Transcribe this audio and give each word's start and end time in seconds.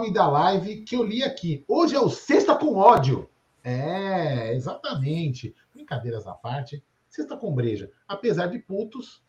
nome 0.00 0.12
da 0.14 0.26
live 0.26 0.80
que 0.80 0.96
eu 0.96 1.02
li 1.02 1.22
aqui. 1.22 1.62
Hoje 1.68 1.94
é 1.94 2.00
o 2.00 2.08
Sexta 2.08 2.56
com 2.56 2.74
Ódio. 2.74 3.28
É, 3.62 4.54
exatamente. 4.54 5.54
Brincadeiras 5.74 6.26
à 6.26 6.32
parte. 6.32 6.82
Sexta 7.06 7.36
com 7.36 7.54
breja. 7.54 7.90
Apesar 8.08 8.46
de 8.46 8.58
putos, 8.58 9.22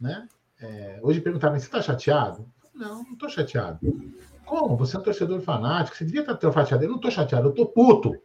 né? 0.00 0.26
É, 0.58 0.98
hoje 1.02 1.20
perguntaram, 1.20 1.58
você 1.58 1.66
está 1.66 1.82
chateado? 1.82 2.50
Não, 2.74 3.02
não 3.02 3.12
estou 3.12 3.28
chateado. 3.28 3.78
Como? 4.46 4.78
Você 4.78 4.96
é 4.96 4.98
um 4.98 5.02
torcedor 5.02 5.42
fanático, 5.42 5.94
você 5.94 6.06
devia 6.06 6.22
estar 6.22 6.36
tão 6.36 6.50
chateado. 6.50 6.84
Eu 6.84 6.88
não 6.88 6.96
estou 6.96 7.10
chateado, 7.10 7.48
eu 7.48 7.50
estou 7.50 7.66
puto. 7.66 8.18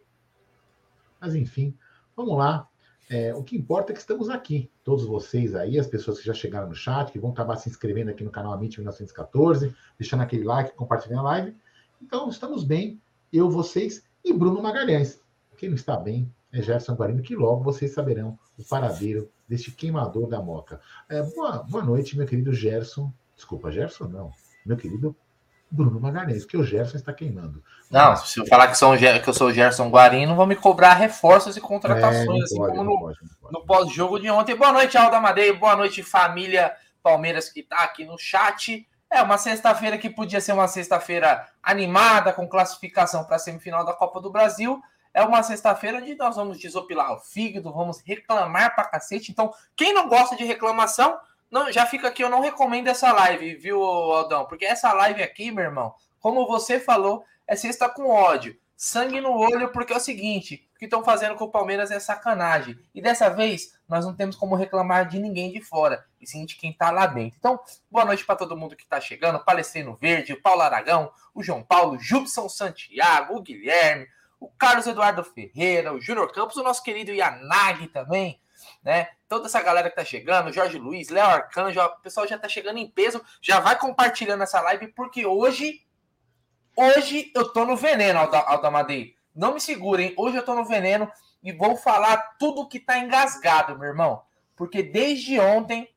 Mas 1.19 1.35
enfim, 1.35 1.77
vamos 2.15 2.37
lá. 2.37 2.69
É, 3.09 3.35
o 3.35 3.43
que 3.43 3.57
importa 3.57 3.91
é 3.91 3.93
que 3.93 3.99
estamos 3.99 4.29
aqui, 4.29 4.71
todos 4.85 5.03
vocês 5.03 5.53
aí, 5.53 5.77
as 5.77 5.87
pessoas 5.87 6.19
que 6.19 6.25
já 6.25 6.33
chegaram 6.33 6.69
no 6.69 6.75
chat, 6.75 7.11
que 7.11 7.19
vão 7.19 7.31
acabar 7.31 7.57
se 7.57 7.67
inscrevendo 7.67 8.09
aqui 8.09 8.23
no 8.23 8.31
canal 8.31 8.53
Amit 8.53 8.77
1914, 8.77 9.75
deixando 9.97 10.21
aquele 10.21 10.45
like, 10.45 10.73
compartilhando 10.75 11.27
a 11.27 11.31
live. 11.31 11.57
Então, 12.01 12.29
estamos 12.29 12.63
bem, 12.63 13.01
eu, 13.31 13.49
vocês 13.49 14.03
e 14.23 14.33
Bruno 14.33 14.61
Magalhães. 14.61 15.19
Quem 15.57 15.69
não 15.69 15.75
está 15.75 15.97
bem 15.97 16.31
é 16.51 16.61
Gerson 16.61 16.93
Guarino, 16.93 17.21
que 17.21 17.35
logo 17.35 17.63
vocês 17.63 17.93
saberão 17.93 18.39
o 18.57 18.63
paradeiro 18.63 19.29
deste 19.47 19.71
queimador 19.71 20.27
da 20.27 20.41
moca. 20.41 20.79
É, 21.09 21.21
boa, 21.21 21.63
boa 21.69 21.83
noite, 21.83 22.17
meu 22.17 22.25
querido 22.25 22.53
Gerson. 22.53 23.11
Desculpa, 23.35 23.71
Gerson 23.71 24.05
não. 24.05 24.31
Meu 24.65 24.77
querido 24.77 25.15
Bruno 25.69 25.99
Magalhães, 25.99 26.45
que 26.45 26.57
o 26.57 26.63
Gerson 26.63 26.97
está 26.97 27.13
queimando. 27.13 27.63
Não, 27.91 28.15
se 28.15 28.39
eu 28.39 28.45
falar 28.45 28.69
que, 28.69 28.77
sou, 28.77 28.95
que 28.97 29.29
eu 29.29 29.33
sou 29.33 29.47
o 29.47 29.53
Gerson 29.53 29.89
Guarino, 29.89 30.35
vão 30.35 30.47
me 30.47 30.55
cobrar 30.55 30.93
reforços 30.93 31.55
e 31.57 31.61
contratações, 31.61 32.41
é, 32.41 32.43
assim 32.43 32.57
pode, 32.57 32.77
como 32.77 32.83
no, 32.83 33.13
no 33.51 33.65
pós-jogo 33.65 34.19
de 34.19 34.29
ontem. 34.29 34.55
Boa 34.55 34.71
noite, 34.71 34.97
Alda 34.97 35.19
Madeira, 35.19 35.55
boa 35.57 35.75
noite, 35.75 36.01
família 36.01 36.73
Palmeiras 37.03 37.49
que 37.49 37.61
está 37.61 37.83
aqui 37.83 38.05
no 38.05 38.17
chat. 38.17 38.87
É 39.11 39.21
uma 39.23 39.37
sexta-feira 39.37 39.97
que 39.97 40.09
podia 40.09 40.39
ser 40.39 40.53
uma 40.53 40.67
sexta-feira 40.67 41.47
animada, 41.63 42.31
com 42.31 42.47
classificação 42.47 43.23
para 43.23 43.37
a 43.37 43.39
semifinal 43.39 43.83
da 43.83 43.93
Copa 43.93 44.21
do 44.21 44.29
Brasil. 44.29 44.79
É 45.11 45.23
uma 45.23 45.41
sexta-feira 45.41 45.97
onde 45.97 46.13
nós 46.15 46.35
vamos 46.35 46.59
desopilar 46.59 47.13
o 47.13 47.19
fígado, 47.19 47.73
vamos 47.73 48.01
reclamar 48.05 48.75
pra 48.75 48.85
cacete. 48.85 49.31
Então, 49.31 49.51
quem 49.75 49.93
não 49.93 50.07
gosta 50.07 50.35
de 50.35 50.45
reclamação, 50.45 51.19
não, 51.49 51.71
já 51.71 51.87
fica 51.87 52.07
aqui, 52.07 52.23
eu 52.23 52.29
não 52.29 52.41
recomendo 52.41 52.87
essa 52.87 53.11
live, 53.11 53.55
viu, 53.55 53.81
Aldão? 53.81 54.45
Porque 54.45 54.65
essa 54.65 54.93
live 54.93 55.23
aqui, 55.23 55.49
meu 55.49 55.63
irmão, 55.63 55.95
como 56.19 56.45
você 56.45 56.79
falou, 56.79 57.25
é 57.47 57.55
sexta 57.55 57.89
com 57.89 58.07
ódio. 58.07 58.55
Sangue 58.77 59.19
no 59.19 59.31
olho, 59.31 59.71
porque 59.71 59.91
é 59.91 59.97
o 59.97 59.99
seguinte: 59.99 60.68
que 60.79 60.85
estão 60.85 61.03
fazendo 61.03 61.35
com 61.35 61.43
o 61.43 61.51
Palmeiras 61.51 61.91
é 61.91 61.99
sacanagem. 61.99 62.79
E 62.95 63.01
dessa 63.01 63.29
vez, 63.29 63.77
nós 63.87 64.05
não 64.05 64.15
temos 64.15 64.37
como 64.37 64.55
reclamar 64.55 65.07
de 65.07 65.19
ninguém 65.19 65.51
de 65.51 65.61
fora, 65.61 66.05
e 66.21 66.25
sim 66.25 66.45
de 66.45 66.55
quem 66.55 66.71
está 66.71 66.89
lá 66.89 67.05
dentro. 67.05 67.37
Então, 67.37 67.59
boa 67.91 68.05
noite 68.05 68.25
para 68.25 68.37
todo 68.37 68.55
mundo 68.55 68.77
que 68.77 68.83
está 68.83 68.99
chegando: 69.01 69.43
Palestrino 69.43 69.95
Verde, 69.95 70.33
o 70.33 70.41
Paulo 70.41 70.61
Aragão, 70.61 71.11
o 71.35 71.43
João 71.43 71.61
Paulo, 71.61 71.97
o 71.97 71.99
Jubson 71.99 72.47
Santiago, 72.47 73.35
o 73.35 73.41
Guilherme, 73.41 74.07
o 74.39 74.47
Carlos 74.47 74.87
Eduardo 74.87 75.23
Ferreira, 75.23 75.93
o 75.93 75.99
Júnior 75.99 76.31
Campos, 76.31 76.55
o 76.55 76.63
nosso 76.63 76.81
querido 76.81 77.11
Yanagi 77.11 77.87
também 77.87 78.41
né? 78.83 79.09
Toda 79.27 79.47
essa 79.47 79.61
galera 79.61 79.89
que 79.89 79.95
tá 79.95 80.03
chegando, 80.03 80.51
Jorge 80.51 80.77
Luiz, 80.77 81.09
Léo 81.09 81.25
Arcanjo, 81.25 81.79
o 81.79 82.01
pessoal 82.01 82.27
já 82.27 82.37
tá 82.37 82.47
chegando 82.47 82.77
em 82.77 82.89
peso, 82.89 83.23
já 83.41 83.59
vai 83.59 83.77
compartilhando 83.77 84.43
essa 84.43 84.59
live, 84.61 84.87
porque 84.89 85.25
hoje, 85.25 85.85
hoje 86.75 87.31
eu 87.35 87.51
tô 87.51 87.65
no 87.65 87.75
veneno, 87.75 88.19
Aldamadei. 88.19 89.18
Não 89.39 89.53
me 89.53 89.61
segurem, 89.61 90.13
hoje 90.17 90.35
eu 90.35 90.43
tô 90.43 90.53
no 90.53 90.65
veneno 90.65 91.09
e 91.41 91.53
vou 91.53 91.77
falar 91.77 92.35
tudo 92.37 92.67
que 92.67 92.77
tá 92.77 92.99
engasgado, 92.99 93.79
meu 93.79 93.87
irmão. 93.87 94.21
Porque 94.53 94.83
desde 94.83 95.39
ontem 95.39 95.87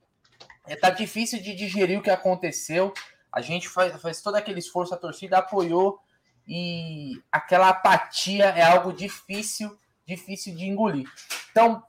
é, 0.64 0.76
tá 0.76 0.91
difícil 0.91 1.42
de 1.42 1.52
digerir 1.52 1.98
o 1.98 2.02
que 2.02 2.08
aconteceu. 2.08 2.94
A 3.32 3.41
gente 3.41 3.69
faz, 3.69 4.00
faz 4.00 4.22
todo 4.22 4.36
aquele 4.36 4.60
esforço, 4.60 4.94
a 4.94 4.97
torcida 4.97 5.38
apoiou 5.38 5.98
e 6.47 7.20
aquela 7.32 7.70
apatia 7.70 8.44
é 8.44 8.62
algo 8.62 8.92
difícil, 8.92 9.76
difícil 10.06 10.54
de 10.54 10.69
engolir. 10.69 11.10
Então, 11.50 11.82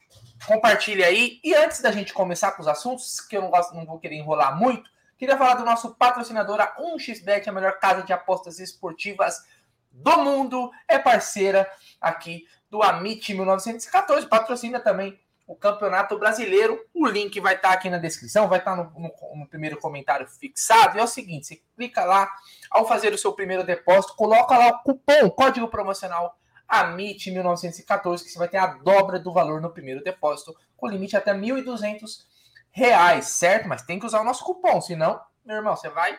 compartilhe 0.48 1.04
aí. 1.04 1.40
E 1.44 1.54
antes 1.54 1.82
da 1.82 1.92
gente 1.92 2.14
começar 2.14 2.54
com 2.54 2.64
os 2.64 2.68
assuntos, 2.68 3.22
que 3.22 3.38
eu 3.38 3.44
não, 3.44 3.52
gosto, 3.52 3.76
não 3.76 3.86
vou 3.86 4.00
querer 4.00 4.16
enrolar 4.16 4.58
muito, 4.58 4.90
queria 5.20 5.38
falar 5.38 5.54
do 5.54 5.66
nosso 5.66 5.94
patrocinador, 5.94 6.60
a 6.60 6.76
1xBet, 6.82 7.48
a 7.48 7.52
melhor 7.52 7.78
casa 7.78 8.02
de 8.02 8.12
apostas 8.12 8.58
esportivas 8.58 9.53
do 9.94 10.18
mundo. 10.18 10.72
É 10.88 10.98
parceira 10.98 11.70
aqui 12.02 12.46
do 12.70 12.82
Amit 12.82 13.34
1914, 13.34 14.28
patrocina 14.28 14.80
também 14.80 15.20
o 15.46 15.56
Campeonato 15.56 16.18
Brasileiro. 16.18 16.84
O 16.94 17.06
link 17.06 17.40
vai 17.40 17.56
estar 17.56 17.72
aqui 17.72 17.90
na 17.90 18.00
descrição, 18.00 18.48
vai 18.48 18.60
estar 18.60 18.76
no, 18.76 18.86
no, 19.00 19.12
no, 19.36 19.48
primeiro 19.48 19.78
comentário 19.78 20.28
fixado. 20.28 20.98
E 20.98 21.00
é 21.00 21.04
o 21.04 21.08
seguinte: 21.08 21.46
você 21.46 21.62
clica 21.76 22.04
lá, 22.04 22.30
ao 22.72 22.88
fazer 22.88 23.14
o 23.14 23.18
seu 23.18 23.34
primeiro 23.34 23.64
depósito, 23.64 24.16
coloca 24.16 24.58
lá 24.58 24.70
o 24.70 24.80
cupom, 24.80 25.30
código 25.30 25.68
promocional 25.68 26.38
a 26.68 26.86
MIT 26.92 27.30
1914, 27.32 28.24
que 28.24 28.32
você 28.32 28.40
vai 28.40 28.48
ter 28.48 28.58
a 28.58 28.66
dobra 28.66 29.20
do 29.20 29.32
valor 29.32 29.62
no 29.62 29.70
primeiro 29.70 30.04
depósito, 30.04 30.56
com 30.76 30.88
limite 30.88 31.16
até 31.16 31.32
R$ 31.32 31.40
1.200, 31.40 33.22
certo? 33.22 33.68
Mas 33.68 33.84
tem 33.84 34.00
que 34.00 34.06
usar 34.06 34.22
o 34.22 34.24
nosso 34.24 34.44
cupom, 34.44 34.82
senão, 34.82 35.22
meu 35.46 35.58
irmão, 35.58 35.76
você 35.76 35.90
vai 35.90 36.18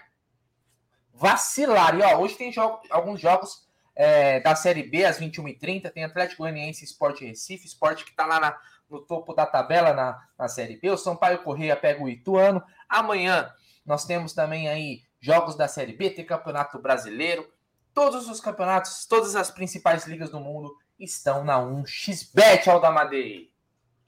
vacilar. 1.14 1.98
E 1.98 2.02
ó, 2.02 2.18
hoje 2.18 2.34
tem 2.34 2.52
jogo, 2.52 2.80
alguns 2.90 3.20
jogos 3.20 3.66
é, 3.94 4.40
da 4.40 4.54
Série 4.54 4.82
B, 4.82 5.04
às 5.04 5.18
21h30, 5.18 5.90
tem 5.90 6.04
Atlético 6.04 6.42
Goianiense 6.42 6.84
Esporte 6.84 7.24
Recife, 7.24 7.66
esporte 7.66 8.04
que 8.04 8.10
está 8.10 8.26
lá 8.26 8.40
na, 8.40 8.58
no 8.90 9.00
topo 9.00 9.32
da 9.32 9.46
tabela 9.46 9.92
na, 9.92 10.20
na 10.38 10.48
Série 10.48 10.76
B. 10.76 10.90
O 10.90 10.96
Sampaio 10.98 11.42
Correia 11.42 11.76
pega 11.76 12.02
o 12.02 12.08
Ituano. 12.08 12.62
Amanhã 12.88 13.52
nós 13.86 14.04
temos 14.04 14.32
também 14.32 14.68
aí 14.68 15.02
jogos 15.20 15.56
da 15.56 15.68
Série 15.68 15.92
B, 15.92 16.10
tem 16.10 16.24
Campeonato 16.24 16.78
Brasileiro, 16.78 17.48
Todos 17.94 18.28
os 18.28 18.40
campeonatos, 18.40 19.06
todas 19.06 19.36
as 19.36 19.52
principais 19.52 20.04
ligas 20.04 20.28
do 20.28 20.40
mundo 20.40 20.76
estão 20.98 21.44
na 21.44 21.58
1xBet 21.60 22.66
Aldamadei. 22.66 23.52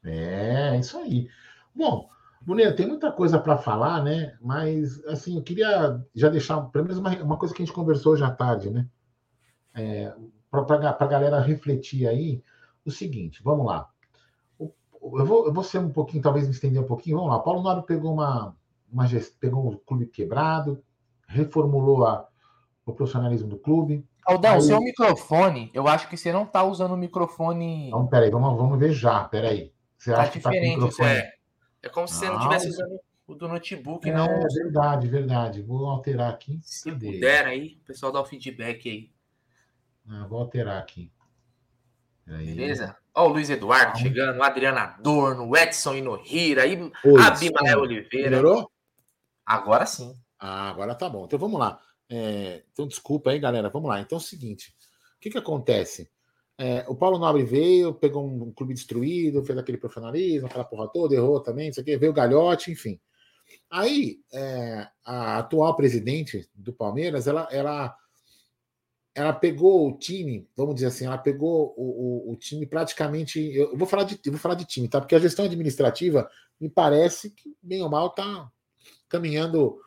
É, 0.05 0.77
isso 0.77 0.99
aí. 0.99 1.31
Bom, 1.73 2.11
Bonito, 2.47 2.77
tem 2.77 2.87
muita 2.87 3.11
coisa 3.11 3.41
para 3.41 3.59
falar, 3.59 4.05
né? 4.05 4.37
Mas, 4.41 5.05
assim, 5.07 5.37
eu 5.37 5.43
queria 5.43 6.01
já 6.15 6.29
deixar, 6.29 6.61
pelo 6.71 6.85
menos, 6.85 6.97
uma, 6.97 7.11
uma 7.21 7.37
coisa 7.37 7.53
que 7.53 7.61
a 7.61 7.67
gente 7.67 7.75
conversou 7.75 8.13
hoje 8.13 8.23
à 8.23 8.31
tarde, 8.31 8.71
né? 8.71 8.87
É, 9.75 10.15
para 10.49 10.97
a 10.97 11.07
galera 11.07 11.41
refletir 11.41 12.07
aí, 12.07 12.41
o 12.85 12.91
seguinte, 12.93 13.43
vamos 13.43 13.67
lá. 13.67 13.89
Eu 14.61 15.27
vou, 15.27 15.47
eu 15.47 15.53
vou 15.53 15.65
ser 15.65 15.79
um 15.79 15.91
pouquinho, 15.91 16.23
talvez 16.23 16.47
me 16.47 16.55
estender 16.55 16.81
um 16.81 16.87
pouquinho. 16.87 17.17
Vamos 17.17 17.33
lá. 17.33 17.41
Paulo 17.41 17.63
Nobre 17.63 17.85
pegou 17.85 18.13
uma, 18.13 18.57
uma 18.91 19.05
pegou 19.41 19.69
um 19.69 19.77
clube 19.77 20.07
quebrado, 20.07 20.81
reformulou 21.27 22.07
a, 22.07 22.29
o 22.85 22.93
profissionalismo 22.93 23.49
do 23.49 23.59
clube. 23.59 24.07
Aldão, 24.25 24.55
aí... 24.55 24.63
seu 24.63 24.81
microfone, 24.81 25.69
eu 25.75 25.89
acho 25.89 26.09
que 26.09 26.17
você 26.17 26.33
não 26.33 26.45
está 26.45 26.63
usando 26.63 26.93
o 26.93 26.97
microfone. 26.97 27.89
Então, 27.89 28.07
peraí, 28.07 28.31
vamos, 28.31 28.57
vamos 28.57 28.79
ver 28.79 28.93
já, 28.93 29.25
peraí. 29.25 29.73
Você 29.99 30.13
tá 30.13 30.23
acha 30.23 30.31
que 30.31 30.41
tá 30.41 30.51
microfone... 30.51 31.09
é. 31.09 31.36
É 31.83 31.89
como 31.89 32.09
se 32.09 32.15
você 32.15 32.27
não 32.27 32.37
estivesse 32.39 32.69
usando 32.69 33.01
o 33.27 33.35
do 33.35 33.49
notebook, 33.49 34.09
é, 34.09 34.13
não. 34.13 34.27
É 34.27 34.47
verdade, 34.47 35.09
verdade. 35.09 35.63
Vou 35.63 35.87
alterar 35.87 36.31
aqui. 36.31 36.61
Se 36.63 36.91
Cadê? 36.91 37.13
puder 37.13 37.47
aí, 37.47 37.79
o 37.83 37.87
pessoal 37.87 38.13
dá 38.13 38.21
o 38.21 38.25
feedback 38.25 38.89
aí. 38.89 39.11
Ah, 40.09 40.27
vou 40.27 40.39
alterar 40.41 40.79
aqui. 40.79 41.11
Beleza? 42.25 42.97
Ó, 43.15 43.27
o 43.27 43.29
Luiz 43.29 43.49
Eduardo 43.51 43.93
ah, 43.95 43.97
chegando, 43.97 44.39
o 44.39 44.43
Adriana 44.43 44.83
Adorno, 44.83 45.49
o 45.49 45.57
Edson 45.57 45.95
Inohira, 45.95 46.63
a 46.63 47.27
Abimael 47.27 47.81
Oliveira. 47.81 48.31
Melhorou? 48.31 48.71
Agora 49.45 49.87
sim. 49.87 50.13
Ah, 50.39 50.69
agora 50.69 50.95
tá 50.95 51.09
bom. 51.09 51.25
Então 51.25 51.39
vamos 51.39 51.59
lá. 51.59 51.81
É, 52.09 52.65
então, 52.73 52.87
desculpa 52.87 53.31
aí, 53.31 53.39
galera. 53.39 53.71
Vamos 53.71 53.89
lá. 53.89 54.01
Então 54.01 54.19
é 54.19 54.21
o 54.21 54.25
seguinte: 54.25 54.75
o 55.17 55.21
que, 55.21 55.31
que 55.31 55.39
acontece? 55.39 56.11
É, 56.59 56.85
o 56.89 56.95
Paulo 56.95 57.19
Nobre 57.19 57.45
veio, 57.45 57.93
pegou 57.95 58.27
um, 58.27 58.51
clube 58.51 58.73
destruído, 58.73 59.45
fez 59.45 59.59
aquele 59.59 59.77
profissionalismo, 59.77 60.47
aquela 60.47 60.65
porra 60.65 60.89
toda, 60.89 61.15
errou 61.15 61.41
também, 61.41 61.69
isso 61.69 61.81
aqui, 61.81 61.97
veio 61.97 62.13
o 62.13 62.15
Galhote, 62.15 62.71
enfim. 62.71 62.99
Aí, 63.71 64.21
é, 64.33 64.89
a 65.05 65.39
atual 65.39 65.77
presidente 65.77 66.49
do 66.55 66.73
Palmeiras, 66.73 67.27
ela, 67.27 67.47
ela, 67.51 67.95
ela 69.15 69.33
pegou 69.35 69.89
o 69.89 69.99
time, 69.99 70.49
vamos 70.57 70.77
dizer 70.77 70.87
assim, 70.87 71.05
ela 71.05 71.19
pegou 71.19 71.75
o, 71.77 72.29
o, 72.29 72.33
o 72.33 72.37
time 72.37 72.67
praticamente. 72.67 73.39
Eu 73.55 73.77
vou 73.77 73.87
falar 73.87 74.05
de, 74.05 74.19
vou 74.31 74.39
falar 74.39 74.55
de 74.55 74.65
time, 74.65 74.89
tá? 74.89 75.01
Porque 75.01 75.15
a 75.15 75.21
gestão 75.21 75.45
administrativa 75.45 76.29
me 76.59 76.71
parece 76.71 77.31
que, 77.31 77.55
bem 77.63 77.83
ou 77.83 77.91
mal, 77.91 78.11
tá 78.11 78.51
caminhando 79.09 79.79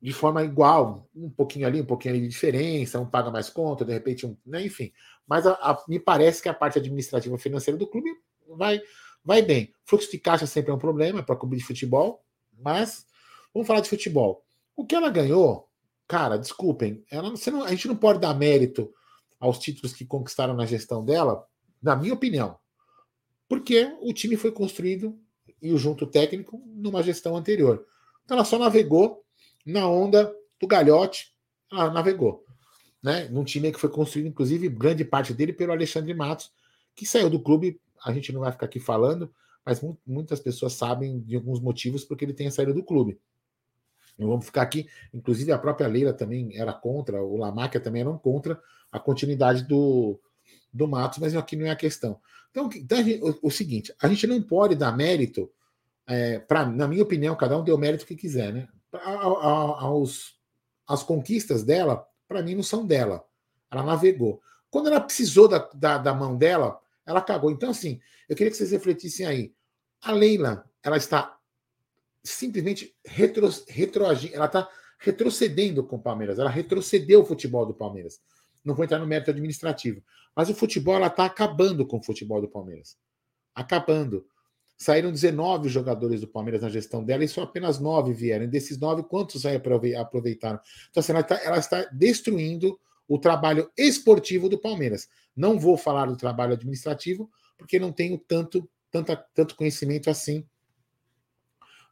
de 0.00 0.12
forma 0.12 0.44
igual, 0.44 1.08
um 1.14 1.28
pouquinho 1.28 1.66
ali, 1.66 1.80
um 1.80 1.86
pouquinho 1.86 2.14
ali 2.14 2.22
de 2.22 2.28
diferença, 2.28 3.00
um 3.00 3.08
paga 3.08 3.30
mais 3.30 3.50
conta, 3.50 3.84
de 3.84 3.92
repente, 3.92 4.26
um, 4.26 4.36
né, 4.46 4.64
enfim. 4.64 4.92
Mas 5.26 5.46
a, 5.46 5.52
a, 5.52 5.84
me 5.88 5.98
parece 5.98 6.42
que 6.42 6.48
a 6.48 6.54
parte 6.54 6.78
administrativa 6.78 7.36
financeira 7.38 7.78
do 7.78 7.86
clube 7.86 8.10
vai, 8.48 8.80
vai 9.24 9.42
bem. 9.42 9.72
Fluxo 9.84 10.10
de 10.10 10.18
caixa 10.18 10.46
sempre 10.46 10.70
é 10.70 10.74
um 10.74 10.78
problema 10.78 11.22
para 11.22 11.36
clube 11.36 11.56
de 11.56 11.64
futebol, 11.64 12.24
mas 12.58 13.06
vamos 13.52 13.66
falar 13.66 13.80
de 13.80 13.88
futebol. 13.88 14.44
O 14.76 14.84
que 14.84 14.94
ela 14.94 15.10
ganhou, 15.10 15.68
cara, 16.06 16.36
desculpem, 16.36 17.04
ela, 17.10 17.30
não, 17.30 17.64
a 17.64 17.70
gente 17.70 17.88
não 17.88 17.96
pode 17.96 18.20
dar 18.20 18.34
mérito 18.34 18.92
aos 19.38 19.58
títulos 19.58 19.92
que 19.92 20.04
conquistaram 20.04 20.54
na 20.54 20.66
gestão 20.66 21.04
dela, 21.04 21.46
na 21.82 21.96
minha 21.96 22.14
opinião, 22.14 22.58
porque 23.48 23.94
o 24.00 24.12
time 24.12 24.36
foi 24.36 24.50
construído 24.50 25.18
e 25.60 25.72
o 25.72 25.78
junto 25.78 26.06
técnico 26.06 26.62
numa 26.66 27.02
gestão 27.02 27.36
anterior. 27.36 27.84
Então 28.24 28.36
ela 28.36 28.44
só 28.44 28.58
navegou 28.58 29.24
na 29.64 29.88
onda 29.88 30.34
do 30.60 30.66
galhote 30.66 31.36
ela 31.70 31.90
navegou. 31.90 32.44
Né? 33.02 33.28
Num 33.28 33.44
time 33.44 33.72
que 33.72 33.80
foi 33.80 33.90
construído, 33.90 34.28
inclusive, 34.28 34.68
grande 34.68 35.04
parte 35.04 35.32
dele 35.32 35.52
pelo 35.52 35.72
Alexandre 35.72 36.12
Matos, 36.14 36.50
que 36.94 37.06
saiu 37.06 37.30
do 37.30 37.40
clube. 37.40 37.80
A 38.04 38.12
gente 38.12 38.32
não 38.32 38.40
vai 38.40 38.52
ficar 38.52 38.66
aqui 38.66 38.80
falando, 38.80 39.32
mas 39.64 39.80
muitas 40.06 40.40
pessoas 40.40 40.72
sabem 40.74 41.20
de 41.20 41.36
alguns 41.36 41.60
motivos 41.60 42.04
porque 42.04 42.24
ele 42.24 42.32
tenha 42.32 42.50
saído 42.50 42.72
do 42.72 42.82
clube. 42.82 43.18
Não 44.18 44.28
vamos 44.28 44.46
ficar 44.46 44.62
aqui, 44.62 44.88
inclusive 45.12 45.52
a 45.52 45.58
própria 45.58 45.86
Leila 45.86 46.12
também 46.12 46.56
era 46.58 46.72
contra, 46.72 47.22
o 47.22 47.36
Lamáquia 47.36 47.80
também 47.80 48.00
eram 48.00 48.16
contra 48.16 48.58
a 48.90 48.98
continuidade 48.98 49.64
do, 49.64 50.18
do 50.72 50.88
Matos, 50.88 51.18
mas 51.18 51.36
aqui 51.36 51.54
não 51.54 51.66
é 51.66 51.70
a 51.70 51.76
questão. 51.76 52.18
Então, 52.50 52.70
então 52.74 52.98
o, 53.20 53.48
o, 53.48 53.50
seguinte, 53.50 53.94
a 54.00 54.08
gente 54.08 54.26
não 54.26 54.40
pode 54.40 54.74
dar 54.74 54.96
mérito, 54.96 55.50
é, 56.06 56.38
pra, 56.38 56.64
na 56.64 56.88
minha 56.88 57.02
opinião, 57.02 57.36
cada 57.36 57.58
um 57.58 57.64
deu 57.64 57.76
mérito 57.76 58.06
que 58.06 58.16
quiser, 58.16 58.52
né? 58.52 58.68
A, 58.92 59.10
a, 59.10 59.84
aos, 59.84 60.38
as 60.88 61.02
conquistas 61.02 61.62
dela, 61.62 62.06
para 62.28 62.42
mim, 62.42 62.54
não 62.54 62.62
são 62.62 62.86
dela. 62.86 63.24
Ela 63.70 63.82
navegou. 63.82 64.40
Quando 64.70 64.88
ela 64.88 65.00
precisou 65.00 65.48
da, 65.48 65.58
da, 65.74 65.98
da 65.98 66.14
mão 66.14 66.36
dela, 66.36 66.80
ela 67.04 67.20
cagou. 67.20 67.50
Então, 67.50 67.70
assim, 67.70 68.00
eu 68.28 68.36
queria 68.36 68.50
que 68.50 68.56
vocês 68.56 68.70
refletissem 68.70 69.26
aí. 69.26 69.54
A 70.02 70.12
Leila, 70.12 70.68
ela 70.82 70.96
está 70.96 71.38
simplesmente 72.22 72.94
retro, 73.04 73.48
retroagindo, 73.68 74.34
ela 74.34 74.46
está 74.46 74.68
retrocedendo 74.98 75.84
com 75.84 75.96
o 75.96 76.02
Palmeiras, 76.02 76.38
ela 76.38 76.50
retrocedeu 76.50 77.22
o 77.22 77.24
futebol 77.24 77.64
do 77.64 77.74
Palmeiras. 77.74 78.20
Não 78.64 78.74
vou 78.74 78.84
entrar 78.84 78.98
no 78.98 79.06
mérito 79.06 79.30
administrativo, 79.30 80.02
mas 80.34 80.48
o 80.48 80.54
futebol 80.54 80.96
ela 80.96 81.06
está 81.06 81.24
acabando 81.24 81.86
com 81.86 81.98
o 81.98 82.02
futebol 82.02 82.40
do 82.40 82.48
Palmeiras. 82.48 82.96
Acabando. 83.54 84.26
Saíram 84.76 85.10
19 85.10 85.68
jogadores 85.68 86.20
do 86.20 86.28
Palmeiras 86.28 86.62
na 86.62 86.68
gestão 86.68 87.02
dela 87.02 87.24
e 87.24 87.28
só 87.28 87.42
apenas 87.42 87.80
9 87.80 88.12
vieram. 88.12 88.44
E 88.44 88.48
desses 88.48 88.78
9, 88.78 89.04
quantos 89.04 89.46
aí 89.46 89.56
aproveitaram? 89.56 90.60
Então, 90.90 91.00
assim, 91.00 91.12
ela, 91.12 91.20
está, 91.20 91.34
ela 91.36 91.58
está 91.58 91.84
destruindo 91.92 92.78
o 93.08 93.18
trabalho 93.18 93.70
esportivo 93.76 94.48
do 94.48 94.58
Palmeiras. 94.58 95.08
Não 95.34 95.58
vou 95.58 95.76
falar 95.76 96.06
do 96.06 96.16
trabalho 96.16 96.52
administrativo, 96.52 97.30
porque 97.56 97.78
não 97.78 97.92
tenho 97.92 98.18
tanto, 98.18 98.68
tanta, 98.90 99.16
tanto 99.34 99.56
conhecimento 99.56 100.10
assim 100.10 100.46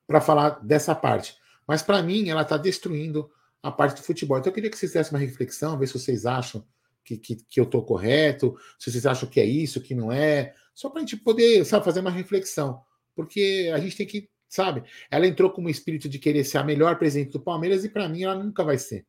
para 0.06 0.20
falar 0.20 0.60
dessa 0.62 0.94
parte. 0.94 1.36
Mas 1.66 1.82
para 1.82 2.02
mim, 2.02 2.28
ela 2.28 2.42
está 2.42 2.56
destruindo 2.56 3.30
a 3.62 3.70
parte 3.70 4.00
do 4.00 4.04
futebol. 4.04 4.38
Então 4.38 4.50
eu 4.50 4.54
queria 4.54 4.70
que 4.70 4.76
vocês 4.76 4.92
fizessem 4.92 5.14
uma 5.14 5.24
reflexão, 5.24 5.78
ver 5.78 5.86
se 5.86 5.94
vocês 5.94 6.26
acham 6.26 6.64
que, 7.02 7.16
que, 7.16 7.36
que 7.36 7.60
eu 7.60 7.64
estou 7.64 7.82
correto, 7.82 8.56
se 8.78 8.90
vocês 8.90 9.06
acham 9.06 9.28
que 9.28 9.40
é 9.40 9.44
isso, 9.44 9.80
que 9.80 9.94
não 9.94 10.12
é, 10.12 10.54
só 10.74 10.90
para 10.90 10.98
a 10.98 11.00
gente 11.00 11.16
poder, 11.16 11.64
sabe, 11.64 11.84
fazer 11.84 12.00
uma 12.00 12.10
reflexão. 12.10 12.82
Porque 13.14 13.70
a 13.72 13.78
gente 13.78 13.96
tem 13.96 14.06
que, 14.06 14.28
sabe, 14.48 14.82
ela 15.10 15.26
entrou 15.26 15.50
com 15.50 15.62
um 15.62 15.68
espírito 15.68 16.08
de 16.08 16.18
querer 16.18 16.44
ser 16.44 16.58
a 16.58 16.64
melhor 16.64 16.98
presidente 16.98 17.32
do 17.32 17.40
Palmeiras 17.40 17.84
e 17.84 17.88
para 17.88 18.08
mim 18.08 18.24
ela 18.24 18.34
nunca 18.34 18.64
vai 18.64 18.76
ser. 18.76 19.06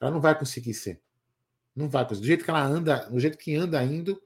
Ela 0.00 0.10
não 0.10 0.20
vai 0.20 0.38
conseguir 0.38 0.74
ser. 0.74 1.00
Não 1.74 1.88
vai 1.88 2.04
conseguir. 2.04 2.20
Do 2.20 2.26
jeito 2.28 2.44
que 2.44 2.50
ela 2.50 2.64
anda, 2.64 3.08
do 3.10 3.18
jeito 3.18 3.36
que 3.36 3.54
anda 3.54 3.82
indo, 3.82 4.20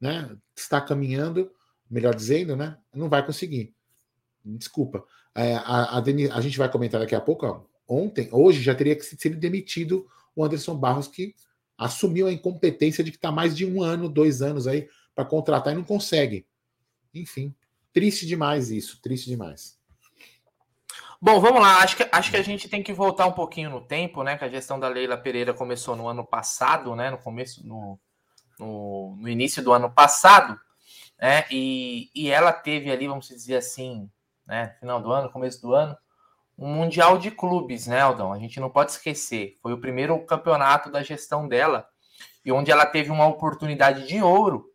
né, 0.00 0.34
está 0.56 0.80
caminhando, 0.80 1.50
melhor 1.90 2.14
dizendo, 2.14 2.56
né, 2.56 2.78
não 2.94 3.08
vai 3.08 3.24
conseguir. 3.24 3.74
Desculpa. 4.42 5.04
É, 5.34 5.56
a, 5.56 5.98
a, 5.98 5.98
a, 5.98 6.40
gente 6.40 6.58
vai 6.58 6.70
comentar 6.70 7.00
daqui 7.00 7.14
a 7.14 7.20
pouco. 7.20 7.46
Ó, 7.46 7.64
ontem, 7.86 8.28
hoje, 8.32 8.62
já 8.62 8.74
teria 8.74 8.96
que 8.96 9.04
sido 9.04 9.36
demitido 9.36 10.06
o 10.34 10.42
Anderson 10.42 10.74
Barros, 10.74 11.06
que 11.06 11.34
assumiu 11.76 12.26
a 12.26 12.32
incompetência 12.32 13.04
de 13.04 13.10
que 13.10 13.18
está 13.18 13.30
mais 13.30 13.54
de 13.54 13.66
um 13.66 13.82
ano, 13.82 14.08
dois 14.08 14.40
anos 14.40 14.66
aí 14.66 14.88
para 15.18 15.24
contratar 15.24 15.72
e 15.72 15.76
não 15.76 15.82
consegue. 15.82 16.46
Enfim, 17.12 17.52
triste 17.92 18.24
demais 18.24 18.70
isso, 18.70 19.02
triste 19.02 19.26
demais. 19.26 19.76
Bom, 21.20 21.40
vamos 21.40 21.60
lá. 21.60 21.78
Acho 21.78 21.96
que, 21.96 22.08
acho 22.12 22.30
que 22.30 22.36
a 22.36 22.42
gente 22.42 22.68
tem 22.68 22.84
que 22.84 22.92
voltar 22.92 23.26
um 23.26 23.32
pouquinho 23.32 23.68
no 23.68 23.80
tempo, 23.80 24.22
né? 24.22 24.38
Que 24.38 24.44
a 24.44 24.48
gestão 24.48 24.78
da 24.78 24.86
Leila 24.86 25.16
Pereira 25.16 25.52
começou 25.52 25.96
no 25.96 26.06
ano 26.06 26.24
passado, 26.24 26.94
né? 26.94 27.10
No 27.10 27.18
começo, 27.18 27.66
no, 27.66 27.98
no, 28.60 29.16
no 29.18 29.28
início 29.28 29.60
do 29.60 29.72
ano 29.72 29.90
passado, 29.90 30.56
né? 31.20 31.44
E, 31.50 32.12
e 32.14 32.30
ela 32.30 32.52
teve 32.52 32.88
ali, 32.88 33.08
vamos 33.08 33.26
dizer 33.26 33.56
assim, 33.56 34.08
né? 34.46 34.76
Final 34.78 35.02
do 35.02 35.10
ano, 35.10 35.32
começo 35.32 35.60
do 35.60 35.74
ano, 35.74 35.98
um 36.56 36.72
Mundial 36.72 37.18
de 37.18 37.32
Clubes, 37.32 37.88
né, 37.88 38.02
Aldão? 38.02 38.32
A 38.32 38.38
gente 38.38 38.60
não 38.60 38.70
pode 38.70 38.92
esquecer. 38.92 39.56
Foi 39.60 39.72
o 39.72 39.80
primeiro 39.80 40.24
campeonato 40.26 40.92
da 40.92 41.02
gestão 41.02 41.48
dela 41.48 41.88
e 42.44 42.52
onde 42.52 42.70
ela 42.70 42.86
teve 42.86 43.10
uma 43.10 43.26
oportunidade 43.26 44.06
de 44.06 44.22
ouro, 44.22 44.67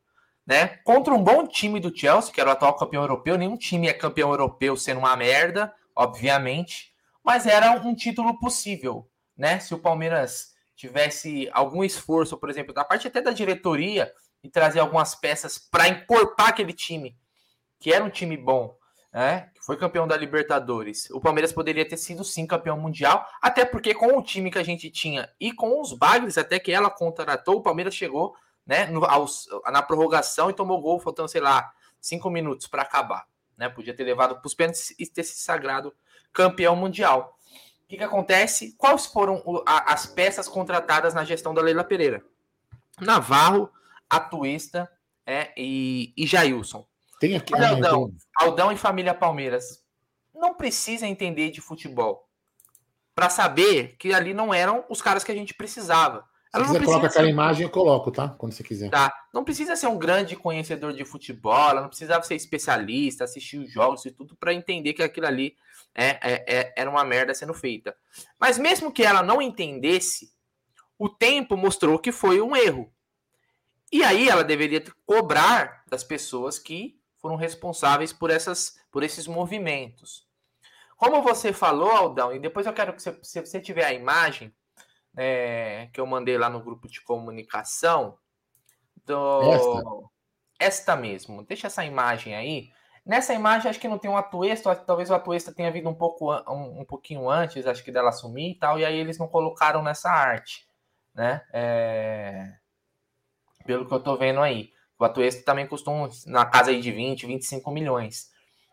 né? 0.46 0.68
Contra 0.84 1.14
um 1.14 1.24
bom 1.24 1.48
time 1.48 1.80
do 1.80 1.96
Chelsea, 1.96 2.34
que 2.34 2.42
era 2.42 2.50
o 2.50 2.54
atual 2.54 2.76
campeão 2.76 3.04
europeu. 3.04 3.38
Nenhum 3.38 3.58
time 3.58 3.88
é 3.88 3.94
campeão 3.94 4.32
europeu 4.32 4.76
sendo 4.76 5.00
uma 5.00 5.16
merda, 5.16 5.74
obviamente, 5.96 6.94
mas 7.24 7.48
era 7.48 7.72
um 7.72 7.96
título 7.96 8.38
possível, 8.40 9.10
né? 9.38 9.60
Se 9.60 9.74
o 9.74 9.80
Palmeiras 9.80 10.54
tivesse 10.76 11.50
algum 11.54 11.84
esforço, 11.84 12.38
por 12.38 12.50
exemplo, 12.50 12.74
da 12.74 12.84
parte 12.84 13.08
até 13.08 13.22
da 13.22 13.32
diretoria 13.32 14.12
e 14.44 14.50
trazer 14.50 14.80
algumas 14.80 15.16
peças 15.16 15.58
para 15.58 15.88
encorpar 15.88 16.50
aquele 16.50 16.74
time, 16.74 17.16
que 17.80 17.94
era 17.94 18.04
um 18.04 18.10
time 18.10 18.36
bom, 18.36 18.76
né, 19.14 19.52
que 19.54 19.64
foi 19.64 19.78
campeão 19.78 20.08
da 20.08 20.18
Libertadores, 20.18 21.10
o 21.12 21.22
Palmeiras 21.22 21.54
poderia 21.54 21.88
ter 21.88 21.98
sido 21.98 22.24
sim 22.24 22.48
campeão 22.48 22.78
mundial, 22.78 23.26
até 23.42 23.64
porque 23.64 23.94
com 23.94 24.18
o 24.18 24.24
time 24.24 24.50
que 24.50 24.58
a 24.58 24.64
gente 24.64 24.90
tinha 24.90 25.30
e 25.40 25.54
com 25.54 25.80
os 25.80 25.94
bagres 25.94 26.38
até 26.38 26.60
que 26.60 26.72
ela 26.72 26.90
contratou, 26.90 27.58
o 27.58 27.62
Palmeiras 27.62 27.94
chegou 27.94 28.36
né, 28.66 28.86
no, 28.88 29.06
aos, 29.06 29.48
na 29.72 29.82
prorrogação 29.82 30.50
e 30.50 30.54
tomou 30.54 30.82
gol, 30.82 31.00
faltando, 31.00 31.30
sei 31.30 31.42
lá, 31.42 31.72
cinco 32.00 32.30
minutos 32.30 32.68
para 32.68 32.82
acabar. 32.82 33.28
Né, 33.58 33.70
podia 33.70 33.94
ter 33.94 34.04
levado 34.04 34.36
para 34.36 34.48
os 34.48 34.54
pênaltis 34.54 34.96
e 34.98 35.06
ter 35.06 35.24
se 35.24 35.40
sagrado 35.40 35.94
campeão 36.32 36.76
mundial. 36.76 37.38
O 37.84 37.88
que, 37.88 37.98
que 37.98 38.04
acontece? 38.04 38.76
Quais 38.78 39.06
foram 39.06 39.44
as 39.66 40.06
peças 40.06 40.48
contratadas 40.48 41.14
na 41.14 41.24
gestão 41.24 41.54
da 41.54 41.62
Leila 41.62 41.84
Pereira? 41.84 42.24
Navarro, 43.00 43.70
Atuesta 44.10 44.90
é, 45.26 45.52
e, 45.56 46.14
e 46.16 46.26
Jailson. 46.26 46.86
Tem 47.20 47.36
aqui. 47.36 47.54
Olha, 47.54 47.70
Aldão, 47.70 48.14
Aldão 48.36 48.72
e 48.72 48.78
família 48.78 49.14
Palmeiras. 49.14 49.84
Não 50.34 50.54
precisa 50.54 51.06
entender 51.06 51.52
de 51.52 51.62
futebol 51.62 52.28
para 53.16 53.30
saber 53.30 53.96
que 53.98 54.14
ali 54.14 54.34
não 54.34 54.54
eram 54.54 54.84
os 54.90 55.02
caras 55.02 55.24
que 55.24 55.32
a 55.32 55.36
gente 55.36 55.54
precisava. 55.54 56.28
Se 56.56 56.62
quiser 56.62 56.86
colocar 56.86 57.08
aquela 57.08 57.30
imagem, 57.30 57.64
eu 57.64 57.70
coloco, 57.70 58.12
tá? 58.12 58.30
Quando 58.30 58.54
você 58.54 58.64
quiser. 58.64 58.92
Tá. 58.92 59.12
Não 59.34 59.44
precisa 59.44 59.76
ser 59.76 59.88
um 59.88 59.98
grande 59.98 60.36
conhecedor 60.36 60.94
de 60.94 61.04
futebol, 61.04 61.72
ela 61.72 61.82
não 61.82 61.90
precisava 61.90 62.24
ser 62.24 62.36
especialista, 62.36 63.24
assistir 63.24 63.58
os 63.58 63.72
jogos 63.72 64.06
e 64.06 64.12
tudo 64.12 64.36
para 64.36 64.54
entender 64.54 64.94
que 64.94 65.02
aquilo 65.02 65.26
ali 65.26 65.56
é, 65.96 66.10
é, 66.22 66.46
é, 66.48 66.74
era 66.78 66.90
uma 66.90 67.04
merda 67.04 67.34
sendo 67.34 67.56
feita. 67.56 67.96
Mas 68.40 68.60
mesmo 68.60 68.92
que 68.92 69.04
ela 69.04 69.24
não 69.24 69.42
entendesse, 69.42 70.32
o 70.98 71.10
tempo 71.10 71.58
mostrou 71.58 71.98
que 71.98 72.12
foi 72.12 72.40
um 72.40 72.56
erro. 72.56 72.94
E 73.92 74.04
aí 74.04 74.30
ela 74.30 74.44
deveria 74.44 74.84
cobrar 75.08 75.84
das 75.90 76.04
pessoas 76.04 76.60
que 76.60 77.00
foram 77.18 77.36
responsáveis 77.36 78.14
por, 78.14 78.30
essas, 78.30 78.76
por 78.92 79.02
esses 79.02 79.26
movimentos. 79.26 80.28
Como 80.98 81.22
você 81.24 81.52
falou, 81.52 81.90
Aldão, 81.90 82.34
e 82.34 82.40
depois 82.40 82.68
eu 82.68 82.74
quero 82.74 82.94
que 82.94 83.02
você, 83.02 83.18
se 83.24 83.40
você 83.40 83.60
tiver 83.60 83.86
a 83.86 83.94
imagem 83.94 84.54
é, 85.16 85.90
que 85.94 86.00
eu 86.00 86.06
mandei 86.06 86.38
lá 86.38 86.50
no 86.50 86.62
grupo 86.62 86.88
de 86.88 87.02
comunicação, 87.02 88.18
do... 89.06 89.42
esta. 89.54 89.84
esta 90.60 90.96
mesmo, 90.96 91.44
deixa 91.44 91.68
essa 91.68 91.86
imagem 91.86 92.36
aí. 92.36 92.72
Nessa 93.06 93.34
imagem, 93.34 93.70
acho 93.70 93.80
que 93.80 93.88
não 93.88 94.00
tem 94.00 94.10
um 94.10 94.16
atuesta, 94.16 94.74
talvez 94.76 95.10
o 95.10 95.14
atuesta 95.14 95.54
tenha 95.54 95.72
vindo 95.72 95.90
um 95.90 95.94
pouco 95.94 96.34
um, 96.34 96.82
um 96.82 96.86
pouquinho 96.86 97.30
antes, 97.30 97.68
acho 97.68 97.84
que 97.84 97.92
dela 97.92 98.10
assumir 98.10 98.52
e 98.52 98.56
tal, 98.56 98.80
e 98.80 98.86
aí 98.86 98.98
eles 98.98 99.18
não 99.18 99.28
colocaram 99.28 99.84
nessa 99.84 100.10
arte, 100.10 100.66
né? 101.14 101.46
É... 101.52 102.54
Pelo 103.66 103.86
que 103.86 103.94
eu 103.94 104.00
tô 104.00 104.18
vendo 104.18 104.40
aí. 104.40 104.72
O 104.98 105.04
Atuesta 105.04 105.44
também 105.44 105.68
custou 105.68 106.10
na 106.28 106.46
casa 106.46 106.72
aí 106.72 106.80
de 106.80 106.92
20, 106.92 107.26
25 107.26 107.72
milhões. 107.72 108.32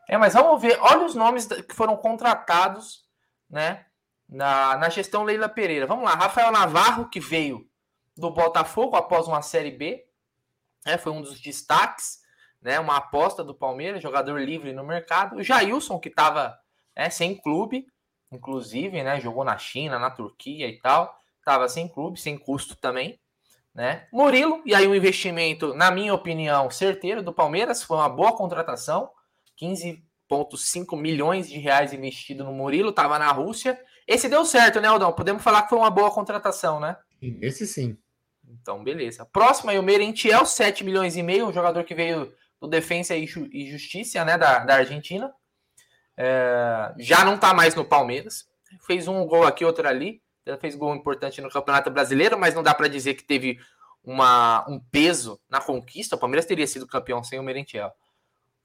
É, 0.09 0.17
mas 0.17 0.35
vamos 0.35 0.61
ver, 0.61 0.79
olha 0.81 1.05
os 1.05 1.15
nomes 1.15 1.47
que 1.47 1.75
foram 1.75 1.97
contratados, 1.97 3.05
né, 3.49 3.87
na, 4.31 4.77
na 4.77 4.89
gestão 4.89 5.25
Leila 5.25 5.49
Pereira. 5.49 5.87
Vamos 5.87 6.05
lá, 6.05 6.15
Rafael 6.15 6.53
Navarro, 6.53 7.09
que 7.09 7.19
veio 7.19 7.69
do 8.17 8.31
Botafogo 8.31 8.97
após 8.97 9.27
uma 9.27 9.43
Série 9.43 9.71
B, 9.71 10.07
é, 10.87 10.97
foi 10.97 11.13
um 11.13 11.21
dos 11.21 11.41
destaques, 11.41 12.21
né, 12.63 12.79
uma 12.79 12.97
aposta 12.97 13.43
do 13.43 13.55
Palmeiras, 13.55 14.03
jogador 14.03 14.41
livre 14.41 14.73
no 14.73 14.85
mercado. 14.85 15.37
O 15.37 15.43
Jailson, 15.43 15.99
que 15.99 16.09
estava 16.09 16.59
é, 16.95 17.11
sem 17.11 17.35
clube, 17.35 17.87
inclusive, 18.31 19.03
né, 19.03 19.21
jogou 19.21 19.45
na 19.45 19.59
China, 19.59 19.99
na 19.99 20.11
Turquia 20.11 20.69
e 20.69 20.79
tal, 20.79 21.19
estava 21.39 21.69
sem 21.69 21.89
clube, 21.89 22.21
sem 22.21 22.39
custo 22.39 22.77
também 22.77 23.19
né? 23.75 24.07
Murilo, 24.13 24.63
e 24.65 24.75
aí 24.75 24.87
um 24.87 24.95
investimento, 24.95 25.75
na 25.75 25.91
minha 25.91 26.13
opinião, 26.13 26.71
certeiro 26.71 27.23
do 27.23 27.33
Palmeiras, 27.33 27.83
foi 27.83 27.97
uma 27.97 28.09
boa 28.09 28.37
contratação, 28.37 29.11
15,5 30.31 30.97
milhões 30.97 31.49
de 31.49 31.59
reais 31.59 31.93
investido 31.93 32.45
no 32.45 32.53
Murilo, 32.53 32.91
estava 32.91 33.19
na 33.19 33.31
Rússia. 33.33 33.79
Esse 34.07 34.29
deu 34.29 34.45
certo, 34.45 34.81
né, 34.81 34.89
Aldão? 34.89 35.13
Podemos 35.13 35.43
falar 35.43 35.63
que 35.63 35.71
foi 35.71 35.79
uma 35.79 35.91
boa 35.91 36.11
contratação, 36.11 36.79
né? 36.79 36.97
Esse 37.21 37.67
sim. 37.67 37.99
Então, 38.49 38.83
beleza. 38.83 39.25
Próximo 39.27 39.71
aí 39.71 39.79
o 39.79 39.83
Merentiel, 39.83 40.47
7 40.47 40.85
milhões 40.85 41.17
e 41.17 41.23
meio, 41.23 41.47
um 41.47 41.53
jogador 41.53 41.85
que 41.85 41.95
veio 41.95 42.33
do 42.61 42.69
Defensa 42.69 43.15
e 43.17 43.27
Justiça, 43.71 44.25
né, 44.25 44.37
da, 44.37 44.61
da 44.61 44.75
Argentina. 44.77 45.33
É, 46.17 46.93
já 46.99 47.25
não 47.25 47.39
tá 47.39 47.55
mais 47.55 47.75
no 47.75 47.85
Palmeiras. 47.85 48.47
Fez 48.87 49.09
um 49.09 49.25
gol 49.27 49.45
aqui, 49.45 49.65
outro 49.65 49.87
ali. 49.89 50.23
fez 50.61 50.75
gol 50.75 50.95
importante 50.95 51.41
no 51.41 51.51
Campeonato 51.51 51.91
Brasileiro, 51.91 52.39
mas 52.39 52.55
não 52.55 52.63
dá 52.63 52.75
para 52.75 52.89
dizer 52.89 53.15
que 53.15 53.25
teve 53.25 53.59
uma, 54.03 54.67
um 54.69 54.79
peso 54.79 55.41
na 55.49 55.61
conquista. 55.61 56.17
O 56.17 56.19
Palmeiras 56.19 56.47
teria 56.47 56.67
sido 56.67 56.87
campeão 56.87 57.23
sem 57.23 57.39
o 57.39 57.43
Merentiel. 57.43 57.93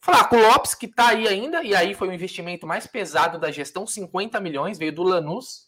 Flaco 0.06 0.36
Lopes, 0.36 0.76
que 0.76 0.88
tá 0.88 1.08
aí 1.08 1.28
ainda, 1.28 1.64
e 1.64 1.74
aí 1.74 1.96
foi 1.96 2.10
o 2.10 2.14
investimento 2.14 2.68
mais 2.68 2.86
pesado 2.86 3.40
da 3.40 3.50
gestão, 3.50 3.88
50 3.88 4.40
milhões, 4.40 4.78
veio 4.78 4.94
do 4.94 5.02
Lanús. 5.02 5.68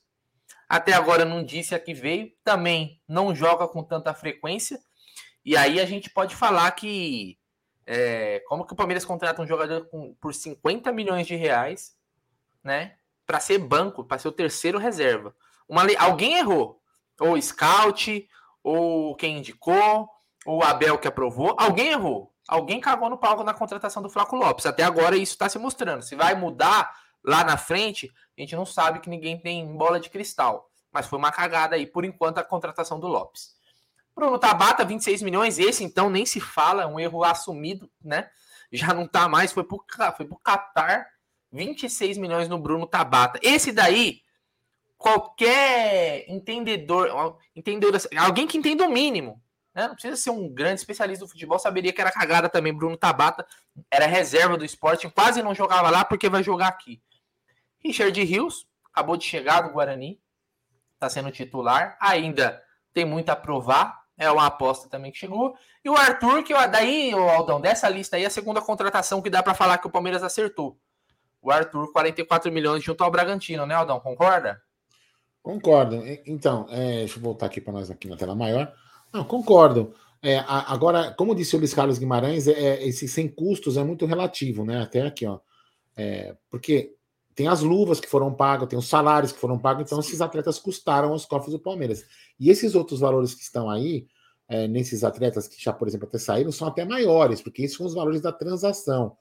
Até 0.69 0.93
agora 0.93 1.25
não 1.25 1.43
disse 1.43 1.73
a 1.73 1.79
que 1.79 1.91
veio, 1.91 2.31
também 2.43 3.01
não 3.07 3.33
joga 3.33 3.67
com 3.67 3.81
tanta 3.81 4.13
frequência. 4.13 4.79
E 5.43 5.57
aí 5.57 5.79
a 5.79 5.85
gente 5.87 6.11
pode 6.11 6.35
falar 6.35 6.69
que 6.73 7.39
é, 7.83 8.43
como 8.47 8.63
que 8.63 8.73
o 8.73 8.75
Palmeiras 8.75 9.03
contrata 9.03 9.41
um 9.41 9.47
jogador 9.47 9.89
com, 9.89 10.13
por 10.21 10.35
50 10.35 10.91
milhões 10.91 11.25
de 11.25 11.35
reais, 11.35 11.97
né? 12.63 12.95
Para 13.25 13.39
ser 13.39 13.57
banco, 13.57 14.03
para 14.03 14.19
ser 14.19 14.27
o 14.27 14.31
terceiro 14.31 14.77
reserva. 14.77 15.35
Uma, 15.67 15.81
alguém 15.97 16.37
errou. 16.37 16.79
Ou 17.19 17.41
scout, 17.41 18.29
ou 18.61 19.15
quem 19.15 19.39
indicou, 19.39 20.07
ou 20.45 20.59
o 20.59 20.63
Abel 20.63 20.99
que 20.99 21.07
aprovou. 21.07 21.55
Alguém 21.57 21.87
errou. 21.87 22.31
Alguém 22.47 22.79
cagou 22.79 23.09
no 23.09 23.17
palco 23.17 23.43
na 23.43 23.53
contratação 23.53 24.01
do 24.01 24.09
Flaco 24.09 24.35
Lopes. 24.35 24.65
Até 24.65 24.83
agora 24.83 25.15
isso 25.17 25.33
está 25.33 25.49
se 25.49 25.59
mostrando. 25.59 26.01
Se 26.01 26.15
vai 26.15 26.33
mudar 26.33 26.95
lá 27.23 27.43
na 27.43 27.57
frente, 27.57 28.11
a 28.37 28.41
gente 28.41 28.55
não 28.55 28.65
sabe 28.65 28.99
que 28.99 29.09
ninguém 29.09 29.37
tem 29.37 29.65
bola 29.75 29.99
de 29.99 30.09
cristal. 30.09 30.69
Mas 30.91 31.07
foi 31.07 31.19
uma 31.19 31.31
cagada 31.31 31.75
aí, 31.75 31.85
por 31.85 32.05
enquanto, 32.05 32.37
a 32.37 32.43
contratação 32.43 32.99
do 32.99 33.07
Lopes. 33.07 33.55
Bruno 34.15 34.39
Tabata, 34.39 34.85
26 34.85 35.21
milhões. 35.21 35.59
Esse, 35.59 35.83
então, 35.83 36.09
nem 36.09 36.25
se 36.25 36.39
fala, 36.39 36.83
é 36.83 36.87
um 36.87 36.99
erro 36.99 37.23
assumido, 37.23 37.89
né? 38.01 38.29
Já 38.71 38.93
não 38.93 39.05
tá 39.05 39.27
mais, 39.27 39.51
foi 39.51 39.63
pro, 39.63 39.83
foi 40.15 40.25
pro 40.25 40.39
Qatar. 40.39 41.07
26 41.51 42.17
milhões 42.17 42.47
no 42.47 42.57
Bruno 42.57 42.85
Tabata. 42.85 43.39
Esse 43.41 43.71
daí, 43.71 44.21
qualquer 44.97 46.25
entendedor, 46.29 47.37
entendedor 47.55 48.01
alguém 48.17 48.47
que 48.47 48.57
entenda 48.57 48.85
o 48.85 48.91
mínimo, 48.91 49.41
né? 49.77 49.87
Não 49.87 49.93
precisa 49.93 50.15
ser 50.15 50.31
um 50.31 50.49
grande 50.49 50.79
especialista 50.79 51.23
do 51.23 51.29
futebol, 51.29 51.59
saberia 51.59 51.93
que 51.93 52.01
era 52.01 52.11
cagada 52.11 52.49
também. 52.49 52.73
Bruno 52.73 52.97
Tabata 52.97 53.45
era 53.91 54.07
reserva 54.07 54.57
do 54.57 54.65
esporte, 54.65 55.07
quase 55.07 55.43
não 55.43 55.53
jogava 55.53 55.91
lá 55.91 56.03
porque 56.03 56.27
vai 56.27 56.41
jogar 56.41 56.69
aqui. 56.69 56.99
Richard 57.77 58.23
Rios 58.23 58.67
acabou 58.91 59.15
de 59.15 59.25
chegar 59.25 59.61
do 59.61 59.69
Guarani, 59.69 60.19
está 60.95 61.07
sendo 61.07 61.29
titular, 61.29 61.95
ainda 62.01 62.59
tem 62.91 63.05
muito 63.05 63.29
a 63.29 63.35
provar, 63.35 64.01
é 64.17 64.31
uma 64.31 64.47
aposta 64.47 64.89
também 64.89 65.11
que 65.11 65.19
chegou. 65.19 65.55
E 65.85 65.89
o 65.91 65.95
Arthur, 65.95 66.43
que 66.43 66.53
daí, 66.69 67.13
o 67.13 67.29
Aldão, 67.29 67.61
dessa 67.61 67.87
lista 67.87 68.17
aí, 68.17 68.25
a 68.25 68.31
segunda 68.31 68.59
contratação 68.59 69.21
que 69.21 69.29
dá 69.29 69.43
para 69.43 69.53
falar 69.53 69.77
que 69.77 69.85
o 69.85 69.91
Palmeiras 69.91 70.23
acertou. 70.23 70.75
O 71.39 71.51
Arthur, 71.51 71.93
44 71.93 72.51
milhões 72.51 72.83
junto 72.83 73.03
ao 73.03 73.11
Bragantino, 73.11 73.67
né, 73.67 73.75
Aldão? 73.75 73.99
Concorda? 73.99 74.59
Concordo. 75.43 76.01
Então, 76.25 76.65
é, 76.71 76.97
deixa 77.01 77.19
eu 77.19 77.21
voltar 77.21 77.45
aqui 77.45 77.61
para 77.61 77.73
nós 77.73 77.91
aqui 77.91 78.07
na 78.07 78.17
tela 78.17 78.33
maior. 78.33 78.73
Não, 79.13 79.23
concordo. 79.23 79.93
É, 80.21 80.43
agora, 80.47 81.13
como 81.13 81.35
disse 81.35 81.55
o 81.55 81.59
Luiz 81.59 81.73
Carlos 81.73 81.97
Guimarães, 81.97 82.47
é, 82.47 82.51
é, 82.51 82.87
esse 82.87 83.07
sem 83.07 83.27
custos 83.27 83.77
é 83.77 83.83
muito 83.83 84.05
relativo, 84.05 84.65
né? 84.65 84.81
Até 84.81 85.01
aqui, 85.01 85.25
ó. 85.25 85.39
É, 85.95 86.35
porque 86.49 86.93
tem 87.35 87.47
as 87.47 87.61
luvas 87.61 87.99
que 87.99 88.09
foram 88.09 88.33
pagas, 88.33 88.67
tem 88.67 88.79
os 88.79 88.87
salários 88.87 89.31
que 89.31 89.39
foram 89.39 89.59
pagos, 89.59 89.83
então 89.85 89.99
esses 89.99 90.21
atletas 90.21 90.57
custaram 90.57 91.13
os 91.13 91.25
cofres 91.25 91.53
do 91.53 91.59
Palmeiras. 91.59 92.03
E 92.39 92.49
esses 92.49 92.73
outros 92.73 92.99
valores 92.99 93.35
que 93.35 93.43
estão 93.43 93.69
aí, 93.69 94.07
é, 94.49 94.67
nesses 94.67 95.03
atletas 95.03 95.47
que 95.47 95.61
já, 95.61 95.71
por 95.71 95.87
exemplo, 95.87 96.07
até 96.07 96.17
saíram, 96.17 96.51
são 96.51 96.67
até 96.67 96.83
maiores, 96.83 97.41
porque 97.41 97.61
esses 97.61 97.77
são 97.77 97.85
os 97.85 97.93
valores 97.93 98.21
da 98.21 98.31
transação. 98.31 99.15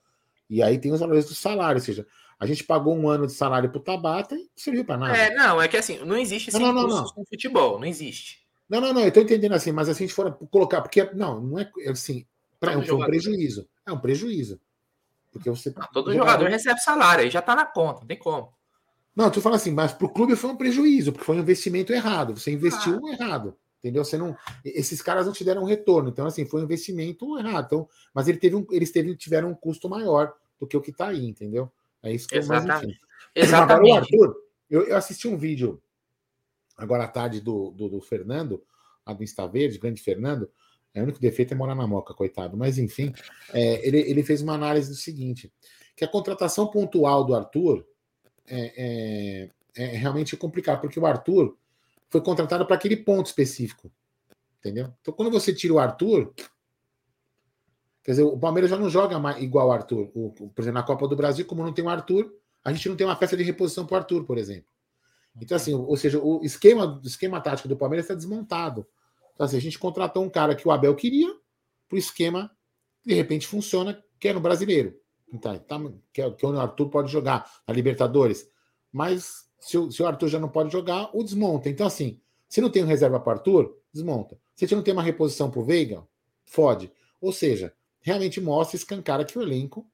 E 0.49 0.63
aí 0.63 0.79
tem 0.79 0.91
os 0.91 0.99
valores 0.99 1.25
do 1.25 1.35
salário, 1.35 1.79
ou 1.79 1.85
seja, 1.85 2.07
a 2.39 2.45
gente 2.45 2.63
pagou 2.63 2.95
um 2.95 3.07
ano 3.07 3.27
de 3.27 3.33
salário 3.33 3.69
para 3.69 3.79
o 3.79 3.83
Tabata 3.83 4.35
e 4.35 4.39
não 4.39 4.47
serviu 4.55 4.83
para 4.83 4.97
nada. 4.97 5.17
É, 5.17 5.35
não, 5.35 5.61
é 5.61 5.67
que 5.67 5.77
assim, 5.77 5.99
não 5.99 6.17
existe 6.17 6.51
não, 6.53 6.73
não, 6.73 6.87
não, 6.87 7.03
no 7.03 7.25
futebol, 7.29 7.77
não 7.77 7.85
existe. 7.85 8.46
Não, 8.69 8.81
não, 8.81 8.93
não, 8.93 9.01
eu 9.01 9.07
estou 9.07 9.23
entendendo 9.23 9.53
assim, 9.53 9.71
mas 9.71 9.87
assim, 9.87 10.03
a 10.03 10.07
gente 10.07 10.15
for 10.15 10.31
colocar, 10.51 10.81
porque 10.81 11.03
não, 11.13 11.39
não 11.39 11.59
é 11.59 11.69
assim, 11.89 12.25
pra, 12.59 12.73
é 12.73 12.77
um 12.77 13.05
prejuízo. 13.05 13.67
É 13.85 13.91
um 13.91 13.99
prejuízo. 13.99 14.59
Porque 15.31 15.49
você. 15.49 15.73
Não, 15.75 15.87
todo 15.93 16.11
jogador, 16.11 16.31
jogador 16.31 16.49
recebe 16.49 16.79
salário, 16.79 17.23
aí 17.23 17.29
já 17.29 17.39
está 17.39 17.55
na 17.55 17.65
conta, 17.65 18.01
não 18.01 18.07
tem 18.07 18.17
como. 18.17 18.53
Não, 19.15 19.31
tu 19.31 19.41
fala 19.41 19.55
assim, 19.55 19.71
mas 19.71 19.93
para 19.93 20.05
o 20.05 20.09
clube 20.09 20.35
foi 20.35 20.49
um 20.51 20.57
prejuízo, 20.57 21.11
porque 21.11 21.25
foi 21.25 21.35
um 21.35 21.39
investimento 21.39 21.91
errado. 21.91 22.37
Você 22.37 22.51
investiu 22.51 23.01
ah. 23.03 23.11
errado. 23.11 23.57
Entendeu? 23.79 24.03
Você 24.03 24.17
não, 24.17 24.35
esses 24.65 25.01
caras 25.01 25.25
não 25.25 25.33
te 25.33 25.43
deram 25.43 25.61
um 25.63 25.65
retorno. 25.65 26.09
Então, 26.09 26.25
assim, 26.25 26.45
foi 26.45 26.61
um 26.61 26.63
investimento 26.63 27.37
errado. 27.37 27.65
Então, 27.65 27.89
mas 28.13 28.27
ele 28.27 28.37
teve 28.37 28.55
um, 28.55 28.65
eles 28.71 28.91
teve, 28.91 29.15
tiveram 29.15 29.49
um 29.49 29.55
custo 29.55 29.87
maior 29.87 30.33
do 30.59 30.67
que 30.67 30.75
o 30.75 30.81
que 30.81 30.91
está 30.91 31.07
aí, 31.07 31.25
entendeu? 31.25 31.71
É 32.01 32.11
isso 32.11 32.27
que 32.27 32.37
Exatamente. 32.37 32.99
eu 33.35 33.43
Exatamente. 33.43 33.91
Agora, 33.91 33.93
o 33.93 33.95
Arthur, 33.95 34.35
eu, 34.69 34.83
eu, 34.87 34.97
assisti 34.97 35.27
um 35.27 35.37
vídeo 35.37 35.81
agora 36.77 37.05
à 37.05 37.07
tarde 37.07 37.41
do, 37.41 37.71
do, 37.71 37.89
do 37.89 38.01
Fernando, 38.01 38.63
lá 39.05 39.13
do 39.13 39.23
Insta 39.23 39.47
Verde, 39.47 39.79
grande 39.79 40.01
Fernando. 40.01 40.49
É, 40.93 41.01
o 41.01 41.03
único 41.03 41.19
defeito 41.19 41.53
é 41.53 41.57
morar 41.57 41.75
na 41.75 41.87
moca, 41.87 42.13
coitado. 42.13 42.55
Mas, 42.55 42.77
enfim, 42.77 43.13
é, 43.53 43.85
ele, 43.87 43.99
ele 43.99 44.23
fez 44.23 44.41
uma 44.41 44.53
análise 44.53 44.89
do 44.89 44.95
seguinte: 44.95 45.51
que 45.95 46.05
a 46.05 46.07
contratação 46.07 46.67
pontual 46.67 47.23
do 47.23 47.35
Arthur 47.35 47.85
é, 48.45 49.49
é, 49.75 49.83
é 49.83 49.97
realmente 49.97 50.37
complicado, 50.37 50.81
porque 50.81 50.99
o 50.99 51.05
Arthur 51.05 51.57
foi 52.09 52.21
contratado 52.21 52.65
para 52.65 52.75
aquele 52.75 52.97
ponto 52.97 53.25
específico. 53.25 53.91
Entendeu? 54.59 54.93
Então, 55.01 55.13
quando 55.13 55.31
você 55.31 55.53
tira 55.53 55.73
o 55.73 55.79
Arthur, 55.79 56.33
quer 58.03 58.11
dizer, 58.11 58.23
o 58.23 58.37
Palmeiras 58.37 58.69
já 58.69 58.77
não 58.77 58.89
joga 58.89 59.19
mais 59.19 59.41
igual 59.41 59.67
o 59.67 59.71
Arthur. 59.71 60.09
O, 60.13 60.31
por 60.31 60.61
exemplo, 60.61 60.79
na 60.79 60.83
Copa 60.83 61.07
do 61.07 61.15
Brasil, 61.15 61.45
como 61.45 61.63
não 61.63 61.73
tem 61.73 61.85
o 61.85 61.89
Arthur, 61.89 62.33
a 62.63 62.73
gente 62.73 62.89
não 62.89 62.95
tem 62.95 63.05
uma 63.05 63.15
peça 63.15 63.37
de 63.37 63.43
reposição 63.43 63.85
para 63.85 63.95
o 63.95 63.97
Arthur, 63.97 64.25
por 64.25 64.37
exemplo. 64.37 64.69
Então, 65.41 65.55
assim, 65.55 65.73
ou 65.73 65.95
seja, 65.95 66.19
o 66.19 66.43
esquema, 66.43 66.99
o 67.03 67.07
esquema 67.07 67.39
tático 67.41 67.67
do 67.67 67.77
Palmeiras 67.77 68.05
está 68.05 68.15
desmontado. 68.15 68.87
Então, 69.33 69.45
assim, 69.45 69.57
a 69.57 69.61
gente 69.61 69.77
contratou 69.77 70.23
um 70.23 70.29
cara 70.29 70.55
que 70.55 70.67
o 70.67 70.71
Abel 70.71 70.95
queria, 70.95 71.33
para 71.87 71.95
o 71.95 71.99
esquema, 71.99 72.51
de 73.05 73.13
repente 73.13 73.47
funciona, 73.47 74.03
que 74.19 74.27
é 74.27 74.33
no 74.33 74.39
brasileiro. 74.39 74.99
Então, 75.31 75.57
tá, 75.59 75.79
que, 76.11 76.21
é, 76.21 76.31
que 76.31 76.45
o 76.45 76.59
Arthur 76.59 76.89
pode 76.89 77.11
jogar 77.11 77.49
na 77.67 77.73
Libertadores. 77.73 78.49
Mas 78.91 79.47
se 79.59 79.77
o, 79.77 79.91
se 79.91 80.01
o 80.01 80.07
Arthur 80.07 80.27
já 80.27 80.39
não 80.39 80.49
pode 80.49 80.71
jogar, 80.71 81.09
o 81.13 81.23
desmonta. 81.23 81.69
Então, 81.69 81.85
assim, 81.85 82.19
se 82.47 82.61
não 82.61 82.69
tem 82.69 82.83
reserva 82.83 83.19
para 83.19 83.33
Arthur, 83.33 83.77
desmonta. 83.93 84.39
Se 84.55 84.65
a 84.65 84.67
gente 84.67 84.75
não 84.75 84.83
tem 84.83 84.93
uma 84.93 85.03
reposição 85.03 85.51
para 85.51 85.59
o 85.59 85.65
Veiga, 85.65 86.07
fode. 86.45 86.91
Ou 87.21 87.31
seja, 87.31 87.73
realmente 87.99 88.39
mostra, 88.39 88.77
escancara 88.77 89.25
que 89.25 89.37
o 89.37 89.41
elenco 89.41 89.85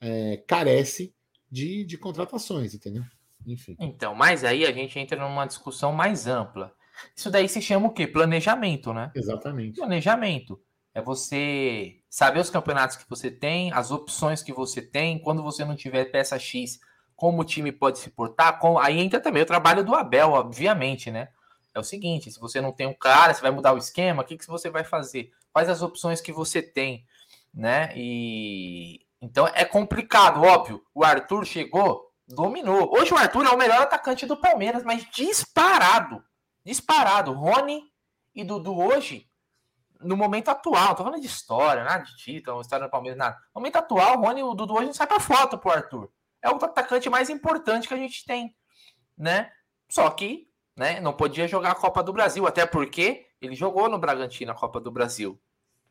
é, 0.00 0.38
carece 0.46 1.14
de, 1.50 1.84
de 1.84 1.96
contratações, 1.96 2.74
entendeu? 2.74 3.04
Enfim. 3.46 3.76
Então, 3.78 4.14
mas 4.14 4.44
aí 4.44 4.64
a 4.64 4.72
gente 4.72 4.98
entra 4.98 5.20
numa 5.20 5.46
discussão 5.46 5.92
mais 5.92 6.26
ampla. 6.26 6.72
Isso 7.16 7.30
daí 7.30 7.48
se 7.48 7.62
chama 7.62 7.88
o 7.88 7.92
quê? 7.92 8.06
Planejamento, 8.06 8.92
né? 8.92 9.10
Exatamente. 9.14 9.76
Planejamento. 9.76 10.60
É 10.92 11.00
você 11.00 12.00
saber 12.08 12.40
os 12.40 12.50
campeonatos 12.50 12.96
que 12.96 13.08
você 13.08 13.30
tem, 13.30 13.72
as 13.72 13.90
opções 13.90 14.42
que 14.42 14.52
você 14.52 14.82
tem, 14.82 15.18
quando 15.18 15.42
você 15.42 15.64
não 15.64 15.76
tiver 15.76 16.06
peça 16.06 16.38
X, 16.38 16.80
como 17.14 17.42
o 17.42 17.44
time 17.44 17.70
pode 17.70 17.98
se 17.98 18.10
portar. 18.10 18.58
Como... 18.58 18.78
Aí 18.78 18.98
entra 18.98 19.20
também 19.20 19.42
o 19.42 19.46
trabalho 19.46 19.84
do 19.84 19.94
Abel, 19.94 20.30
obviamente, 20.30 21.10
né? 21.10 21.28
É 21.74 21.78
o 21.78 21.84
seguinte: 21.84 22.30
se 22.30 22.40
você 22.40 22.60
não 22.60 22.72
tem 22.72 22.86
um 22.86 22.94
cara, 22.94 23.32
você 23.32 23.40
vai 23.40 23.50
mudar 23.50 23.72
o 23.72 23.78
esquema, 23.78 24.22
o 24.22 24.24
que, 24.24 24.36
que 24.36 24.46
você 24.46 24.68
vai 24.68 24.82
fazer? 24.82 25.30
Quais 25.52 25.68
as 25.68 25.82
opções 25.82 26.20
que 26.20 26.32
você 26.32 26.60
tem, 26.60 27.04
né? 27.54 27.92
E 27.96 29.00
então 29.20 29.46
é 29.48 29.64
complicado, 29.64 30.42
óbvio. 30.42 30.82
O 30.94 31.04
Arthur 31.04 31.44
chegou, 31.44 32.09
dominou. 32.34 32.92
Hoje 32.96 33.12
o 33.12 33.16
Arthur 33.16 33.46
é 33.46 33.50
o 33.50 33.58
melhor 33.58 33.82
atacante 33.82 34.26
do 34.26 34.36
Palmeiras, 34.36 34.82
mas 34.84 35.04
disparado. 35.10 36.22
Disparado. 36.64 37.32
Rony 37.32 37.82
e 38.34 38.44
Dudu 38.44 38.78
hoje, 38.78 39.28
no 40.00 40.16
momento 40.16 40.48
atual, 40.48 40.88
não 40.88 40.94
tô 40.94 41.04
falando 41.04 41.20
de 41.20 41.26
história, 41.26 41.84
nada 41.84 42.04
de 42.04 42.16
título, 42.16 42.60
história 42.60 42.86
do 42.86 42.90
Palmeiras, 42.90 43.18
nada. 43.18 43.36
No 43.54 43.60
momento 43.60 43.76
atual, 43.76 44.18
o 44.18 44.20
Rony 44.22 44.40
e 44.40 44.44
o 44.44 44.54
Dudu 44.54 44.74
hoje 44.74 44.86
não 44.86 44.94
sai 44.94 45.06
pra 45.06 45.20
foto 45.20 45.58
pro 45.58 45.72
Arthur. 45.72 46.10
É 46.42 46.48
o 46.48 46.54
atacante 46.54 47.10
mais 47.10 47.28
importante 47.28 47.88
que 47.88 47.94
a 47.94 47.98
gente 47.98 48.24
tem, 48.24 48.54
né? 49.16 49.50
Só 49.90 50.08
que, 50.10 50.48
né, 50.76 51.00
não 51.00 51.12
podia 51.12 51.48
jogar 51.48 51.72
a 51.72 51.74
Copa 51.74 52.02
do 52.02 52.12
Brasil, 52.12 52.46
até 52.46 52.64
porque 52.64 53.26
ele 53.40 53.54
jogou 53.54 53.88
no 53.88 53.98
Bragantino 53.98 54.52
a 54.52 54.54
Copa 54.54 54.80
do 54.80 54.90
Brasil. 54.90 55.38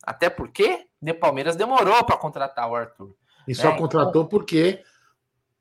Até 0.03 0.29
porque 0.29 0.88
o 1.01 1.13
Palmeiras 1.15 1.55
demorou 1.55 2.03
para 2.05 2.17
contratar 2.17 2.69
o 2.69 2.75
Arthur. 2.75 3.15
E 3.48 3.53
só 3.53 3.72
né? 3.72 3.77
contratou 3.77 4.24
então... 4.24 4.27
porque 4.27 4.81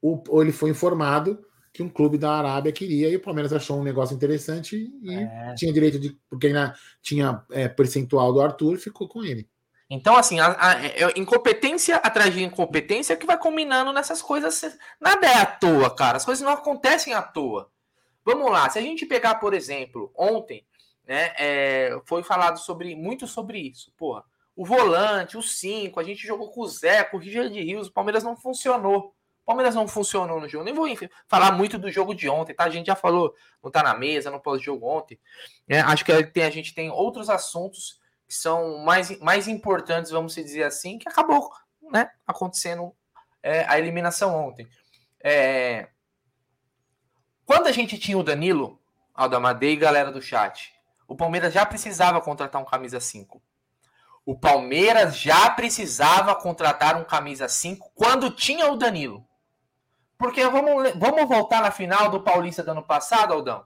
o, 0.01 0.23
ele 0.41 0.53
foi 0.53 0.71
informado 0.71 1.45
que 1.73 1.83
um 1.83 1.89
clube 1.89 2.19
da 2.19 2.33
Arábia 2.33 2.73
queria 2.73 3.09
e 3.09 3.17
o 3.17 3.21
Palmeiras 3.21 3.53
achou 3.53 3.79
um 3.79 3.85
negócio 3.85 4.15
interessante 4.15 4.91
e 5.03 5.15
é. 5.15 5.55
tinha 5.55 5.73
direito 5.73 5.99
de. 5.99 6.19
Porque 6.29 6.49
ainda 6.49 6.75
tinha 7.03 7.45
é, 7.51 7.69
percentual 7.69 8.33
do 8.33 8.41
Arthur 8.41 8.79
ficou 8.79 9.09
com 9.09 9.25
ele. 9.25 9.49
Então, 9.91 10.17
assim, 10.17 10.39
a, 10.39 10.47
a, 10.49 10.71
a, 10.73 10.87
é, 10.87 11.13
incompetência 11.17 11.97
atrás 11.97 12.35
de 12.35 12.43
incompetência 12.43 13.17
que 13.17 13.27
vai 13.27 13.39
combinando 13.39 13.93
nessas 13.93 14.21
coisas. 14.21 14.63
Nada 15.01 15.27
é 15.27 15.35
à 15.39 15.47
toa, 15.47 15.95
cara. 15.95 16.19
As 16.19 16.25
coisas 16.25 16.45
não 16.45 16.53
acontecem 16.53 17.15
à 17.15 17.23
toa. 17.23 17.71
Vamos 18.25 18.51
lá, 18.51 18.69
se 18.69 18.79
a 18.79 18.83
gente 18.83 19.07
pegar, 19.07 19.37
por 19.37 19.55
exemplo, 19.55 20.13
ontem, 20.15 20.67
né, 21.07 21.33
é, 21.39 21.99
foi 22.05 22.23
falado 22.23 22.59
sobre 22.59 22.95
muito 22.95 23.27
sobre 23.27 23.59
isso. 23.59 23.91
Porra, 23.97 24.23
o 24.55 24.67
volante, 24.67 25.39
o 25.39 25.43
5, 25.43 25.99
a 25.99 26.03
gente 26.03 26.27
jogou 26.27 26.51
com 26.51 26.61
o 26.61 26.69
Zé, 26.69 27.05
com 27.05 27.17
o 27.17 27.21
Richard 27.21 27.59
Rios, 27.59 27.89
o 27.89 27.93
Palmeiras 27.93 28.23
não 28.23 28.37
funcionou. 28.37 29.15
Palmeiras 29.49 29.75
não 29.75 29.89
funcionou 29.89 30.39
no 30.39 30.47
jogo. 30.47 30.63
Nem 30.63 30.75
vou 30.75 30.87
falar 31.27 31.53
muito 31.53 31.79
do 31.79 31.91
jogo 31.91 32.15
de 32.15 32.29
ontem, 32.29 32.53
tá? 32.53 32.65
A 32.65 32.69
gente 32.69 32.85
já 32.85 32.95
falou, 32.95 33.35
não 33.65 33.71
tá 33.71 33.83
na 33.83 33.95
mesa, 33.95 34.31
não 34.31 34.39
pós-jogo 34.39 34.87
ontem. 34.87 35.19
É, 35.67 35.81
acho 35.81 36.05
que 36.05 36.13
a 36.13 36.51
gente 36.51 36.75
tem 36.75 36.91
outros 36.91 37.31
assuntos 37.31 37.99
que 38.29 38.35
são 38.35 38.85
mais, 38.85 39.19
mais 39.21 39.49
importantes, 39.49 40.11
vamos 40.11 40.35
dizer 40.35 40.65
assim, 40.65 40.99
que 40.99 41.09
acabou 41.09 41.51
né, 41.91 42.11
acontecendo 42.27 42.95
é, 43.43 43.65
a 43.67 43.79
eliminação 43.79 44.37
ontem. 44.37 44.69
É, 45.19 45.89
quando 47.47 47.69
a 47.69 47.73
gente 47.73 47.97
tinha 47.97 48.19
o 48.19 48.23
Danilo, 48.23 48.79
Aldamadei 49.15 49.73
e 49.73 49.77
galera 49.77 50.13
do 50.13 50.21
chat, 50.21 50.75
o 51.07 51.17
Palmeiras 51.17 51.55
já 51.55 51.65
precisava 51.65 52.21
contratar 52.21 52.61
um 52.61 52.67
camisa 52.67 53.01
5. 53.01 53.43
O 54.27 54.39
Palmeiras 54.39 55.17
já 55.17 55.49
precisava 55.49 56.35
contratar 56.35 56.99
um 56.99 57.05
camisa 57.05 57.49
5 57.49 57.93
quando 57.95 58.31
tinha 58.31 58.71
o 58.71 58.77
Danilo. 58.77 59.27
Porque 60.19 60.45
vamos, 60.49 60.93
vamos 60.97 61.29
voltar 61.29 61.63
na 61.63 61.71
final 61.71 62.11
do 62.11 62.21
Paulista 62.21 62.63
do 62.65 62.73
ano 62.73 62.83
passado, 62.83 63.33
Aldão? 63.33 63.65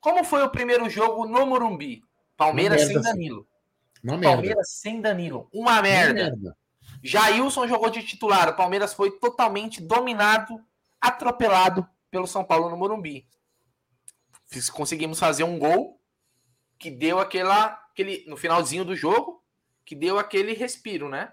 Como 0.00 0.24
foi 0.24 0.42
o 0.42 0.50
primeiro 0.50 0.90
jogo 0.90 1.24
no 1.26 1.46
Morumbi? 1.46 2.02
Palmeiras 2.36 2.82
sem 2.82 3.00
Danilo. 3.00 3.46
Uma 4.02 4.20
Palmeiras 4.20 4.42
merda. 4.42 4.64
sem 4.64 5.00
Danilo. 5.00 5.48
Uma 5.52 5.80
merda. 5.80 6.12
merda. 6.12 6.56
Jailson 7.02 7.68
jogou 7.68 7.88
de 7.88 8.02
titular. 8.02 8.48
O 8.48 8.56
Palmeiras 8.56 8.92
foi 8.92 9.12
totalmente 9.12 9.80
dominado, 9.80 10.60
atropelado 11.00 11.88
pelo 12.10 12.26
São 12.26 12.44
Paulo 12.44 12.68
no 12.68 12.76
Morumbi. 12.76 13.26
Conseguimos 14.72 15.18
fazer 15.18 15.44
um 15.44 15.58
gol 15.58 16.00
que 16.78 16.90
deu 16.90 17.18
aquela, 17.18 17.66
aquele 17.90 18.24
no 18.26 18.36
finalzinho 18.36 18.84
do 18.84 18.94
jogo, 18.94 19.42
que 19.84 19.94
deu 19.94 20.18
aquele 20.18 20.52
respiro, 20.52 21.08
né? 21.08 21.32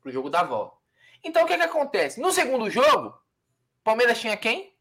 Pro 0.00 0.12
jogo 0.12 0.28
da 0.28 0.42
volta. 0.42 0.83
Então 1.24 1.44
o 1.44 1.46
que 1.46 1.56
que 1.56 1.62
acontece? 1.62 2.20
No 2.20 2.30
segundo 2.30 2.68
jogo, 2.70 3.14
Palmeiras 3.82 4.20
tinha 4.20 4.36
quem? 4.36 4.74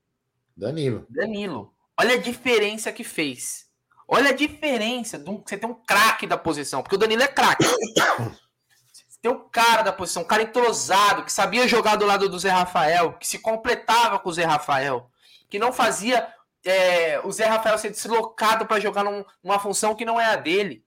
Danilo. 0.56 1.06
Danilo. 1.10 1.74
Olha 2.00 2.16
a 2.16 2.20
diferença 2.20 2.92
que 2.92 3.04
fez. 3.04 3.68
Olha 4.08 4.30
a 4.30 4.34
diferença 4.34 5.18
de 5.18 5.30
um, 5.30 5.42
você 5.44 5.58
tem 5.58 5.70
um 5.70 5.74
craque 5.74 6.28
da 6.28 6.38
posição, 6.38 6.82
porque 6.82 6.96
o 6.96 7.00
Danilo 7.00 7.24
é 7.24 7.28
craque. 7.28 7.64
Você 7.64 9.20
tem 9.22 9.32
um 9.32 9.48
cara 9.50 9.82
da 9.82 9.94
posição, 9.94 10.24
um 10.24 10.28
cara 10.28 10.44
entrosado, 10.44 11.24
que 11.24 11.32
sabia 11.32 11.68
jogar 11.68 11.96
do 11.96 12.06
lado 12.06 12.28
do 12.28 12.38
Zé 12.38 12.50
Rafael, 12.50 13.14
que 13.14 13.26
se 13.26 13.40
completava 13.40 14.20
com 14.20 14.30
o 14.30 14.34
Zé 14.34 14.44
Rafael, 14.44 15.10
que 15.50 15.58
não 15.58 15.72
fazia 15.72 16.28
é, 16.66 17.20
o 17.24 17.32
Zé 17.32 17.46
Rafael 17.46 17.78
ser 17.78 17.90
deslocado 17.90 18.66
para 18.66 18.80
jogar 18.80 19.04
num, 19.04 19.24
numa 19.44 19.60
função 19.60 19.96
que 19.96 20.06
não 20.06 20.20
é 20.20 20.26
a 20.26 20.36
dele. 20.36 20.86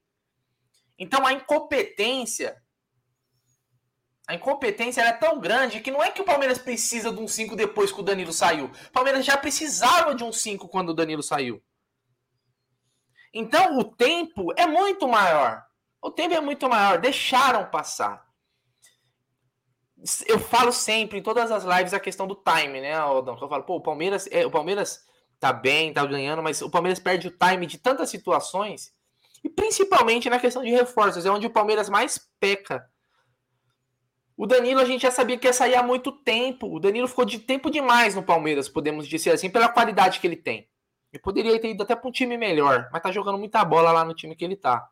Então 0.98 1.26
a 1.26 1.32
incompetência. 1.32 2.56
A 4.26 4.34
incompetência 4.34 5.02
é 5.02 5.12
tão 5.12 5.39
grande 5.39 5.80
que 5.80 5.91
não 5.91 6.02
é 6.02 6.10
que 6.10 6.21
o 6.21 6.25
Palmeiras 6.25 6.58
precisa 6.58 7.12
de 7.12 7.21
um 7.21 7.28
5 7.28 7.54
depois 7.54 7.93
que 7.93 8.00
o 8.00 8.02
Danilo 8.02 8.32
saiu. 8.32 8.67
O 8.67 8.93
Palmeiras 8.93 9.25
já 9.25 9.36
precisava 9.36 10.15
de 10.15 10.25
um 10.25 10.32
5 10.32 10.69
quando 10.69 10.91
o 10.91 10.95
Danilo 10.95 11.23
saiu. 11.23 11.62
Então 13.32 13.78
o 13.78 13.84
tempo 13.84 14.52
é 14.56 14.67
muito 14.67 15.06
maior. 15.06 15.65
O 16.02 16.10
tempo 16.10 16.34
é 16.34 16.41
muito 16.41 16.69
maior. 16.69 16.99
Deixaram 16.99 17.67
passar. 17.67 18.26
Eu 20.26 20.39
falo 20.39 20.73
sempre 20.73 21.19
em 21.19 21.23
todas 21.23 21.50
as 21.50 21.65
lives 21.65 21.95
a 21.95 22.00
questão 22.00 22.26
do 22.26 22.34
time, 22.34 22.80
né, 22.80 22.95
Aldão? 22.95 23.39
Eu 23.41 23.49
falo, 23.49 23.62
pô, 23.62 23.76
o 23.76 23.80
Palmeiras, 23.80 24.28
é, 24.30 24.45
o 24.45 24.50
Palmeiras 24.50 25.04
tá 25.39 25.52
bem, 25.52 25.93
tá 25.93 26.04
ganhando, 26.04 26.43
mas 26.43 26.60
o 26.62 26.71
Palmeiras 26.71 26.99
perde 26.99 27.28
o 27.28 27.30
time 27.30 27.67
de 27.67 27.78
tantas 27.78 28.10
situações, 28.10 28.93
e 29.43 29.49
principalmente 29.49 30.28
na 30.28 30.39
questão 30.39 30.62
de 30.62 30.71
reforços, 30.71 31.25
é 31.25 31.30
onde 31.30 31.47
o 31.47 31.52
Palmeiras 31.52 31.89
mais 31.89 32.19
peca. 32.39 32.89
O 34.36 34.46
Danilo 34.46 34.80
a 34.80 34.84
gente 34.84 35.02
já 35.02 35.10
sabia 35.10 35.38
que 35.38 35.46
ia 35.46 35.52
sair 35.52 35.75
há 35.75 35.82
muito 35.82 36.12
tempo. 36.12 36.75
O 36.75 36.78
Danilo 36.78 37.08
ficou 37.08 37.25
de 37.25 37.38
tempo 37.38 37.70
demais 37.70 38.14
no 38.14 38.22
Palmeiras, 38.22 38.68
podemos 38.68 39.08
dizer 39.08 39.30
assim, 39.30 39.49
pela 39.49 39.68
qualidade 39.68 40.20
que 40.20 40.26
ele 40.26 40.36
tem. 40.36 40.68
Ele 41.12 41.22
poderia 41.22 41.58
ter 41.58 41.70
ido 41.70 41.82
até 41.82 41.96
para 41.96 42.08
um 42.08 42.12
time 42.12 42.36
melhor, 42.36 42.90
mas 42.92 43.02
tá 43.02 43.10
jogando 43.10 43.38
muita 43.38 43.64
bola 43.64 43.92
lá 43.92 44.04
no 44.04 44.14
time 44.14 44.36
que 44.36 44.44
ele 44.44 44.56
tá. 44.56 44.86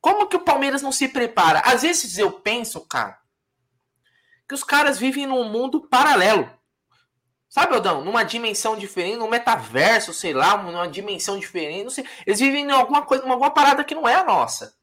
Como 0.00 0.26
que 0.26 0.36
o 0.36 0.44
Palmeiras 0.44 0.82
não 0.82 0.92
se 0.92 1.08
prepara? 1.08 1.60
Às 1.60 1.82
vezes 1.82 2.18
eu 2.18 2.30
penso, 2.32 2.86
cara, 2.86 3.18
que 4.46 4.54
os 4.54 4.64
caras 4.64 4.98
vivem 4.98 5.26
num 5.26 5.44
mundo 5.44 5.88
paralelo. 5.88 6.50
Sabe, 7.48 7.74
Aldão? 7.74 8.04
Numa 8.04 8.22
dimensão 8.22 8.76
diferente, 8.76 9.16
num 9.16 9.28
metaverso, 9.28 10.12
sei 10.12 10.32
lá, 10.32 10.56
numa 10.56 10.86
dimensão 10.86 11.38
diferente, 11.38 11.84
não 11.84 11.90
sei. 11.90 12.06
Eles 12.26 12.38
vivem 12.38 12.64
em 12.64 12.70
alguma 12.70 13.02
coisa, 13.02 13.24
alguma 13.26 13.50
parada 13.50 13.82
que 13.82 13.94
não 13.94 14.08
é 14.08 14.14
a 14.14 14.24
nossa. 14.24 14.78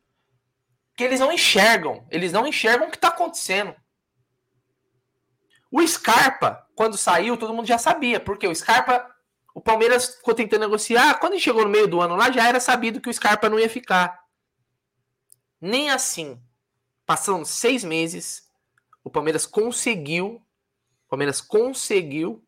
Que 0.98 1.04
eles 1.04 1.20
não 1.20 1.32
enxergam. 1.32 2.06
Eles 2.10 2.34
não 2.34 2.48
enxergam 2.48 2.88
o 2.88 2.92
que 2.92 2.98
está 2.98 3.10
acontecendo. 3.10 3.74
O 5.72 5.86
Scarpa, 5.86 6.66
quando 6.76 6.98
saiu, 6.98 7.38
todo 7.38 7.54
mundo 7.54 7.68
já 7.68 7.78
sabia. 7.78 8.20
Porque 8.20 8.48
o 8.48 8.56
Scarpa, 8.56 9.08
o 9.54 9.62
Palmeiras 9.62 10.16
ficou 10.16 10.34
tentando 10.34 10.62
negociar. 10.62 11.20
Quando 11.20 11.40
chegou 11.40 11.64
no 11.64 11.70
meio 11.70 11.88
do 11.88 12.02
ano 12.02 12.16
lá, 12.16 12.32
já 12.32 12.48
era 12.48 12.60
sabido 12.60 13.00
que 13.00 13.10
o 13.10 13.14
Scarpa 13.14 13.48
não 13.48 13.60
ia 13.60 13.70
ficar. 13.70 14.20
Nem 15.62 15.92
assim. 15.92 16.42
Passando 17.06 17.46
seis 17.46 17.84
meses, 17.84 18.50
o 19.04 19.10
Palmeiras 19.10 19.46
conseguiu. 19.46 20.42
O 21.06 21.10
Palmeiras 21.10 21.40
conseguiu 21.40 22.44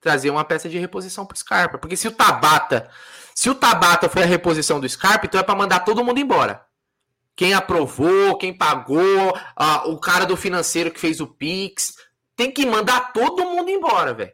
trazer 0.00 0.30
uma 0.30 0.44
peça 0.44 0.68
de 0.68 0.78
reposição 0.78 1.26
pro 1.26 1.36
Scarpa. 1.36 1.76
Porque 1.76 1.96
se 1.96 2.06
o 2.06 2.12
Tabata, 2.12 2.88
se 3.34 3.50
o 3.50 3.54
Tabata 3.54 4.08
foi 4.08 4.22
a 4.22 4.26
reposição 4.26 4.78
do 4.78 4.88
Scarpa, 4.88 5.26
então 5.26 5.40
é 5.40 5.42
para 5.42 5.56
mandar 5.56 5.80
todo 5.80 6.04
mundo 6.04 6.20
embora. 6.20 6.64
Quem 7.36 7.52
aprovou, 7.52 8.38
quem 8.38 8.56
pagou, 8.56 9.32
o 9.86 9.98
cara 9.98 10.24
do 10.24 10.36
financeiro 10.36 10.90
que 10.90 11.00
fez 11.00 11.20
o 11.20 11.26
Pix, 11.26 11.96
tem 12.36 12.52
que 12.52 12.64
mandar 12.64 13.12
todo 13.12 13.44
mundo 13.44 13.70
embora, 13.70 14.14
velho. 14.14 14.32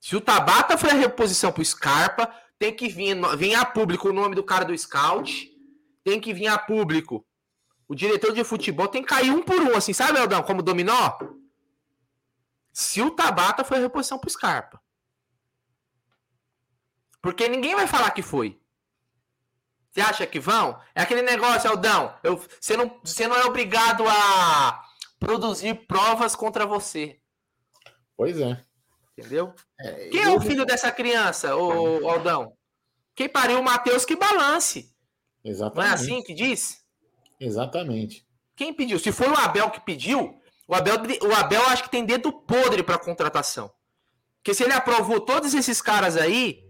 Se 0.00 0.14
o 0.14 0.20
Tabata 0.20 0.78
foi 0.78 0.90
a 0.90 0.94
reposição 0.94 1.50
pro 1.50 1.64
Scarpa, 1.64 2.32
tem 2.58 2.74
que 2.74 2.88
vir, 2.88 3.16
vir 3.36 3.54
a 3.54 3.64
público 3.64 4.08
o 4.08 4.12
nome 4.12 4.34
do 4.34 4.42
cara 4.44 4.64
do 4.64 4.76
scout, 4.76 5.50
tem 6.04 6.20
que 6.20 6.32
vir 6.32 6.48
a 6.48 6.58
público 6.58 7.24
o 7.86 7.94
diretor 7.94 8.32
de 8.32 8.44
futebol, 8.44 8.88
tem 8.88 9.02
que 9.02 9.08
cair 9.08 9.30
um 9.30 9.42
por 9.42 9.60
um, 9.60 9.74
assim, 9.74 9.94
sabe, 9.94 10.18
Eldão, 10.18 10.42
como 10.42 10.62
dominó? 10.62 11.16
se 12.78 13.02
o 13.02 13.10
Tabata 13.10 13.64
foi 13.64 13.78
a 13.78 13.80
reposição 13.80 14.20
pro 14.20 14.30
Scarpa. 14.30 14.80
Porque 17.20 17.48
ninguém 17.48 17.74
vai 17.74 17.88
falar 17.88 18.12
que 18.12 18.22
foi. 18.22 18.57
Você 19.98 20.02
acha 20.02 20.26
que 20.28 20.38
vão? 20.38 20.78
É 20.94 21.02
aquele 21.02 21.22
negócio, 21.22 21.68
Aldão. 21.68 22.14
Eu, 22.22 22.40
você, 22.60 22.76
não, 22.76 23.00
você 23.02 23.26
não 23.26 23.34
é 23.34 23.44
obrigado 23.46 24.04
a 24.06 24.84
produzir 25.18 25.74
provas 25.88 26.36
contra 26.36 26.64
você. 26.64 27.18
Pois 28.16 28.38
é. 28.38 28.62
Entendeu? 29.16 29.52
É, 29.80 30.08
Quem 30.08 30.22
é 30.22 30.30
o 30.30 30.40
filho 30.40 30.64
dessa 30.64 30.92
criança, 30.92 31.56
o 31.56 32.08
Aldão? 32.08 32.52
Quem 33.12 33.28
pariu 33.28 33.58
o 33.58 33.64
Matheus 33.64 34.04
que 34.04 34.14
balance. 34.14 34.94
Exatamente. 35.44 35.84
Não 35.84 35.90
é 35.90 35.94
assim 35.94 36.22
que 36.22 36.32
diz? 36.32 36.80
Exatamente. 37.40 38.24
Quem 38.54 38.72
pediu? 38.72 39.00
Se 39.00 39.10
for 39.10 39.28
o 39.28 39.36
Abel 39.36 39.68
que 39.68 39.80
pediu, 39.80 40.40
o 40.68 40.76
Abel, 40.76 40.94
o 41.22 41.34
Abel 41.34 41.66
acho 41.70 41.82
que 41.82 41.90
tem 41.90 42.04
dedo 42.04 42.32
podre 42.32 42.84
para 42.84 42.98
contratação. 42.98 43.68
Porque 44.36 44.54
se 44.54 44.62
ele 44.62 44.74
aprovou 44.74 45.20
todos 45.20 45.54
esses 45.54 45.82
caras 45.82 46.16
aí, 46.16 46.67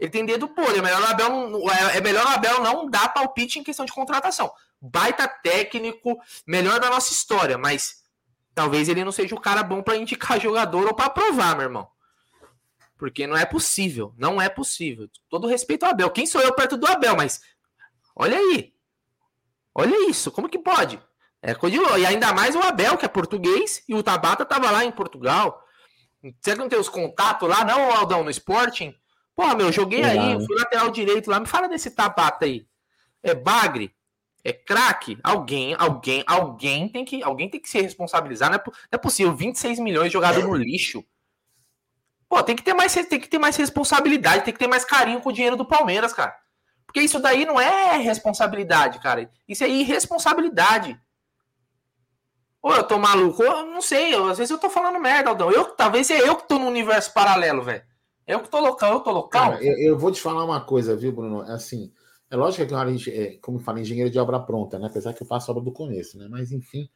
ele 0.00 0.10
tem 0.10 0.24
dedo 0.24 0.48
podre. 0.48 0.78
É 0.78 0.82
melhor 0.82 1.02
o 1.02 1.06
Abel 1.06 1.70
é, 1.70 1.98
é 1.98 2.00
melhor 2.00 2.26
Abel 2.26 2.62
não 2.62 2.88
dar 2.88 3.12
palpite 3.12 3.58
em 3.58 3.62
questão 3.62 3.84
de 3.84 3.92
contratação. 3.92 4.50
Baita 4.80 5.28
técnico, 5.28 6.18
melhor 6.46 6.80
da 6.80 6.88
nossa 6.88 7.12
história, 7.12 7.58
mas 7.58 8.02
talvez 8.54 8.88
ele 8.88 9.04
não 9.04 9.12
seja 9.12 9.34
o 9.34 9.40
cara 9.40 9.62
bom 9.62 9.82
para 9.82 9.98
indicar 9.98 10.40
jogador 10.40 10.86
ou 10.86 10.94
para 10.94 11.06
aprovar, 11.06 11.54
meu 11.54 11.64
irmão. 11.64 11.88
Porque 12.96 13.26
não 13.26 13.36
é 13.36 13.44
possível, 13.44 14.14
não 14.16 14.40
é 14.40 14.48
possível. 14.48 15.08
Todo 15.28 15.46
respeito 15.46 15.84
ao 15.84 15.90
Abel. 15.90 16.10
Quem 16.10 16.26
sou 16.26 16.40
eu 16.40 16.54
perto 16.54 16.78
do 16.78 16.86
Abel, 16.86 17.14
mas 17.14 17.42
olha 18.16 18.38
aí. 18.38 18.72
Olha 19.74 20.10
isso, 20.10 20.32
como 20.32 20.48
que 20.48 20.58
pode? 20.58 21.00
É 21.42 21.54
coisa 21.54 21.76
de. 21.76 22.00
E 22.00 22.06
ainda 22.06 22.32
mais 22.32 22.56
o 22.56 22.60
Abel, 22.60 22.96
que 22.96 23.04
é 23.04 23.08
português, 23.08 23.82
e 23.88 23.94
o 23.94 24.02
Tabata 24.02 24.44
tava 24.44 24.70
lá 24.70 24.84
em 24.84 24.90
Portugal. 24.90 25.62
Você 26.40 26.54
não 26.54 26.68
tem 26.68 26.78
os 26.78 26.88
contatos 26.88 27.48
lá, 27.48 27.64
não, 27.64 27.92
Aldão, 27.92 28.24
no 28.24 28.30
Sporting? 28.30 28.94
Porra, 29.40 29.54
meu, 29.54 29.72
joguei 29.72 30.02
é, 30.02 30.04
aí, 30.04 30.44
fui 30.44 30.54
lateral 30.54 30.90
direito 30.90 31.30
lá. 31.30 31.40
Me 31.40 31.46
fala 31.46 31.66
desse 31.66 31.90
Tabata 31.92 32.44
aí. 32.44 32.66
É 33.22 33.34
bagre? 33.34 33.90
É 34.44 34.52
craque? 34.52 35.18
Alguém, 35.22 35.74
alguém, 35.78 36.22
alguém 36.26 36.86
tem 36.90 37.06
que, 37.06 37.22
alguém 37.22 37.48
tem 37.48 37.58
que 37.58 37.70
se 37.70 37.80
responsabilizar. 37.80 38.50
Não 38.50 38.58
é, 38.58 38.62
não 38.66 38.74
é 38.92 38.98
possível 38.98 39.34
26 39.34 39.78
milhões 39.78 40.12
jogado 40.12 40.42
no 40.42 40.54
lixo. 40.54 41.02
Pô, 42.28 42.42
tem 42.42 42.54
que 42.54 42.62
ter 42.62 42.74
mais, 42.74 42.92
tem 42.92 43.18
que 43.18 43.30
ter 43.30 43.38
mais 43.38 43.56
responsabilidade, 43.56 44.44
tem 44.44 44.52
que 44.52 44.60
ter 44.60 44.68
mais 44.68 44.84
carinho 44.84 45.22
com 45.22 45.30
o 45.30 45.32
dinheiro 45.32 45.56
do 45.56 45.64
Palmeiras, 45.64 46.12
cara. 46.12 46.36
Porque 46.84 47.00
isso 47.00 47.18
daí 47.18 47.46
não 47.46 47.58
é 47.58 47.96
responsabilidade, 47.96 48.98
cara. 48.98 49.30
Isso 49.48 49.64
é 49.64 49.68
irresponsabilidade. 49.70 51.00
Ou 52.60 52.74
eu 52.76 52.84
tô 52.84 52.98
maluco, 52.98 53.42
eu 53.42 53.64
não 53.64 53.80
sei, 53.80 54.14
eu, 54.14 54.28
às 54.28 54.36
vezes 54.36 54.50
eu 54.50 54.58
tô 54.58 54.68
falando 54.68 55.00
merda, 55.00 55.30
Aldão. 55.30 55.50
Eu, 55.50 55.64
talvez 55.64 56.10
é 56.10 56.20
eu 56.20 56.36
que 56.36 56.46
tô 56.46 56.58
no 56.58 56.66
universo 56.66 57.14
paralelo, 57.14 57.62
velho. 57.62 57.88
Eu 58.30 58.40
que 58.40 58.48
tô 58.48 58.60
local, 58.60 58.94
eu 58.94 59.00
tô 59.00 59.10
local. 59.10 59.50
Cara, 59.50 59.64
eu, 59.64 59.76
eu, 59.78 59.98
vou 59.98 60.12
te 60.12 60.20
falar 60.20 60.44
uma 60.44 60.60
coisa, 60.60 60.96
viu, 60.96 61.10
Bruno? 61.10 61.42
É 61.42 61.52
assim, 61.52 61.92
é 62.30 62.36
lógico 62.36 62.64
que 62.64 63.10
é, 63.10 63.36
como 63.38 63.58
fala, 63.58 63.80
engenheiro 63.80 64.08
de 64.08 64.20
obra 64.20 64.38
pronta, 64.38 64.78
né? 64.78 64.86
Apesar 64.86 65.12
que 65.12 65.22
eu 65.22 65.26
faço 65.26 65.50
obra 65.50 65.64
do 65.64 65.72
começo, 65.72 66.16
né? 66.16 66.28
Mas 66.30 66.52
enfim. 66.52 66.88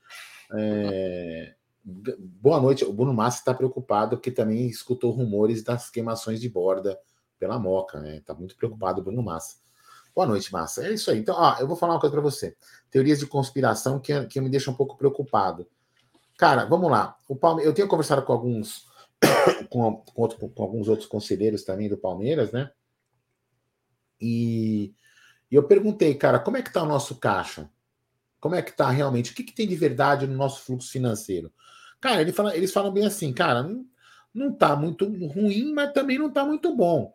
É... 0.54 1.54
Boa 1.84 2.60
noite. 2.60 2.84
O 2.84 2.92
Bruno 2.92 3.12
Massa 3.12 3.40
está 3.40 3.52
preocupado 3.52 4.16
porque 4.16 4.30
também 4.30 4.68
escutou 4.68 5.10
rumores 5.10 5.64
das 5.64 5.90
queimações 5.90 6.40
de 6.40 6.48
borda 6.48 6.96
pela 7.36 7.58
Moca, 7.58 7.98
né? 7.98 8.18
Está 8.18 8.32
muito 8.32 8.56
preocupado 8.56 9.00
o 9.00 9.04
Bruno 9.04 9.22
Massa. 9.22 9.56
Boa 10.14 10.28
noite, 10.28 10.52
Massa. 10.52 10.86
É 10.86 10.94
isso 10.94 11.10
aí. 11.10 11.18
Então, 11.18 11.34
ó, 11.36 11.56
eu 11.58 11.66
vou 11.66 11.76
falar 11.76 11.94
uma 11.94 12.00
coisa 12.00 12.12
para 12.12 12.22
você. 12.22 12.56
Teorias 12.92 13.18
de 13.18 13.26
conspiração 13.26 13.98
que, 13.98 14.24
que 14.26 14.40
me 14.40 14.48
deixam 14.48 14.72
um 14.72 14.76
pouco 14.76 14.96
preocupado. 14.96 15.66
Cara, 16.38 16.64
vamos 16.64 16.88
lá. 16.88 17.16
O 17.28 17.34
Palme... 17.34 17.64
Eu 17.64 17.74
tenho 17.74 17.88
conversado 17.88 18.22
com 18.22 18.32
alguns 18.32 18.86
com, 19.70 19.96
com, 19.96 20.28
com, 20.28 20.62
alguns 20.62 20.88
outros 20.88 21.08
conselheiros 21.08 21.64
também 21.64 21.88
do 21.88 21.96
Palmeiras, 21.96 22.52
né? 22.52 22.70
E, 24.20 24.94
e 25.50 25.54
eu 25.54 25.62
perguntei, 25.64 26.14
cara, 26.14 26.38
como 26.38 26.56
é 26.56 26.62
que 26.62 26.72
tá 26.72 26.82
o 26.82 26.86
nosso 26.86 27.16
caixa? 27.16 27.70
Como 28.40 28.54
é 28.54 28.62
que 28.62 28.72
tá 28.72 28.90
realmente? 28.90 29.32
O 29.32 29.34
que, 29.34 29.42
que 29.42 29.54
tem 29.54 29.66
de 29.66 29.76
verdade 29.76 30.26
no 30.26 30.36
nosso 30.36 30.62
fluxo 30.62 30.90
financeiro? 30.90 31.52
Cara, 32.00 32.20
ele 32.20 32.32
fala, 32.32 32.56
eles 32.56 32.72
falam 32.72 32.92
bem 32.92 33.06
assim, 33.06 33.32
cara, 33.32 33.62
não, 33.62 33.86
não 34.34 34.52
tá 34.52 34.76
muito 34.76 35.06
ruim, 35.28 35.72
mas 35.72 35.92
também 35.92 36.18
não 36.18 36.30
tá 36.30 36.44
muito 36.44 36.74
bom. 36.76 37.14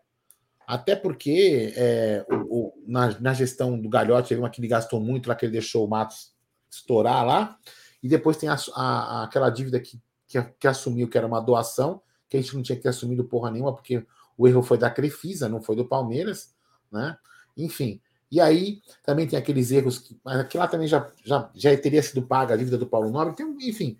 Até 0.65 0.95
porque 0.95 1.73
é, 1.75 2.25
o, 2.29 2.35
o, 2.35 2.83
na, 2.87 3.19
na, 3.19 3.33
gestão 3.33 3.79
do 3.79 3.89
Galhote, 3.89 4.35
uma 4.35 4.49
que 4.49 4.61
ele 4.61 4.67
gastou 4.67 4.99
muito 4.99 5.27
lá, 5.27 5.35
que 5.35 5.45
ele 5.45 5.51
deixou 5.51 5.85
o 5.85 5.89
Matos 5.89 6.31
estourar 6.69 7.25
lá, 7.25 7.57
e 8.01 8.07
depois 8.07 8.37
tem 8.37 8.47
a, 8.49 8.57
a, 8.75 9.23
aquela 9.23 9.49
dívida 9.49 9.79
que, 9.79 9.99
que, 10.29 10.41
que, 10.41 10.67
assumiu 10.67 11.09
que 11.09 11.17
era 11.17 11.27
uma 11.27 11.41
doação, 11.41 12.01
que 12.29 12.37
a 12.37 12.41
gente 12.41 12.55
não 12.55 12.63
tinha 12.63 12.77
que 12.77 12.83
ter 12.83 12.89
assumido 12.89 13.25
porra 13.25 13.51
nenhuma, 13.51 13.73
porque 13.73 14.05
o 14.37 14.47
erro 14.47 14.63
foi 14.63 14.77
da 14.77 14.89
Crefisa, 14.89 15.49
não 15.49 15.61
foi 15.61 15.75
do 15.75 15.85
Palmeiras, 15.85 16.55
né? 16.89 17.17
Enfim. 17.57 17.99
E 18.31 18.39
aí 18.39 18.81
também 19.03 19.27
tem 19.27 19.37
aqueles 19.37 19.71
erros, 19.71 19.99
que, 19.99 20.17
mas 20.23 20.39
aquilo 20.39 20.61
lá 20.63 20.69
também 20.69 20.87
já, 20.87 21.11
já, 21.25 21.51
já 21.53 21.75
teria 21.75 22.01
sido 22.01 22.21
paga 22.21 22.53
a 22.53 22.57
dívida 22.57 22.77
do 22.77 22.87
Paulo 22.87 23.09
Nobre. 23.09 23.35
Tem, 23.35 23.45
enfim, 23.67 23.97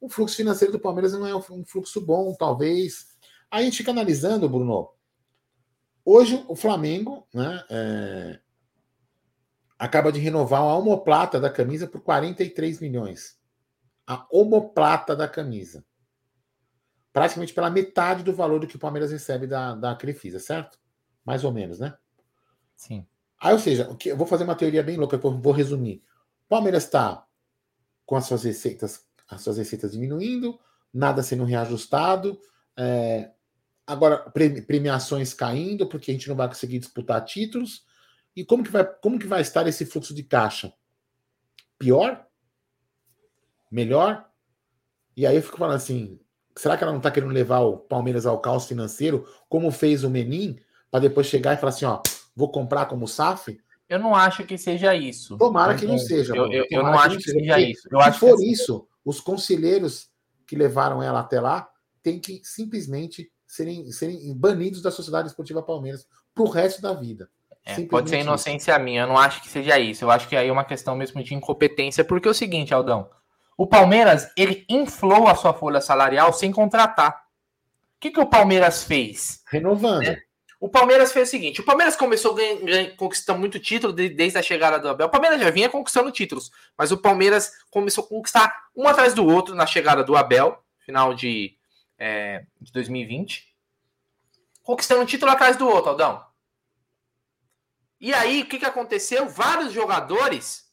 o 0.00 0.08
fluxo 0.08 0.36
financeiro 0.36 0.72
do 0.72 0.78
Palmeiras 0.78 1.12
não 1.14 1.26
é 1.26 1.34
um 1.34 1.64
fluxo 1.64 2.00
bom, 2.00 2.32
talvez. 2.38 3.16
Aí 3.50 3.62
a 3.62 3.64
gente 3.64 3.78
fica 3.78 3.90
analisando, 3.90 4.48
Bruno, 4.48 4.90
Hoje, 6.04 6.44
o 6.48 6.56
Flamengo 6.56 7.28
né, 7.32 7.64
é, 7.70 8.40
acaba 9.78 10.10
de 10.10 10.18
renovar 10.18 10.60
a 10.60 10.76
homoplata 10.76 11.38
da 11.38 11.48
camisa 11.48 11.86
por 11.86 12.00
43 12.00 12.80
milhões. 12.80 13.38
A 14.06 14.26
homoplata 14.30 15.14
da 15.14 15.28
camisa. 15.28 15.84
Praticamente 17.12 17.52
pela 17.52 17.70
metade 17.70 18.22
do 18.22 18.34
valor 18.34 18.60
do 18.60 18.66
que 18.66 18.76
o 18.76 18.78
Palmeiras 18.78 19.12
recebe 19.12 19.46
da, 19.46 19.74
da 19.74 19.94
Crefisa, 19.94 20.38
certo? 20.38 20.78
Mais 21.24 21.44
ou 21.44 21.52
menos, 21.52 21.78
né? 21.78 21.96
Sim. 22.74 23.06
Aí, 23.38 23.52
ou 23.52 23.58
seja, 23.58 23.96
eu 24.06 24.16
vou 24.16 24.26
fazer 24.26 24.44
uma 24.44 24.54
teoria 24.54 24.82
bem 24.82 24.96
louca, 24.96 25.16
eu 25.16 25.40
vou 25.40 25.52
resumir. 25.52 26.02
O 26.46 26.48
Palmeiras 26.48 26.84
está 26.84 27.26
com 28.06 28.16
as 28.16 28.26
suas 28.26 28.44
receitas, 28.44 29.06
as 29.28 29.42
suas 29.42 29.58
receitas 29.58 29.92
diminuindo, 29.92 30.58
nada 30.92 31.22
sendo 31.22 31.44
reajustado, 31.44 32.40
é, 32.76 33.30
Agora, 33.86 34.18
premiações 34.66 35.34
caindo, 35.34 35.88
porque 35.88 36.10
a 36.10 36.14
gente 36.14 36.28
não 36.28 36.36
vai 36.36 36.48
conseguir 36.48 36.78
disputar 36.78 37.24
títulos. 37.24 37.84
E 38.34 38.44
como 38.44 38.62
que 38.62 38.70
vai, 38.70 38.84
como 38.84 39.18
que 39.18 39.26
vai 39.26 39.42
estar 39.42 39.66
esse 39.66 39.84
fluxo 39.84 40.14
de 40.14 40.22
caixa? 40.22 40.72
Pior? 41.78 42.24
Melhor? 43.72 44.26
E 45.16 45.26
aí 45.26 45.34
eu 45.34 45.42
fico 45.42 45.56
falando 45.56 45.76
assim: 45.76 46.20
será 46.54 46.76
que 46.76 46.84
ela 46.84 46.92
não 46.92 46.98
está 46.98 47.10
querendo 47.10 47.32
levar 47.32 47.60
o 47.60 47.78
Palmeiras 47.78 48.26
ao 48.26 48.38
caos 48.38 48.66
financeiro, 48.66 49.26
como 49.48 49.70
fez 49.70 50.04
o 50.04 50.10
Menin, 50.10 50.58
para 50.90 51.00
depois 51.00 51.26
chegar 51.26 51.54
e 51.54 51.56
falar 51.56 51.70
assim: 51.70 51.86
ó, 51.86 52.02
vou 52.36 52.52
comprar 52.52 52.84
como 52.84 53.08
SAF? 53.08 53.58
Eu 53.88 53.98
não 53.98 54.14
acho 54.14 54.44
que 54.44 54.58
seja 54.58 54.94
isso. 54.94 55.38
Tomara 55.38 55.74
que 55.74 55.86
não 55.86 55.98
seja. 55.98 56.36
Eu, 56.36 56.52
eu, 56.52 56.66
eu 56.70 56.82
não 56.82 56.98
acho 56.98 57.16
que, 57.16 57.24
que 57.24 57.30
seja, 57.30 57.58
isso. 57.58 57.88
Eu 57.90 58.00
se 58.00 58.18
for 58.18 58.38
isso, 58.42 58.86
os 59.04 59.20
conselheiros 59.20 60.10
que 60.46 60.54
levaram 60.54 61.02
ela 61.02 61.20
até 61.20 61.40
lá 61.40 61.68
têm 62.02 62.18
que 62.18 62.42
simplesmente 62.44 63.30
serem, 63.46 63.90
serem 63.90 64.34
banidos 64.36 64.82
da 64.82 64.90
Sociedade 64.90 65.28
Esportiva 65.28 65.62
Palmeiras 65.62 66.06
para 66.34 66.44
o 66.44 66.48
resto 66.48 66.82
da 66.82 66.92
vida. 66.92 67.28
É, 67.64 67.80
pode 67.82 68.10
ser 68.10 68.20
inocência 68.20 68.72
isso. 68.72 68.80
minha, 68.82 69.02
eu 69.02 69.06
não 69.06 69.16
acho 69.16 69.40
que 69.40 69.48
seja 69.48 69.78
isso. 69.78 70.04
Eu 70.04 70.10
acho 70.10 70.28
que 70.28 70.36
aí 70.36 70.48
é 70.48 70.52
uma 70.52 70.64
questão 70.64 70.96
mesmo 70.96 71.22
de 71.22 71.34
incompetência, 71.34 72.04
porque 72.04 72.26
é 72.26 72.30
o 72.30 72.34
seguinte, 72.34 72.74
Aldão. 72.74 73.08
O 73.62 73.66
Palmeiras, 73.68 74.28
ele 74.36 74.66
inflou 74.68 75.28
a 75.28 75.36
sua 75.36 75.54
folha 75.54 75.80
salarial 75.80 76.32
sem 76.32 76.50
contratar. 76.50 77.12
O 77.12 78.00
que, 78.00 78.10
que 78.10 78.18
o 78.18 78.26
Palmeiras 78.26 78.82
fez? 78.82 79.40
Renovando. 79.48 80.08
É. 80.08 80.20
O 80.58 80.68
Palmeiras 80.68 81.12
fez 81.12 81.28
o 81.28 81.30
seguinte: 81.30 81.60
o 81.60 81.64
Palmeiras 81.64 81.94
começou 81.94 82.36
conquistando 82.96 83.38
muito 83.38 83.60
título 83.60 83.92
desde 83.92 84.36
a 84.36 84.42
chegada 84.42 84.80
do 84.80 84.88
Abel. 84.88 85.06
O 85.06 85.10
Palmeiras 85.10 85.40
já 85.40 85.48
vinha 85.50 85.68
conquistando 85.68 86.10
títulos, 86.10 86.50
mas 86.76 86.90
o 86.90 86.98
Palmeiras 86.98 87.52
começou 87.70 88.02
a 88.02 88.08
conquistar 88.08 88.64
um 88.74 88.88
atrás 88.88 89.14
do 89.14 89.24
outro 89.24 89.54
na 89.54 89.64
chegada 89.64 90.02
do 90.02 90.16
Abel, 90.16 90.60
final 90.80 91.14
de 91.14 91.56
é, 91.96 92.44
de 92.60 92.72
2020, 92.72 93.46
conquistando 94.64 95.02
um 95.02 95.06
título 95.06 95.30
atrás 95.30 95.56
do 95.56 95.68
outro, 95.68 95.90
Aldão. 95.90 96.26
E 98.00 98.12
aí, 98.12 98.42
o 98.42 98.46
que, 98.46 98.58
que 98.58 98.66
aconteceu? 98.66 99.28
Vários 99.28 99.72
jogadores 99.72 100.64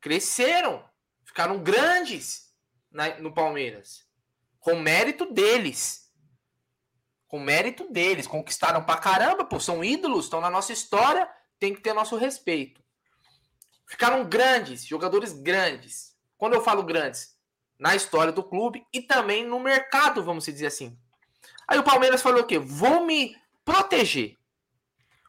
cresceram, 0.00 0.82
ficaram 1.36 1.58
grandes 1.58 2.50
na, 2.90 3.18
no 3.18 3.30
Palmeiras, 3.30 4.06
com 4.58 4.74
mérito 4.76 5.30
deles. 5.30 6.10
Com 7.28 7.38
mérito 7.38 7.92
deles, 7.92 8.26
conquistaram 8.26 8.82
pra 8.82 8.96
caramba, 8.96 9.44
pô, 9.44 9.60
são 9.60 9.84
ídolos, 9.84 10.24
estão 10.24 10.40
na 10.40 10.48
nossa 10.48 10.72
história, 10.72 11.28
tem 11.58 11.74
que 11.74 11.82
ter 11.82 11.92
nosso 11.92 12.16
respeito. 12.16 12.82
Ficaram 13.86 14.24
grandes, 14.24 14.86
jogadores 14.86 15.34
grandes. 15.34 16.16
Quando 16.38 16.54
eu 16.54 16.62
falo 16.62 16.82
grandes, 16.82 17.36
na 17.78 17.94
história 17.94 18.32
do 18.32 18.42
clube 18.42 18.86
e 18.90 19.02
também 19.02 19.44
no 19.44 19.60
mercado, 19.60 20.24
vamos 20.24 20.46
dizer 20.46 20.68
assim. 20.68 20.98
Aí 21.68 21.78
o 21.78 21.84
Palmeiras 21.84 22.22
falou 22.22 22.40
o 22.40 22.46
quê? 22.46 22.58
Vou 22.58 23.04
me 23.04 23.36
proteger. 23.62 24.38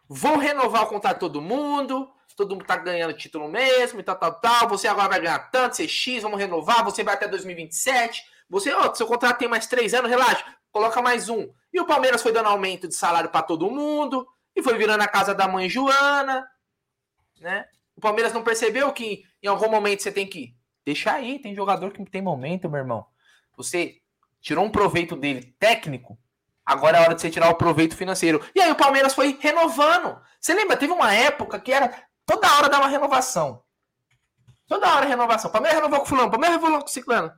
Vou 0.08 0.38
renovar 0.38 0.84
o 0.84 0.88
contrato 0.88 1.15
de 1.15 1.20
todo 1.20 1.41
mundo. 1.41 2.10
Todo 2.38 2.52
mundo 2.52 2.63
tá 2.63 2.78
ganhando 2.78 3.13
título 3.13 3.50
mesmo 3.50 4.00
e 4.00 4.04
tal, 4.04 4.15
tal, 4.15 4.39
tal. 4.39 4.69
Você 4.69 4.88
agora 4.88 5.10
vai 5.10 5.19
ganhar 5.19 5.39
tanto, 5.52 5.76
você 5.76 5.88
X, 5.88 6.23
vamos 6.23 6.39
renovar. 6.39 6.86
Você 6.86 7.04
vai 7.04 7.15
até 7.15 7.28
2027. 7.28 8.23
Você, 8.50 8.71
ó, 8.71 8.93
seu 8.93 9.06
contrato 9.06 9.39
tem 9.39 9.50
mais 9.50 9.67
três 9.67 9.93
anos, 9.93 10.10
relaxa, 10.10 10.45
coloca 10.71 11.02
mais 11.02 11.28
um. 11.28 11.52
E 11.73 11.82
o 11.82 11.86
Palmeiras 11.86 12.21
foi 12.21 12.32
dando 12.32 12.47
aumento 12.47 12.88
de 12.88 12.95
salário 12.95 13.30
para 13.30 13.41
todo 13.41 13.69
mundo 13.69 14.26
e 14.56 14.63
foi 14.63 14.78
virando 14.78 15.02
a 15.02 15.08
casa 15.08 15.36
da 15.36 15.50
mãe 15.50 15.69
Joana, 15.69 16.47
né? 17.41 17.65
O 17.93 18.00
Palmeiras 18.00 18.32
não 18.32 18.43
percebeu 18.43 18.93
que 18.93 19.26
em 19.43 19.47
algum 19.47 19.69
momento 19.69 20.02
você 20.02 20.12
tem 20.12 20.26
que 20.26 20.56
Deixa 20.88 21.12
aí, 21.12 21.38
tem 21.38 21.54
jogador 21.54 21.91
que 21.91 22.02
tem 22.06 22.21
momento, 22.21 22.69
meu 22.69 22.80
irmão. 22.80 23.06
Você 23.58 23.97
tirou 24.39 24.63
um 24.63 24.69
proveito 24.69 25.17
dele 25.17 25.54
técnico, 25.60 26.17
agora 26.65 26.97
é 26.97 27.02
hora 27.02 27.13
de 27.13 27.19
você 27.19 27.30
tirar 27.30 27.50
o 27.50 27.56
proveito 27.56 27.93
financeiro. 27.93 28.41
E 28.56 28.62
aí 28.62 28.71
o 28.71 28.76
Palmeiras 28.76 29.13
foi 29.13 29.38
renovando. 29.38 30.17
Você 30.39 30.54
lembra? 30.54 30.78
Teve 30.78 30.93
uma 30.93 31.13
época 31.13 31.60
que 31.60 31.73
era 31.73 32.07
toda 32.28 32.54
hora 32.56 32.70
dar 32.70 32.78
uma 32.78 32.88
renovação. 32.88 33.63
Toda 34.68 34.94
hora 34.94 35.08
renovação. 35.08 35.50
Palmeiras 35.50 35.80
renovou 35.80 36.02
com 36.02 36.06
fulano, 36.06 36.30
Palmeiras 36.30 36.58
renovou 36.58 36.82
com 36.82 36.88
ciclano. 36.88 37.32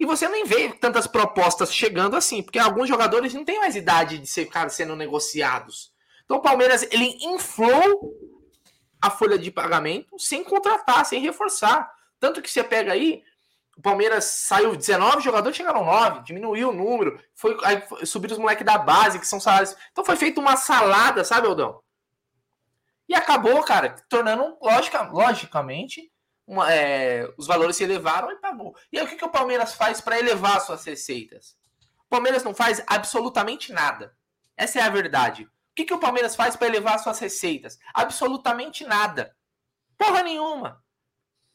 E 0.00 0.06
você 0.06 0.28
nem 0.28 0.44
vê 0.44 0.70
tantas 0.70 1.06
propostas 1.06 1.72
chegando 1.72 2.16
assim, 2.16 2.42
porque 2.42 2.58
alguns 2.58 2.88
jogadores 2.88 3.34
não 3.34 3.44
têm 3.44 3.60
mais 3.60 3.76
idade 3.76 4.18
de 4.18 4.26
ficar 4.26 4.68
sendo 4.70 4.96
negociados. 4.96 5.92
Então 6.24 6.38
o 6.38 6.42
Palmeiras 6.42 6.82
ele 6.90 7.18
inflou 7.20 8.14
a 9.00 9.10
folha 9.10 9.38
de 9.38 9.50
pagamento 9.50 10.18
sem 10.18 10.42
contratar, 10.42 11.04
sem 11.04 11.20
reforçar. 11.20 11.90
Tanto 12.18 12.40
que 12.40 12.50
você 12.50 12.64
pega 12.64 12.92
aí, 12.92 13.22
o 13.76 13.82
Palmeiras 13.82 14.24
saiu 14.24 14.74
19 14.74 15.22
jogadores, 15.22 15.56
chegaram 15.56 15.84
9, 15.84 16.24
diminuiu 16.24 16.70
o 16.70 16.72
número, 16.72 17.20
foi, 17.34 17.56
aí 17.62 17.82
subiram 18.04 18.34
os 18.34 18.40
moleques 18.40 18.64
da 18.64 18.78
base, 18.78 19.18
que 19.18 19.26
são 19.26 19.38
salários. 19.38 19.76
Então 19.92 20.04
foi 20.04 20.16
feita 20.16 20.40
uma 20.40 20.56
salada, 20.56 21.24
sabe, 21.24 21.46
Aldão? 21.46 21.80
E 23.08 23.14
acabou, 23.14 23.62
cara, 23.62 23.96
tornando, 24.08 24.58
logica, 24.60 25.02
logicamente, 25.02 26.12
uma, 26.46 26.72
é, 26.72 27.32
os 27.36 27.46
valores 27.46 27.76
se 27.76 27.84
elevaram 27.84 28.30
e 28.30 28.36
pagou. 28.36 28.76
E 28.92 28.98
aí 28.98 29.04
o 29.04 29.08
que, 29.08 29.16
que 29.16 29.24
o 29.24 29.30
Palmeiras 29.30 29.74
faz 29.74 30.00
para 30.00 30.18
elevar 30.18 30.60
suas 30.60 30.84
receitas? 30.84 31.56
O 32.06 32.08
Palmeiras 32.08 32.42
não 32.42 32.54
faz 32.54 32.82
absolutamente 32.86 33.72
nada. 33.72 34.16
Essa 34.56 34.80
é 34.80 34.82
a 34.82 34.90
verdade. 34.90 35.44
O 35.44 35.50
que, 35.74 35.84
que 35.84 35.94
o 35.94 36.00
Palmeiras 36.00 36.34
faz 36.34 36.56
para 36.56 36.66
elevar 36.66 36.98
suas 36.98 37.18
receitas? 37.18 37.78
Absolutamente 37.94 38.84
nada. 38.84 39.36
Porra 39.96 40.22
nenhuma. 40.22 40.82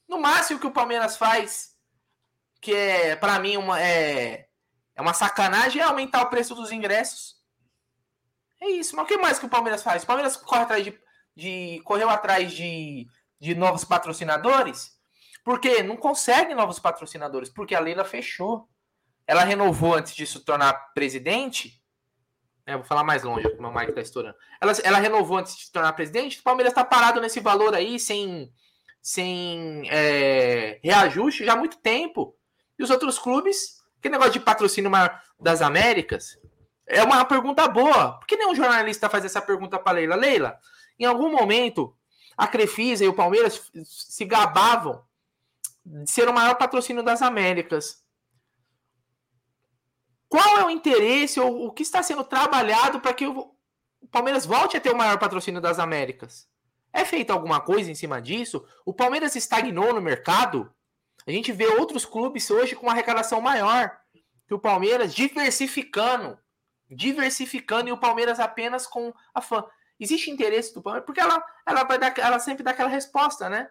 No 0.08 0.20
máximo 0.20 0.60
que 0.60 0.68
o 0.68 0.72
Palmeiras 0.72 1.18
faz, 1.18 1.76
que 2.62 2.74
é 2.74 3.16
para 3.16 3.40
mim 3.40 3.58
uma 3.58 3.82
é, 3.82 4.48
é 4.96 5.02
uma 5.02 5.14
sacanagem, 5.14 5.82
é 5.82 5.86
aumentar 5.86 6.22
o 6.22 6.30
preço 6.30 6.56
dos 6.56 6.72
ingressos. 6.72 7.36
É 8.62 8.70
isso. 8.70 8.96
Mas 8.96 9.06
o 9.06 9.08
que 9.08 9.18
mais 9.18 9.40
que 9.40 9.46
o 9.46 9.50
Palmeiras 9.50 9.84
faz? 9.84 10.04
O 10.04 10.08
Palmeiras 10.08 10.38
corre 10.38 10.62
atrás 10.62 10.84
de, 10.84 10.98
de 11.36 11.82
correu 11.84 12.10
atrás 12.10 12.52
de, 12.52 13.08
de 13.40 13.56
novos 13.56 13.84
patrocinadores. 13.84 14.92
Porque 15.44 15.84
não 15.84 15.98
consegue 15.98 16.54
novos 16.54 16.80
patrocinadores, 16.80 17.50
porque 17.50 17.76
a 17.76 17.80
Leila 17.80 18.06
fechou. 18.06 18.68
Ela 19.28 19.44
renovou 19.44 19.94
antes 19.96 20.16
de 20.16 20.26
se 20.26 20.40
tornar 20.40 20.74
presidente. 20.94 21.82
É, 22.66 22.76
vou 22.76 22.86
falar 22.86 23.04
mais 23.04 23.24
longe, 23.24 23.48
porque 23.50 23.64
o 23.64 23.72
mic 23.72 23.90
está 23.90 24.02
estourando. 24.02 24.38
Ela, 24.62 24.72
ela 24.84 24.98
renovou 25.00 25.38
antes 25.38 25.56
de 25.56 25.66
se 25.66 25.72
tornar 25.72 25.92
presidente. 25.94 26.40
O 26.40 26.44
Palmeiras 26.44 26.72
está 26.72 26.84
parado 26.84 27.20
nesse 27.20 27.40
valor 27.40 27.76
aí, 27.76 28.00
sem 28.00 28.52
sem 29.04 29.84
é, 29.92 30.80
reajuste 30.82 31.44
já 31.44 31.54
há 31.54 31.58
muito 31.58 31.78
tempo. 31.80 32.34
E 32.80 32.84
os 32.84 32.90
outros 32.90 33.20
clubes, 33.20 33.82
que 34.02 34.08
negócio 34.10 34.32
de 34.32 34.40
patrocínio 34.40 34.90
das 35.38 35.62
Américas, 35.62 36.38
é 36.88 37.04
uma 37.04 37.26
pergunta 37.26 37.68
boa. 37.68 38.18
Por 38.18 38.26
que 38.26 38.38
nenhum 38.38 38.56
jornalista 38.56 39.10
faz 39.10 39.26
essa 39.26 39.42
pergunta 39.42 39.78
para 39.78 39.98
Leila? 39.98 40.16
Leila, 40.16 40.58
em 41.00 41.06
algum 41.06 41.32
momento, 41.32 41.96
a 42.38 42.48
Crefisa 42.48 43.04
e 43.04 43.08
o 43.08 43.14
Palmeiras 43.14 43.72
se 43.84 44.26
gabavam 44.26 45.04
de 45.86 46.10
ser 46.10 46.28
o 46.28 46.34
maior 46.34 46.56
patrocínio 46.56 47.04
das 47.04 47.22
Américas. 47.22 48.04
Qual 50.30 50.58
é 50.58 50.66
o 50.66 50.70
interesse 50.70 51.40
ou 51.40 51.68
o 51.68 51.72
que 51.72 51.84
está 51.84 52.02
sendo 52.02 52.24
trabalhado 52.24 53.00
para 53.00 53.14
que 53.14 53.28
o 53.28 53.56
Palmeiras 54.10 54.46
volte 54.46 54.76
a 54.76 54.82
ter 54.82 54.92
o 54.92 54.98
maior 54.98 55.20
patrocínio 55.20 55.62
das 55.62 55.78
Américas? 55.78 56.48
É 56.92 57.04
feita 57.06 57.34
alguma 57.34 57.60
coisa 57.60 57.92
em 57.92 57.96
cima 57.96 58.22
disso? 58.22 58.66
O 58.86 58.94
Palmeiras 58.94 59.36
estagnou 59.36 59.94
no 59.94 60.02
mercado? 60.02 60.74
A 61.26 61.32
gente 61.32 61.52
vê 61.52 61.68
outros 61.68 62.06
clubes 62.06 62.50
hoje 62.50 62.76
com 62.76 62.88
uma 62.88 62.94
arrecadação 62.94 63.42
maior 63.42 63.96
que 64.48 64.54
o 64.54 64.60
Palmeiras, 64.60 65.14
diversificando. 65.14 66.38
Diversificando 66.90 67.90
e 67.90 67.92
o 67.92 67.98
Palmeiras 67.98 68.40
apenas 68.40 68.86
com 68.86 69.14
a 69.34 69.42
fã. 69.42 69.66
Existe 70.00 70.32
interesse 70.32 70.74
do 70.74 70.82
Palmeiras? 70.82 71.06
Porque 71.06 71.22
ela, 71.22 71.44
ela, 71.66 71.84
vai 71.84 71.98
dar, 72.00 72.18
ela 72.18 72.40
sempre 72.40 72.64
dá 72.64 72.72
aquela 72.72 72.90
resposta, 72.90 73.50
né? 73.50 73.70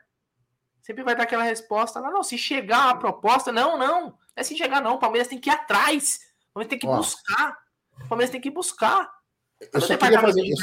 Sempre 0.81 1.03
vai 1.05 1.15
dar 1.15 1.25
aquela 1.25 1.43
resposta. 1.45 2.01
Não, 2.01 2.13
não, 2.13 2.23
se 2.23 2.37
chegar 2.37 2.91
a 2.91 2.97
proposta, 2.97 3.53
não, 3.53 3.79
não. 3.79 4.07
Não 4.07 4.19
é 4.37 4.43
se 4.43 4.57
chegar, 4.57 4.83
não. 4.83 4.95
O 4.95 4.99
Palmeiras 4.99 5.29
tem 5.29 5.39
que 5.39 5.51
ir 5.51 5.53
atrás. 5.53 6.21
O 6.51 6.55
Palmeiras 6.55 6.71
tem 6.71 6.79
que 6.79 6.87
Ó, 6.87 6.97
buscar. 6.97 7.57
O 8.05 8.09
Palmeiras 8.09 8.31
tem 8.31 8.41
que 8.41 8.51
buscar. 8.51 9.11
Eu 9.73 9.81
só, 9.81 9.97
queria 9.97 10.21
fazer, 10.21 10.41
eu, 10.41 10.57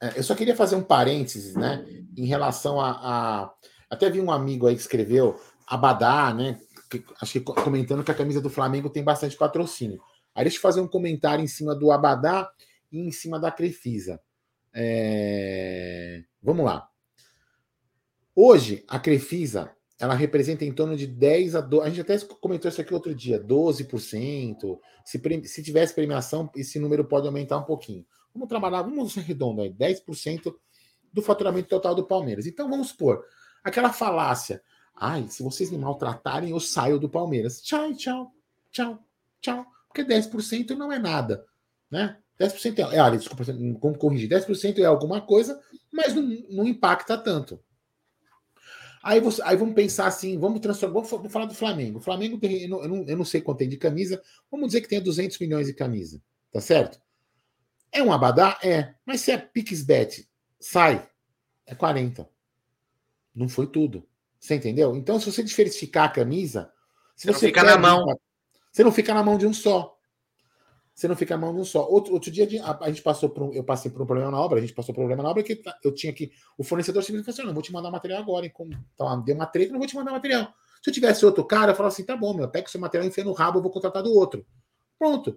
é, 0.00 0.18
eu 0.18 0.22
só 0.22 0.34
queria 0.34 0.56
fazer 0.56 0.76
um 0.76 0.82
parênteses, 0.82 1.54
né? 1.54 1.84
Em 2.16 2.26
relação 2.26 2.80
a, 2.80 2.90
a. 2.90 3.54
Até 3.90 4.08
vi 4.08 4.20
um 4.20 4.30
amigo 4.30 4.66
aí 4.66 4.74
que 4.74 4.80
escreveu 4.80 5.38
Abadá, 5.66 6.32
né? 6.32 6.58
Que, 6.90 7.04
acho 7.20 7.32
que 7.32 7.40
comentando 7.40 8.02
que 8.02 8.10
a 8.10 8.14
camisa 8.14 8.40
do 8.40 8.48
Flamengo 8.48 8.88
tem 8.88 9.04
bastante 9.04 9.36
patrocínio. 9.36 10.00
Aí 10.34 10.44
deixa 10.44 10.56
eu 10.56 10.62
fazer 10.62 10.80
um 10.80 10.88
comentário 10.88 11.44
em 11.44 11.48
cima 11.48 11.74
do 11.74 11.92
Abadá 11.92 12.50
e 12.90 13.00
em 13.00 13.10
cima 13.10 13.38
da 13.38 13.50
Crefisa. 13.50 14.18
É... 14.74 16.22
Vamos 16.42 16.64
lá. 16.64 16.88
Hoje, 18.34 18.84
a 18.88 18.98
Crefisa 18.98 19.74
ela 20.02 20.14
representa 20.14 20.64
em 20.64 20.72
torno 20.72 20.96
de 20.96 21.06
10 21.06 21.54
a 21.54 21.60
12. 21.60 21.86
A 21.86 21.88
gente 21.88 22.00
até 22.00 22.18
comentou 22.40 22.68
isso 22.68 22.80
aqui 22.80 22.92
outro 22.92 23.14
dia, 23.14 23.38
12%. 23.40 24.80
Se, 25.04 25.20
se 25.44 25.62
tivesse 25.62 25.94
premiação, 25.94 26.50
esse 26.56 26.80
número 26.80 27.04
pode 27.04 27.28
aumentar 27.28 27.58
um 27.58 27.62
pouquinho. 27.62 28.04
Vamos 28.34 28.48
trabalhar, 28.48 28.82
vamos 28.82 29.12
ser 29.12 29.20
redondo 29.20 29.62
aí, 29.62 29.72
10% 29.72 30.52
do 31.12 31.22
faturamento 31.22 31.68
total 31.68 31.94
do 31.94 32.04
Palmeiras. 32.04 32.46
Então 32.46 32.68
vamos 32.68 32.88
supor, 32.88 33.24
aquela 33.62 33.92
falácia. 33.92 34.60
Ai, 34.92 35.28
se 35.28 35.40
vocês 35.40 35.70
me 35.70 35.78
maltratarem, 35.78 36.50
eu 36.50 36.58
saio 36.58 36.98
do 36.98 37.08
Palmeiras. 37.08 37.62
Tchau, 37.62 37.94
tchau, 37.94 38.34
tchau, 38.72 38.98
tchau. 39.40 39.66
Porque 39.86 40.04
10% 40.04 40.70
não 40.70 40.90
é 40.90 40.98
nada, 40.98 41.46
né? 41.90 42.18
10% 42.40 42.78
é, 42.78 42.98
é 42.98 43.10
desculpa, 43.16 43.44
como 43.80 43.98
corrigir, 43.98 44.28
10% 44.28 44.78
é 44.78 44.84
alguma 44.84 45.20
coisa, 45.20 45.60
mas 45.92 46.14
não, 46.14 46.22
não 46.50 46.66
impacta 46.66 47.16
tanto. 47.16 47.62
Aí, 49.02 49.20
você, 49.20 49.42
aí 49.42 49.56
vamos 49.56 49.74
pensar 49.74 50.06
assim, 50.06 50.38
vamos 50.38 50.60
transformar, 50.60 51.02
vamos, 51.02 51.32
falar 51.32 51.46
do 51.46 51.54
Flamengo. 51.54 51.98
O 51.98 52.02
Flamengo 52.02 52.38
tem, 52.38 52.62
eu 52.62 52.68
não, 52.68 53.04
eu 53.04 53.16
não 53.16 53.24
sei 53.24 53.40
quanto 53.40 53.58
tem 53.58 53.68
de 53.68 53.76
camisa, 53.76 54.22
vamos 54.50 54.68
dizer 54.68 54.80
que 54.80 54.88
tem 54.88 55.02
200 55.02 55.38
milhões 55.40 55.66
de 55.66 55.74
camisa, 55.74 56.22
tá 56.52 56.60
certo? 56.60 57.00
É 57.90 58.02
um 58.02 58.12
abadá? 58.12 58.58
É. 58.62 58.94
Mas 59.04 59.20
se 59.20 59.32
a 59.32 59.38
Pixbet 59.38 60.28
sai, 60.58 61.06
é 61.66 61.74
40. 61.74 62.28
Não 63.34 63.48
foi 63.48 63.66
tudo. 63.66 64.06
Você 64.38 64.54
entendeu? 64.54 64.96
Então, 64.96 65.18
se 65.20 65.30
você 65.30 65.42
diversificar 65.42 66.04
a 66.04 66.12
camisa, 66.12 66.72
se 67.14 67.26
você, 67.26 67.32
você 67.38 67.46
fica 67.46 67.62
na 67.62 67.76
mão. 67.76 68.04
Você 68.72 68.82
não 68.82 68.92
fica 68.92 69.12
na 69.12 69.22
mão 69.22 69.36
de 69.36 69.46
um 69.46 69.52
só. 69.52 69.96
Você 71.02 71.08
não 71.08 71.16
fica 71.16 71.36
na 71.36 71.40
mão 71.40 71.52
de 71.52 71.60
um 71.60 71.64
só. 71.64 71.84
Outro, 71.90 72.14
outro 72.14 72.30
dia 72.30 72.46
a, 72.62 72.84
a 72.84 72.88
gente 72.88 73.02
passou 73.02 73.28
por 73.28 73.42
um, 73.42 73.52
eu 73.52 73.64
passei 73.64 73.90
por 73.90 74.00
um 74.00 74.06
problema 74.06 74.30
na 74.30 74.38
obra, 74.38 74.58
a 74.58 74.60
gente 74.60 74.72
passou 74.72 74.94
por 74.94 75.00
um 75.00 75.02
problema 75.02 75.24
na 75.24 75.30
obra 75.30 75.42
que 75.42 75.60
eu 75.82 75.92
tinha 75.92 76.12
que. 76.12 76.30
O 76.56 76.62
fornecedor 76.62 77.02
simplesmente 77.02 77.26
falou 77.26 77.40
assim: 77.40 77.46
não 77.48 77.54
vou 77.54 77.62
te 77.62 77.72
mandar 77.72 77.90
material 77.90 78.22
agora. 78.22 78.46
Então, 78.46 79.20
deu 79.24 79.34
uma 79.34 79.46
treta, 79.46 79.72
não 79.72 79.80
vou 79.80 79.88
te 79.88 79.96
mandar 79.96 80.12
material. 80.12 80.54
Se 80.80 80.90
eu 80.90 80.94
tivesse 80.94 81.26
outro 81.26 81.44
cara, 81.44 81.72
eu 81.72 81.74
falava 81.74 81.92
assim: 81.92 82.04
tá 82.04 82.16
bom, 82.16 82.32
meu, 82.34 82.48
pega 82.48 82.68
o 82.68 82.70
seu 82.70 82.80
material, 82.80 83.08
enfia 83.08 83.24
no 83.24 83.32
rabo, 83.32 83.58
eu 83.58 83.62
vou 83.64 83.72
contratar 83.72 84.00
do 84.00 84.14
outro. 84.14 84.46
Pronto. 84.96 85.36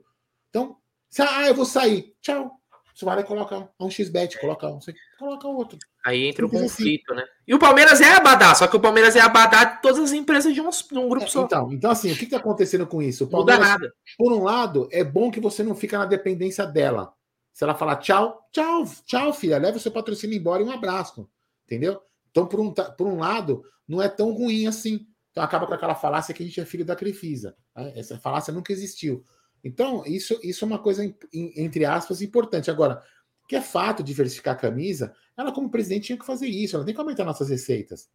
Então, 0.51 0.77
ah, 1.17 1.47
eu 1.47 1.55
vou 1.55 1.65
sair. 1.65 2.15
Tchau. 2.21 2.61
Você 2.95 3.03
vai 3.03 3.17
lá 3.17 3.21
e 3.21 3.25
coloca 3.25 3.69
um 3.77 3.89
XBet, 3.89 4.39
coloca 4.39 4.69
um, 4.69 4.79
coloca 5.19 5.47
outro. 5.49 5.77
Aí 6.05 6.27
entra 6.27 6.45
o 6.45 6.49
assim. 6.49 6.59
conflito, 6.59 7.11
assim. 7.11 7.21
né? 7.21 7.27
E 7.45 7.53
o 7.53 7.59
Palmeiras 7.59 7.99
é 7.99 8.13
abadá, 8.13 8.55
só 8.55 8.67
que 8.67 8.77
o 8.77 8.79
Palmeiras 8.79 9.17
é 9.17 9.19
abadá 9.19 9.65
de 9.65 9.81
todas 9.81 9.99
as 9.99 10.13
empresas 10.13 10.53
de 10.53 10.61
um, 10.61 10.69
de 10.69 10.97
um 10.97 11.09
grupo 11.09 11.25
é, 11.25 11.27
só. 11.27 11.43
Então, 11.43 11.73
então, 11.73 11.91
assim, 11.91 12.09
o 12.13 12.15
que 12.15 12.23
está 12.23 12.37
acontecendo 12.37 12.87
com 12.87 13.01
isso? 13.01 13.25
O 13.25 13.27
Palmeiras, 13.27 13.59
Muda 13.59 13.69
nada. 13.69 13.93
Por 14.17 14.31
um 14.31 14.43
lado, 14.43 14.87
é 14.93 15.03
bom 15.03 15.29
que 15.29 15.41
você 15.41 15.61
não 15.61 15.75
fica 15.75 15.97
na 15.97 16.05
dependência 16.05 16.65
dela. 16.65 17.13
Se 17.51 17.65
ela 17.65 17.75
falar 17.75 17.97
tchau, 17.97 18.47
tchau, 18.49 18.85
tchau, 19.05 19.33
filha, 19.33 19.57
leva 19.57 19.75
o 19.75 19.79
seu 19.79 19.91
patrocínio 19.91 20.37
embora 20.37 20.63
e 20.63 20.65
um 20.65 20.71
abraço. 20.71 21.29
Entendeu? 21.65 22.01
Então, 22.31 22.47
por 22.47 22.61
um, 22.61 22.73
por 22.73 23.07
um 23.07 23.19
lado, 23.19 23.61
não 23.85 24.01
é 24.01 24.07
tão 24.07 24.31
ruim 24.31 24.67
assim. 24.67 25.05
Então 25.31 25.43
acaba 25.43 25.67
com 25.67 25.73
aquela 25.73 25.95
falácia 25.95 26.33
que 26.33 26.41
a 26.41 26.45
gente 26.45 26.61
é 26.61 26.65
filho 26.65 26.85
da 26.85 26.95
Crefisa. 26.95 27.57
Né? 27.75 27.91
Essa 27.97 28.17
falácia 28.17 28.53
nunca 28.53 28.71
existiu. 28.71 29.21
Então, 29.65 30.05
isso, 30.05 30.39
isso 30.43 30.63
é 30.63 30.67
uma 30.67 30.77
coisa, 30.77 31.03
entre 31.33 31.85
aspas, 31.85 32.21
importante. 32.21 32.69
Agora, 32.69 33.01
que 33.47 33.55
é 33.55 33.61
fato 33.61 34.03
diversificar 34.03 34.53
a 34.53 34.59
camisa, 34.59 35.11
ela, 35.35 35.51
como 35.51 35.71
presidente, 35.71 36.05
tinha 36.05 36.19
que 36.19 36.25
fazer 36.25 36.45
isso. 36.45 36.75
Ela 36.75 36.85
tem 36.85 36.93
que 36.93 36.99
aumentar 36.99 37.25
nossas 37.25 37.49
receitas. 37.49 38.07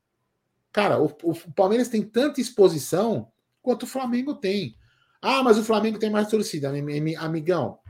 Cara, 0.71 1.03
o, 1.03 1.07
o 1.25 1.35
Palmeiras 1.53 1.89
tem 1.89 2.03
tanta 2.03 2.41
exposição 2.41 3.33
quanto 3.61 3.83
o 3.83 3.89
Flamengo 3.89 4.33
tem. 4.33 4.77
Ah, 5.21 5.43
mas 5.43 5.59
o 5.59 5.65
Flamengo 5.65 5.99
tem 5.99 6.09
mais 6.09 6.29
torcida, 6.29 6.73
amigão. 7.19 7.81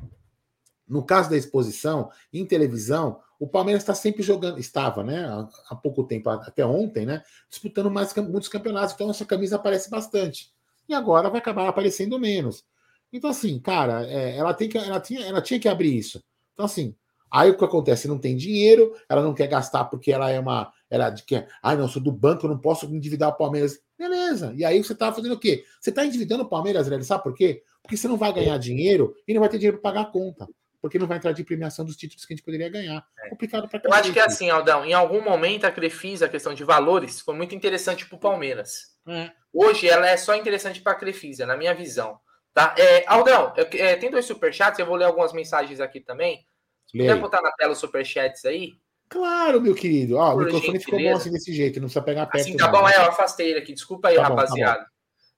No 0.88 1.05
caso 1.05 1.29
da 1.29 1.37
exposição, 1.37 2.11
em 2.33 2.46
televisão, 2.46 3.20
o 3.38 3.46
Palmeiras 3.46 3.83
está 3.83 3.94
sempre 3.94 4.23
jogando, 4.23 4.59
estava, 4.59 5.05
né, 5.05 5.27
há, 5.68 5.77
pouco 5.77 6.03
tempo, 6.05 6.31
até 6.31 6.64
ontem, 6.64 7.05
né, 7.05 7.23
disputando 7.49 7.90
mais 7.90 8.12
muitos 8.14 8.49
campeonatos, 8.49 8.94
então 8.94 9.11
essa 9.11 9.25
camisa 9.25 9.57
aparece 9.57 9.88
bastante. 9.90 10.51
E 10.88 10.94
agora 10.94 11.31
vai 11.31 11.38
acabar 11.38 11.68
aparecendo 11.68 12.18
menos. 12.18 12.64
Então, 13.12 13.31
assim, 13.31 13.59
cara, 13.59 14.07
é, 14.07 14.37
ela, 14.37 14.55
tem 14.55 14.68
que, 14.68 14.79
ela, 14.79 15.01
tinha, 15.01 15.27
ela 15.27 15.42
tinha 15.42 15.59
que 15.59 15.68
abrir 15.68 15.96
isso. 15.96 16.23
Então, 16.53 16.64
assim, 16.64 16.94
aí 17.31 17.51
o 17.51 17.57
que 17.57 17.64
acontece? 17.64 18.07
Não 18.07 18.18
tem 18.18 18.37
dinheiro, 18.37 18.94
ela 19.09 19.23
não 19.23 19.35
quer 19.35 19.49
gastar 19.49 19.85
porque 19.87 20.12
ela 20.12 20.31
é 20.31 20.38
uma. 20.38 20.73
Ela 20.88 21.11
de 21.11 21.23
que, 21.23 21.44
ah, 21.62 21.75
não, 21.75 21.88
sou 21.88 22.03
do 22.03 22.12
banco, 22.12 22.46
eu 22.46 22.51
não 22.51 22.59
posso 22.59 22.87
endividar 22.87 23.31
o 23.31 23.37
Palmeiras. 23.37 23.81
Beleza. 23.99 24.53
E 24.57 24.64
aí 24.64 24.83
você 24.83 24.94
tá 24.94 25.12
fazendo 25.12 25.33
o 25.35 25.38
quê? 25.38 25.64
Você 25.81 25.92
tá 25.92 26.05
endividando 26.05 26.42
o 26.42 26.49
Palmeiras, 26.49 26.88
velho, 26.88 27.05
sabe 27.05 27.23
por 27.23 27.35
quê? 27.35 27.62
Porque 27.83 27.96
você 27.96 28.09
não 28.09 28.16
vai 28.16 28.33
ganhar 28.33 28.57
dinheiro 28.59 29.14
e 29.27 29.35
não 29.35 29.40
vai 29.40 29.49
ter 29.49 29.59
dinheiro 29.59 29.79
para 29.79 29.92
pagar 29.92 30.09
a 30.09 30.12
conta. 30.12 30.49
Porque 30.81 30.99
não 30.99 31.07
vai 31.07 31.18
entrar 31.18 31.33
de 31.33 31.44
premiação 31.44 31.85
dos 31.85 31.96
títulos 31.96 32.25
que 32.25 32.33
a 32.33 32.37
gente 32.37 32.44
poderia 32.44 32.68
ganhar. 32.70 33.05
É. 33.25 33.29
Complicado 33.29 33.68
para 33.68 33.81
Eu 33.85 33.92
acho 33.92 34.12
que 34.12 34.18
é 34.18 34.25
assim, 34.25 34.49
Aldão. 34.49 34.85
Em 34.85 34.94
algum 34.94 35.23
momento 35.23 35.66
a 35.66 35.70
Crefisa, 35.70 36.25
a 36.25 36.29
questão 36.29 36.55
de 36.55 36.64
valores, 36.64 37.20
foi 37.20 37.35
muito 37.35 37.55
interessante 37.55 38.07
para 38.07 38.16
o 38.16 38.20
Palmeiras. 38.20 38.96
É. 39.07 39.31
Hoje 39.53 39.88
ela 39.88 40.09
é 40.09 40.16
só 40.16 40.35
interessante 40.35 40.81
para 40.81 40.92
a 40.92 40.96
Crefisa, 40.96 41.44
na 41.44 41.57
minha 41.57 41.75
visão. 41.75 42.18
Tá? 42.52 42.74
É, 42.78 43.04
Aldão, 43.06 43.52
eu, 43.56 43.66
é, 43.74 43.96
tem 43.96 44.10
dois 44.10 44.24
superchats, 44.24 44.78
eu 44.78 44.86
vou 44.86 44.96
ler 44.96 45.04
algumas 45.04 45.32
mensagens 45.32 45.80
aqui 45.80 46.00
também. 46.00 46.46
Puder 46.90 47.18
botar 47.20 47.40
na 47.40 47.52
tela 47.52 47.72
os 47.72 47.78
superchats 47.78 48.44
aí. 48.44 48.72
Claro, 49.08 49.60
meu 49.60 49.74
querido. 49.74 50.16
Ó, 50.16 50.34
o 50.34 50.38
microfone 50.38 50.78
gentileza. 50.78 50.84
ficou 50.84 51.00
bom 51.00 51.16
assim 51.16 51.30
desse 51.30 51.52
jeito, 51.52 51.80
não 51.80 51.86
precisa 51.86 52.04
pegar 52.04 52.26
perto. 52.26 52.44
Assim, 52.44 52.56
tá 52.56 52.68
bom, 52.68 52.88
é, 52.88 52.96
eu 52.96 53.02
afastei 53.02 53.50
ele 53.50 53.58
aqui. 53.58 53.72
Desculpa 53.72 54.08
aí, 54.08 54.16
tá 54.16 54.22
rapaziada. 54.22 54.78
Bom, 54.78 54.84
tá 54.84 54.90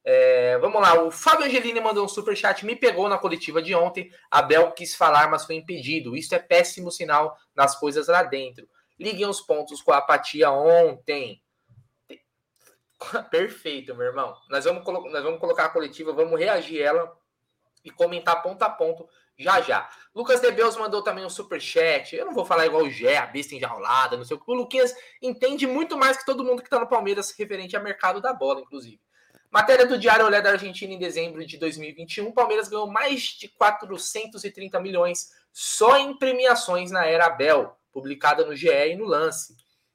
é, 0.05 0.59
vamos 0.59 0.81
lá, 0.81 1.01
o 1.01 1.11
Fábio 1.11 1.47
Angelini 1.47 1.81
mandou 1.81 2.05
um 2.05 2.09
superchat, 2.09 2.67
me 2.67 2.75
pegou 2.75 3.09
na 3.09 3.19
coletiva 3.19 3.63
de 3.63 3.75
ontem. 3.75 4.11
Abel 4.31 4.73
quis 4.73 4.95
falar, 4.95 5.31
mas 5.31 5.45
foi 5.45 5.55
impedido. 5.55 6.17
Isso 6.17 6.35
é 6.35 6.39
péssimo 6.39 6.91
sinal 6.91 7.37
nas 7.55 7.79
coisas 7.79 8.09
lá 8.09 8.23
dentro. 8.23 8.69
Liguem 8.99 9.27
os 9.27 9.41
pontos 9.41 9.81
com 9.81 9.93
a 9.93 9.99
apatia 9.99 10.51
ontem. 10.51 11.42
Perfeito, 13.31 13.95
meu 13.95 14.07
irmão. 14.07 14.37
Nós 14.49 14.65
vamos, 14.65 14.85
nós 14.85 15.23
vamos 15.23 15.41
colocar 15.41 15.67
a 15.67 15.69
coletiva, 15.69 16.13
vamos 16.13 16.39
reagir 16.39 16.81
ela 16.81 17.17
e 17.85 17.91
comentar 17.91 18.43
ponto 18.43 18.63
a 18.63 18.71
ponto 18.71 19.09
já 19.39 19.61
já. 19.61 19.89
Lucas 20.15 20.41
Debeus 20.41 20.77
mandou 20.77 21.03
também 21.03 21.25
um 21.25 21.31
super 21.31 21.61
chat. 21.61 22.15
Eu 22.15 22.27
não 22.27 22.35
vou 22.35 22.45
falar 22.45 22.67
igual 22.67 22.83
o 22.83 22.91
Gé, 22.91 23.17
a 23.17 23.27
besta 23.27 23.55
enjaulada, 23.55 24.17
não 24.17 24.25
sei 24.25 24.37
o 24.37 24.41
que. 24.41 24.51
O 24.51 24.55
Luquinhas 24.55 24.95
entende 25.21 25.67
muito 25.67 25.97
mais 25.97 26.17
que 26.17 26.27
todo 26.27 26.45
mundo 26.45 26.61
que 26.61 26.69
está 26.69 26.79
no 26.79 26.87
Palmeiras 26.87 27.35
referente 27.37 27.77
ao 27.77 27.83
mercado 27.83 28.21
da 28.21 28.33
bola, 28.33 28.61
inclusive. 28.61 29.01
Matéria 29.51 29.87
do 29.87 29.99
Diário 29.99 30.25
Olé 30.25 30.41
da 30.41 30.53
Argentina 30.53 30.95
em 30.95 30.99
dezembro 30.99 31.45
de 31.45 31.59
2021. 31.59 32.29
O 32.29 32.33
Palmeiras 32.33 32.69
ganhou 32.69 32.87
mais 32.87 33.23
de 33.23 33.49
430 33.49 34.81
milhões 34.81 35.31
só 35.53 35.99
em 35.99 36.17
premiações 36.17 36.91
na 36.91 37.05
era 37.05 37.27
Abel, 37.27 37.77
publicada 37.93 38.47
no 38.47 38.57
GE 38.57 38.69
e 38.69 38.97
no 38.97 39.05
Lance. 39.05 39.55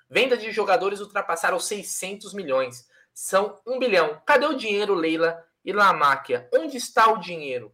Venda 0.10 0.38
de 0.38 0.52
jogadores 0.52 1.00
ultrapassaram 1.00 1.60
600 1.60 2.34
milhões 2.34 2.88
são 3.18 3.60
um 3.66 3.80
bilhão. 3.80 4.22
Cadê 4.28 4.46
o 4.46 4.54
dinheiro, 4.54 4.94
Leila 4.94 5.44
e 5.66 5.74
Lamáquia? 5.74 6.48
Onde 6.54 6.78
está 6.78 7.12
o 7.12 7.18
dinheiro? 7.18 7.74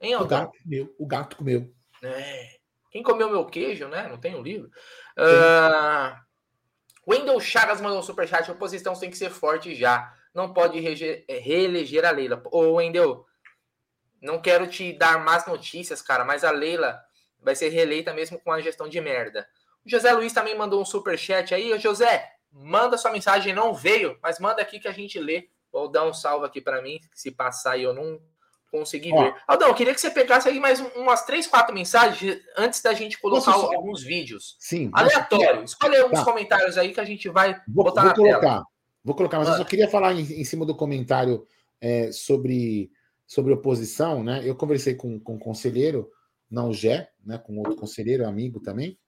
Hein, 0.00 0.16
o 0.16 0.26
gato 0.26 0.52
comeu. 0.60 0.94
O 0.98 1.06
gato 1.06 1.36
comeu. 1.36 1.72
É. 2.02 2.56
Quem 2.90 3.00
comeu 3.00 3.30
meu 3.30 3.46
queijo, 3.46 3.86
né? 3.86 4.08
Não 4.08 4.18
tem 4.18 4.34
um 4.34 4.42
livro. 4.42 4.68
Uh, 5.16 6.18
Wendel 7.08 7.38
Chagas 7.38 7.80
mandou 7.80 8.00
um 8.00 8.02
superchat. 8.02 8.50
A 8.50 8.52
oposição 8.52 8.98
tem 8.98 9.08
que 9.08 9.16
ser 9.16 9.30
forte 9.30 9.76
já. 9.76 10.12
Não 10.34 10.52
pode 10.52 10.80
reeleger 10.80 12.04
a 12.04 12.10
Leila. 12.10 12.42
Ô, 12.50 12.72
Wendel, 12.72 13.24
não 14.20 14.42
quero 14.42 14.66
te 14.66 14.92
dar 14.92 15.24
más 15.24 15.46
notícias, 15.46 16.02
cara, 16.02 16.24
mas 16.24 16.42
a 16.42 16.50
Leila 16.50 17.00
vai 17.38 17.54
ser 17.54 17.68
reeleita 17.68 18.12
mesmo 18.12 18.40
com 18.40 18.50
a 18.50 18.60
gestão 18.60 18.88
de 18.88 19.00
merda. 19.00 19.48
O 19.86 19.88
José 19.88 20.12
Luiz 20.12 20.32
também 20.32 20.58
mandou 20.58 20.82
um 20.82 20.84
super 20.84 21.16
chat 21.16 21.54
aí. 21.54 21.78
José, 21.78 22.39
manda 22.52 22.98
sua 22.98 23.12
mensagem, 23.12 23.54
não 23.54 23.74
veio, 23.74 24.18
mas 24.22 24.38
manda 24.38 24.60
aqui 24.62 24.78
que 24.78 24.88
a 24.88 24.92
gente 24.92 25.18
lê. 25.18 25.48
Vou 25.72 25.88
dar 25.88 26.04
um 26.04 26.12
salve 26.12 26.46
aqui 26.46 26.60
para 26.60 26.82
mim, 26.82 26.98
se 27.14 27.30
passar 27.30 27.76
e 27.76 27.84
eu 27.84 27.94
não 27.94 28.20
consegui 28.70 29.12
Ó. 29.12 29.22
ver. 29.22 29.34
Aldão, 29.46 29.74
queria 29.74 29.94
que 29.94 30.00
você 30.00 30.10
pegasse 30.10 30.48
aí 30.48 30.58
mais 30.60 30.80
umas 30.96 31.24
três, 31.24 31.46
quatro 31.46 31.74
mensagens 31.74 32.40
antes 32.56 32.80
da 32.82 32.92
gente 32.92 33.18
colocar 33.20 33.52
alguns 33.52 34.02
vídeos. 34.02 34.56
Sim. 34.58 34.90
Aleatório. 34.92 35.64
Escolhe 35.64 35.96
alguns 35.96 36.20
tá. 36.20 36.24
comentários 36.24 36.78
aí 36.78 36.92
que 36.92 37.00
a 37.00 37.04
gente 37.04 37.28
vai 37.28 37.60
vou, 37.68 37.84
botar 37.84 38.02
vou 38.02 38.10
na 38.10 38.16
colocar. 38.16 38.40
tela. 38.40 38.64
Vou 39.02 39.14
colocar, 39.14 39.38
mas 39.38 39.48
ah. 39.48 39.52
eu 39.52 39.56
só 39.58 39.64
queria 39.64 39.88
falar 39.88 40.12
em, 40.12 40.20
em 40.20 40.44
cima 40.44 40.66
do 40.66 40.74
comentário 40.74 41.46
é, 41.80 42.12
sobre, 42.12 42.90
sobre 43.26 43.52
oposição, 43.52 44.22
né? 44.22 44.42
Eu 44.44 44.54
conversei 44.54 44.94
com, 44.94 45.18
com 45.18 45.34
um 45.34 45.38
conselheiro 45.38 46.10
na 46.50 46.64
UGE, 46.64 47.06
né, 47.24 47.38
com 47.38 47.56
outro 47.58 47.76
conselheiro, 47.76 48.26
amigo 48.26 48.58
também, 48.58 48.98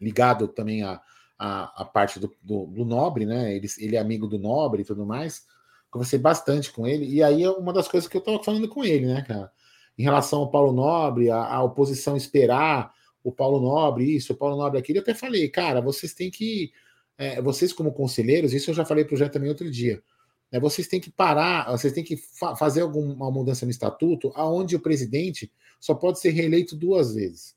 ligado 0.00 0.48
também 0.48 0.82
a, 0.82 1.00
a, 1.38 1.82
a 1.82 1.84
parte 1.84 2.18
do, 2.18 2.34
do, 2.42 2.66
do, 2.66 2.84
Nobre, 2.84 3.26
né? 3.26 3.54
Ele, 3.54 3.68
ele 3.78 3.96
é 3.96 3.98
amigo 3.98 4.26
do 4.26 4.38
Nobre 4.38 4.82
e 4.82 4.84
tudo 4.84 5.04
mais. 5.04 5.44
Conversei 5.90 6.18
bastante 6.18 6.72
com 6.72 6.86
ele, 6.86 7.06
e 7.06 7.22
aí 7.22 7.42
é 7.42 7.50
uma 7.50 7.72
das 7.72 7.86
coisas 7.86 8.08
que 8.08 8.16
eu 8.16 8.18
estava 8.18 8.42
falando 8.42 8.68
com 8.68 8.84
ele, 8.84 9.06
né, 9.06 9.22
cara? 9.22 9.50
Em 9.96 10.02
relação 10.02 10.40
ao 10.40 10.50
Paulo 10.50 10.72
Nobre, 10.72 11.30
a, 11.30 11.44
a, 11.44 11.62
oposição 11.62 12.16
esperar 12.16 12.92
o 13.22 13.30
Paulo 13.30 13.60
Nobre, 13.60 14.16
isso, 14.16 14.32
o 14.32 14.36
Paulo 14.36 14.56
Nobre 14.56 14.78
aquilo, 14.78 14.98
eu 14.98 15.02
até 15.02 15.14
falei, 15.14 15.48
cara, 15.48 15.80
vocês 15.80 16.12
têm 16.12 16.30
que. 16.30 16.72
É, 17.16 17.40
vocês, 17.40 17.72
como 17.72 17.92
conselheiros, 17.92 18.52
isso 18.52 18.70
eu 18.70 18.74
já 18.74 18.84
falei 18.84 19.04
para 19.04 19.14
o 19.14 19.16
Jean 19.16 19.28
também 19.28 19.48
outro 19.48 19.70
dia. 19.70 20.02
Né, 20.50 20.58
vocês 20.58 20.88
têm 20.88 21.00
que 21.00 21.12
parar, 21.12 21.70
vocês 21.70 21.92
têm 21.92 22.02
que 22.02 22.16
fa 22.16 22.56
fazer 22.56 22.80
alguma 22.80 23.30
mudança 23.30 23.64
no 23.64 23.70
estatuto, 23.70 24.32
aonde 24.34 24.74
o 24.74 24.80
presidente 24.80 25.52
só 25.78 25.94
pode 25.94 26.18
ser 26.18 26.30
reeleito 26.30 26.74
duas 26.74 27.14
vezes. 27.14 27.54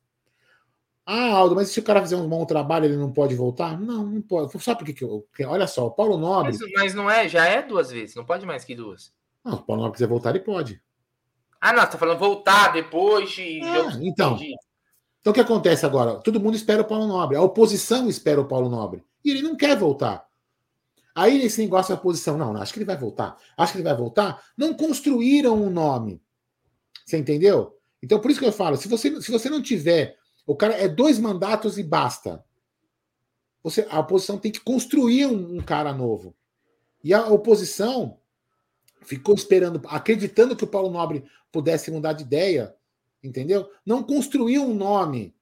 Ah, 1.09 1.31
Aldo, 1.31 1.55
mas 1.55 1.69
se 1.69 1.79
o 1.79 1.83
cara 1.83 2.01
fizer 2.01 2.17
um 2.17 2.27
bom 2.27 2.45
trabalho, 2.45 2.83
ele 2.83 2.97
não 2.97 3.09
pode 3.09 3.33
voltar? 3.33 3.79
Não, 3.79 4.05
não 4.05 4.21
pode. 4.21 4.51
Sabe 4.61 4.83
por 4.83 4.93
que 4.93 5.05
eu. 5.05 5.25
Olha 5.47 5.65
só, 5.65 5.87
o 5.87 5.91
Paulo 5.91 6.17
Nobre. 6.17 6.51
Mas, 6.51 6.71
mas, 6.73 6.93
não 6.93 7.09
é, 7.09 7.29
já 7.29 7.45
é 7.45 7.61
duas 7.61 7.89
vezes, 7.89 8.13
não 8.13 8.25
pode 8.25 8.45
mais 8.45 8.65
que 8.65 8.75
duas. 8.75 9.13
Não, 9.41 9.53
se 9.53 9.61
o 9.61 9.63
Paulo 9.63 9.83
Nobre 9.83 9.95
quiser 9.95 10.09
voltar, 10.09 10.31
ele 10.31 10.41
pode. 10.41 10.81
Ah, 11.61 11.71
não, 11.71 11.79
você 11.79 11.91
tá 11.91 11.97
falando 11.97 12.19
voltar 12.19 12.73
depois 12.73 13.29
de. 13.31 13.63
É, 13.63 13.79
então. 14.01 14.37
Então 15.21 15.31
o 15.31 15.33
que 15.33 15.39
acontece 15.39 15.85
agora? 15.85 16.15
Todo 16.15 16.41
mundo 16.41 16.55
espera 16.55 16.81
o 16.81 16.85
Paulo 16.85 17.07
Nobre, 17.07 17.37
a 17.37 17.41
oposição 17.41 18.09
espera 18.09 18.41
o 18.41 18.45
Paulo 18.45 18.69
Nobre. 18.69 19.01
E 19.23 19.31
ele 19.31 19.41
não 19.41 19.55
quer 19.55 19.77
voltar. 19.77 20.27
Aí 21.15 21.41
esse 21.41 21.61
negócio 21.61 21.95
da 21.95 21.99
oposição, 21.99 22.37
não, 22.37 22.51
não, 22.51 22.61
acho 22.61 22.73
que 22.73 22.79
ele 22.79 22.85
vai 22.85 22.97
voltar. 22.97 23.37
Acho 23.57 23.71
que 23.71 23.77
ele 23.77 23.87
vai 23.87 23.95
voltar. 23.95 24.43
Não 24.57 24.73
construíram 24.73 25.55
um 25.55 25.69
nome. 25.69 26.21
Você 27.05 27.17
entendeu? 27.17 27.77
Então, 28.03 28.19
por 28.19 28.29
isso 28.29 28.41
que 28.41 28.45
eu 28.45 28.51
falo: 28.51 28.75
se 28.75 28.89
você, 28.89 29.21
se 29.21 29.31
você 29.31 29.49
não 29.49 29.61
tiver 29.61 30.16
o 30.47 30.55
cara 30.55 30.73
é 30.75 30.87
dois 30.87 31.19
mandatos 31.19 31.77
e 31.77 31.83
basta. 31.83 32.43
Você, 33.61 33.85
a 33.89 33.99
oposição 33.99 34.37
tem 34.37 34.49
que 34.49 34.61
construir 34.61 35.25
um, 35.25 35.57
um 35.57 35.61
cara 35.61 35.93
novo. 35.93 36.33
E 37.03 37.13
a 37.13 37.27
oposição 37.27 38.17
ficou 39.03 39.35
esperando, 39.35 39.81
acreditando 39.87 40.55
que 40.55 40.63
o 40.63 40.67
Paulo 40.67 40.89
Nobre 40.89 41.25
pudesse 41.51 41.91
mudar 41.91 42.13
de 42.13 42.23
ideia, 42.23 42.73
entendeu? 43.21 43.69
Não 43.85 44.01
construiu 44.01 44.63
um 44.63 44.73
nome 44.73 45.35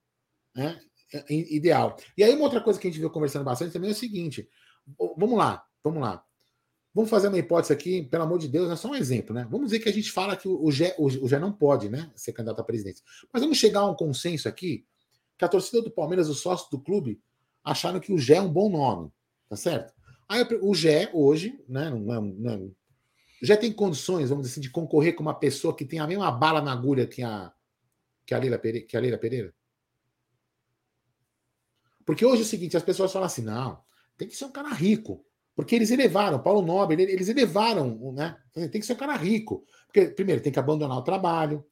né, 0.55 0.81
ideal. 1.29 1.95
E 2.17 2.23
aí, 2.23 2.33
uma 2.33 2.45
outra 2.45 2.61
coisa 2.61 2.79
que 2.79 2.87
a 2.87 2.89
gente 2.89 2.99
viu 2.99 3.11
conversando 3.11 3.45
bastante 3.45 3.73
também 3.73 3.91
é 3.91 3.93
o 3.93 3.95
seguinte: 3.95 4.49
vamos 4.97 5.37
lá, 5.37 5.63
vamos 5.83 6.01
lá. 6.01 6.23
Vamos 6.95 7.09
fazer 7.09 7.27
uma 7.27 7.37
hipótese 7.37 7.73
aqui, 7.73 8.03
pelo 8.03 8.23
amor 8.23 8.39
de 8.39 8.47
Deus, 8.47 8.71
é 8.71 8.75
só 8.75 8.87
um 8.87 8.95
exemplo, 8.95 9.35
né? 9.35 9.45
Vamos 9.51 9.67
dizer 9.67 9.81
que 9.81 9.89
a 9.89 9.93
gente 9.93 10.11
fala 10.11 10.35
que 10.35 10.47
o 10.47 10.71
Gé, 10.71 10.95
o 10.97 11.27
não 11.39 11.51
pode 11.51 11.89
né, 11.89 12.09
ser 12.15 12.31
candidato 12.31 12.61
à 12.61 12.63
presidência. 12.63 13.03
Mas 13.31 13.41
vamos 13.41 13.57
chegar 13.57 13.81
a 13.81 13.89
um 13.91 13.95
consenso 13.95 14.47
aqui 14.47 14.85
que 15.37 15.45
a 15.45 15.47
torcida 15.47 15.81
do 15.81 15.91
Palmeiras, 15.91 16.29
os 16.29 16.39
sócios 16.39 16.69
do 16.69 16.79
clube, 16.79 17.21
acharam 17.63 17.99
que 17.99 18.13
o 18.13 18.17
Gé 18.17 18.35
é 18.35 18.41
um 18.41 18.51
bom 18.51 18.69
nome, 18.69 19.11
tá 19.49 19.55
certo? 19.55 19.93
Aí 20.27 20.45
o 20.61 20.73
Gé, 20.73 21.09
hoje, 21.13 21.59
né, 21.67 21.89
não, 21.89 22.21
não, 22.21 22.75
já 23.41 23.55
tem 23.57 23.71
condições, 23.71 24.29
vamos 24.29 24.45
dizer 24.45 24.53
assim, 24.53 24.61
de 24.61 24.69
concorrer 24.69 25.15
com 25.15 25.21
uma 25.21 25.33
pessoa 25.33 25.75
que 25.75 25.85
tem 25.85 25.99
a 25.99 26.07
mesma 26.07 26.31
bala 26.31 26.61
na 26.61 26.71
agulha 26.71 27.05
que 27.05 27.21
a, 27.21 27.51
que 28.25 28.33
a, 28.33 28.37
Leila, 28.37 28.57
Pereira, 28.57 28.87
que 28.87 28.97
a 28.97 28.99
Leila 28.99 29.17
Pereira? 29.17 29.53
Porque 32.05 32.25
hoje 32.25 32.41
é 32.41 32.45
o 32.45 32.47
seguinte, 32.47 32.77
as 32.77 32.83
pessoas 32.83 33.11
falam 33.11 33.25
assim, 33.25 33.41
não, 33.41 33.79
tem 34.17 34.27
que 34.27 34.35
ser 34.35 34.45
um 34.45 34.51
cara 34.51 34.69
rico. 34.69 35.25
Porque 35.55 35.73
eles 35.73 35.89
elevaram, 35.89 36.41
Paulo 36.41 36.61
Nobre, 36.61 37.01
eles 37.01 37.29
elevaram, 37.29 38.11
né? 38.11 38.37
Tem 38.53 38.69
que 38.69 38.83
ser 38.83 38.93
um 38.93 38.97
cara 38.97 39.15
rico. 39.15 39.65
Porque, 39.87 40.07
primeiro, 40.07 40.41
tem 40.41 40.51
que 40.51 40.59
abandonar 40.59 40.97
o 40.97 41.03
trabalho, 41.03 41.65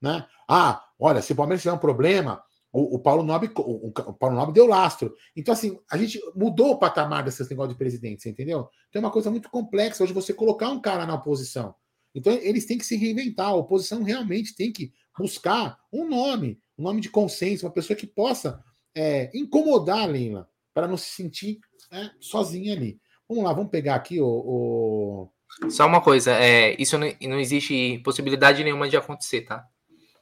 né? 0.00 0.26
Ah, 0.48 0.84
olha, 0.98 1.22
se 1.22 1.32
o 1.32 1.36
Palmeiras 1.36 1.62
tiver 1.62 1.74
um 1.74 1.78
problema, 1.78 2.42
o, 2.72 2.96
o, 2.96 2.98
Paulo 2.98 3.22
Nobre, 3.22 3.50
o, 3.56 3.88
o, 3.88 4.12
Paulo 4.14 4.36
Nobre 4.36 4.54
deu 4.54 4.66
lastro. 4.66 5.14
Então, 5.36 5.52
assim, 5.52 5.78
a 5.90 5.96
gente 5.96 6.20
mudou 6.34 6.72
o 6.72 6.78
patamar 6.78 7.24
desse 7.24 7.48
negócio 7.48 7.72
de 7.72 7.78
presidente, 7.78 8.22
você 8.22 8.30
entendeu? 8.30 8.68
Então 8.88 9.02
é 9.02 9.04
uma 9.04 9.10
coisa 9.10 9.30
muito 9.30 9.50
complexa 9.50 10.04
hoje 10.04 10.12
você 10.12 10.32
colocar 10.32 10.68
um 10.68 10.80
cara 10.80 11.04
na 11.04 11.14
oposição. 11.14 11.74
Então, 12.14 12.32
eles 12.32 12.66
têm 12.66 12.78
que 12.78 12.86
se 12.86 12.96
reinventar. 12.96 13.48
A 13.48 13.54
oposição 13.54 14.02
realmente 14.02 14.54
tem 14.54 14.72
que 14.72 14.92
buscar 15.18 15.78
um 15.92 16.08
nome, 16.08 16.60
um 16.78 16.82
nome 16.82 17.00
de 17.00 17.08
consenso, 17.08 17.66
uma 17.66 17.72
pessoa 17.72 17.96
que 17.96 18.06
possa 18.06 18.62
é, 18.94 19.30
incomodar 19.34 20.02
a 20.02 20.06
Leila, 20.06 20.48
para 20.72 20.88
não 20.88 20.96
se 20.96 21.10
sentir 21.10 21.58
é, 21.90 22.10
sozinha 22.20 22.74
ali. 22.74 23.00
Vamos 23.28 23.44
lá, 23.44 23.52
vamos 23.52 23.70
pegar 23.70 23.94
aqui 23.96 24.20
o. 24.20 24.26
o... 24.26 25.68
Só 25.68 25.86
uma 25.86 26.00
coisa, 26.00 26.32
é, 26.32 26.80
isso 26.80 26.96
não, 26.96 27.08
não 27.22 27.38
existe 27.38 27.98
possibilidade 28.04 28.62
nenhuma 28.62 28.88
de 28.88 28.96
acontecer, 28.96 29.42
tá? 29.42 29.64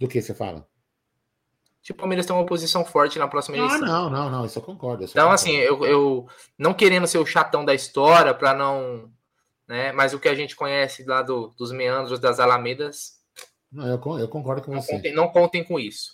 Do 0.00 0.08
que 0.08 0.20
você 0.20 0.34
fala? 0.34 0.66
Que 1.88 1.92
o 1.92 1.94
Palmeiras 1.94 2.26
tem 2.26 2.36
uma 2.36 2.44
posição 2.44 2.84
forte 2.84 3.18
na 3.18 3.26
próxima 3.26 3.56
ah, 3.56 3.60
eleição. 3.60 3.82
Ah, 3.82 3.86
não, 3.86 4.10
não, 4.10 4.30
não, 4.30 4.44
isso 4.44 4.58
eu 4.58 4.62
concordo. 4.62 5.04
Isso 5.04 5.14
então, 5.14 5.28
eu 5.28 5.32
assim, 5.32 5.56
eu, 5.56 5.86
eu 5.86 6.28
não 6.58 6.74
querendo 6.74 7.06
ser 7.06 7.16
o 7.16 7.24
chatão 7.24 7.64
da 7.64 7.74
história 7.74 8.34
para 8.34 8.52
não. 8.52 9.10
Né, 9.66 9.90
mas 9.92 10.12
o 10.12 10.20
que 10.20 10.28
a 10.28 10.34
gente 10.34 10.54
conhece 10.54 11.02
lá 11.04 11.22
do, 11.22 11.48
dos 11.56 11.72
meandros 11.72 12.20
das 12.20 12.38
Alamedas. 12.40 13.14
Não, 13.72 13.86
eu, 13.86 14.18
eu 14.18 14.28
concordo 14.28 14.60
com 14.60 14.72
não 14.72 14.82
você. 14.82 14.92
Contem, 14.92 15.14
não 15.14 15.28
contem 15.28 15.64
com 15.64 15.80
isso. 15.80 16.12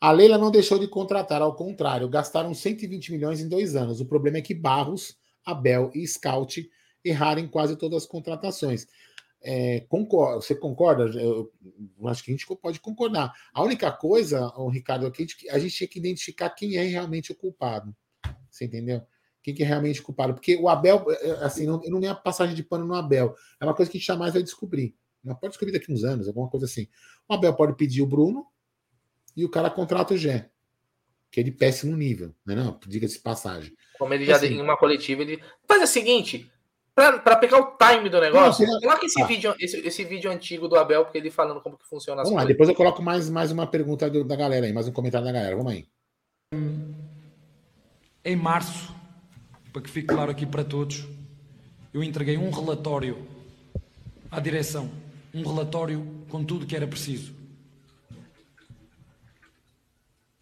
A 0.00 0.10
Leila 0.10 0.38
não 0.38 0.50
deixou 0.50 0.78
de 0.78 0.88
contratar, 0.88 1.42
ao 1.42 1.54
contrário, 1.54 2.08
gastaram 2.08 2.54
120 2.54 3.12
milhões 3.12 3.40
em 3.40 3.48
dois 3.48 3.76
anos. 3.76 4.00
O 4.00 4.06
problema 4.06 4.38
é 4.38 4.42
que 4.42 4.54
Barros, 4.54 5.14
Abel 5.44 5.90
e 5.94 6.06
Scout 6.06 6.66
erraram 7.04 7.42
em 7.42 7.48
quase 7.48 7.76
todas 7.76 8.04
as 8.04 8.08
contratações. 8.08 8.86
É, 9.46 9.80
concorda, 9.90 10.40
você 10.40 10.54
concorda? 10.54 11.04
Eu, 11.20 11.52
acho 12.06 12.24
que 12.24 12.30
a 12.30 12.34
gente 12.34 12.46
pode 12.46 12.80
concordar. 12.80 13.30
A 13.52 13.62
única 13.62 13.92
coisa, 13.92 14.46
o 14.56 14.70
Ricardo, 14.70 15.06
aqui, 15.06 15.26
a 15.50 15.58
gente 15.58 15.76
tinha 15.76 15.86
que 15.86 15.98
identificar 15.98 16.48
quem 16.48 16.76
é 16.76 16.82
realmente 16.82 17.30
o 17.30 17.34
culpado. 17.34 17.94
Você 18.50 18.64
entendeu? 18.64 19.02
Quem 19.42 19.54
que 19.54 19.62
é 19.62 19.66
realmente 19.66 20.00
o 20.00 20.02
culpado? 20.02 20.32
Porque 20.32 20.56
o 20.56 20.66
Abel, 20.66 21.04
é, 21.10 21.28
é, 21.28 21.30
assim, 21.44 21.66
não, 21.66 21.78
não 21.78 22.00
nem 22.00 22.08
a 22.08 22.14
passagem 22.14 22.54
de 22.54 22.62
pano 22.62 22.86
no 22.86 22.94
Abel. 22.94 23.34
É 23.60 23.64
uma 23.66 23.74
coisa 23.74 23.90
que 23.90 23.98
a 23.98 24.00
gente 24.00 24.06
jamais 24.06 24.32
vai 24.32 24.42
descobrir. 24.42 24.96
Não 25.22 25.34
pode 25.34 25.50
descobrir 25.50 25.72
daqui 25.72 25.92
uns 25.92 26.04
anos, 26.04 26.26
alguma 26.26 26.48
coisa 26.48 26.64
assim. 26.64 26.88
O 27.28 27.34
Abel 27.34 27.52
pode 27.54 27.76
pedir 27.76 28.00
o 28.00 28.06
Bruno 28.06 28.46
e 29.36 29.44
o 29.44 29.50
cara 29.50 29.68
contrata 29.68 30.14
o 30.14 30.16
Gé. 30.16 30.50
Que 31.30 31.40
é 31.40 31.42
de 31.42 31.50
péssimo 31.50 31.94
nível, 31.94 32.34
né? 32.46 32.54
Não, 32.54 32.80
diga-se 32.86 33.20
passagem. 33.20 33.76
Como 33.98 34.14
ele 34.14 34.24
já 34.24 34.36
assim, 34.36 34.54
em 34.54 34.62
uma 34.62 34.78
coletiva, 34.78 35.20
ele 35.20 35.42
faz 35.68 35.82
o 35.82 35.86
seguinte: 35.86 36.50
para 36.94 37.36
pegar 37.36 37.58
o 37.58 37.76
time 37.76 38.08
do 38.08 38.20
negócio, 38.20 38.64
não, 38.64 38.80
coloca 38.80 39.04
esse, 39.04 39.20
ah. 39.20 39.26
vídeo, 39.26 39.54
esse, 39.58 39.78
esse, 39.80 40.04
vídeo 40.04 40.30
antigo 40.30 40.68
do 40.68 40.76
Abel, 40.76 41.04
porque 41.04 41.18
ele 41.18 41.30
falando 41.30 41.60
como 41.60 41.76
que 41.76 41.86
funciona 41.86 42.22
as 42.22 42.28
Vamos 42.28 42.36
coisas. 42.36 42.44
lá, 42.44 42.52
depois 42.52 42.68
eu 42.68 42.74
coloco 42.74 43.02
mais, 43.02 43.28
mais 43.28 43.50
uma 43.50 43.66
pergunta 43.66 44.08
do, 44.08 44.22
da 44.22 44.36
galera 44.36 44.64
aí, 44.64 44.72
mais 44.72 44.86
um 44.86 44.92
comentário 44.92 45.26
da 45.26 45.32
galera. 45.32 45.56
Vamos 45.56 45.72
aí. 45.72 45.88
Em 48.24 48.36
março, 48.36 48.94
para 49.72 49.82
que 49.82 49.90
fique 49.90 50.06
claro 50.06 50.30
aqui 50.30 50.46
para 50.46 50.62
todos, 50.62 51.04
eu 51.92 52.02
entreguei 52.02 52.38
um 52.38 52.50
relatório 52.50 53.26
à 54.30 54.38
direção, 54.38 54.88
um 55.34 55.42
relatório 55.42 56.06
com 56.28 56.44
tudo 56.44 56.64
que 56.64 56.76
era 56.76 56.86
preciso. 56.86 57.34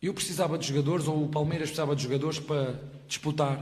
Eu 0.03 0.13
precisava 0.13 0.59
de 0.59 0.67
jogadores, 0.67 1.09
ou 1.09 1.25
o 1.25 1.29
Palmeiras 1.29 1.69
precisava 1.69 1.97
de 1.97 2.03
jogadores 2.03 2.39
para 2.39 2.75
disputar 3.07 3.59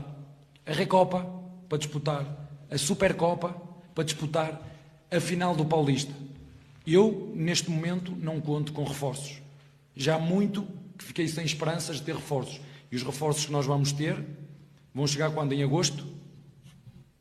a 0.66 0.72
Recopa, 0.72 1.24
para 1.68 1.78
disputar 1.78 2.39
a 2.71 2.79
Supercopa 2.79 3.55
para 3.95 4.05
disputar 4.05 4.61
a 5.11 5.21
final 5.21 5.57
do 5.57 5.64
Paulista. 5.64 6.12
Eu, 6.87 7.33
neste 7.35 7.71
momento, 7.71 8.12
não 8.12 8.41
conto 8.41 8.73
com 8.73 8.85
reforços. 8.85 9.43
Já 9.95 10.16
há 10.16 10.18
muito 10.18 10.66
que 10.97 11.05
fiquei 11.05 11.27
sem 11.29 11.45
esperanças 11.45 11.97
de 11.97 12.03
ter 12.03 12.14
reforços. 12.14 12.61
E 12.91 12.97
os 12.97 13.03
reforços 13.03 13.47
que 13.47 13.53
nós 13.53 13.66
vamos 13.66 13.93
ter 13.93 14.16
vão 14.95 15.07
chegar 15.07 15.31
quando? 15.31 15.53
Em 15.53 15.62
agosto? 15.62 16.07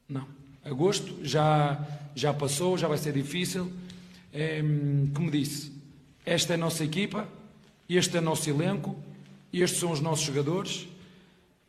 Não. 0.08 0.28
Agosto 0.64 1.18
já, 1.24 1.86
já 2.16 2.34
passou, 2.34 2.78
já 2.78 2.88
vai 2.88 2.98
ser 2.98 3.14
difícil. 3.14 3.72
É, 4.32 4.62
como 5.14 5.32
disse, 5.32 5.72
esta 6.26 6.54
é 6.54 6.56
a 6.56 6.58
nossa 6.58 6.84
equipa, 6.84 7.28
este 7.88 8.18
é 8.18 8.20
o 8.20 8.24
nosso 8.24 8.50
elenco, 8.50 8.96
estes 9.52 9.80
são 9.80 9.92
os 9.92 10.00
nossos 10.00 10.26
jogadores. 10.26 10.88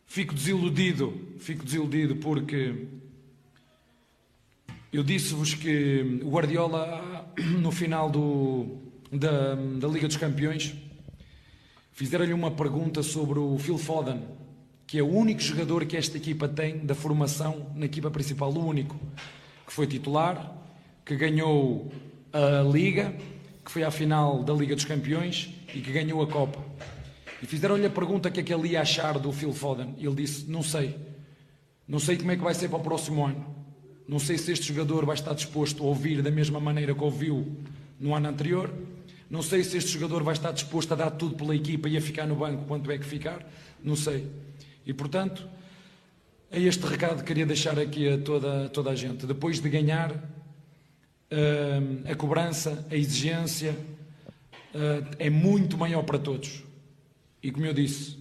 fico 0.06 0.34
desiludido, 0.34 1.36
fico 1.38 1.64
desiludido 1.64 2.16
porque 2.16 2.86
eu 4.92 5.04
disse-vos 5.04 5.54
que 5.54 6.20
o 6.22 6.30
Guardiola, 6.30 7.32
no 7.38 7.70
final 7.70 8.10
do, 8.10 8.78
da, 9.12 9.54
da 9.54 9.86
Liga 9.86 10.08
dos 10.08 10.16
Campeões, 10.16 10.74
fizeram-lhe 11.92 12.32
uma 12.32 12.50
pergunta 12.50 13.00
sobre 13.02 13.38
o 13.38 13.56
Phil 13.56 13.78
Foden, 13.78 14.20
que 14.88 14.98
é 14.98 15.02
o 15.02 15.08
único 15.08 15.40
jogador 15.40 15.86
que 15.86 15.96
esta 15.96 16.16
equipa 16.16 16.48
tem 16.48 16.78
da 16.78 16.96
formação 16.96 17.70
na 17.76 17.86
equipa 17.86 18.10
principal, 18.10 18.50
o 18.52 18.66
único, 18.66 18.98
que 19.64 19.72
foi 19.72 19.86
titular, 19.86 20.56
que 21.04 21.14
ganhou 21.14 21.92
a 22.32 22.62
Liga, 22.62 23.14
que 23.64 23.70
foi 23.70 23.84
à 23.84 23.90
final 23.92 24.42
da 24.42 24.52
Liga 24.52 24.74
dos 24.74 24.84
Campeões 24.84 25.54
e 25.72 25.80
que 25.80 25.92
ganhou 25.92 26.20
a 26.20 26.26
Copa. 26.26 26.58
E 27.40 27.46
fizeram-lhe 27.46 27.86
a 27.86 27.90
pergunta 27.90 28.28
que 28.28 28.40
é 28.40 28.42
que 28.42 28.52
ele 28.52 28.70
ia 28.70 28.80
achar 28.80 29.20
do 29.20 29.30
Phil 29.30 29.52
Foden. 29.52 29.94
Ele 29.98 30.14
disse: 30.16 30.50
Não 30.50 30.62
sei. 30.62 30.96
Não 31.86 32.00
sei 32.00 32.16
como 32.16 32.32
é 32.32 32.36
que 32.36 32.42
vai 32.42 32.54
ser 32.54 32.68
para 32.68 32.78
o 32.78 32.82
próximo 32.82 33.24
ano. 33.24 33.59
Não 34.10 34.18
sei 34.18 34.36
se 34.36 34.50
este 34.50 34.66
jogador 34.66 35.06
vai 35.06 35.14
estar 35.14 35.32
disposto 35.34 35.84
a 35.84 35.86
ouvir 35.86 36.20
da 36.20 36.32
mesma 36.32 36.58
maneira 36.58 36.92
que 36.92 37.04
ouviu 37.04 37.46
no 38.00 38.12
ano 38.12 38.28
anterior. 38.28 38.68
Não 39.30 39.40
sei 39.40 39.62
se 39.62 39.76
este 39.76 39.92
jogador 39.92 40.24
vai 40.24 40.34
estar 40.34 40.50
disposto 40.50 40.90
a 40.90 40.96
dar 40.96 41.12
tudo 41.12 41.36
pela 41.36 41.54
equipa 41.54 41.88
e 41.88 41.96
a 41.96 42.00
ficar 42.00 42.26
no 42.26 42.34
banco 42.34 42.64
quanto 42.64 42.90
é 42.90 42.98
que 42.98 43.06
ficar. 43.06 43.48
Não 43.80 43.94
sei. 43.94 44.26
E 44.84 44.92
portanto, 44.92 45.48
é 46.50 46.60
este 46.60 46.84
recado 46.84 47.18
que 47.18 47.26
queria 47.26 47.46
deixar 47.46 47.78
aqui 47.78 48.08
a 48.08 48.18
toda, 48.18 48.66
a 48.66 48.68
toda 48.68 48.90
a 48.90 48.96
gente. 48.96 49.26
Depois 49.26 49.60
de 49.60 49.68
ganhar, 49.68 50.10
uh, 50.10 52.10
a 52.10 52.14
cobrança, 52.16 52.84
a 52.90 52.96
exigência 52.96 53.76
uh, 54.74 55.06
é 55.20 55.30
muito 55.30 55.78
maior 55.78 56.02
para 56.02 56.18
todos. 56.18 56.64
E 57.40 57.52
como 57.52 57.64
eu 57.64 57.72
disse, 57.72 58.18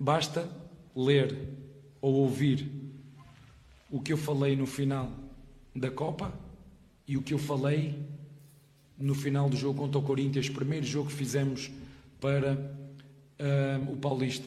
basta 0.00 0.50
ler 0.96 1.32
ou 2.00 2.14
ouvir 2.14 2.81
o 3.92 4.00
que 4.00 4.10
eu 4.10 4.16
falei 4.16 4.56
no 4.56 4.66
final 4.66 5.12
da 5.76 5.90
Copa 5.90 6.32
e 7.06 7.18
o 7.18 7.22
que 7.22 7.34
eu 7.34 7.38
falei 7.38 7.94
no 8.98 9.14
final 9.14 9.50
do 9.50 9.56
jogo 9.56 9.78
contra 9.78 9.98
o 9.98 10.02
Corinthians, 10.02 10.48
primeiro 10.48 10.86
jogo 10.86 11.10
que 11.10 11.14
fizemos 11.14 11.70
para 12.18 12.54
uh, 12.54 13.92
o 13.92 13.96
Paulista. 13.98 14.46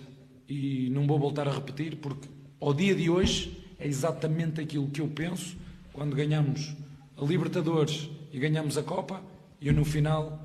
E 0.50 0.90
não 0.90 1.06
vou 1.06 1.20
voltar 1.20 1.48
a 1.48 1.52
repetir, 1.52 1.98
porque 1.98 2.28
ao 2.60 2.74
dia 2.74 2.96
de 2.96 3.08
hoje 3.08 3.64
é 3.78 3.88
exatamente 3.88 4.60
aquilo 4.60 4.88
que 4.88 5.00
eu 5.00 5.08
penso 5.08 5.56
quando 5.94 6.16
ganhamos 6.16 6.76
a 7.16 7.24
Libertadores 7.24 8.10
e 8.34 8.40
ganhamos 8.40 8.80
a 8.80 8.84
Copa. 8.84 9.22
E 9.62 9.68
eu 9.68 9.74
no 9.74 9.86
final 9.86 10.42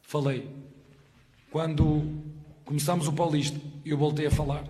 falei. 0.00 0.48
Quando 1.50 2.02
começamos 2.64 3.06
o 3.08 3.12
Paulista, 3.12 3.60
eu 3.84 3.98
voltei 3.98 4.26
a 4.26 4.30
falar. 4.30 4.64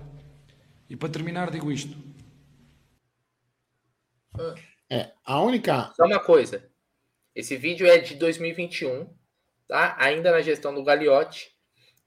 E 0.91 0.97
para 0.97 1.09
terminar, 1.09 1.51
digo 1.51 1.71
isto: 1.71 1.97
é, 4.91 5.13
a 5.25 5.41
única. 5.41 5.93
Só 5.97 6.05
uma 6.05 6.21
coisa. 6.21 6.71
Esse 7.35 7.57
vídeo 7.57 7.87
é 7.87 7.99
de 7.99 8.15
2021, 8.15 9.09
tá? 9.67 9.97
Ainda 9.99 10.31
na 10.31 10.43
gestão 10.43 10.75
do 10.75 10.85
Gagliotti. 10.85 11.51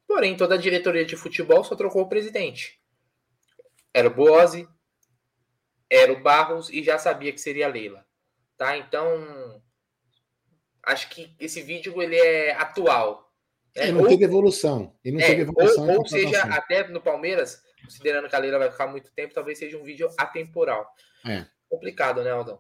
Porém, 0.08 0.38
toda 0.38 0.54
a 0.56 0.60
diretoria 0.60 1.04
de 1.04 1.16
futebol 1.16 1.64
só 1.64 1.76
trocou 1.76 2.04
o 2.04 2.10
presidente. 2.10 2.80
Era 3.92 4.08
o 4.08 4.14
Boazzi, 4.14 4.68
era 5.90 6.14
o 6.14 6.22
Barros 6.22 6.70
e 6.70 6.84
já 6.84 6.98
sabia 6.98 7.32
que 7.32 7.42
seria 7.42 7.66
a 7.66 7.70
Leila. 7.70 8.06
Tá? 8.58 8.78
Então, 8.78 9.62
acho 10.84 11.10
que 11.10 11.36
esse 11.40 11.62
vídeo 11.62 12.02
ele 12.02 12.16
é 12.16 12.54
atual. 12.54 13.32
Né? 13.76 13.88
É, 13.88 13.92
não 13.92 14.02
ou, 14.02 14.08
teve 14.08 14.26
evolução. 14.26 14.96
Ele 15.04 15.18
não 15.18 15.24
é, 15.24 15.28
teve 15.28 15.42
evolução 15.42 15.88
ou, 15.90 15.98
ou 16.00 16.08
seja, 16.08 16.44
até 16.44 16.88
no 16.88 17.02
Palmeiras, 17.02 17.62
considerando 17.84 18.30
que 18.30 18.36
a 18.36 18.40
Leila 18.40 18.60
vai 18.60 18.72
ficar 18.72 18.88
muito 18.88 19.12
tempo, 19.12 19.34
talvez 19.34 19.58
seja 19.58 19.78
um 19.78 19.84
vídeo 19.84 20.08
atemporal. 20.18 20.88
É. 21.26 21.46
Complicado, 21.76 22.24
né, 22.24 22.32
Aldão? 22.32 22.60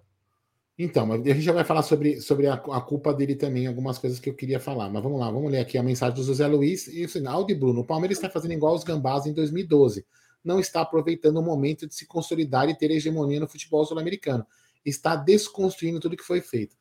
Então, 0.78 1.10
a 1.14 1.18
gente 1.18 1.40
já 1.40 1.54
vai 1.54 1.64
falar 1.64 1.84
sobre, 1.84 2.20
sobre 2.20 2.48
a, 2.48 2.56
a, 2.56 2.82
culpa 2.82 3.14
dele 3.14 3.34
também, 3.34 3.66
algumas 3.66 3.98
coisas 3.98 4.20
que 4.20 4.30
eu 4.30 4.34
queria 4.34 4.60
falar. 4.60 4.90
Mas 4.90 5.02
vamos 5.02 5.18
lá, 5.18 5.32
vamos 5.32 5.50
ler 5.50 5.60
aqui 5.60 5.78
a 5.78 5.84
mensagem 5.84 6.16
do 6.16 6.24
José 6.24 6.46
Luiz. 6.48 6.88
E 6.88 7.06
assim, 7.06 7.26
Aldo 7.26 7.56
Bruno, 7.56 7.80
o 7.80 7.86
Palmeiras 7.86 8.18
está 8.18 8.30
fazendo 8.30 8.52
igual 8.52 8.76
os 8.76 8.84
gambás 8.84 9.26
em 9.26 9.34
2012. 9.34 10.06
Não 10.44 10.60
está 10.60 10.82
aproveitando 10.82 11.38
o 11.38 11.42
momento 11.42 11.88
de 11.88 11.96
se 11.96 12.06
consolidar 12.06 12.68
e 12.68 12.78
ter 12.78 12.92
hegemonia 12.92 13.40
no 13.40 13.48
futebol 13.48 13.86
sul-americano. 13.86 14.46
Está 14.84 15.16
desconstruindo 15.16 16.02
tudo 16.02 16.18
que 16.18 16.24
foi 16.24 16.42
feito. 16.42 16.76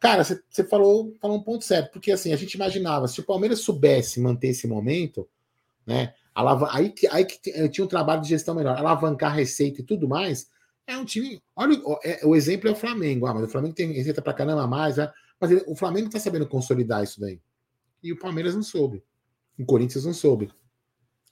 Cara, 0.00 0.24
você 0.24 0.64
falou, 0.64 1.16
falou 1.20 1.36
um 1.36 1.42
ponto 1.42 1.64
certo, 1.64 1.92
porque 1.92 2.10
assim, 2.10 2.32
a 2.32 2.36
gente 2.36 2.54
imaginava, 2.54 3.06
se 3.06 3.20
o 3.20 3.24
Palmeiras 3.24 3.60
soubesse 3.60 4.20
manter 4.20 4.48
esse 4.48 4.66
momento, 4.66 5.28
né? 5.86 6.12
Aí, 6.70 6.94
aí 7.10 7.24
que 7.24 7.68
tinha 7.68 7.84
um 7.84 7.88
trabalho 7.88 8.20
de 8.20 8.28
gestão 8.28 8.54
melhor, 8.54 8.76
alavancar 8.76 9.34
receita 9.34 9.80
e 9.80 9.84
tudo 9.84 10.06
mais, 10.06 10.48
é 10.88 10.96
um 10.96 11.04
time. 11.04 11.40
Olha, 11.54 11.80
é, 12.02 12.26
o 12.26 12.34
exemplo 12.34 12.68
é 12.68 12.72
o 12.72 12.76
Flamengo. 12.76 13.26
Ah, 13.26 13.34
mas 13.34 13.44
o 13.44 13.48
Flamengo 13.48 13.74
tem 13.74 13.92
receita 13.92 14.22
pra 14.22 14.32
caramba 14.32 14.66
mais, 14.66 14.96
né? 14.96 15.12
mas 15.38 15.50
ele, 15.50 15.62
o 15.66 15.76
Flamengo 15.76 16.10
tá 16.10 16.18
sabendo 16.18 16.48
consolidar 16.48 17.04
isso 17.04 17.20
daí. 17.20 17.40
E 18.02 18.10
o 18.10 18.18
Palmeiras 18.18 18.54
não 18.54 18.62
soube. 18.62 19.04
O 19.58 19.64
Corinthians 19.66 20.04
não 20.06 20.14
soube. 20.14 20.50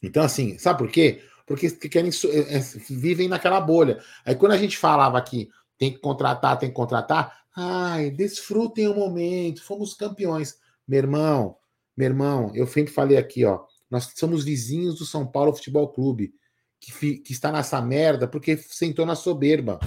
Então, 0.03 0.23
assim, 0.23 0.59
sabe 0.59 0.79
por 0.79 0.91
quê? 0.91 1.23
Porque 1.47 1.71
querem, 1.71 2.11
é, 2.11 2.57
é, 2.57 2.61
vivem 2.91 3.29
naquela 3.29 3.61
bolha. 3.61 4.03
Aí 4.25 4.35
quando 4.35 4.53
a 4.53 4.59
gente 4.59 4.77
falava 4.77 5.17
aqui, 5.17 5.49
tem 5.79 5.93
que 5.93 5.99
contratar, 5.99 6.59
tem 6.59 6.69
que 6.69 6.75
contratar, 6.75 7.45
ai, 7.57 8.11
desfrutem 8.11 8.89
o 8.89 8.95
momento, 8.95 9.65
fomos 9.65 9.95
campeões. 9.95 10.59
Meu 10.87 10.99
irmão, 10.99 11.57
meu 11.97 12.07
irmão, 12.07 12.53
eu 12.55 12.67
sempre 12.67 12.93
falei 12.93 13.17
aqui, 13.17 13.45
ó, 13.45 13.65
nós 13.91 14.13
somos 14.17 14.45
vizinhos 14.45 14.99
do 14.99 15.07
São 15.07 15.27
Paulo 15.27 15.55
Futebol 15.55 15.89
Clube 15.89 16.35
que, 16.81 17.19
que 17.19 17.33
está 17.33 17.51
nessa 17.51 17.81
merda 17.81 18.29
porque 18.29 18.57
sentou 18.57 19.07
na 19.07 19.15
soberba. 19.15 19.79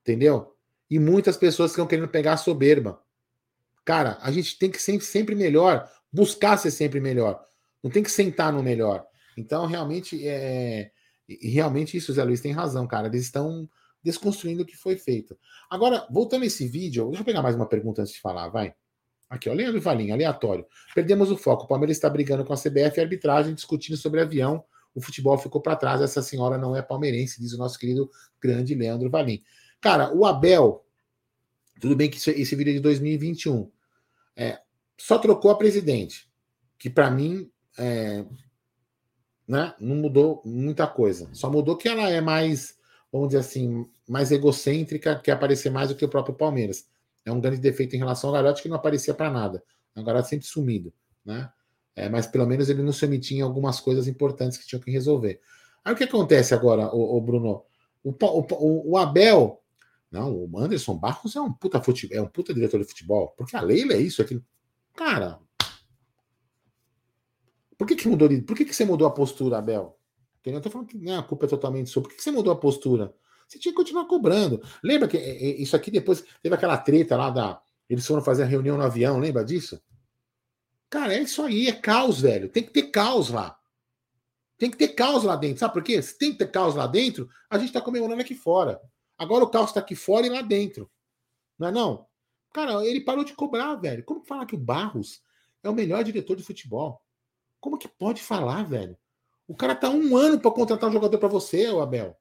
Entendeu? 0.00 0.56
E 0.90 0.98
muitas 0.98 1.36
pessoas 1.36 1.70
estão 1.70 1.86
querendo 1.86 2.08
pegar 2.08 2.34
a 2.34 2.36
soberba. 2.36 3.00
Cara, 3.84 4.18
a 4.20 4.30
gente 4.30 4.58
tem 4.58 4.70
que 4.70 4.80
ser 4.80 5.00
sempre 5.00 5.34
melhor, 5.34 5.88
buscar 6.12 6.56
ser 6.56 6.70
sempre 6.70 7.00
melhor. 7.00 7.40
Não 7.82 7.90
tem 7.90 8.02
que 8.02 8.10
sentar 8.10 8.52
no 8.52 8.62
melhor. 8.62 9.06
Então, 9.36 9.66
realmente, 9.66 10.26
é. 10.26 10.90
Realmente, 11.42 11.96
isso, 11.96 12.12
Zé 12.12 12.24
Luiz 12.24 12.40
tem 12.40 12.52
razão, 12.52 12.86
cara. 12.88 13.06
Eles 13.06 13.22
estão 13.22 13.68
desconstruindo 14.02 14.62
o 14.62 14.66
que 14.66 14.76
foi 14.76 14.96
feito. 14.96 15.38
Agora, 15.70 16.06
voltando 16.10 16.42
a 16.42 16.46
esse 16.46 16.66
vídeo, 16.66 17.06
deixa 17.06 17.20
eu 17.20 17.24
pegar 17.24 17.42
mais 17.42 17.54
uma 17.54 17.68
pergunta 17.68 18.02
antes 18.02 18.14
de 18.14 18.20
falar, 18.20 18.48
vai. 18.48 18.74
Aqui, 19.28 19.48
ó, 19.48 19.52
Leandro 19.52 19.80
Valinho, 19.80 20.12
aleatório. 20.12 20.66
Perdemos 20.92 21.30
o 21.30 21.36
foco. 21.36 21.64
O 21.64 21.68
Palmeiras 21.68 21.96
está 21.96 22.10
brigando 22.10 22.44
com 22.44 22.52
a 22.52 22.56
CBF 22.56 22.98
e 22.98 23.00
arbitragem, 23.00 23.54
discutindo 23.54 23.96
sobre 23.96 24.20
avião 24.20 24.64
o 24.94 25.00
futebol 25.00 25.36
ficou 25.38 25.60
para 25.60 25.76
trás. 25.76 26.00
Essa 26.00 26.22
senhora 26.22 26.58
não 26.58 26.74
é 26.74 26.82
palmeirense, 26.82 27.40
diz 27.40 27.52
o 27.52 27.58
nosso 27.58 27.78
querido 27.78 28.10
grande 28.40 28.74
Leandro 28.74 29.10
Valim. 29.10 29.42
Cara, 29.80 30.14
o 30.14 30.24
Abel, 30.24 30.84
tudo 31.80 31.96
bem 31.96 32.10
que 32.10 32.18
isso, 32.18 32.30
esse 32.30 32.54
vídeo 32.54 32.70
é 32.70 32.74
de 32.74 32.80
2021, 32.80 33.70
é, 34.36 34.60
só 34.98 35.18
trocou 35.18 35.50
a 35.50 35.56
presidente, 35.56 36.30
que 36.78 36.90
para 36.90 37.10
mim 37.10 37.50
é, 37.78 38.24
né, 39.48 39.74
não 39.80 39.96
mudou 39.96 40.42
muita 40.44 40.86
coisa. 40.86 41.28
Só 41.32 41.50
mudou 41.50 41.76
que 41.76 41.88
ela 41.88 42.08
é 42.08 42.20
mais, 42.20 42.76
vamos 43.10 43.28
dizer 43.28 43.40
assim, 43.40 43.88
mais 44.08 44.30
egocêntrica, 44.30 45.18
quer 45.18 45.32
aparecer 45.32 45.70
mais 45.70 45.88
do 45.88 45.94
que 45.94 46.04
o 46.04 46.08
próprio 46.08 46.34
Palmeiras. 46.34 46.86
É 47.24 47.32
um 47.32 47.40
grande 47.40 47.60
defeito 47.60 47.96
em 47.96 47.98
relação 47.98 48.30
ao 48.30 48.34
Garoto 48.34 48.62
que 48.62 48.68
não 48.68 48.76
aparecia 48.76 49.14
para 49.14 49.30
nada. 49.30 49.62
O 49.96 50.04
Garoto 50.04 50.28
sempre 50.28 50.46
sumido, 50.46 50.92
né? 51.24 51.50
É, 52.00 52.08
mas 52.08 52.26
pelo 52.26 52.46
menos 52.46 52.70
ele 52.70 52.82
não 52.82 52.92
se 52.92 53.04
omitia 53.04 53.38
em 53.38 53.42
algumas 53.42 53.78
coisas 53.78 54.08
importantes 54.08 54.56
que 54.56 54.66
tinham 54.66 54.80
que 54.80 54.90
resolver. 54.90 55.38
Aí 55.84 55.92
o 55.92 55.96
que 55.96 56.04
acontece 56.04 56.54
agora, 56.54 56.88
o, 56.94 57.18
o 57.18 57.20
Bruno? 57.20 57.62
O, 58.02 58.10
o, 58.10 58.92
o, 58.92 58.96
Abel, 58.96 59.62
não, 60.10 60.34
o 60.34 60.58
Anderson 60.58 60.96
Barros 60.96 61.36
é 61.36 61.40
um 61.42 61.52
puta 61.52 61.78
futebol, 61.78 62.16
é 62.16 62.22
um 62.22 62.26
puta 62.26 62.54
diretor 62.54 62.80
de 62.80 62.86
futebol, 62.86 63.34
porque 63.36 63.54
a 63.54 63.60
Leila 63.60 63.92
é 63.92 64.00
isso, 64.00 64.22
aquilo. 64.22 64.42
Cara, 64.96 65.38
por 67.76 67.86
que, 67.86 67.94
que 67.94 68.08
mudou? 68.08 68.30
Por 68.44 68.56
que, 68.56 68.64
que 68.64 68.74
você 68.74 68.86
mudou 68.86 69.06
a 69.06 69.10
postura, 69.10 69.58
Abel? 69.58 69.98
Eu 70.42 70.60
tô 70.62 70.70
falando 70.70 70.88
que 70.88 70.96
né, 70.96 71.18
a 71.18 71.22
culpa 71.22 71.44
é 71.44 71.48
totalmente 71.50 71.90
sua. 71.90 72.02
Por 72.02 72.08
que, 72.08 72.16
que 72.16 72.22
você 72.22 72.30
mudou 72.30 72.50
a 72.50 72.56
postura? 72.56 73.14
Você 73.46 73.58
tinha 73.58 73.72
que 73.72 73.76
continuar 73.76 74.06
cobrando. 74.06 74.62
Lembra 74.82 75.06
que 75.06 75.18
é, 75.18 75.30
é, 75.30 75.60
isso 75.60 75.76
aqui 75.76 75.90
depois 75.90 76.24
teve 76.42 76.54
aquela 76.54 76.78
treta 76.78 77.14
lá 77.14 77.28
da. 77.28 77.60
Eles 77.90 78.06
foram 78.06 78.22
fazer 78.22 78.44
a 78.44 78.46
reunião 78.46 78.78
no 78.78 78.84
avião, 78.84 79.18
lembra 79.18 79.44
disso? 79.44 79.78
Cara, 80.90 81.14
é 81.14 81.22
isso 81.22 81.40
aí, 81.42 81.68
é 81.68 81.72
caos, 81.72 82.20
velho. 82.20 82.48
Tem 82.48 82.64
que 82.64 82.72
ter 82.72 82.90
caos 82.90 83.30
lá. 83.30 83.56
Tem 84.58 84.70
que 84.70 84.76
ter 84.76 84.88
caos 84.88 85.22
lá 85.22 85.36
dentro. 85.36 85.60
Sabe 85.60 85.72
por 85.72 85.82
quê? 85.84 86.02
Se 86.02 86.18
tem 86.18 86.32
que 86.32 86.38
ter 86.38 86.50
caos 86.50 86.74
lá 86.74 86.86
dentro, 86.86 87.30
a 87.48 87.56
gente 87.56 87.68
está 87.68 87.80
comemorando 87.80 88.20
aqui 88.20 88.34
fora. 88.34 88.80
Agora 89.16 89.44
o 89.44 89.48
caos 89.48 89.70
está 89.70 89.80
aqui 89.80 89.94
fora 89.94 90.26
e 90.26 90.30
lá 90.30 90.42
dentro. 90.42 90.90
Não 91.56 91.68
é 91.68 91.70
não? 91.70 92.06
Cara, 92.52 92.84
ele 92.84 93.00
parou 93.00 93.24
de 93.24 93.32
cobrar, 93.32 93.76
velho. 93.76 94.04
Como 94.04 94.24
falar 94.24 94.44
que 94.46 94.56
o 94.56 94.58
Barros 94.58 95.22
é 95.62 95.70
o 95.70 95.74
melhor 95.74 96.02
diretor 96.02 96.36
de 96.36 96.42
futebol? 96.42 97.00
Como 97.60 97.78
que 97.78 97.86
pode 97.86 98.20
falar, 98.20 98.64
velho? 98.64 98.98
O 99.46 99.54
cara 99.54 99.74
tá 99.74 99.88
um 99.88 100.16
ano 100.16 100.40
para 100.40 100.50
contratar 100.50 100.90
um 100.90 100.92
jogador 100.92 101.18
para 101.18 101.28
você, 101.28 101.68
o 101.68 101.80
Abel. 101.80 102.16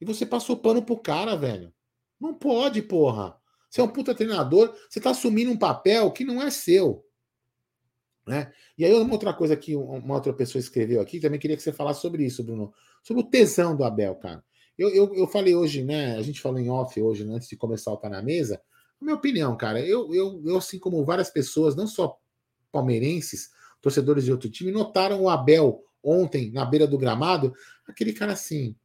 E 0.00 0.04
você 0.04 0.24
passou 0.24 0.56
pano 0.56 0.82
pro 0.82 0.96
cara, 0.96 1.36
velho. 1.36 1.72
Não 2.20 2.32
pode, 2.32 2.80
porra. 2.82 3.36
Você 3.68 3.80
é 3.80 3.84
um 3.84 3.88
puta 3.88 4.14
treinador, 4.14 4.76
você 4.88 5.00
tá 5.00 5.10
assumindo 5.10 5.50
um 5.50 5.56
papel 5.56 6.10
que 6.12 6.24
não 6.24 6.42
é 6.42 6.50
seu. 6.50 7.04
Né? 8.26 8.52
E 8.78 8.84
aí, 8.84 8.92
uma 8.94 9.12
outra 9.12 9.32
coisa 9.32 9.56
que 9.56 9.74
uma 9.74 10.14
outra 10.14 10.32
pessoa 10.32 10.60
escreveu 10.60 11.00
aqui, 11.00 11.18
também 11.18 11.40
queria 11.40 11.56
que 11.56 11.62
você 11.62 11.72
falasse 11.72 12.00
sobre 12.00 12.24
isso, 12.24 12.44
Bruno. 12.44 12.72
Sobre 13.02 13.22
o 13.22 13.26
tesão 13.26 13.76
do 13.76 13.84
Abel, 13.84 14.14
cara. 14.16 14.44
Eu, 14.78 14.88
eu, 14.90 15.14
eu 15.14 15.26
falei 15.26 15.54
hoje, 15.54 15.82
né? 15.82 16.16
A 16.16 16.22
gente 16.22 16.40
falou 16.40 16.58
em 16.58 16.70
off 16.70 17.00
hoje, 17.00 17.24
né, 17.24 17.34
antes 17.34 17.48
de 17.48 17.56
começar 17.56 17.92
o 17.92 17.96
Tá 17.96 18.08
na 18.08 18.22
Mesa. 18.22 18.60
Minha 19.00 19.16
opinião, 19.16 19.56
cara, 19.56 19.80
eu, 19.80 20.14
eu, 20.14 20.40
eu, 20.44 20.56
assim 20.56 20.78
como 20.78 21.04
várias 21.04 21.28
pessoas, 21.28 21.74
não 21.74 21.88
só 21.88 22.16
palmeirenses, 22.70 23.50
torcedores 23.80 24.24
de 24.24 24.30
outro 24.30 24.48
time, 24.48 24.70
notaram 24.70 25.22
o 25.22 25.28
Abel 25.28 25.84
ontem, 26.02 26.52
na 26.52 26.64
beira 26.64 26.86
do 26.86 26.96
gramado, 26.96 27.52
aquele 27.86 28.12
cara 28.12 28.32
assim: 28.32 28.76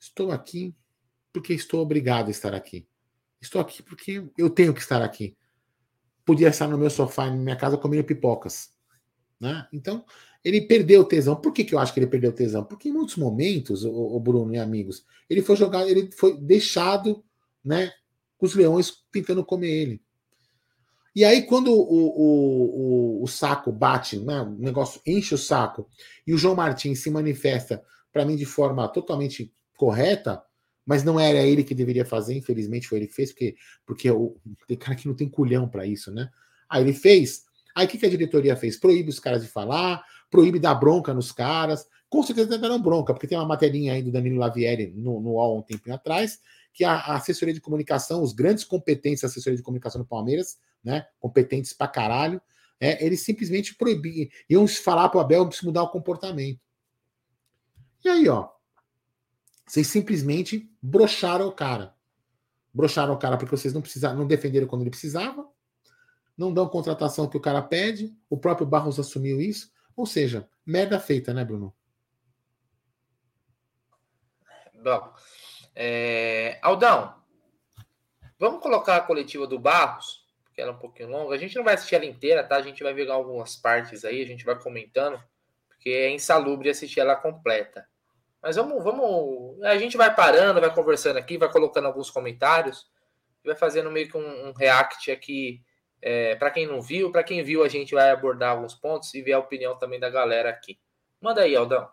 estou 0.00 0.32
aqui 0.32 0.74
porque 1.32 1.52
estou 1.52 1.82
obrigado 1.82 2.28
a 2.28 2.30
estar 2.30 2.54
aqui. 2.54 2.88
Estou 3.40 3.60
aqui 3.60 3.82
porque 3.82 4.24
eu 4.38 4.48
tenho 4.48 4.72
que 4.72 4.80
estar 4.80 5.02
aqui. 5.02 5.36
Podia 6.26 6.48
estar 6.48 6.68
no 6.68 6.76
meu 6.76 6.90
sofá, 6.90 7.26
na 7.30 7.36
minha 7.36 7.56
casa, 7.56 7.78
comendo 7.78 8.04
pipocas. 8.04 8.70
Né? 9.40 9.66
Então, 9.72 10.04
ele 10.44 10.60
perdeu 10.60 11.00
o 11.00 11.04
tesão. 11.04 11.36
Por 11.36 11.52
que, 11.52 11.64
que 11.64 11.74
eu 11.74 11.78
acho 11.78 11.94
que 11.94 12.00
ele 12.00 12.06
perdeu 12.06 12.30
o 12.30 12.34
tesão? 12.34 12.64
Porque 12.64 12.88
em 12.88 12.92
muitos 12.92 13.16
momentos, 13.16 13.84
o, 13.84 13.90
o 13.90 14.20
Bruno 14.20 14.54
e 14.54 14.58
amigos, 14.58 15.04
ele 15.30 15.40
foi 15.40 15.56
jogado, 15.56 15.88
ele 15.88 16.10
foi 16.12 16.36
deixado 16.36 17.24
né, 17.64 17.92
com 18.36 18.44
os 18.44 18.54
leões 18.54 18.92
tentando 19.10 19.44
comer 19.44 19.70
ele. 19.70 20.02
E 21.14 21.24
aí, 21.24 21.42
quando 21.46 21.72
o, 21.72 21.80
o, 21.80 23.20
o, 23.20 23.24
o 23.24 23.26
saco 23.26 23.72
bate, 23.72 24.18
né, 24.18 24.42
o 24.42 24.50
negócio 24.50 25.00
enche 25.06 25.34
o 25.34 25.38
saco, 25.38 25.88
e 26.26 26.34
o 26.34 26.36
João 26.36 26.54
Martins 26.54 26.98
se 26.98 27.10
manifesta, 27.10 27.82
para 28.12 28.24
mim, 28.24 28.36
de 28.36 28.44
forma 28.44 28.86
totalmente 28.88 29.50
correta, 29.76 30.42
mas 30.86 31.02
não 31.02 31.18
era 31.18 31.40
ele 31.40 31.64
que 31.64 31.74
deveria 31.74 32.04
fazer, 32.04 32.34
infelizmente 32.36 32.86
foi 32.86 32.98
ele 32.98 33.08
que 33.08 33.14
fez, 33.14 33.32
porque, 33.32 33.56
porque 33.84 34.10
o, 34.10 34.36
tem 34.68 34.76
cara 34.76 34.96
que 34.96 35.08
não 35.08 35.14
tem 35.14 35.28
culhão 35.28 35.68
para 35.68 35.84
isso, 35.84 36.12
né? 36.12 36.30
Aí 36.70 36.82
ele 36.82 36.92
fez. 36.92 37.44
Aí 37.74 37.86
o 37.86 37.88
que, 37.88 37.98
que 37.98 38.06
a 38.06 38.10
diretoria 38.10 38.56
fez? 38.56 38.78
Proíbe 38.78 39.10
os 39.10 39.18
caras 39.18 39.42
de 39.42 39.48
falar, 39.48 40.02
proíbe 40.30 40.60
dar 40.60 40.76
bronca 40.76 41.12
nos 41.12 41.32
caras. 41.32 41.86
Com 42.08 42.22
certeza 42.22 42.56
deram 42.56 42.80
bronca, 42.80 43.12
porque 43.12 43.26
tem 43.26 43.36
uma 43.36 43.44
materinha 43.44 43.92
aí 43.92 44.02
do 44.02 44.12
Danilo 44.12 44.38
Lavieri 44.38 44.92
no, 44.94 45.20
no 45.20 45.30
UOL 45.32 45.58
um 45.58 45.62
tempo 45.62 45.92
atrás, 45.92 46.38
que 46.72 46.84
a, 46.84 46.92
a 46.92 47.16
assessoria 47.16 47.52
de 47.52 47.60
comunicação, 47.60 48.22
os 48.22 48.32
grandes 48.32 48.62
competentes 48.62 49.22
da 49.22 49.28
assessoria 49.28 49.56
de 49.56 49.62
comunicação 49.62 50.00
do 50.00 50.06
Palmeiras, 50.06 50.56
né, 50.84 51.04
competentes 51.18 51.72
pra 51.72 51.88
caralho, 51.88 52.40
é, 52.78 53.04
eles 53.04 53.24
simplesmente 53.24 53.74
proibiam, 53.74 54.28
iam 54.48 54.68
falar 54.68 55.08
pro 55.08 55.18
Abel 55.18 55.48
mudar 55.64 55.82
o 55.82 55.88
comportamento. 55.88 56.60
E 58.04 58.08
aí, 58.08 58.28
ó, 58.28 58.50
vocês 59.66 59.88
simplesmente 59.88 60.70
brocharam 60.80 61.48
o 61.48 61.52
cara. 61.52 61.94
Brocharam 62.72 63.14
o 63.14 63.18
cara 63.18 63.36
porque 63.36 63.56
vocês 63.56 63.74
não 63.74 63.82
precisaram, 63.82 64.16
não 64.16 64.26
defenderam 64.26 64.66
quando 64.66 64.82
ele 64.82 64.90
precisava, 64.90 65.48
não 66.36 66.52
dão 66.52 66.68
contratação 66.68 67.28
que 67.28 67.36
o 67.36 67.40
cara 67.40 67.62
pede, 67.62 68.14
o 68.30 68.38
próprio 68.38 68.66
Barros 68.66 69.00
assumiu 69.00 69.40
isso. 69.40 69.72
Ou 69.96 70.06
seja, 70.06 70.48
merda 70.64 71.00
feita, 71.00 71.32
né, 71.34 71.44
Bruno? 71.44 71.74
Bom, 74.74 75.12
é... 75.74 76.58
Aldão, 76.62 77.14
vamos 78.38 78.62
colocar 78.62 78.96
a 78.96 79.00
coletiva 79.00 79.46
do 79.46 79.58
Barros, 79.58 80.24
porque 80.44 80.60
ela 80.60 80.70
é 80.70 80.74
um 80.74 80.78
pouquinho 80.78 81.08
longa. 81.08 81.34
A 81.34 81.38
gente 81.38 81.56
não 81.56 81.64
vai 81.64 81.74
assistir 81.74 81.96
ela 81.96 82.04
inteira, 82.04 82.44
tá? 82.44 82.56
A 82.56 82.62
gente 82.62 82.82
vai 82.84 82.94
ver 82.94 83.10
algumas 83.10 83.56
partes 83.56 84.04
aí, 84.04 84.22
a 84.22 84.26
gente 84.26 84.44
vai 84.44 84.56
comentando, 84.60 85.20
porque 85.68 85.88
é 85.88 86.10
insalubre 86.10 86.68
assistir 86.68 87.00
ela 87.00 87.16
completa. 87.16 87.88
Mas 88.42 88.56
vamos, 88.56 88.82
vamos. 88.82 89.62
A 89.64 89.76
gente 89.76 89.96
vai 89.96 90.14
parando, 90.14 90.60
vai 90.60 90.72
conversando 90.72 91.16
aqui, 91.16 91.36
vai 91.36 91.50
colocando 91.50 91.86
alguns 91.86 92.10
comentários, 92.10 92.86
vai 93.44 93.56
fazendo 93.56 93.90
meio 93.90 94.08
que 94.08 94.16
um, 94.16 94.48
um 94.48 94.52
react 94.52 95.10
aqui. 95.10 95.60
É, 96.02 96.36
para 96.36 96.50
quem 96.50 96.66
não 96.66 96.80
viu, 96.80 97.10
para 97.10 97.24
quem 97.24 97.42
viu, 97.42 97.64
a 97.64 97.68
gente 97.68 97.94
vai 97.94 98.10
abordar 98.10 98.52
alguns 98.52 98.74
pontos 98.74 99.12
e 99.14 99.22
ver 99.22 99.32
a 99.32 99.38
opinião 99.38 99.76
também 99.78 99.98
da 99.98 100.10
galera 100.10 100.50
aqui. 100.50 100.78
Manda 101.20 101.40
aí, 101.40 101.56
Aldão. 101.56 101.88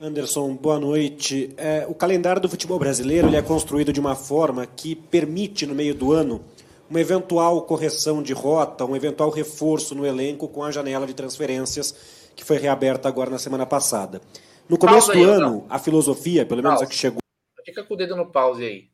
Anderson, 0.00 0.54
boa 0.56 0.78
noite. 0.78 1.54
É, 1.56 1.86
o 1.88 1.94
calendário 1.94 2.42
do 2.42 2.48
futebol 2.48 2.78
brasileiro 2.78 3.28
ele 3.28 3.36
é 3.36 3.42
construído 3.42 3.92
de 3.92 4.00
uma 4.00 4.16
forma 4.16 4.66
que 4.66 4.94
permite, 4.94 5.64
no 5.64 5.74
meio 5.74 5.94
do 5.94 6.12
ano, 6.12 6.44
uma 6.90 7.00
eventual 7.00 7.62
correção 7.62 8.22
de 8.22 8.32
rota, 8.32 8.84
um 8.84 8.96
eventual 8.96 9.30
reforço 9.30 9.94
no 9.94 10.04
elenco 10.04 10.48
com 10.48 10.62
a 10.62 10.70
janela 10.70 11.06
de 11.06 11.14
transferências 11.14 12.23
que 12.34 12.44
foi 12.44 12.58
reaberta 12.58 13.08
agora 13.08 13.30
na 13.30 13.38
semana 13.38 13.66
passada. 13.66 14.20
No 14.68 14.78
começo 14.78 15.12
do 15.12 15.24
ano, 15.24 15.66
a 15.68 15.78
filosofia, 15.78 16.46
pelo 16.46 16.62
menos 16.62 16.80
a 16.80 16.86
que 16.86 16.94
chegou. 16.94 17.20
Fica 17.64 17.84
com 17.84 17.94
o 17.94 17.96
dedo 17.96 18.16
no 18.16 18.30
pause 18.30 18.64
aí. 18.64 18.90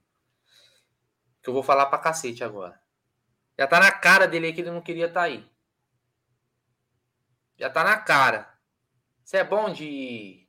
Que 1.43 1.49
eu 1.49 1.55
vou 1.55 1.63
falar 1.63 1.87
pra 1.87 1.99
cacete 1.99 2.45
agora. 2.45 2.79
Já 3.59 3.67
tá 3.67 3.79
na 3.79 3.91
cara 3.91 4.27
dele 4.27 4.47
aí 4.47 4.53
que 4.53 4.61
ele 4.61 4.71
não 4.71 4.81
queria 4.81 5.07
estar 5.07 5.21
tá 5.21 5.27
aí. 5.27 5.45
Já 7.59 7.71
tá 7.71 7.85
na 7.85 7.97
cara. 7.97 8.49
Você 9.23 9.39
é 9.39 9.45
bom 9.45 9.71
de 9.71 10.47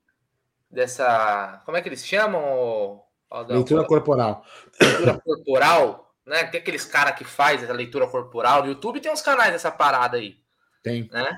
dessa. 0.69 1.61
Como 1.65 1.77
é 1.77 1.81
que 1.81 1.89
eles 1.89 2.05
chamam? 2.05 3.03
Aldão? 3.29 3.57
Leitura 3.57 3.85
corporal. 3.85 4.45
Leitura 4.79 5.19
corporal, 5.19 6.15
né? 6.25 6.45
Tem 6.45 6.59
aqueles 6.59 6.85
caras 6.85 7.15
que 7.15 7.23
faz 7.23 7.61
essa 7.63 7.73
leitura 7.73 8.07
corporal. 8.07 8.61
No 8.61 8.69
YouTube 8.69 8.99
tem 8.99 9.11
uns 9.11 9.21
canais 9.21 9.51
dessa 9.51 9.71
parada 9.71 10.17
aí. 10.17 10.37
Tem. 10.81 11.07
Né? 11.09 11.37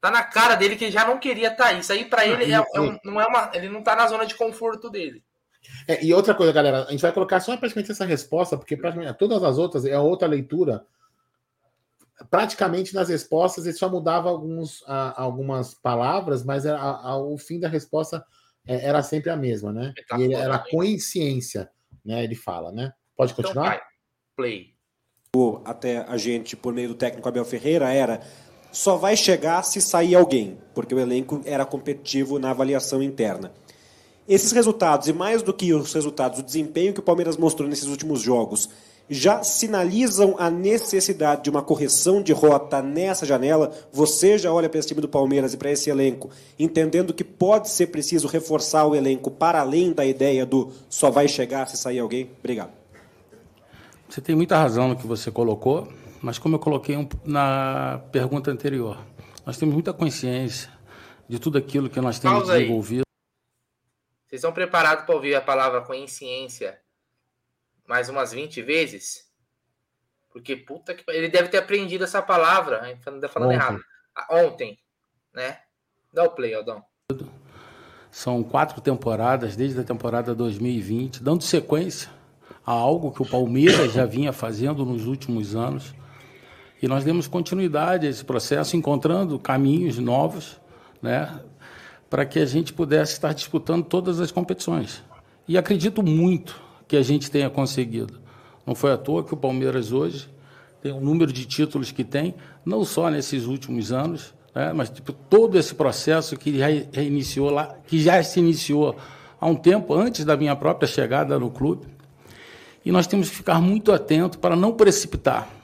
Tá 0.00 0.10
na 0.10 0.22
cara 0.22 0.54
dele 0.54 0.76
que 0.76 0.84
ele 0.84 0.92
já 0.92 1.06
não 1.06 1.18
queria 1.18 1.48
estar 1.48 1.64
tá 1.64 1.70
aí. 1.70 1.80
Isso 1.80 1.92
aí 1.92 2.04
para 2.04 2.26
ele 2.26 2.52
é, 2.52 2.56
é 2.56 2.80
um, 2.80 2.98
não 3.04 3.20
é 3.20 3.26
uma. 3.26 3.50
Ele 3.52 3.68
não 3.68 3.82
tá 3.82 3.96
na 3.96 4.06
zona 4.06 4.24
de 4.24 4.34
conforto 4.34 4.88
dele. 4.88 5.24
É, 5.86 6.04
e 6.04 6.14
outra 6.14 6.34
coisa, 6.34 6.52
galera, 6.52 6.84
a 6.84 6.90
gente 6.90 7.02
vai 7.02 7.12
colocar 7.12 7.40
só 7.40 7.56
praticamente 7.56 7.90
essa 7.90 8.04
resposta, 8.04 8.56
porque 8.56 8.76
praticamente 8.76 9.18
todas 9.18 9.42
as 9.42 9.58
outras 9.58 9.84
é 9.84 9.98
outra 9.98 10.28
leitura. 10.28 10.86
Praticamente 12.30 12.94
nas 12.94 13.08
respostas 13.08 13.64
ele 13.64 13.76
só 13.76 13.88
mudava 13.88 14.28
alguns, 14.28 14.82
a, 14.86 15.20
algumas 15.20 15.74
palavras, 15.74 16.44
mas 16.44 16.66
a, 16.66 16.76
a, 16.76 17.16
o 17.16 17.38
fim 17.38 17.60
da 17.60 17.68
resposta 17.68 18.24
é, 18.66 18.86
era 18.86 19.02
sempre 19.02 19.30
a 19.30 19.36
mesma, 19.36 19.72
né? 19.72 19.92
E 20.16 20.22
ele, 20.22 20.34
era 20.34 20.58
consciência, 20.58 21.70
né? 22.04 22.22
Ele 22.22 22.34
fala, 22.34 22.72
né? 22.72 22.92
Pode 23.16 23.32
então 23.32 23.44
continuar? 23.44 23.74
Então, 23.74 23.86
Play. 24.36 24.78
Até 25.64 25.98
a 25.98 26.16
gente, 26.16 26.56
por 26.56 26.72
meio 26.72 26.88
do 26.88 26.94
técnico 26.94 27.28
Abel 27.28 27.44
Ferreira, 27.44 27.92
era 27.92 28.20
só 28.72 28.96
vai 28.96 29.16
chegar 29.16 29.62
se 29.62 29.80
sair 29.80 30.14
alguém, 30.14 30.58
porque 30.74 30.94
o 30.94 30.98
elenco 30.98 31.40
era 31.44 31.64
competitivo 31.64 32.38
na 32.38 32.50
avaliação 32.50 33.02
interna. 33.02 33.52
Esses 34.28 34.52
resultados, 34.52 35.08
e 35.08 35.12
mais 35.12 35.42
do 35.42 35.54
que 35.54 35.72
os 35.72 35.92
resultados, 35.92 36.38
o 36.38 36.42
desempenho 36.42 36.92
que 36.92 37.00
o 37.00 37.02
Palmeiras 37.02 37.36
mostrou 37.36 37.68
nesses 37.68 37.86
últimos 37.86 38.20
jogos, 38.20 38.68
já 39.08 39.42
sinalizam 39.42 40.34
a 40.38 40.50
necessidade 40.50 41.44
de 41.44 41.50
uma 41.50 41.62
correção 41.62 42.22
de 42.22 42.32
rota 42.32 42.82
nessa 42.82 43.24
janela. 43.24 43.72
Você 43.90 44.36
já 44.36 44.52
olha 44.52 44.68
para 44.68 44.78
esse 44.78 44.88
time 44.88 45.00
do 45.00 45.08
Palmeiras 45.08 45.54
e 45.54 45.56
para 45.56 45.70
esse 45.70 45.88
elenco, 45.88 46.28
entendendo 46.58 47.14
que 47.14 47.24
pode 47.24 47.70
ser 47.70 47.86
preciso 47.86 48.28
reforçar 48.28 48.84
o 48.86 48.94
elenco 48.94 49.30
para 49.30 49.60
além 49.60 49.92
da 49.92 50.04
ideia 50.04 50.44
do 50.44 50.70
só 50.90 51.10
vai 51.10 51.26
chegar 51.26 51.66
se 51.68 51.76
sair 51.78 52.00
alguém? 52.00 52.28
Obrigado. 52.38 52.70
Você 54.08 54.20
tem 54.20 54.34
muita 54.34 54.58
razão 54.58 54.88
no 54.88 54.96
que 54.96 55.06
você 55.06 55.30
colocou 55.30 55.88
mas 56.22 56.38
como 56.38 56.56
eu 56.56 56.58
coloquei 56.58 56.96
um, 56.96 57.08
na 57.24 58.00
pergunta 58.10 58.50
anterior, 58.50 58.98
nós 59.44 59.56
temos 59.56 59.74
muita 59.74 59.92
consciência 59.92 60.70
de 61.28 61.38
tudo 61.38 61.58
aquilo 61.58 61.88
que 61.88 62.00
nós 62.00 62.18
temos 62.18 62.38
Pausa 62.38 62.54
desenvolvido. 62.54 63.00
Aí. 63.00 64.28
Vocês 64.28 64.40
estão 64.40 64.52
preparados 64.52 65.04
para 65.04 65.14
ouvir 65.14 65.34
a 65.34 65.40
palavra 65.40 65.80
consciência 65.80 66.78
mais 67.86 68.08
umas 68.08 68.32
20 68.32 68.60
vezes? 68.62 69.28
Porque 70.30 70.54
puta 70.54 70.94
que 70.94 71.02
ele 71.08 71.28
deve 71.28 71.48
ter 71.48 71.58
aprendido 71.58 72.04
essa 72.04 72.20
palavra, 72.20 72.82
ainda 72.82 73.28
falando 73.28 73.50
ontem. 73.50 73.56
errado. 73.56 73.84
Ah, 74.14 74.26
ontem, 74.36 74.78
né? 75.32 75.60
Dá 76.12 76.24
o 76.24 76.30
play, 76.30 76.54
Aldão. 76.54 76.84
São 78.10 78.42
quatro 78.42 78.80
temporadas, 78.80 79.56
desde 79.56 79.80
a 79.80 79.84
temporada 79.84 80.34
2020, 80.34 81.22
dando 81.22 81.42
sequência 81.42 82.10
a 82.66 82.72
algo 82.72 83.12
que 83.12 83.22
o 83.22 83.26
Palmeiras 83.26 83.92
já 83.92 84.04
vinha 84.04 84.32
fazendo 84.32 84.84
nos 84.84 85.06
últimos 85.06 85.56
anos. 85.56 85.94
E 86.80 86.86
nós 86.86 87.04
demos 87.04 87.26
continuidade 87.26 88.06
a 88.06 88.10
esse 88.10 88.24
processo, 88.24 88.76
encontrando 88.76 89.38
caminhos 89.38 89.98
novos, 89.98 90.60
né, 91.02 91.40
para 92.08 92.24
que 92.24 92.38
a 92.38 92.46
gente 92.46 92.72
pudesse 92.72 93.14
estar 93.14 93.32
disputando 93.32 93.84
todas 93.84 94.20
as 94.20 94.30
competições. 94.30 95.02
E 95.46 95.58
acredito 95.58 96.02
muito 96.02 96.60
que 96.86 96.96
a 96.96 97.02
gente 97.02 97.30
tenha 97.30 97.50
conseguido. 97.50 98.20
Não 98.64 98.74
foi 98.74 98.92
à 98.92 98.96
toa 98.96 99.24
que 99.24 99.34
o 99.34 99.36
Palmeiras 99.36 99.92
hoje 99.92 100.28
tem 100.80 100.92
o 100.92 101.00
número 101.00 101.32
de 101.32 101.44
títulos 101.44 101.90
que 101.90 102.04
tem, 102.04 102.34
não 102.64 102.84
só 102.84 103.10
nesses 103.10 103.46
últimos 103.46 103.90
anos, 103.90 104.32
né, 104.54 104.72
mas 104.72 104.88
tipo, 104.88 105.12
todo 105.12 105.58
esse 105.58 105.74
processo 105.74 106.36
que 106.36 106.58
já 106.58 106.70
iniciou 107.02 107.50
lá, 107.50 107.74
que 107.86 108.00
já 108.00 108.22
se 108.22 108.38
iniciou 108.38 108.96
há 109.40 109.46
um 109.46 109.56
tempo 109.56 109.94
antes 109.94 110.24
da 110.24 110.36
minha 110.36 110.54
própria 110.54 110.86
chegada 110.86 111.38
no 111.40 111.50
clube. 111.50 111.86
E 112.84 112.92
nós 112.92 113.08
temos 113.08 113.28
que 113.28 113.36
ficar 113.36 113.60
muito 113.60 113.92
atento 113.92 114.38
para 114.38 114.54
não 114.54 114.72
precipitar 114.72 115.57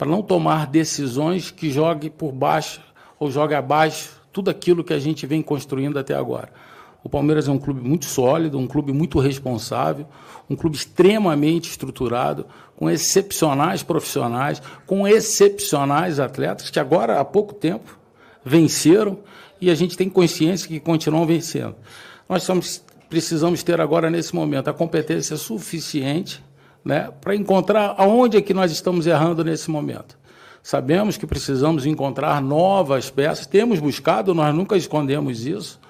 para 0.00 0.08
não 0.08 0.22
tomar 0.22 0.66
decisões 0.66 1.50
que 1.50 1.70
jogue 1.70 2.08
por 2.08 2.32
baixo 2.32 2.80
ou 3.18 3.30
jogue 3.30 3.54
abaixo 3.54 4.18
tudo 4.32 4.48
aquilo 4.48 4.82
que 4.82 4.94
a 4.94 4.98
gente 4.98 5.26
vem 5.26 5.42
construindo 5.42 5.98
até 5.98 6.14
agora. 6.14 6.50
O 7.04 7.08
Palmeiras 7.10 7.48
é 7.48 7.50
um 7.50 7.58
clube 7.58 7.86
muito 7.86 8.06
sólido, 8.06 8.58
um 8.58 8.66
clube 8.66 8.94
muito 8.94 9.18
responsável, 9.18 10.06
um 10.48 10.56
clube 10.56 10.74
extremamente 10.74 11.68
estruturado, 11.68 12.46
com 12.76 12.88
excepcionais 12.88 13.82
profissionais, 13.82 14.62
com 14.86 15.06
excepcionais 15.06 16.18
atletas 16.18 16.70
que 16.70 16.80
agora 16.80 17.20
há 17.20 17.24
pouco 17.24 17.52
tempo 17.52 17.98
venceram 18.42 19.18
e 19.60 19.68
a 19.68 19.74
gente 19.74 19.98
tem 19.98 20.08
consciência 20.08 20.66
que 20.66 20.80
continuam 20.80 21.26
vencendo. 21.26 21.76
Nós 22.26 22.42
somos, 22.42 22.82
precisamos 23.10 23.62
ter 23.62 23.82
agora, 23.82 24.08
nesse 24.08 24.34
momento, 24.34 24.70
a 24.70 24.72
competência 24.72 25.36
suficiente 25.36 26.42
né, 26.84 27.10
para 27.20 27.34
encontrar 27.34 27.94
aonde 27.98 28.36
é 28.36 28.42
que 28.42 28.54
nós 28.54 28.72
estamos 28.72 29.06
errando 29.06 29.44
nesse 29.44 29.70
momento. 29.70 30.18
Sabemos 30.62 31.16
que 31.16 31.26
precisamos 31.26 31.86
encontrar 31.86 32.40
novas 32.42 33.08
peças, 33.08 33.46
temos 33.46 33.78
buscado, 33.78 34.34
nós 34.34 34.54
nunca 34.54 34.76
escondemos 34.76 35.46
isso. 35.46 35.80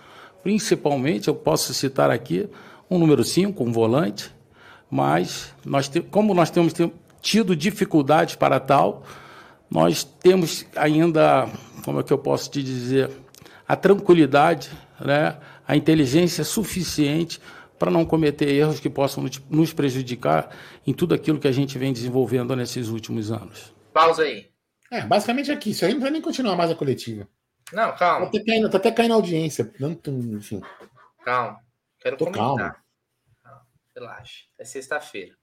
Principalmente, 0.43 1.29
eu 1.29 1.35
posso 1.35 1.75
citar 1.75 2.11
aqui 2.11 2.49
um 2.89 2.99
número 2.99 3.25
5, 3.25 3.63
um 3.63 3.73
volante, 3.73 4.33
mas 4.91 5.53
nós 5.65 5.91
como 6.11 6.35
nós 6.35 6.51
temos 6.51 6.73
tido 7.21 7.55
dificuldades 7.55 8.37
para 8.37 8.59
tal, 8.59 9.03
nós 9.71 10.03
temos 10.03 10.65
ainda, 10.75 11.49
como 11.85 12.01
é 12.01 12.03
que 12.03 12.13
eu 12.13 12.19
posso 12.19 12.51
te 12.51 12.63
dizer, 12.63 13.11
a 13.67 13.77
tranquilidade, 13.77 14.71
né, 15.01 15.37
a 15.67 15.77
inteligência 15.77 16.43
suficiente 16.43 17.41
para 17.79 17.91
não 17.91 18.05
cometer 18.05 18.49
erros 18.49 18.81
que 18.81 18.91
possam 18.91 19.25
nos 19.49 19.73
prejudicar 19.73 20.51
em 20.91 20.95
tudo 20.95 21.15
aquilo 21.15 21.39
que 21.39 21.47
a 21.47 21.53
gente 21.53 21.79
vem 21.79 21.93
desenvolvendo 21.93 22.55
nesses 22.57 22.89
últimos 22.89 23.31
anos. 23.31 23.73
Pausa 23.93 24.25
aí. 24.25 24.51
É, 24.91 25.03
basicamente 25.03 25.53
aqui. 25.53 25.71
Isso 25.71 25.85
aí 25.85 25.95
não 25.95 26.01
vai 26.01 26.11
nem 26.11 26.21
continuar 26.21 26.57
mais 26.57 26.71
a 26.71 26.75
coletiva. 26.75 27.29
Não, 27.73 27.95
calma. 27.95 28.27
Tá 28.27 28.39
até 28.39 28.45
caindo, 28.45 28.71
tá 28.71 28.79
até 28.79 28.91
caindo 28.91 29.13
a 29.13 29.15
audiência. 29.15 29.73
Não, 29.79 29.97
enfim. 30.37 30.61
Calma. 31.25 31.61
Quero 32.01 32.17
Tô 32.17 32.25
comentar. 32.25 32.45
Calma. 32.45 32.77
Relaxa. 33.95 34.45
É 34.59 34.65
sexta-feira. 34.65 35.37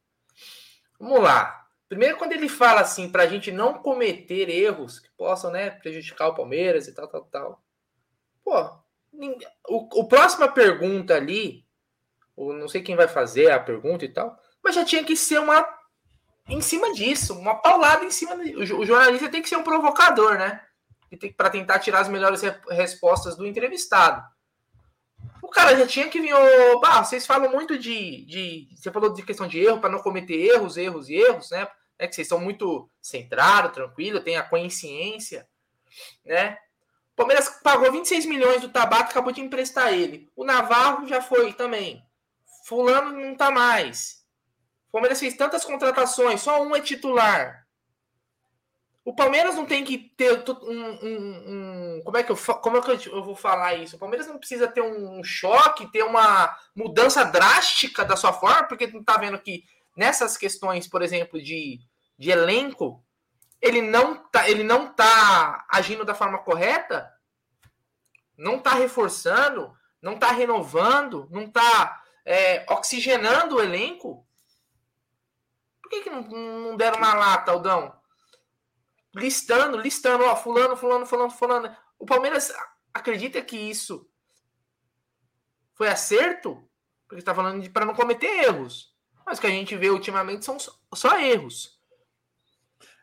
Vamos 1.00 1.22
lá. 1.22 1.66
Primeiro, 1.88 2.18
quando 2.18 2.34
ele 2.34 2.50
fala 2.50 2.82
assim, 2.82 3.10
para 3.10 3.24
a 3.24 3.28
gente 3.28 3.50
não 3.50 3.76
cometer 3.76 4.50
erros 4.50 5.00
que 5.00 5.10
possam 5.12 5.50
né, 5.50 5.70
prejudicar 5.70 6.28
o 6.28 6.36
Palmeiras 6.36 6.89
e 6.89 6.93
tal, 6.93 7.08
tal, 7.08 7.24
tal. 7.26 7.64
Pô, 8.43 8.82
o, 9.70 10.02
o 10.02 10.08
próxima 10.10 10.50
pergunta 10.50 11.16
ali, 11.16 11.66
ou 12.36 12.52
não 12.52 12.68
sei 12.68 12.82
quem 12.82 12.98
vai 12.98 13.08
fazer 13.08 13.52
a 13.52 13.60
pergunta 13.60 14.04
e 14.04 14.10
tal, 14.10 14.38
mas 14.68 14.76
já 14.76 14.84
tinha 14.84 15.01
que 15.01 15.15
ser 15.15 15.39
uma 15.39 15.65
em 16.49 16.59
cima 16.59 16.93
disso, 16.93 17.34
uma 17.34 17.55
paulada 17.55 18.03
em 18.03 18.11
cima. 18.11 18.36
O 18.36 18.86
jornalista 18.86 19.30
tem 19.30 19.41
que 19.41 19.47
ser 19.47 19.55
um 19.55 19.63
provocador, 19.63 20.38
né? 20.38 20.61
Para 21.38 21.49
tentar 21.49 21.80
tirar 21.80 22.01
as 22.01 22.09
melhores 22.09 22.41
respostas 22.70 23.38
do 23.38 23.47
entrevistado. 23.47 24.22
O 25.41 25.47
cara 25.47 25.78
já 25.78 25.88
tinha 25.88 26.09
que 26.09 26.20
vir. 26.20 26.34
Bah, 26.82 27.01
vocês 27.01 27.26
falam 27.26 27.49
muito 27.49 27.80
de, 27.80 28.26
de. 28.26 28.68
Você 28.76 28.91
falou 28.91 29.13
de 29.13 29.24
questão 29.24 29.47
de 29.47 29.57
erro, 29.57 29.80
para 29.80 29.89
não 29.89 29.99
cometer 29.99 30.36
erros, 30.36 30.76
erros 30.76 31.07
e 31.09 31.15
erros, 31.15 31.49
né? 31.49 31.65
É 31.97 32.05
que 32.05 32.13
vocês 32.13 32.28
são 32.28 32.39
muito 32.39 32.89
centrados, 33.01 33.72
tranquilo, 33.72 34.20
tem 34.20 34.36
a 34.36 34.43
consciência, 34.43 35.47
né? 36.26 36.57
O 37.13 37.15
Palmeiras 37.15 37.49
pagou 37.63 37.89
26 37.89 38.26
milhões 38.26 38.61
do 38.61 38.70
Tabaco, 38.70 39.11
acabou 39.11 39.32
de 39.32 39.39
emprestar 39.41 39.93
ele. 39.93 40.30
O 40.36 40.43
Navarro 40.43 41.07
já 41.07 41.22
foi 41.22 41.53
também. 41.53 42.05
Fulano 42.65 43.18
não 43.18 43.34
tá 43.34 43.49
mais. 43.49 44.16
O 44.90 44.92
Palmeiras 44.94 45.20
fez 45.20 45.36
tantas 45.36 45.66
contratações, 45.66 46.42
só 46.42 46.62
um 46.62 46.76
é 46.76 46.82
titular. 46.82 47.68
O 49.08 49.16
Palmeiras 49.16 49.56
não 49.56 49.66
tem 49.66 49.86
que 49.86 49.98
ter 49.98 50.34
um, 50.34 50.72
um, 50.72 51.98
um, 51.98 52.02
como 52.04 52.18
é 52.18 52.24
que 52.24 52.30
eu 52.30 52.36
como 52.36 52.78
é 52.78 52.82
que 52.82 53.08
eu 53.08 53.24
vou 53.24 53.38
falar 53.38 53.76
isso? 53.76 53.96
O 53.96 54.00
Palmeiras 54.00 54.28
não 54.28 54.38
precisa 54.38 54.68
ter 54.68 54.82
um 54.82 55.24
choque, 55.24 55.90
ter 55.94 56.04
uma 56.04 56.54
mudança 56.76 57.24
drástica 57.24 58.04
da 58.04 58.18
sua 58.18 58.34
forma, 58.34 58.68
porque 58.68 58.86
não 58.88 59.02
tá 59.02 59.18
vendo 59.18 59.40
que 59.40 59.64
nessas 59.96 60.36
questões, 60.36 60.90
por 60.90 61.02
exemplo, 61.02 61.42
de, 61.42 61.80
de 62.20 62.32
elenco, 62.32 63.02
ele 63.62 63.82
não 63.82 64.16
tá 64.16 64.50
ele 64.50 64.64
não 64.64 64.94
tá 64.94 65.66
agindo 65.72 66.04
da 66.04 66.14
forma 66.14 66.40
correta, 66.40 67.10
não 68.38 68.60
tá 68.60 68.74
reforçando, 68.74 69.74
não 70.02 70.20
tá 70.20 70.32
renovando, 70.34 71.30
não 71.32 71.50
tá 71.50 72.04
é, 72.26 72.66
oxigenando 72.70 73.56
o 73.56 73.62
elenco. 73.62 74.27
Por 75.88 75.90
que, 75.90 76.02
que 76.02 76.10
não, 76.10 76.22
não 76.22 76.76
deram 76.76 77.00
na 77.00 77.14
lata, 77.14 77.50
Aldão? 77.50 77.94
Listando, 79.16 79.78
listando, 79.78 80.26
ó, 80.26 80.36
fulano, 80.36 80.76
fulano, 80.76 81.06
fulano, 81.06 81.32
fulano. 81.32 81.78
O 81.98 82.06
Palmeiras 82.06 82.52
acredita 82.94 83.42
que 83.42 83.56
isso 83.56 84.06
foi 85.76 85.88
acerto? 85.88 86.62
Porque 87.08 87.22
está 87.22 87.34
falando 87.34 87.68
para 87.72 87.86
não 87.86 87.94
cometer 87.94 88.44
erros. 88.44 88.94
Mas 89.26 89.38
o 89.38 89.42
que 89.42 89.48
a 89.48 89.52
gente 89.52 89.78
vê 89.78 89.90
ultimamente 89.90 90.44
são 90.44 90.60
só, 90.60 90.78
só 90.94 91.18
erros. 91.22 91.80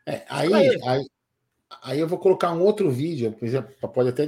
É, 0.05 0.27
aí, 0.29 0.53
aí, 0.87 1.11
aí, 1.83 1.99
eu 1.99 2.07
vou 2.07 2.19
colocar 2.19 2.53
um 2.53 2.61
outro 2.61 2.91
vídeo, 2.91 3.35
pode 3.95 4.11
até, 4.11 4.25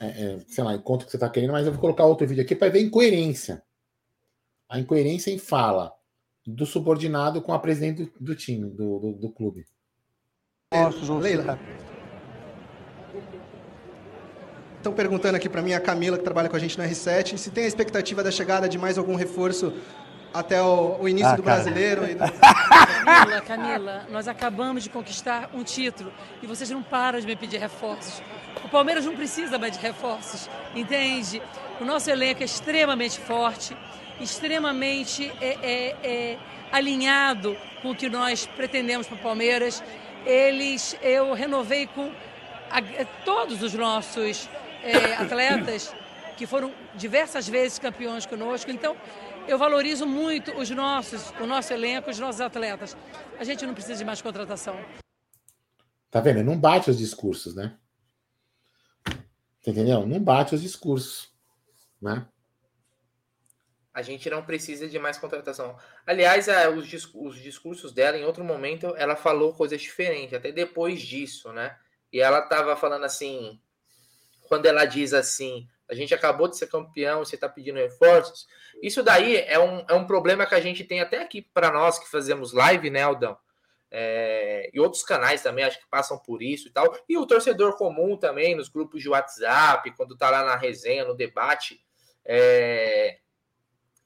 é, 0.00 0.06
é, 0.06 0.40
sei 0.48 0.64
lá, 0.64 0.74
encontro 0.74 1.06
que 1.06 1.12
você 1.12 1.16
está 1.16 1.30
querendo, 1.30 1.52
mas 1.52 1.64
eu 1.64 1.72
vou 1.72 1.80
colocar 1.80 2.06
outro 2.06 2.26
vídeo 2.26 2.42
aqui 2.42 2.56
para 2.56 2.72
ver 2.72 2.80
a 2.80 2.82
incoerência. 2.82 3.62
A 4.68 4.80
incoerência 4.80 5.30
em 5.30 5.38
fala 5.38 5.94
do 6.46 6.66
subordinado 6.66 7.40
com 7.40 7.52
a 7.52 7.58
presidente 7.58 8.04
do, 8.04 8.12
do 8.20 8.34
time, 8.34 8.68
do, 8.70 8.98
do, 8.98 9.12
do 9.12 9.30
clube. 9.30 9.64
Nossa, 10.72 11.14
Leila. 11.14 11.58
Estão 14.76 14.92
perguntando 14.92 15.36
aqui 15.36 15.48
para 15.48 15.62
mim, 15.62 15.72
a 15.72 15.80
Camila, 15.80 16.18
que 16.18 16.24
trabalha 16.24 16.48
com 16.48 16.56
a 16.56 16.58
gente 16.58 16.76
na 16.76 16.86
R7, 16.86 17.38
se 17.38 17.50
tem 17.50 17.64
a 17.64 17.66
expectativa 17.66 18.22
da 18.22 18.30
chegada 18.30 18.68
de 18.68 18.76
mais 18.76 18.98
algum 18.98 19.14
reforço 19.14 19.72
até 20.34 20.60
o, 20.60 20.98
o 21.00 21.08
início 21.08 21.30
ah, 21.30 21.36
do 21.36 21.42
cara. 21.42 21.62
brasileiro. 21.62 22.04
E 22.04 22.14
do... 22.14 22.24
Camila, 23.04 23.40
Camila, 23.40 24.06
nós 24.10 24.28
acabamos 24.28 24.82
de 24.82 24.90
conquistar 24.90 25.48
um 25.54 25.62
título 25.62 26.12
e 26.42 26.46
vocês 26.46 26.68
não 26.68 26.82
param 26.82 27.20
de 27.20 27.26
me 27.26 27.36
pedir 27.36 27.58
reforços. 27.58 28.20
O 28.62 28.68
Palmeiras 28.68 29.06
não 29.06 29.14
precisa 29.14 29.58
mais 29.58 29.72
de 29.72 29.78
reforços, 29.78 30.50
entende? 30.74 31.40
O 31.80 31.84
nosso 31.84 32.10
elenco 32.10 32.42
é 32.42 32.44
extremamente 32.44 33.18
forte 33.20 33.76
extremamente 34.20 35.30
é, 35.40 35.58
é, 35.62 35.88
é, 36.02 36.38
alinhado 36.70 37.56
com 37.82 37.90
o 37.90 37.94
que 37.94 38.08
nós 38.08 38.46
pretendemos 38.46 39.06
para 39.06 39.16
o 39.16 39.20
Palmeiras. 39.20 39.82
Eles, 40.24 40.96
eu 41.02 41.32
renovei 41.32 41.86
com 41.86 42.12
a, 42.70 43.04
todos 43.24 43.62
os 43.62 43.74
nossos 43.74 44.48
é, 44.82 45.14
atletas 45.20 45.94
que 46.36 46.46
foram 46.46 46.72
diversas 46.94 47.48
vezes 47.48 47.78
campeões 47.78 48.26
conosco. 48.26 48.70
Então, 48.70 48.96
eu 49.46 49.58
valorizo 49.58 50.06
muito 50.06 50.52
os 50.52 50.70
nossos, 50.70 51.32
o 51.40 51.46
nosso 51.46 51.72
elenco, 51.72 52.10
os 52.10 52.18
nossos 52.18 52.40
atletas. 52.40 52.96
A 53.38 53.44
gente 53.44 53.66
não 53.66 53.74
precisa 53.74 53.96
de 53.96 54.04
mais 54.04 54.22
contratação. 54.22 54.76
Tá 56.10 56.20
vendo? 56.20 56.42
Não 56.42 56.58
bate 56.58 56.90
os 56.90 56.98
discursos, 56.98 57.54
né? 57.54 57.76
Entendeu? 59.66 60.06
Não 60.06 60.20
bate 60.20 60.54
os 60.54 60.62
discursos, 60.62 61.28
né? 62.00 62.26
A 63.94 64.02
gente 64.02 64.28
não 64.28 64.44
precisa 64.44 64.88
de 64.88 64.98
mais 64.98 65.16
contratação. 65.16 65.78
Aliás, 66.04 66.48
a, 66.48 66.68
os, 66.68 66.92
os, 67.14 67.36
discursos 67.36 67.92
dela, 67.92 68.18
em 68.18 68.24
outro 68.24 68.42
momento, 68.42 68.92
ela 68.96 69.14
falou 69.14 69.54
coisas 69.54 69.80
diferentes, 69.80 70.34
até 70.34 70.50
depois 70.50 71.00
disso, 71.00 71.52
né? 71.52 71.78
E 72.12 72.20
ela 72.20 72.40
estava 72.40 72.76
falando 72.76 73.04
assim, 73.04 73.60
quando 74.48 74.66
ela 74.66 74.84
diz 74.84 75.14
assim, 75.14 75.68
a 75.88 75.94
gente 75.94 76.12
acabou 76.12 76.48
de 76.48 76.56
ser 76.56 76.66
campeão, 76.66 77.24
você 77.24 77.36
está 77.36 77.48
pedindo 77.48 77.78
reforços. 77.78 78.48
Isso 78.82 79.02
daí 79.02 79.36
é 79.36 79.58
um, 79.58 79.84
é 79.88 79.94
um 79.94 80.06
problema 80.06 80.44
que 80.44 80.54
a 80.54 80.60
gente 80.60 80.82
tem 80.82 81.00
até 81.00 81.22
aqui 81.22 81.40
para 81.40 81.70
nós 81.70 81.98
que 81.98 82.10
fazemos 82.10 82.52
live, 82.52 82.90
né, 82.90 83.02
Aldão? 83.02 83.38
É, 83.96 84.70
e 84.74 84.80
outros 84.80 85.04
canais 85.04 85.40
também 85.40 85.64
acho 85.64 85.78
que 85.78 85.86
passam 85.88 86.18
por 86.18 86.42
isso 86.42 86.66
e 86.66 86.70
tal. 86.72 86.98
E 87.08 87.16
o 87.16 87.24
torcedor 87.24 87.76
comum 87.76 88.16
também, 88.16 88.56
nos 88.56 88.68
grupos 88.68 89.00
de 89.00 89.08
WhatsApp, 89.08 89.88
quando 89.96 90.16
tá 90.16 90.30
lá 90.30 90.44
na 90.44 90.56
resenha, 90.56 91.04
no 91.04 91.14
debate. 91.14 91.80
É, 92.24 93.18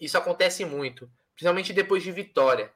isso 0.00 0.16
acontece 0.16 0.64
muito, 0.64 1.10
principalmente 1.34 1.72
depois 1.72 2.02
de 2.02 2.12
vitória, 2.12 2.72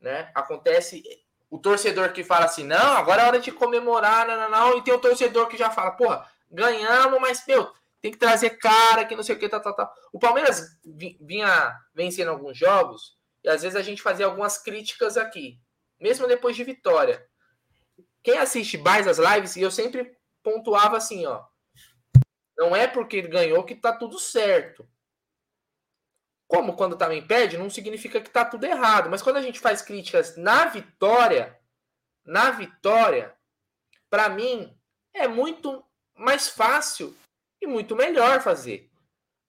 né? 0.00 0.30
Acontece 0.34 1.02
o 1.50 1.58
torcedor 1.58 2.12
que 2.12 2.24
fala 2.24 2.46
assim: 2.46 2.64
"Não, 2.64 2.96
agora 2.96 3.22
é 3.22 3.26
hora 3.26 3.40
de 3.40 3.52
comemorar, 3.52 4.26
não, 4.26 4.36
não, 4.36 4.50
não", 4.50 4.78
e 4.78 4.82
tem 4.82 4.94
o 4.94 4.98
torcedor 5.00 5.48
que 5.48 5.56
já 5.56 5.70
fala: 5.70 5.92
"Porra, 5.92 6.26
ganhamos, 6.50 7.20
mas 7.20 7.44
meu, 7.46 7.72
tem 8.00 8.10
que 8.10 8.18
trazer 8.18 8.50
cara, 8.58 9.04
que 9.04 9.16
não 9.16 9.22
sei 9.22 9.36
o 9.36 9.38
que, 9.38 9.48
tá, 9.48 9.60
tá, 9.60 9.72
tá". 9.72 9.92
O 10.12 10.18
Palmeiras 10.18 10.76
vinha 11.20 11.76
vencendo 11.94 12.30
alguns 12.30 12.56
jogos 12.58 13.16
e 13.42 13.48
às 13.48 13.62
vezes 13.62 13.76
a 13.76 13.82
gente 13.82 14.02
fazia 14.02 14.26
algumas 14.26 14.58
críticas 14.58 15.16
aqui, 15.16 15.60
mesmo 16.00 16.26
depois 16.26 16.56
de 16.56 16.64
vitória. 16.64 17.26
Quem 18.22 18.38
assiste 18.38 18.76
mais 18.76 19.06
as 19.06 19.18
lives, 19.18 19.56
eu 19.56 19.70
sempre 19.70 20.16
pontuava 20.42 20.96
assim, 20.96 21.24
ó. 21.26 21.44
Não 22.58 22.74
é 22.74 22.86
porque 22.88 23.16
ele 23.18 23.28
ganhou 23.28 23.62
que 23.64 23.74
tá 23.74 23.92
tudo 23.92 24.18
certo. 24.18 24.88
Como 26.46 26.76
quando 26.76 26.96
também 26.96 27.26
perde, 27.26 27.58
não 27.58 27.68
significa 27.68 28.20
que 28.20 28.28
está 28.28 28.44
tudo 28.44 28.64
errado. 28.64 29.10
Mas 29.10 29.22
quando 29.22 29.36
a 29.36 29.42
gente 29.42 29.58
faz 29.58 29.82
críticas 29.82 30.36
na 30.36 30.66
vitória, 30.66 31.58
na 32.24 32.50
vitória, 32.50 33.34
para 34.08 34.28
mim 34.28 34.76
é 35.12 35.26
muito 35.26 35.84
mais 36.14 36.48
fácil 36.48 37.16
e 37.60 37.66
muito 37.66 37.96
melhor 37.96 38.40
fazer. 38.40 38.90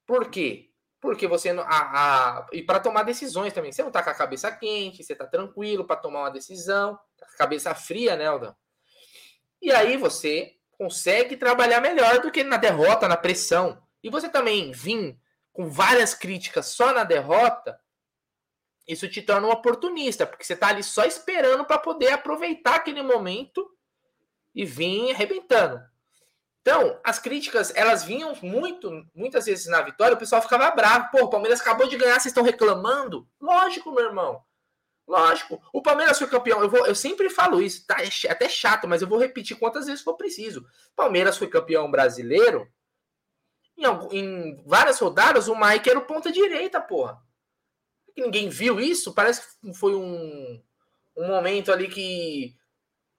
Por 0.05 0.29
quê? 0.29 0.71
Porque 0.99 1.27
você 1.27 1.49
a, 1.49 1.63
a 1.67 2.47
e 2.51 2.63
para 2.63 2.79
tomar 2.79 3.03
decisões 3.03 3.53
também, 3.53 3.71
você 3.71 3.83
não 3.83 3.91
tá 3.91 4.01
com 4.01 4.09
a 4.09 4.15
cabeça 4.15 4.51
quente, 4.51 5.03
você 5.03 5.15
tá 5.15 5.27
tranquilo 5.27 5.85
para 5.85 5.95
tomar 5.97 6.21
uma 6.21 6.31
decisão, 6.31 6.97
tá 7.17 7.27
cabeça 7.37 7.75
fria, 7.75 8.15
né, 8.15 8.25
Aldão? 8.25 8.55
E 9.61 9.71
aí 9.71 9.97
você 9.97 10.55
consegue 10.71 11.35
trabalhar 11.35 11.81
melhor 11.81 12.19
do 12.19 12.31
que 12.31 12.43
na 12.43 12.57
derrota, 12.57 13.07
na 13.07 13.17
pressão. 13.17 13.81
E 14.03 14.09
você 14.09 14.29
também 14.29 14.71
vir 14.71 15.17
com 15.57 15.67
várias 15.67 16.13
críticas 16.13 16.67
só 16.67 16.93
na 16.93 17.03
derrota, 17.03 17.79
isso 18.87 19.09
te 19.09 19.23
torna 19.23 19.47
um 19.47 19.51
oportunista, 19.51 20.23
porque 20.23 20.43
você 20.43 20.55
tá 20.55 20.67
ali 20.67 20.83
só 20.83 21.03
esperando 21.03 21.65
para 21.65 21.79
poder 21.79 22.09
aproveitar 22.09 22.75
aquele 22.75 23.01
momento 23.01 23.67
e 24.53 24.63
vir 24.63 25.09
arrebentando. 25.09 25.83
Então, 26.61 26.99
as 27.03 27.17
críticas, 27.17 27.73
elas 27.75 28.03
vinham 28.03 28.35
muito, 28.43 29.03
muitas 29.15 29.47
vezes 29.47 29.65
na 29.65 29.81
vitória, 29.81 30.13
o 30.13 30.19
pessoal 30.19 30.43
ficava 30.43 30.69
bravo. 30.69 31.09
Pô, 31.11 31.23
o 31.23 31.29
Palmeiras 31.29 31.59
acabou 31.59 31.87
de 31.87 31.97
ganhar, 31.97 32.19
vocês 32.19 32.27
estão 32.27 32.43
reclamando? 32.43 33.27
Lógico, 33.41 33.91
meu 33.91 34.05
irmão. 34.05 34.43
Lógico. 35.07 35.59
O 35.73 35.81
Palmeiras 35.81 36.19
foi 36.19 36.27
campeão. 36.27 36.61
Eu, 36.61 36.69
vou, 36.69 36.85
eu 36.85 36.93
sempre 36.93 37.31
falo 37.31 37.63
isso, 37.63 37.83
tá? 37.87 37.97
É 38.03 38.31
até 38.31 38.47
chato, 38.47 38.87
mas 38.87 39.01
eu 39.01 39.07
vou 39.07 39.17
repetir 39.17 39.57
quantas 39.57 39.87
vezes 39.87 40.03
for 40.03 40.13
preciso. 40.13 40.67
Palmeiras 40.95 41.35
foi 41.35 41.47
campeão 41.47 41.89
brasileiro. 41.89 42.71
Em, 43.77 44.17
em 44.17 44.63
várias 44.65 44.99
rodadas, 44.99 45.47
o 45.47 45.55
Mike 45.55 45.89
era 45.89 45.99
o 45.99 46.05
ponta 46.05 46.31
direita, 46.31 46.81
porra. 46.81 47.21
Ninguém 48.17 48.49
viu 48.49 48.79
isso? 48.79 49.13
Parece 49.13 49.41
que 49.61 49.73
foi 49.73 49.93
um, 49.93 50.61
um 51.15 51.27
momento 51.27 51.71
ali 51.71 51.87
que 51.87 52.55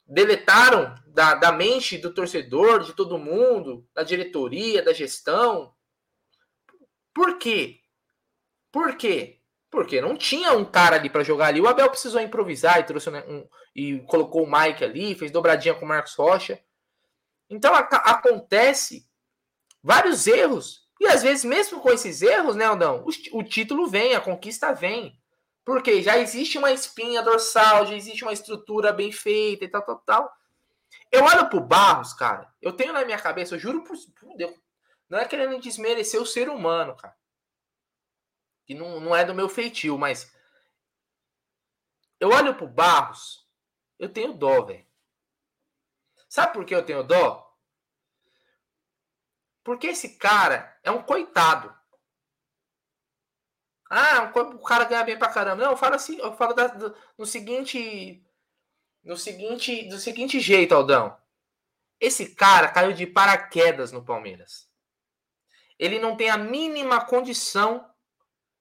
deletaram 0.07 0.95
da, 1.07 1.35
da 1.35 1.53
mente 1.53 1.99
do 1.99 2.13
torcedor, 2.13 2.81
de 2.81 2.95
todo 2.95 3.19
mundo, 3.19 3.87
da 3.95 4.03
diretoria, 4.03 4.83
da 4.83 4.93
gestão. 4.93 5.75
Por 7.15 7.39
quê? 7.39 7.81
Por 8.73 8.97
quê? 8.97 9.41
Porque 9.71 10.01
não 10.01 10.17
tinha 10.17 10.53
um 10.53 10.65
cara 10.65 10.97
ali 10.97 11.11
para 11.11 11.23
jogar 11.23 11.49
ali. 11.49 11.61
O 11.61 11.69
Abel 11.69 11.91
precisou 11.91 12.21
improvisar 12.21 12.81
e 12.81 12.85
trouxe 12.85 13.11
um, 13.11 13.47
e 13.75 14.01
colocou 14.01 14.45
o 14.45 14.51
Mike 14.51 14.83
ali, 14.83 15.15
fez 15.15 15.31
dobradinha 15.31 15.75
com 15.75 15.85
o 15.85 15.89
Marcos 15.89 16.15
Rocha. 16.15 16.61
Então 17.51 17.75
a, 17.75 17.81
acontece 17.81 19.08
vários 19.89 20.27
erros. 20.27 20.87
E 21.01 21.07
às 21.07 21.23
vezes, 21.23 21.47
mesmo 21.47 21.81
com 21.81 21.91
esses 21.91 22.21
erros, 22.21 22.55
né, 22.55 22.67
Aldão, 22.67 23.07
o, 23.07 23.39
o 23.39 23.43
título 23.43 23.89
vem, 23.89 24.15
a 24.15 24.21
conquista 24.21 24.75
vem. 24.75 25.19
Porque 25.65 26.03
já 26.03 26.19
existe 26.19 26.59
uma 26.59 26.71
espinha 26.71 27.23
dorsal, 27.23 27.87
já 27.87 27.95
existe 27.95 28.23
uma 28.23 28.35
estrutura 28.35 28.93
bem 28.93 29.11
feita 29.11 29.65
e 29.65 29.69
tal, 29.69 29.81
tal, 29.81 29.99
tal. 30.01 30.33
Eu 31.11 31.25
olho 31.25 31.49
pro 31.49 31.61
Barros, 31.61 32.13
cara. 32.13 32.53
Eu 32.61 32.75
tenho 32.75 32.93
na 32.93 33.03
minha 33.03 33.19
cabeça, 33.19 33.55
eu 33.55 33.59
juro 33.59 33.83
por, 33.83 33.97
por 34.21 34.37
Deus. 34.37 34.55
Não 35.09 35.19
é 35.19 35.25
querendo 35.25 35.59
desmerecer 35.59 36.21
o 36.21 36.27
ser 36.27 36.51
humano, 36.51 36.95
cara. 36.95 37.17
Que 38.67 38.75
não, 38.75 39.01
não 39.01 39.17
é 39.17 39.25
do 39.25 39.35
meu 39.35 39.49
feitio, 39.49 39.97
mas. 39.97 40.31
Eu 42.21 42.29
olho 42.29 42.55
pro 42.55 42.67
Barros, 42.67 43.49
eu 43.99 44.11
tenho 44.11 44.35
dó, 44.35 44.63
velho. 44.67 44.87
Sabe 46.29 46.53
por 46.53 46.67
que 46.67 46.75
eu 46.75 46.85
tenho 46.85 47.03
dó? 47.03 47.48
Porque 49.69 49.89
esse 49.89 50.17
cara 50.17 50.75
é 50.83 50.91
um 50.91 51.03
coitado. 51.03 51.77
Ah, 53.91 54.33
o 54.35 54.61
cara 54.61 54.85
ganha 54.85 55.05
bem 55.05 55.19
pra 55.19 55.29
caramba. 55.29 55.63
Não, 55.63 55.73
eu 55.73 55.77
falo 55.77 55.95
assim, 55.95 56.17
eu 56.17 56.35
falo 56.39 56.55
da, 56.55 56.69
do, 56.69 56.97
no 57.19 57.27
seguinte. 57.27 58.27
No 59.05 59.15
seguinte. 59.15 59.87
Do 59.91 59.99
seguinte 59.99 60.41
jeito, 60.41 60.75
Aldão. 60.75 61.15
Esse 62.01 62.35
cara 62.35 62.69
caiu 62.69 62.95
de 62.95 63.07
paraquedas 63.07 63.93
no 63.93 64.03
Palmeiras. 64.03 64.71
Ele 65.79 65.99
não 65.99 66.17
tem 66.17 66.31
a 66.31 66.39
mínima 66.39 67.05
condição 67.05 67.87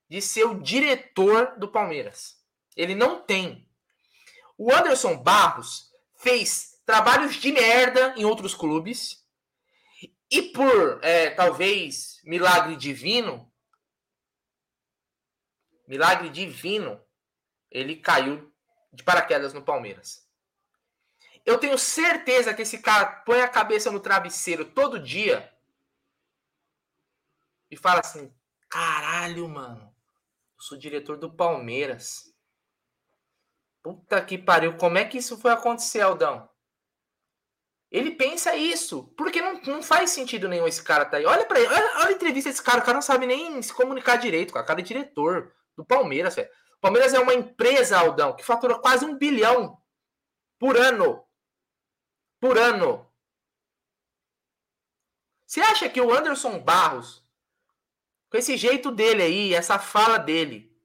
de 0.09 0.21
ser 0.21 0.43
o 0.43 0.59
diretor 0.59 1.57
do 1.57 1.69
Palmeiras. 1.69 2.35
Ele 2.75 2.95
não 2.95 3.21
tem. 3.21 3.65
O 4.57 4.73
Anderson 4.73 5.15
Barros 5.15 5.89
fez 6.17 6.81
trabalhos 6.85 7.35
de 7.35 7.49
merda 7.53 8.13
em 8.17 8.25
outros 8.25 8.53
clubes. 8.53 9.25
E 10.29 10.41
por 10.41 11.03
é, 11.03 11.29
talvez 11.29 12.21
milagre 12.23 12.75
divino, 12.75 13.51
milagre 15.87 16.29
divino, 16.29 17.01
ele 17.71 17.95
caiu 17.95 18.53
de 18.91 19.03
paraquedas 19.03 19.53
no 19.53 19.63
Palmeiras. 19.63 20.27
Eu 21.45 21.57
tenho 21.57 21.77
certeza 21.77 22.53
que 22.53 22.63
esse 22.63 22.79
cara 22.79 23.05
põe 23.05 23.41
a 23.41 23.47
cabeça 23.47 23.89
no 23.89 24.01
travesseiro 24.01 24.65
todo 24.65 24.99
dia 24.99 25.53
e 27.71 27.77
fala 27.77 28.01
assim: 28.01 28.33
caralho, 28.69 29.47
mano, 29.47 29.95
eu 30.57 30.61
sou 30.61 30.77
diretor 30.77 31.17
do 31.17 31.31
Palmeiras. 31.31 32.33
Puta 33.81 34.21
que 34.25 34.37
pariu, 34.37 34.77
como 34.77 34.97
é 34.97 35.05
que 35.05 35.19
isso 35.19 35.37
foi 35.37 35.51
acontecer, 35.51 36.01
Aldão? 36.01 36.49
Ele 37.89 38.11
pensa 38.11 38.55
isso, 38.55 39.13
porque 39.17 39.41
não, 39.41 39.61
não 39.61 39.81
faz 39.81 40.09
sentido 40.09 40.49
nenhum 40.49 40.67
esse 40.67 40.83
cara 40.83 41.05
tá 41.05 41.17
aí. 41.17 41.25
Olha 41.25 41.45
para 41.45 41.59
ele, 41.59 41.69
olha, 41.69 41.91
olha, 41.99 42.07
a 42.07 42.11
entrevista 42.11 42.49
desse 42.49 42.61
cara, 42.61 42.79
o 42.79 42.83
cara 42.83 42.95
não 42.95 43.01
sabe 43.01 43.25
nem 43.25 43.61
se 43.61 43.73
comunicar 43.73 44.17
direito, 44.17 44.53
cara. 44.53 44.63
O 44.63 44.67
cara 44.67 44.81
é 44.81 44.83
diretor 44.83 45.53
do 45.75 45.85
Palmeiras, 45.85 46.35
velho. 46.35 46.49
Palmeiras 46.81 47.13
é 47.13 47.19
uma 47.19 47.33
empresa, 47.33 47.97
Aldão, 47.97 48.35
que 48.35 48.43
fatura 48.43 48.77
quase 48.77 49.05
um 49.05 49.17
bilhão 49.17 49.81
por 50.59 50.75
ano. 50.77 51.23
Por 52.39 52.57
ano. 52.57 53.09
Você 55.45 55.61
acha 55.61 55.89
que 55.89 56.01
o 56.01 56.13
Anderson 56.13 56.59
Barros, 56.59 57.25
com 58.29 58.37
esse 58.37 58.57
jeito 58.57 58.91
dele 58.91 59.23
aí, 59.23 59.53
essa 59.53 59.79
fala 59.79 60.17
dele, 60.17 60.77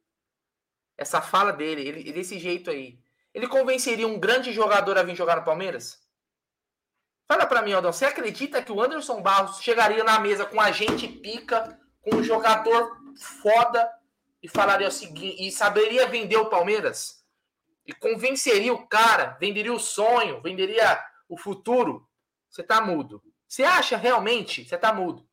essa 0.96 1.20
fala 1.20 1.53
dele, 1.53 1.82
ele, 1.82 2.12
desse 2.12 2.38
jeito 2.38 2.70
aí, 2.70 3.03
ele 3.34 3.48
convenceria 3.48 4.07
um 4.07 4.20
grande 4.20 4.53
jogador 4.53 4.96
a 4.96 5.03
vir 5.03 5.16
jogar 5.16 5.36
no 5.36 5.44
Palmeiras? 5.44 6.01
Fala 7.32 7.46
para 7.46 7.62
mim, 7.62 7.72
Aldão, 7.72 7.90
você 7.90 8.04
acredita 8.04 8.62
que 8.62 8.70
o 8.70 8.78
Anderson 8.78 9.22
Barros 9.22 9.62
chegaria 9.62 10.04
na 10.04 10.20
mesa 10.20 10.44
com 10.44 10.60
a 10.60 10.70
gente 10.70 11.08
pica, 11.08 11.78
com 12.02 12.16
um 12.16 12.22
jogador 12.22 12.94
foda, 13.42 13.88
e 14.42 14.46
falaria 14.46 14.88
o 14.88 14.92
seguinte, 14.92 15.42
e 15.42 15.50
saberia 15.50 16.06
vender 16.06 16.36
o 16.36 16.50
Palmeiras, 16.50 17.24
e 17.86 17.92
convenceria 17.94 18.74
o 18.74 18.86
cara, 18.86 19.34
venderia 19.40 19.72
o 19.72 19.80
sonho, 19.80 20.42
venderia 20.42 21.02
o 21.26 21.38
futuro, 21.38 22.06
você 22.50 22.62
tá 22.62 22.82
mudo. 22.82 23.22
Você 23.48 23.62
acha 23.62 23.96
realmente? 23.96 24.66
Você 24.66 24.76
tá 24.76 24.92
mudo. 24.92 25.26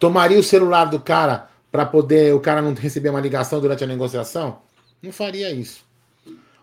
Tomaria 0.00 0.40
o 0.40 0.42
celular 0.42 0.86
do 0.86 0.98
cara 0.98 1.48
para 1.70 1.86
poder 1.86 2.34
o 2.34 2.40
cara 2.40 2.60
não 2.60 2.74
receber 2.74 3.10
uma 3.10 3.20
ligação 3.20 3.60
durante 3.60 3.84
a 3.84 3.86
negociação? 3.86 4.62
Não 5.00 5.12
faria 5.12 5.48
isso. 5.52 5.86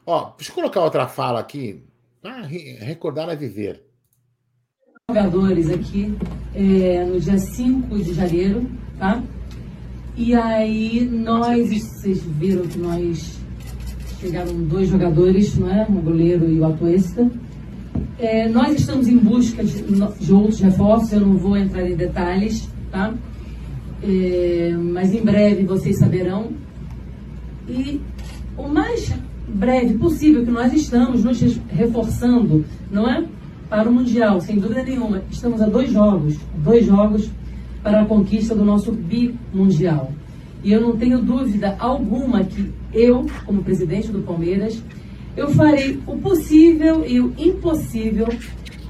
Ó, 0.06 0.34
deixa 0.36 0.52
eu 0.52 0.56
colocar 0.56 0.82
outra 0.82 1.08
fala 1.08 1.40
aqui. 1.40 1.88
Ah, 2.22 2.42
recordar 2.42 3.30
é 3.30 3.36
viver. 3.38 3.88
Jogadores 5.10 5.72
aqui 5.72 6.14
é, 6.54 7.04
no 7.04 7.20
dia 7.20 7.40
5 7.40 7.98
de 7.98 8.14
janeiro, 8.14 8.70
tá? 9.00 9.20
E 10.16 10.36
aí 10.36 11.04
nós, 11.04 11.68
vocês 11.68 12.22
viram 12.24 12.62
que 12.68 12.78
nós 12.78 13.40
chegaram 14.22 14.54
dois 14.66 14.88
jogadores, 14.88 15.58
não 15.58 15.68
é? 15.68 15.84
O 15.90 15.94
goleiro 15.94 16.48
e 16.48 16.60
o 16.60 16.66
Atuesta. 16.66 17.28
É, 18.20 18.48
nós 18.50 18.80
estamos 18.80 19.08
em 19.08 19.18
busca 19.18 19.64
de, 19.64 19.82
de, 19.82 20.32
outros 20.32 20.60
reforços, 20.60 21.12
eu 21.12 21.22
não 21.22 21.38
vou 21.38 21.58
entrar 21.58 21.90
em 21.90 21.96
detalhes, 21.96 22.70
tá? 22.92 23.12
É, 24.04 24.76
mas 24.78 25.12
em 25.12 25.24
breve 25.24 25.64
vocês 25.64 25.98
saberão. 25.98 26.52
E 27.68 28.00
o 28.56 28.68
mais 28.68 29.12
breve 29.48 29.96
possível 29.96 30.46
que 30.46 30.52
nós 30.52 30.72
estamos 30.72 31.24
nos 31.24 31.42
reforçando, 31.68 32.64
não 32.92 33.10
é? 33.10 33.26
Para 33.70 33.88
o 33.88 33.94
Mundial, 33.94 34.42
sem 34.42 34.58
dúvida 34.58 34.84
nenhuma. 34.84 35.22
Estamos 35.30 35.62
a 35.62 35.68
dois 35.68 35.92
jogos, 35.92 36.38
dois 36.56 36.86
jogos 36.86 37.30
para 37.84 38.02
a 38.02 38.06
conquista 38.06 38.56
do 38.56 38.66
nosso 38.66 38.92
bimundial. 38.92 40.12
E 40.64 40.74
eu 40.74 40.82
não 40.82 40.98
tenho 40.98 41.22
dúvida 41.22 41.76
alguma 41.80 42.44
que 42.44 42.72
eu, 42.92 43.28
como 43.46 43.64
presidente 43.64 44.12
do 44.12 44.22
Palmeiras, 44.22 44.84
eu 45.38 45.50
farei 45.52 46.00
o 46.08 46.18
possível 46.18 47.06
e 47.06 47.22
o 47.22 47.34
impossível 47.38 48.28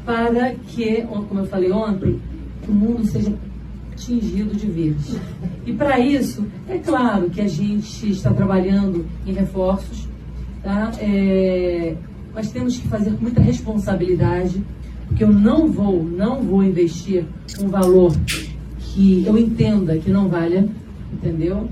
para 0.06 0.56
que, 0.56 1.02
como 1.02 1.42
eu 1.42 1.46
falei 1.46 1.72
ontem, 1.72 2.20
o 2.68 2.72
mundo 2.72 3.06
seja 3.06 3.34
tingido 3.96 4.56
de 4.56 4.66
verde. 4.66 5.20
E 5.66 5.74
para 5.74 6.00
isso, 6.00 6.46
é 6.68 6.78
claro 6.78 7.30
que 7.30 7.42
a 7.42 7.48
gente 7.48 8.10
está 8.10 8.34
trabalhando 8.34 9.06
em 9.28 9.34
reforços, 9.34 10.08
tá? 10.64 10.92
É, 11.00 11.96
mas 12.40 12.52
temos 12.52 12.78
que 12.78 12.88
fazer 12.88 13.12
com 13.12 13.24
muita 13.24 13.42
responsabilidade, 13.42 14.64
porque 15.06 15.26
eu 15.26 15.34
não 15.34 15.68
vou, 15.68 16.02
não 16.02 16.42
vou 16.42 16.64
investir 16.64 17.26
um 17.60 17.68
valor 17.68 18.16
que 18.78 19.26
eu 19.26 19.38
entenda 19.38 19.98
que 19.98 20.10
não 20.10 20.30
valha, 20.30 20.66
entendeu? 21.12 21.68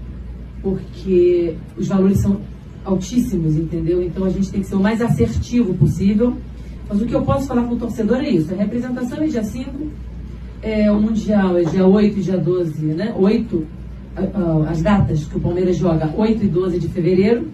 Porque 0.62 1.56
os 1.78 1.88
valores 1.88 2.20
são 2.20 2.42
altíssimos, 2.84 3.56
entendeu? 3.56 4.04
Então 4.04 4.26
a 4.26 4.30
gente 4.30 4.52
tem 4.52 4.60
que 4.60 4.68
ser 4.68 4.76
o 4.76 4.82
mais 4.82 5.02
assertivo 5.02 5.74
possível. 5.74 6.36
Mas 6.90 7.02
o 7.02 7.06
que 7.06 7.16
eu 7.16 7.22
posso 7.22 7.48
falar 7.48 7.64
com 7.64 7.76
o 7.76 7.80
torcedor 7.80 8.18
é 8.18 8.30
isso: 8.30 8.54
a 8.54 8.58
representação 8.58 9.24
é 9.24 9.28
dia 9.28 9.46
5, 9.46 9.72
é, 10.62 10.92
o 10.92 11.00
Mundial 11.00 11.58
é 11.58 11.64
dia 11.64 11.88
8 11.88 12.20
e 12.20 12.22
dia 12.22 12.38
12, 12.38 12.86
né? 12.88 13.16
8 13.18 13.66
as 14.68 14.82
datas 14.82 15.24
que 15.24 15.38
o 15.38 15.40
Palmeiras 15.40 15.78
joga 15.78 16.14
8 16.14 16.44
e 16.44 16.48
12 16.50 16.78
de 16.78 16.90
fevereiro. 16.90 17.48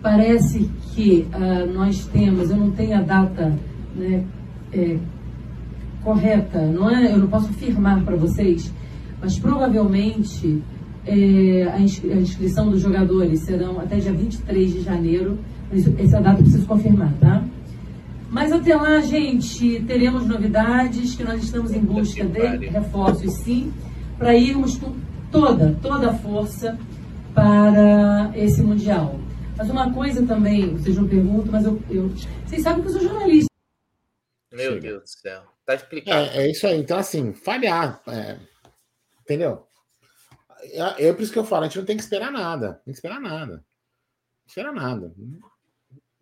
Parece 0.00 0.70
que 0.98 1.28
uh, 1.32 1.72
nós 1.72 2.06
temos, 2.06 2.50
eu 2.50 2.56
não 2.56 2.72
tenho 2.72 2.98
a 2.98 3.00
data 3.00 3.56
né, 3.94 4.24
é, 4.72 4.98
correta, 6.02 6.60
não 6.62 6.90
é? 6.90 7.12
Eu 7.12 7.18
não 7.18 7.28
posso 7.28 7.50
afirmar 7.50 8.02
para 8.02 8.16
vocês, 8.16 8.74
mas 9.22 9.38
provavelmente 9.38 10.60
é, 11.06 11.70
a, 11.72 11.80
inscri 11.80 12.12
a, 12.12 12.16
inscrição 12.16 12.68
dos 12.68 12.80
jogadores 12.80 13.42
serão 13.42 13.78
até 13.78 13.98
dia 13.98 14.12
23 14.12 14.72
de 14.72 14.80
janeiro. 14.80 15.38
Essa 15.70 16.20
data 16.20 16.40
eu 16.40 16.42
preciso 16.42 16.66
confirmar, 16.66 17.12
tá? 17.20 17.44
Mas 18.28 18.50
até 18.50 18.74
lá, 18.74 19.00
gente, 19.00 19.80
teremos 19.86 20.26
novidades, 20.26 21.14
que 21.14 21.22
nós 21.22 21.44
estamos 21.44 21.72
em 21.72 21.80
busca 21.80 22.24
de 22.24 22.66
reforços, 22.66 23.34
sim, 23.34 23.72
para 24.18 24.34
irmos 24.36 24.76
com 24.76 24.94
toda, 25.30 25.76
toda 25.80 26.10
a 26.10 26.14
força 26.14 26.76
para 27.32 28.32
esse 28.34 28.60
Mundial. 28.62 29.27
Mas 29.58 29.70
uma 29.70 29.92
coisa 29.92 30.24
também, 30.24 30.76
vocês 30.76 30.96
não 30.96 31.08
perguntam, 31.08 31.50
mas 31.50 31.64
eu, 31.64 31.82
eu 31.90 32.08
vocês 32.46 32.62
sabem 32.62 32.80
que 32.80 32.88
eu 32.88 32.92
sou 32.92 33.02
jornalista. 33.02 33.50
Meu 34.52 34.74
Chega. 34.74 34.80
Deus 34.80 35.02
do 35.02 35.08
céu. 35.08 35.42
Tá 35.66 35.74
explicado. 35.74 36.30
É, 36.30 36.44
é 36.44 36.50
isso 36.52 36.64
aí. 36.64 36.78
Então, 36.78 36.96
assim, 36.96 37.34
falhar. 37.34 38.00
É, 38.06 38.38
entendeu? 39.20 39.66
É, 40.62 41.08
é 41.08 41.12
por 41.12 41.22
isso 41.22 41.32
que 41.32 41.38
eu 41.40 41.44
falo, 41.44 41.64
a 41.64 41.66
gente 41.66 41.78
não 41.78 41.84
tem 41.84 41.96
que 41.96 42.02
esperar 42.04 42.30
nada. 42.30 42.74
Tem 42.84 42.92
que 42.92 42.98
esperar 42.98 43.20
nada. 43.20 43.54
Não 43.54 43.62
esperar 44.46 44.72
nada. 44.72 45.12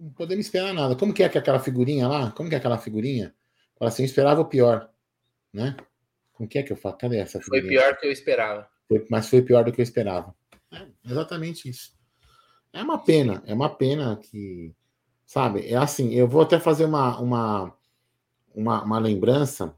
Não 0.01 0.11
podemos 0.13 0.47
esperar 0.47 0.73
nada. 0.73 0.97
Como 0.97 1.13
que 1.13 1.23
é 1.23 1.29
que 1.29 1.37
aquela 1.37 1.61
figurinha 1.61 2.09
lá? 2.09 2.31
Como 2.31 2.49
que 2.49 2.55
é 2.55 2.59
aquela 2.59 2.79
figurinha? 2.79 3.35
Fala 3.79 3.91
assim, 3.91 4.03
eu 4.03 4.07
esperava 4.07 4.41
o 4.41 4.47
pior. 4.47 4.91
Né? 5.53 5.77
Como 6.33 6.49
que 6.49 6.59
é 6.59 6.63
que 6.63 6.73
eu 6.73 6.77
falo? 6.77 6.97
Cadê 6.97 7.19
essa 7.19 7.39
figurinha? 7.39 7.63
Foi 7.63 7.71
pior 7.71 7.97
que 7.99 8.07
eu 8.07 8.13
esperava. 8.13 8.67
Foi, 8.89 9.07
mas 9.11 9.29
foi 9.29 9.43
pior 9.43 9.63
do 9.63 9.73
que 9.73 9.81
eu 9.83 9.85
esperava. 9.85 10.35
É 10.73 10.87
exatamente 11.05 11.69
isso. 11.69 11.96
É 12.77 12.83
uma 12.83 12.99
pena, 12.99 13.43
é 13.47 13.55
uma 13.55 13.71
pena 13.71 14.17
que, 14.17 14.71
sabe, 15.25 15.67
é 15.67 15.77
assim, 15.77 16.13
eu 16.13 16.29
vou 16.29 16.43
até 16.43 16.61
fazer 16.61 16.85
uma, 16.85 17.19
uma, 17.19 17.75
uma, 18.55 18.83
uma 18.83 18.99
lembrança. 18.99 19.75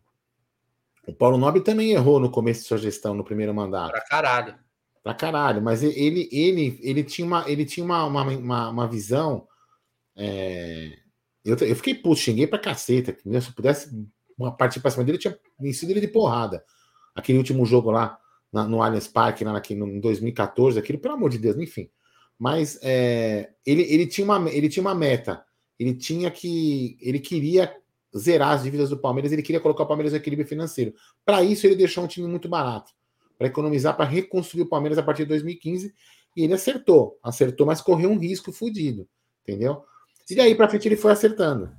O 1.07 1.13
Paulo 1.13 1.39
Nobre 1.39 1.61
também 1.61 1.93
errou 1.93 2.19
no 2.19 2.29
começo 2.29 2.63
de 2.63 2.67
sua 2.67 2.77
gestão, 2.77 3.15
no 3.15 3.23
primeiro 3.23 3.55
mandato. 3.55 3.93
Pra 3.93 4.01
caralho. 4.01 4.59
Pra 5.01 5.15
caralho, 5.15 5.63
mas 5.63 5.85
ele, 5.85 6.29
ele, 6.33 6.77
ele 6.83 7.05
tinha 7.05 7.25
uma, 7.25 7.49
ele 7.49 7.65
tinha 7.65 7.87
uma, 7.87 8.05
uma, 8.05 8.23
uma, 8.25 8.69
uma 8.69 8.89
visão. 8.89 9.47
É... 10.17 10.99
Eu, 11.45 11.57
eu 11.57 11.77
fiquei 11.77 11.95
puto, 11.95 12.17
xinguei 12.17 12.49
pra 12.49 12.59
caceta. 12.59 13.17
Se 13.17 13.49
eu 13.49 13.55
pudesse 13.55 13.97
uma 14.37 14.51
participação 14.51 15.05
dele, 15.05 15.19
tinha 15.19 15.39
vencido 15.57 15.93
ele 15.93 16.01
de 16.01 16.09
porrada. 16.09 16.65
Aquele 17.15 17.39
último 17.39 17.65
jogo 17.65 17.93
lá 17.93 18.19
na, 18.53 18.65
no 18.65 18.83
Allianz 18.83 19.07
Parque, 19.07 19.45
lá 19.45 19.53
naquele, 19.53 19.79
no, 19.79 19.87
em 19.87 20.01
2014, 20.01 20.81
aquilo, 20.81 20.99
pelo 20.99 21.15
amor 21.15 21.31
de 21.31 21.39
Deus, 21.39 21.57
enfim. 21.59 21.89
Mas 22.39 22.79
é, 22.83 23.51
ele, 23.67 23.83
ele, 23.83 24.07
tinha 24.07 24.25
uma, 24.25 24.51
ele 24.51 24.69
tinha 24.69 24.83
uma 24.83 24.95
meta. 24.95 25.45
Ele 25.79 25.95
tinha 25.95 26.31
que. 26.31 26.97
Ele 27.01 27.19
queria 27.19 27.75
zerar 28.17 28.51
as 28.51 28.63
dívidas 28.63 28.91
do 28.91 28.99
Palmeiras, 28.99 29.33
ele 29.33 29.43
queria 29.43 29.61
colocar 29.61 29.83
o 29.83 29.87
Palmeiras 29.87 30.13
no 30.13 30.19
equilíbrio 30.19 30.49
financeiro. 30.49 30.95
Para 31.25 31.43
isso, 31.43 31.67
ele 31.67 31.77
deixou 31.77 32.05
um 32.05 32.07
time 32.07 32.27
muito 32.29 32.49
barato. 32.49 32.93
Para 33.37 33.49
economizar, 33.49 33.97
para 33.97 34.07
reconstruir 34.07 34.63
o 34.63 34.69
Palmeiras 34.69 34.99
a 34.99 35.03
partir 35.03 35.23
de 35.23 35.31
2015. 35.31 35.93
E 36.37 36.45
ele 36.45 36.55
acertou. 36.55 37.19
Acertou, 37.23 37.67
mas 37.67 37.81
correu 37.81 38.11
um 38.11 38.19
risco 38.19 38.53
fodido. 38.53 39.09
Entendeu? 39.43 39.85
E 40.31 40.35
daí 40.35 40.55
para 40.55 40.69
frente 40.69 40.87
ele 40.87 40.97
foi 40.97 41.13
acertando. 41.13 41.71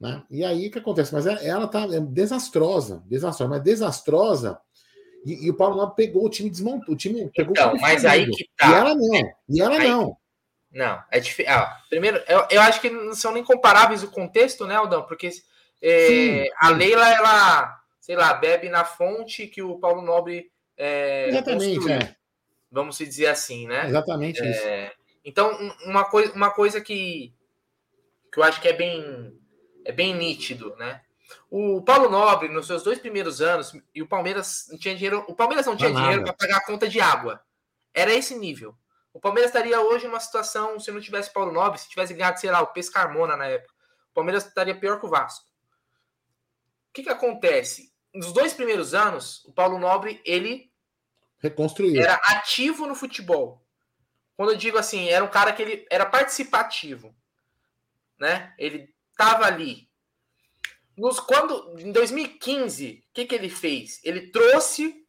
Né? 0.00 0.22
E 0.30 0.44
aí 0.44 0.66
o 0.66 0.70
que 0.70 0.78
acontece? 0.78 1.12
Mas 1.12 1.26
ela 1.26 1.68
tá 1.68 1.84
é 1.84 2.00
desastrosa, 2.00 3.04
desastrosa, 3.06 3.48
mas 3.48 3.62
desastrosa 3.62 4.58
e, 5.24 5.46
e, 5.46 5.50
o 5.50 5.54
Paulo 5.54 5.76
Nobre 5.76 6.06
pegou 6.06 6.24
o 6.24 6.28
time, 6.28 6.50
desmontou 6.50 6.94
o 6.94 6.96
time. 6.96 7.30
Pegou 7.30 7.52
então, 7.52 7.68
o 7.68 7.70
time 7.70 7.82
mas 7.82 8.04
aí 8.04 8.28
que 8.30 8.48
tá. 8.56 8.70
E 8.70 8.74
ela 8.74 8.94
não. 8.94 9.32
E 9.48 9.60
ela 9.60 9.78
aí, 9.78 9.88
não. 9.88 10.16
Não, 10.72 11.02
é 11.10 11.20
difícil. 11.20 11.52
Ah, 11.52 11.80
primeiro, 11.88 12.22
eu, 12.26 12.46
eu 12.50 12.60
acho 12.60 12.80
que 12.80 12.88
não 12.88 13.14
são 13.14 13.32
nem 13.32 13.44
comparáveis 13.44 14.02
o 14.02 14.10
contexto, 14.10 14.66
né, 14.66 14.74
Aldão? 14.74 15.02
Porque 15.02 15.30
é, 15.82 16.48
a 16.56 16.70
Leila, 16.70 17.08
ela, 17.08 17.80
sei 18.00 18.16
lá, 18.16 18.32
bebe 18.34 18.68
na 18.68 18.84
fonte 18.84 19.46
que 19.46 19.62
o 19.62 19.78
Paulo 19.78 20.00
Nobre. 20.00 20.50
É, 20.76 21.28
Exatamente, 21.28 21.92
é. 21.92 22.16
Vamos 22.70 22.96
dizer 22.96 23.26
assim, 23.26 23.66
né? 23.66 23.86
Exatamente 23.86 24.40
é, 24.40 24.50
isso. 24.50 24.96
Então, 25.24 25.56
uma 25.84 26.04
coisa, 26.04 26.32
uma 26.32 26.50
coisa 26.50 26.80
que, 26.80 27.34
que 28.32 28.38
eu 28.38 28.42
acho 28.42 28.60
que 28.60 28.68
é 28.68 28.72
bem, 28.72 29.38
é 29.84 29.92
bem 29.92 30.14
nítido, 30.16 30.74
né? 30.76 31.02
O 31.50 31.82
Paulo 31.82 32.08
Nobre, 32.08 32.48
nos 32.48 32.66
seus 32.66 32.82
dois 32.82 32.98
primeiros 32.98 33.40
anos, 33.40 33.72
e 33.94 34.02
o 34.02 34.06
Palmeiras 34.06 34.66
não 34.70 34.78
tinha 34.78 34.94
dinheiro. 34.94 35.24
O 35.28 35.34
Palmeiras 35.34 35.66
não 35.66 35.76
tinha 35.76 35.90
não 35.90 36.00
dinheiro 36.00 36.24
para 36.24 36.32
pagar 36.32 36.56
a 36.58 36.64
conta 36.64 36.88
de 36.88 37.00
água. 37.00 37.42
Era 37.94 38.12
esse 38.12 38.34
nível. 38.34 38.76
O 39.12 39.20
Palmeiras 39.20 39.50
estaria 39.50 39.80
hoje 39.80 40.06
numa 40.06 40.20
situação, 40.20 40.80
se 40.80 40.90
não 40.90 41.00
tivesse 41.00 41.32
Paulo 41.32 41.52
Nobre, 41.52 41.78
se 41.78 41.88
tivesse 41.88 42.14
ganhado, 42.14 42.40
sei 42.40 42.50
lá, 42.50 42.62
o 42.62 42.68
Pescarmona 42.68 43.36
na 43.36 43.46
época, 43.46 43.74
o 44.10 44.14
Palmeiras 44.14 44.46
estaria 44.46 44.74
pior 44.74 44.98
que 44.98 45.06
o 45.06 45.10
Vasco. 45.10 45.46
O 46.88 46.92
que, 46.94 47.02
que 47.02 47.10
acontece? 47.10 47.92
Nos 48.14 48.32
dois 48.32 48.54
primeiros 48.54 48.94
anos, 48.94 49.44
o 49.44 49.52
Paulo 49.52 49.78
Nobre, 49.78 50.20
ele 50.24 50.70
reconstruiu. 51.38 52.00
Era 52.00 52.14
ativo 52.14 52.86
no 52.86 52.94
futebol. 52.94 53.62
Quando 54.36 54.52
eu 54.52 54.56
digo 54.56 54.78
assim, 54.78 55.08
era 55.08 55.24
um 55.24 55.30
cara 55.30 55.52
que 55.52 55.62
ele 55.62 55.86
era 55.90 56.06
participativo, 56.06 57.14
né? 58.18 58.54
Ele 58.58 58.94
estava 59.10 59.44
ali, 59.44 59.88
nos, 61.02 61.18
quando, 61.18 61.74
em 61.80 61.90
2015, 61.90 63.04
o 63.10 63.12
que, 63.12 63.26
que 63.26 63.34
ele 63.34 63.50
fez? 63.50 64.00
Ele 64.04 64.30
trouxe 64.30 65.04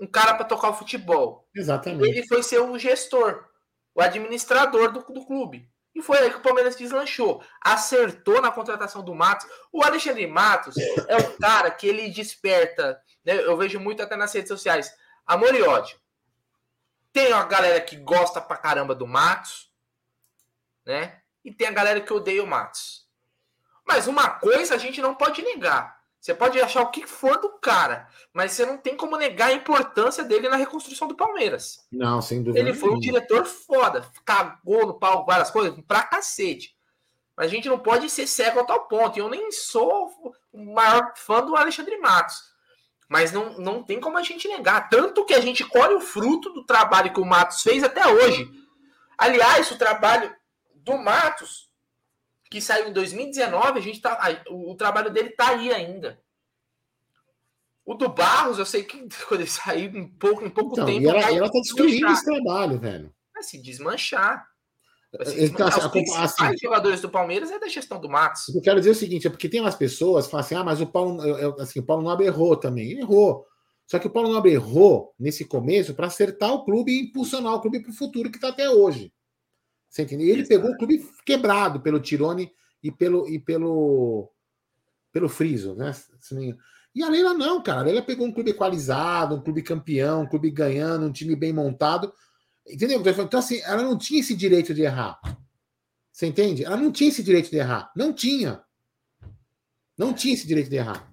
um 0.00 0.06
cara 0.06 0.32
para 0.32 0.46
tocar 0.46 0.70
o 0.70 0.74
futebol. 0.74 1.46
Exatamente. 1.54 2.08
Ele 2.08 2.26
foi 2.26 2.42
ser 2.42 2.60
o 2.60 2.78
gestor, 2.78 3.46
o 3.94 4.00
administrador 4.00 4.90
do, 4.90 5.00
do 5.12 5.26
clube. 5.26 5.70
E 5.94 6.00
foi 6.00 6.16
aí 6.16 6.30
que 6.30 6.38
o 6.38 6.42
Palmeiras 6.42 6.74
deslanchou. 6.74 7.44
Acertou 7.60 8.40
na 8.40 8.50
contratação 8.50 9.04
do 9.04 9.14
Matos. 9.14 9.46
O 9.70 9.84
Alexandre 9.84 10.26
Matos 10.26 10.74
é 11.06 11.18
o 11.18 11.36
cara 11.36 11.70
que 11.70 11.86
ele 11.86 12.08
desperta. 12.08 12.98
Né? 13.22 13.34
Eu 13.44 13.58
vejo 13.58 13.78
muito 13.78 14.02
até 14.02 14.16
nas 14.16 14.32
redes 14.32 14.48
sociais. 14.48 14.90
Amor 15.26 15.54
e 15.54 15.60
ódio. 15.60 15.98
Tem 17.12 17.30
a 17.30 17.44
galera 17.44 17.82
que 17.82 17.96
gosta 17.96 18.40
pra 18.40 18.56
caramba 18.56 18.94
do 18.94 19.06
Matos, 19.06 19.70
né? 20.86 21.20
E 21.44 21.52
tem 21.52 21.66
a 21.66 21.72
galera 21.72 22.00
que 22.00 22.10
odeia 22.10 22.42
o 22.42 22.46
Matos. 22.46 23.09
Mas 23.90 24.06
uma 24.06 24.30
coisa 24.30 24.76
a 24.76 24.78
gente 24.78 25.02
não 25.02 25.16
pode 25.16 25.42
negar. 25.42 25.98
Você 26.20 26.32
pode 26.32 26.60
achar 26.60 26.82
o 26.82 26.92
que 26.92 27.08
for 27.08 27.40
do 27.40 27.48
cara, 27.58 28.06
mas 28.32 28.52
você 28.52 28.64
não 28.64 28.78
tem 28.78 28.96
como 28.96 29.16
negar 29.16 29.48
a 29.48 29.52
importância 29.52 30.22
dele 30.22 30.48
na 30.48 30.54
reconstrução 30.54 31.08
do 31.08 31.16
Palmeiras. 31.16 31.84
Não, 31.90 32.22
sem 32.22 32.40
dúvida. 32.40 32.60
Ele 32.60 32.72
foi 32.72 32.90
um 32.90 33.00
diretor 33.00 33.44
foda, 33.44 34.06
cagou 34.24 34.86
no 34.86 34.94
pau 34.94 35.26
várias 35.26 35.50
coisas, 35.50 35.76
pra 35.88 36.04
cacete. 36.04 36.76
Mas 37.36 37.46
a 37.46 37.50
gente 37.50 37.68
não 37.68 37.80
pode 37.80 38.08
ser 38.08 38.28
cego 38.28 38.60
a 38.60 38.64
tal 38.64 38.86
ponto. 38.86 39.18
Eu 39.18 39.28
nem 39.28 39.50
sou 39.50 40.08
o 40.52 40.72
maior 40.72 41.12
fã 41.16 41.44
do 41.44 41.56
Alexandre 41.56 41.96
Matos. 41.98 42.36
Mas 43.08 43.32
não, 43.32 43.58
não 43.58 43.82
tem 43.82 43.98
como 43.98 44.18
a 44.18 44.22
gente 44.22 44.46
negar. 44.46 44.88
Tanto 44.88 45.24
que 45.24 45.34
a 45.34 45.40
gente 45.40 45.64
colhe 45.64 45.94
o 45.94 46.00
fruto 46.00 46.50
do 46.50 46.64
trabalho 46.64 47.12
que 47.12 47.20
o 47.20 47.26
Matos 47.26 47.62
fez 47.62 47.82
até 47.82 48.06
hoje. 48.06 48.48
Aliás, 49.18 49.68
o 49.72 49.78
trabalho 49.78 50.32
do 50.76 50.96
Matos 50.96 51.69
que 52.50 52.60
saiu 52.60 52.88
em 52.88 52.92
2019, 52.92 53.78
a 53.78 53.82
gente 53.82 54.00
tá, 54.00 54.42
o, 54.50 54.72
o 54.72 54.74
trabalho 54.74 55.10
dele 55.10 55.30
tá 55.30 55.50
aí 55.50 55.72
ainda. 55.72 56.20
O 57.86 57.94
do 57.94 58.08
Barros, 58.08 58.58
eu 58.58 58.66
sei 58.66 58.82
que 58.82 59.08
quando 59.26 59.40
ele 59.40 59.50
saiu 59.50 59.96
em 59.96 60.06
pouco, 60.06 60.44
em 60.44 60.50
pouco 60.50 60.72
então, 60.72 60.86
tempo. 60.86 61.00
E 61.00 61.08
ela, 61.08 61.20
ela 61.20 61.50
tá 61.50 61.60
destruindo 61.60 62.08
esse 62.08 62.24
trabalho, 62.24 62.78
velho. 62.78 63.14
Vai 63.32 63.42
se 63.44 63.62
desmanchar. 63.62 64.46
Vai 65.16 65.26
se 65.26 65.36
desmanchar. 65.36 65.70
Tá, 65.70 65.86
Os 65.86 65.92
principais 65.92 66.40
assim, 66.40 66.58
jogadores 66.60 67.00
do 67.00 67.08
Palmeiras 67.08 67.50
é 67.52 67.58
da 67.58 67.68
gestão 67.68 68.00
do 68.00 68.08
Matos. 68.08 68.48
Eu 68.48 68.60
quero 68.60 68.80
dizer 68.80 68.90
o 68.90 68.94
seguinte: 68.94 69.28
é 69.28 69.30
porque 69.30 69.48
tem 69.48 69.60
umas 69.60 69.76
pessoas 69.76 70.26
que 70.26 70.32
falam 70.32 70.44
assim, 70.44 70.54
ah, 70.56 70.64
mas 70.64 70.80
o 70.80 70.86
Paulo, 70.86 71.20
assim, 71.60 71.80
o 71.80 71.84
Paulo 71.84 72.02
Nobre 72.02 72.26
errou 72.26 72.56
também. 72.56 72.90
Ele 72.90 73.00
errou. 73.00 73.46
Só 73.86 73.98
que 73.98 74.06
o 74.06 74.10
Paulo 74.10 74.28
Nobre 74.28 74.52
errou 74.52 75.14
nesse 75.18 75.44
começo 75.44 75.94
para 75.94 76.06
acertar 76.06 76.52
o 76.52 76.64
clube 76.64 76.92
e 76.92 77.06
impulsionar 77.06 77.54
o 77.54 77.60
clube 77.60 77.80
para 77.80 77.90
o 77.90 77.94
futuro 77.94 78.30
que 78.30 78.36
está 78.36 78.48
até 78.48 78.70
hoje. 78.70 79.12
Você 79.90 80.02
entendeu? 80.02 80.28
E 80.28 80.30
ele 80.30 80.46
pegou 80.46 80.70
o 80.70 80.76
clube 80.78 81.04
quebrado 81.26 81.80
pelo 81.80 81.98
Tirone 81.98 82.52
e 82.80 82.92
pelo 82.92 83.28
e 83.28 83.40
pelo 83.40 84.30
pelo 85.12 85.28
Friso, 85.28 85.74
né? 85.74 85.92
E 86.94 87.02
a 87.02 87.08
Leila 87.08 87.34
não, 87.34 87.60
cara. 87.60 87.80
A 87.80 87.82
Leila 87.82 88.02
pegou 88.02 88.24
um 88.24 88.32
clube 88.32 88.52
equalizado, 88.52 89.34
um 89.34 89.42
clube 89.42 89.62
campeão, 89.62 90.22
um 90.22 90.28
clube 90.28 90.48
ganhando, 90.50 91.06
um 91.06 91.12
time 91.12 91.34
bem 91.34 91.52
montado. 91.52 92.12
Entendeu? 92.66 93.02
Então, 93.04 93.40
assim, 93.40 93.60
ela 93.62 93.82
não 93.82 93.98
tinha 93.98 94.20
esse 94.20 94.34
direito 94.34 94.72
de 94.72 94.82
errar. 94.82 95.20
Você 96.12 96.26
entende? 96.26 96.64
Ela 96.64 96.76
não 96.76 96.92
tinha 96.92 97.08
esse 97.08 97.22
direito 97.22 97.50
de 97.50 97.56
errar. 97.56 97.90
Não 97.96 98.12
tinha. 98.12 98.62
Não 99.98 100.12
tinha 100.12 100.34
esse 100.34 100.46
direito 100.46 100.70
de 100.70 100.76
errar. 100.76 101.12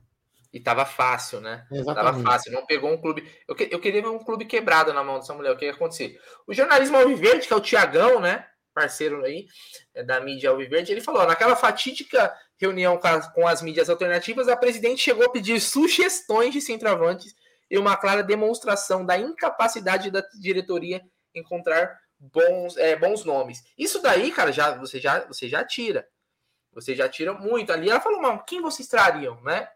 E 0.54 0.60
tava 0.60 0.86
fácil, 0.86 1.42
né? 1.42 1.66
Exatamente. 1.72 1.96
Tava 1.96 2.24
fácil. 2.24 2.52
Não 2.52 2.66
pegou 2.66 2.92
um 2.92 2.98
clube. 3.02 3.28
Eu, 3.48 3.56
que, 3.56 3.68
eu 3.72 3.80
queria 3.80 4.02
ver 4.02 4.10
um 4.10 4.24
clube 4.24 4.46
quebrado 4.46 4.94
na 4.94 5.04
mão 5.04 5.20
dessa 5.20 5.34
mulher. 5.34 5.52
O 5.52 5.58
que 5.58 5.66
ia 5.66 5.72
acontecer? 5.72 6.20
O 6.46 6.54
jornalismo 6.54 6.98
Alviverde, 6.98 7.48
que 7.48 7.54
é 7.54 7.56
o 7.56 7.62
Tiagão, 7.62 8.20
né? 8.20 8.46
Parceiro 8.78 9.26
aí 9.26 9.48
é, 9.96 10.04
da 10.04 10.22
mídia 10.22 10.52
Alviverde, 10.52 10.92
ele 10.92 11.02
falou: 11.02 11.26
naquela 11.26 11.56
fatídica 11.56 12.32
reunião 12.60 13.00
com 13.34 13.48
as, 13.48 13.62
mídias 13.64 13.90
alternativas, 13.90 14.48
a 14.48 14.56
presidente 14.56 15.02
chegou 15.02 15.26
a 15.26 15.32
pedir 15.32 15.60
sugestões 15.60 16.54
de 16.54 16.62
centroavantes 16.62 17.34
e 17.70 17.78
uma 17.78 17.98
clara 17.98 18.22
demonstração 18.22 19.04
da 19.04 19.18
incapacidade 19.18 20.12
da 20.12 20.22
diretoria 20.40 21.02
encontrar 21.34 22.00
bons, 22.20 22.78
é, 22.78 22.96
bons 22.96 23.26
nomes. 23.26 23.64
Isso 23.76 24.00
daí, 24.00 24.32
cara, 24.32 24.52
já 24.52 24.76
você 24.78 25.00
já 25.00 25.26
você 25.26 25.50
já 25.50 25.66
tira. 25.66 26.08
Você 26.72 26.96
já 26.96 27.10
tira 27.10 27.34
muito. 27.34 27.72
Ali 27.72 27.90
ela 27.90 28.00
falou, 28.00 28.22
mano, 28.22 28.44
quem 28.46 28.62
vocês 28.62 28.88
trariam, 28.88 29.42
né? 29.42 29.68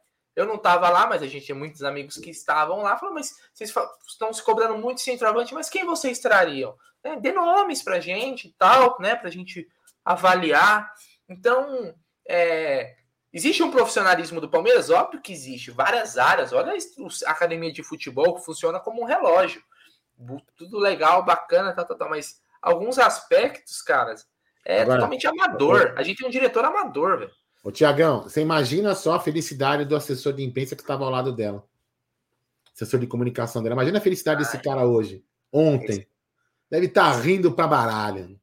Eu 0.42 0.48
não 0.48 0.56
estava 0.56 0.90
lá, 0.90 1.06
mas 1.06 1.22
a 1.22 1.28
gente 1.28 1.46
tinha 1.46 1.56
muitos 1.56 1.84
amigos 1.84 2.18
que 2.18 2.32
estavam 2.32 2.82
lá. 2.82 2.98
Falou, 2.98 3.14
mas 3.14 3.36
vocês 3.54 3.72
estão 4.08 4.34
se 4.34 4.44
cobrando 4.44 4.76
muito 4.76 5.00
centroavante, 5.00 5.54
mas 5.54 5.70
quem 5.70 5.86
vocês 5.86 6.18
trariam? 6.18 6.76
É, 7.04 7.16
dê 7.16 7.32
nomes 7.32 7.84
pra 7.84 8.00
gente 8.00 8.48
e 8.48 8.54
tal, 8.54 8.98
né? 9.00 9.16
Pra 9.16 9.30
gente 9.30 9.68
avaliar. 10.04 10.92
Então, 11.30 11.94
é, 12.28 12.96
existe 13.32 13.62
um 13.62 13.70
profissionalismo 13.70 14.42
do 14.42 14.50
Palmeiras? 14.50 14.90
Óbvio 14.90 15.22
que 15.22 15.32
existe. 15.32 15.70
Várias 15.70 16.18
áreas. 16.18 16.52
Olha 16.54 16.74
a 16.74 17.32
academia 17.32 17.72
de 17.72 17.84
futebol 17.84 18.36
que 18.36 18.44
funciona 18.44 18.80
como 18.80 19.04
um 19.04 19.06
relógio. 19.06 19.62
Tudo 20.58 20.80
legal, 20.80 21.24
bacana, 21.24 21.72
tal, 21.72 21.86
tal, 21.86 21.98
tal. 21.98 22.10
Mas 22.10 22.42
alguns 22.60 22.98
aspectos, 22.98 23.80
caras, 23.84 24.28
é 24.66 24.82
Agora, 24.82 24.98
totalmente 24.98 25.28
amador. 25.28 25.94
A 25.98 26.02
gente 26.02 26.18
tem 26.18 26.28
um 26.28 26.32
diretor 26.32 26.66
amador, 26.66 27.20
velho. 27.20 27.41
Ô, 27.64 27.72
Tiagão, 27.72 28.24
você 28.24 28.42
imagina 28.42 28.96
só 28.96 29.16
a 29.16 29.20
felicidade 29.20 29.86
do 29.86 29.96
assessor 29.96 30.34
de 30.34 30.44
imprensa 30.44 30.76
que 30.76 30.82
estava 30.82 31.04
ao 31.04 31.12
lado 31.12 31.32
dela. 31.32 31.64
Assessor 32.76 33.00
de 33.00 33.08
comunicação 33.08 33.62
dela. 33.62 33.76
Imagina 33.76 34.00
a 34.00 34.02
felicidade 34.02 34.44
Ai, 34.44 34.46
desse 34.46 34.64
cara 34.64 34.86
hoje. 34.86 35.24
Ontem. 35.52 35.92
Esse... 35.92 36.08
Deve 36.70 36.86
estar 36.88 37.12
tá 37.12 37.20
rindo 37.20 37.52
pra 37.52 37.68
baralho. 37.68 38.40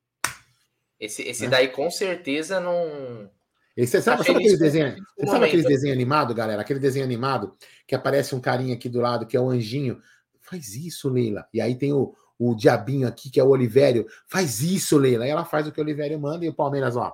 Esse, 1.01 1.23
esse 1.23 1.47
é. 1.47 1.49
daí 1.49 1.69
com 1.69 1.91
certeza 1.91 2.61
não. 2.61 3.31
Esse, 3.77 4.03
sabe, 4.03 4.25
sabe 4.25 4.39
aquele 4.39 4.57
desenho? 4.57 4.97
Você 5.17 5.27
sabe 5.27 5.47
aquele 5.47 5.63
desenho 5.63 5.95
animado, 5.95 6.35
galera? 6.35 6.61
Aquele 6.61 6.81
desenho 6.81 7.05
animado 7.05 7.57
que 7.87 7.95
aparece 7.95 8.35
um 8.35 8.41
carinha 8.41 8.75
aqui 8.75 8.89
do 8.89 9.01
lado, 9.01 9.27
que 9.27 9.37
é 9.37 9.41
o 9.41 9.49
anjinho. 9.49 10.01
Faz 10.41 10.75
isso, 10.75 11.09
Leila. 11.09 11.47
E 11.55 11.61
aí 11.61 11.77
tem 11.77 11.93
o, 11.93 12.15
o 12.39 12.55
diabinho 12.55 13.07
aqui, 13.07 13.31
que 13.31 13.41
é 13.41 13.45
o 13.45 13.49
Olivério. 13.49 14.07
Faz 14.27 14.61
isso, 14.61 14.99
Leila. 14.99 15.25
Aí 15.25 15.31
ela 15.31 15.45
faz 15.45 15.67
o 15.67 15.73
que 15.73 15.81
o 15.81 15.85
Olivério 15.85 16.19
manda 16.19 16.45
e 16.45 16.49
o 16.49 16.55
Palmeiras, 16.55 16.97
ó, 16.97 17.13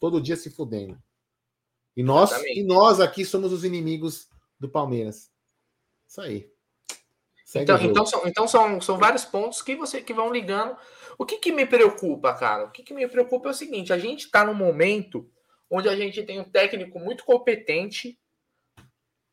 todo 0.00 0.20
dia 0.20 0.36
se 0.36 0.50
fudendo. 0.50 0.98
E 1.96 2.02
nós, 2.02 2.32
e 2.44 2.62
nós 2.62 3.00
aqui 3.00 3.24
somos 3.24 3.52
os 3.52 3.64
inimigos 3.64 4.28
do 4.58 4.68
Palmeiras. 4.68 5.30
Isso 6.08 6.20
aí. 6.20 6.50
Segue 7.44 7.64
então, 7.64 7.82
então, 7.82 8.06
são, 8.06 8.26
então 8.26 8.48
são, 8.48 8.80
são 8.80 8.98
vários 8.98 9.24
pontos 9.24 9.62
que 9.62 9.76
você 9.76 10.00
que 10.00 10.12
vão 10.12 10.32
ligando. 10.32 10.76
O 11.16 11.24
que, 11.24 11.38
que 11.38 11.52
me 11.52 11.64
preocupa, 11.64 12.34
cara? 12.34 12.64
O 12.64 12.70
que, 12.70 12.82
que 12.82 12.94
me 12.94 13.06
preocupa 13.06 13.48
é 13.48 13.52
o 13.52 13.54
seguinte: 13.54 13.92
a 13.92 13.98
gente 13.98 14.24
está 14.24 14.44
num 14.44 14.54
momento 14.54 15.30
onde 15.70 15.88
a 15.88 15.94
gente 15.94 16.22
tem 16.22 16.40
um 16.40 16.50
técnico 16.50 16.98
muito 16.98 17.24
competente, 17.24 18.18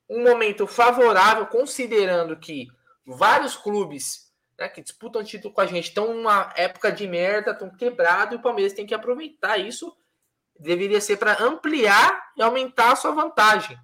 um 0.09 0.23
momento 0.23 0.67
favorável, 0.67 1.47
considerando 1.47 2.37
que 2.37 2.67
vários 3.05 3.55
clubes 3.55 4.31
né, 4.57 4.69
que 4.69 4.81
disputam 4.81 5.23
título 5.23 5.53
com 5.53 5.61
a 5.61 5.65
gente 5.65 5.85
estão 5.85 6.13
numa 6.13 6.53
época 6.55 6.91
de 6.91 7.07
merda, 7.07 7.51
estão 7.51 7.69
quebrados, 7.69 8.35
e 8.35 8.37
o 8.37 8.41
Palmeiras 8.41 8.73
tem 8.73 8.85
que 8.85 8.93
aproveitar 8.93 9.57
isso 9.57 9.95
deveria 10.61 11.01
ser 11.01 11.17
para 11.17 11.43
ampliar 11.43 12.31
e 12.37 12.41
aumentar 12.41 12.91
a 12.91 12.95
sua 12.95 13.11
vantagem. 13.11 13.77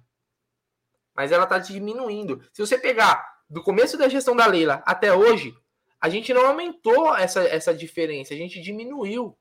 Mas 1.14 1.32
ela 1.32 1.44
está 1.44 1.58
diminuindo. 1.58 2.42
Se 2.52 2.64
você 2.64 2.78
pegar 2.78 3.38
do 3.50 3.62
começo 3.62 3.98
da 3.98 4.08
gestão 4.08 4.36
da 4.36 4.46
Leila 4.46 4.82
até 4.86 5.12
hoje, 5.12 5.54
a 6.00 6.08
gente 6.08 6.32
não 6.32 6.46
aumentou 6.46 7.16
essa, 7.16 7.42
essa 7.42 7.74
diferença, 7.74 8.32
a 8.32 8.36
gente 8.36 8.60
diminuiu. 8.60 9.36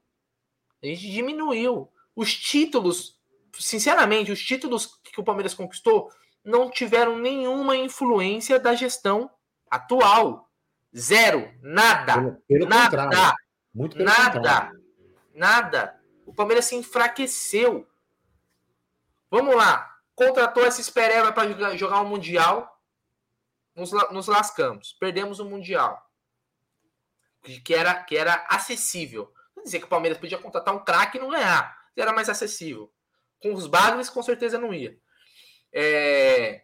A 0.82 0.88
gente 0.88 1.10
diminuiu. 1.12 1.92
Os 2.16 2.34
títulos, 2.36 3.20
sinceramente, 3.54 4.32
os 4.32 4.42
títulos 4.42 5.00
que 5.04 5.20
o 5.20 5.24
Palmeiras 5.24 5.54
conquistou 5.54 6.10
não 6.44 6.72
tiveram 6.72 7.18
nenhuma 7.18 7.76
influência 7.76 8.60
da 8.60 8.74
gestão 8.74 9.30
atual. 9.70 10.50
Zero. 10.96 11.52
Nada. 11.62 12.14
Pelo, 12.14 12.42
pelo 12.48 12.66
nada. 12.68 13.36
Muito 13.74 13.98
pelo 13.98 14.10
nada. 14.10 14.32
Contrário. 14.32 14.84
Nada. 15.36 15.97
O 16.28 16.34
Palmeiras 16.34 16.66
se 16.66 16.76
enfraqueceu. 16.76 17.88
Vamos 19.32 19.56
lá. 19.56 19.98
Contratou 20.14 20.66
essa 20.66 20.82
Espereva 20.82 21.32
para 21.32 21.78
jogar 21.78 22.02
o 22.02 22.06
um 22.06 22.10
Mundial. 22.10 22.82
Nos, 23.74 23.92
nos 24.12 24.28
lascamos. 24.28 24.92
Perdemos 25.00 25.40
o 25.40 25.46
Mundial. 25.46 26.06
Que 27.64 27.74
era, 27.74 28.04
que 28.04 28.18
era 28.18 28.46
acessível. 28.50 29.34
Não 29.56 29.64
dizer 29.64 29.80
que 29.80 29.86
o 29.86 29.90
Palmeiras 29.90 30.20
podia 30.20 30.38
contratar 30.38 30.76
um 30.76 30.84
craque 30.84 31.18
e 31.18 31.22
não 31.22 31.30
ganhar. 31.30 31.76
Era 31.96 32.12
mais 32.12 32.28
acessível. 32.28 32.94
Com 33.42 33.54
os 33.54 33.66
bagres, 33.66 34.10
com 34.10 34.22
certeza 34.22 34.60
não 34.60 34.74
ia. 34.74 35.00
É... 35.72 36.64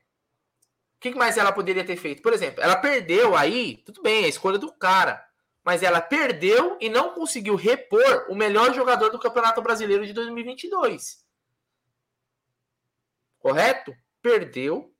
O 0.97 0.99
que 0.99 1.16
mais 1.16 1.38
ela 1.38 1.53
poderia 1.53 1.86
ter 1.86 1.95
feito? 1.95 2.22
Por 2.22 2.34
exemplo, 2.34 2.61
ela 2.61 2.76
perdeu 2.76 3.36
aí, 3.36 3.78
tudo 3.86 4.01
bem, 4.01 4.26
a 4.26 4.28
escolha 4.28 4.57
do 4.57 4.74
cara 4.74 5.26
mas 5.64 5.82
ela 5.82 6.01
perdeu 6.01 6.78
e 6.82 6.89
não 6.89 7.14
conseguiu 7.14 7.55
repor 7.55 8.26
o 8.30 8.36
melhor 8.36 8.74
jogador 8.74 9.09
do 9.09 9.20
Campeonato 9.20 9.61
Brasileiro 9.61 10.05
de 10.05 10.14
2022. 10.14 11.24
Correto? 13.39 13.93
Perdeu. 14.22 14.93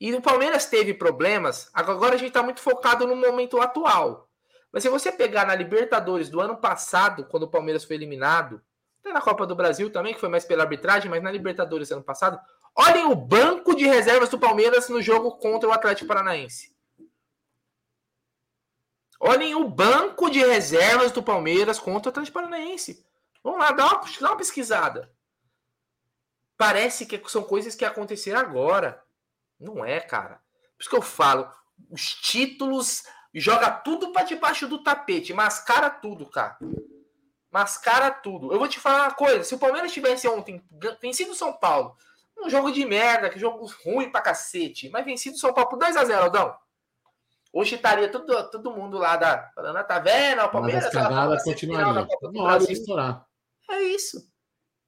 E 0.00 0.12
o 0.14 0.22
Palmeiras 0.22 0.66
teve 0.66 0.94
problemas. 0.94 1.70
Agora 1.72 2.14
a 2.14 2.18
gente 2.18 2.28
está 2.28 2.42
muito 2.42 2.60
focado 2.60 3.06
no 3.06 3.16
momento 3.16 3.60
atual. 3.60 4.28
Mas 4.72 4.82
se 4.82 4.88
você 4.88 5.12
pegar 5.12 5.46
na 5.46 5.54
Libertadores 5.54 6.28
do 6.28 6.40
ano 6.40 6.56
passado, 6.56 7.24
quando 7.26 7.44
o 7.44 7.50
Palmeiras 7.50 7.84
foi 7.84 7.96
eliminado, 7.96 8.60
até 9.00 9.12
na 9.12 9.20
Copa 9.20 9.46
do 9.46 9.54
Brasil 9.54 9.90
também, 9.90 10.14
que 10.14 10.20
foi 10.20 10.28
mais 10.28 10.44
pela 10.44 10.62
arbitragem, 10.62 11.10
mas 11.10 11.22
na 11.22 11.30
Libertadores 11.30 11.90
ano 11.90 12.02
passado, 12.02 12.40
olhem 12.74 13.04
o 13.04 13.14
banco 13.14 13.74
de 13.76 13.84
reservas 13.86 14.28
do 14.28 14.38
Palmeiras 14.38 14.88
no 14.88 15.02
jogo 15.02 15.36
contra 15.36 15.68
o 15.68 15.72
Atlético 15.72 16.08
Paranaense. 16.08 16.71
Olhem 19.24 19.54
o 19.54 19.68
banco 19.68 20.28
de 20.28 20.40
reservas 20.40 21.12
do 21.12 21.22
Palmeiras 21.22 21.78
contra 21.78 22.08
o 22.08 22.10
Atlético 22.10 22.34
Paranaense. 22.34 23.06
Vamos 23.40 23.60
lá, 23.60 23.70
dá 23.70 23.86
uma, 23.86 24.04
dá 24.20 24.28
uma 24.30 24.36
pesquisada. 24.36 25.14
Parece 26.56 27.06
que 27.06 27.22
são 27.28 27.44
coisas 27.44 27.76
que 27.76 27.84
aconteceram 27.84 28.40
agora. 28.40 29.00
Não 29.60 29.84
é, 29.84 30.00
cara. 30.00 30.42
Por 30.76 30.80
isso 30.80 30.90
que 30.90 30.96
eu 30.96 31.02
falo, 31.02 31.48
os 31.88 32.14
títulos 32.14 33.04
joga 33.32 33.70
tudo 33.70 34.10
para 34.10 34.24
debaixo 34.24 34.66
do 34.66 34.82
tapete, 34.82 35.32
mascara 35.32 35.88
tudo, 35.88 36.26
cara. 36.26 36.58
Mascara 37.48 38.10
tudo. 38.10 38.52
Eu 38.52 38.58
vou 38.58 38.66
te 38.66 38.80
falar 38.80 39.04
uma 39.04 39.14
coisa, 39.14 39.44
se 39.44 39.54
o 39.54 39.58
Palmeiras 39.58 39.92
tivesse 39.92 40.26
ontem 40.26 40.60
vencido 41.00 41.30
o 41.30 41.36
São 41.36 41.52
Paulo, 41.52 41.96
um 42.36 42.50
jogo 42.50 42.72
de 42.72 42.84
merda, 42.84 43.30
que 43.30 43.38
jogo 43.38 43.72
ruim 43.84 44.10
pra 44.10 44.20
cacete, 44.20 44.88
mas 44.88 45.04
vencido 45.04 45.36
o 45.36 45.38
São 45.38 45.54
Paulo 45.54 45.70
por 45.70 45.78
2 45.78 45.96
a 45.96 46.04
0, 46.04 46.24
Aldão. 46.24 46.56
Hoje 47.52 47.74
estaria 47.74 48.08
todo, 48.08 48.50
todo 48.50 48.72
mundo 48.72 48.96
lá 48.96 49.16
da, 49.16 49.50
falando, 49.54 49.76
ah, 49.76 49.84
tá 49.84 49.98
vendo? 49.98 50.40
O 50.42 50.48
Palmeiras. 50.48 50.84
Mas 50.84 50.96
as 50.96 51.02
cagadas 51.02 51.44
continuariam. 51.44 52.08
Uma 52.22 52.44
hora 52.44 52.72
estourar. 52.72 53.26
É 53.70 53.82
isso. 53.82 54.26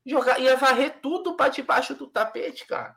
Jogar, 0.06 0.38
ia 0.40 0.56
varrer 0.56 1.00
tudo 1.02 1.36
para 1.36 1.50
debaixo 1.50 1.94
do 1.94 2.06
tapete, 2.06 2.66
cara. 2.66 2.96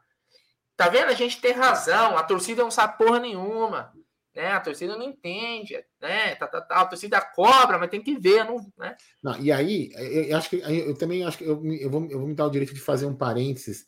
Tá 0.78 0.88
vendo? 0.88 1.10
A 1.10 1.14
gente 1.14 1.42
tem 1.42 1.52
razão. 1.52 2.18
A 2.18 2.24
torcida 2.24 2.64
não 2.64 2.72
sabe 2.72 2.98
porra 2.98 3.20
nenhuma. 3.20 3.92
Né? 4.34 4.52
A 4.52 4.60
torcida 4.62 4.96
não 4.96 5.04
entende. 5.04 5.84
Né? 6.00 6.36
Tá, 6.36 6.48
tá, 6.48 6.62
tá. 6.62 6.76
A 6.76 6.86
torcida 6.86 7.20
cobra, 7.20 7.78
mas 7.78 7.90
tem 7.90 8.02
que 8.02 8.18
ver. 8.18 8.46
Não, 8.46 8.72
né? 8.78 8.96
não, 9.22 9.38
e 9.38 9.52
aí, 9.52 9.90
eu 10.30 10.38
acho 10.38 10.50
que 10.50 10.58
eu 10.58 10.98
também 10.98 11.26
acho 11.26 11.38
que 11.38 11.44
eu, 11.44 11.62
eu, 11.74 11.90
vou, 11.90 12.06
eu 12.10 12.20
vou 12.20 12.28
me 12.28 12.36
dar 12.36 12.46
o 12.46 12.52
direito 12.52 12.74
de 12.74 12.80
fazer 12.80 13.06
um 13.06 13.16
parênteses 13.16 13.86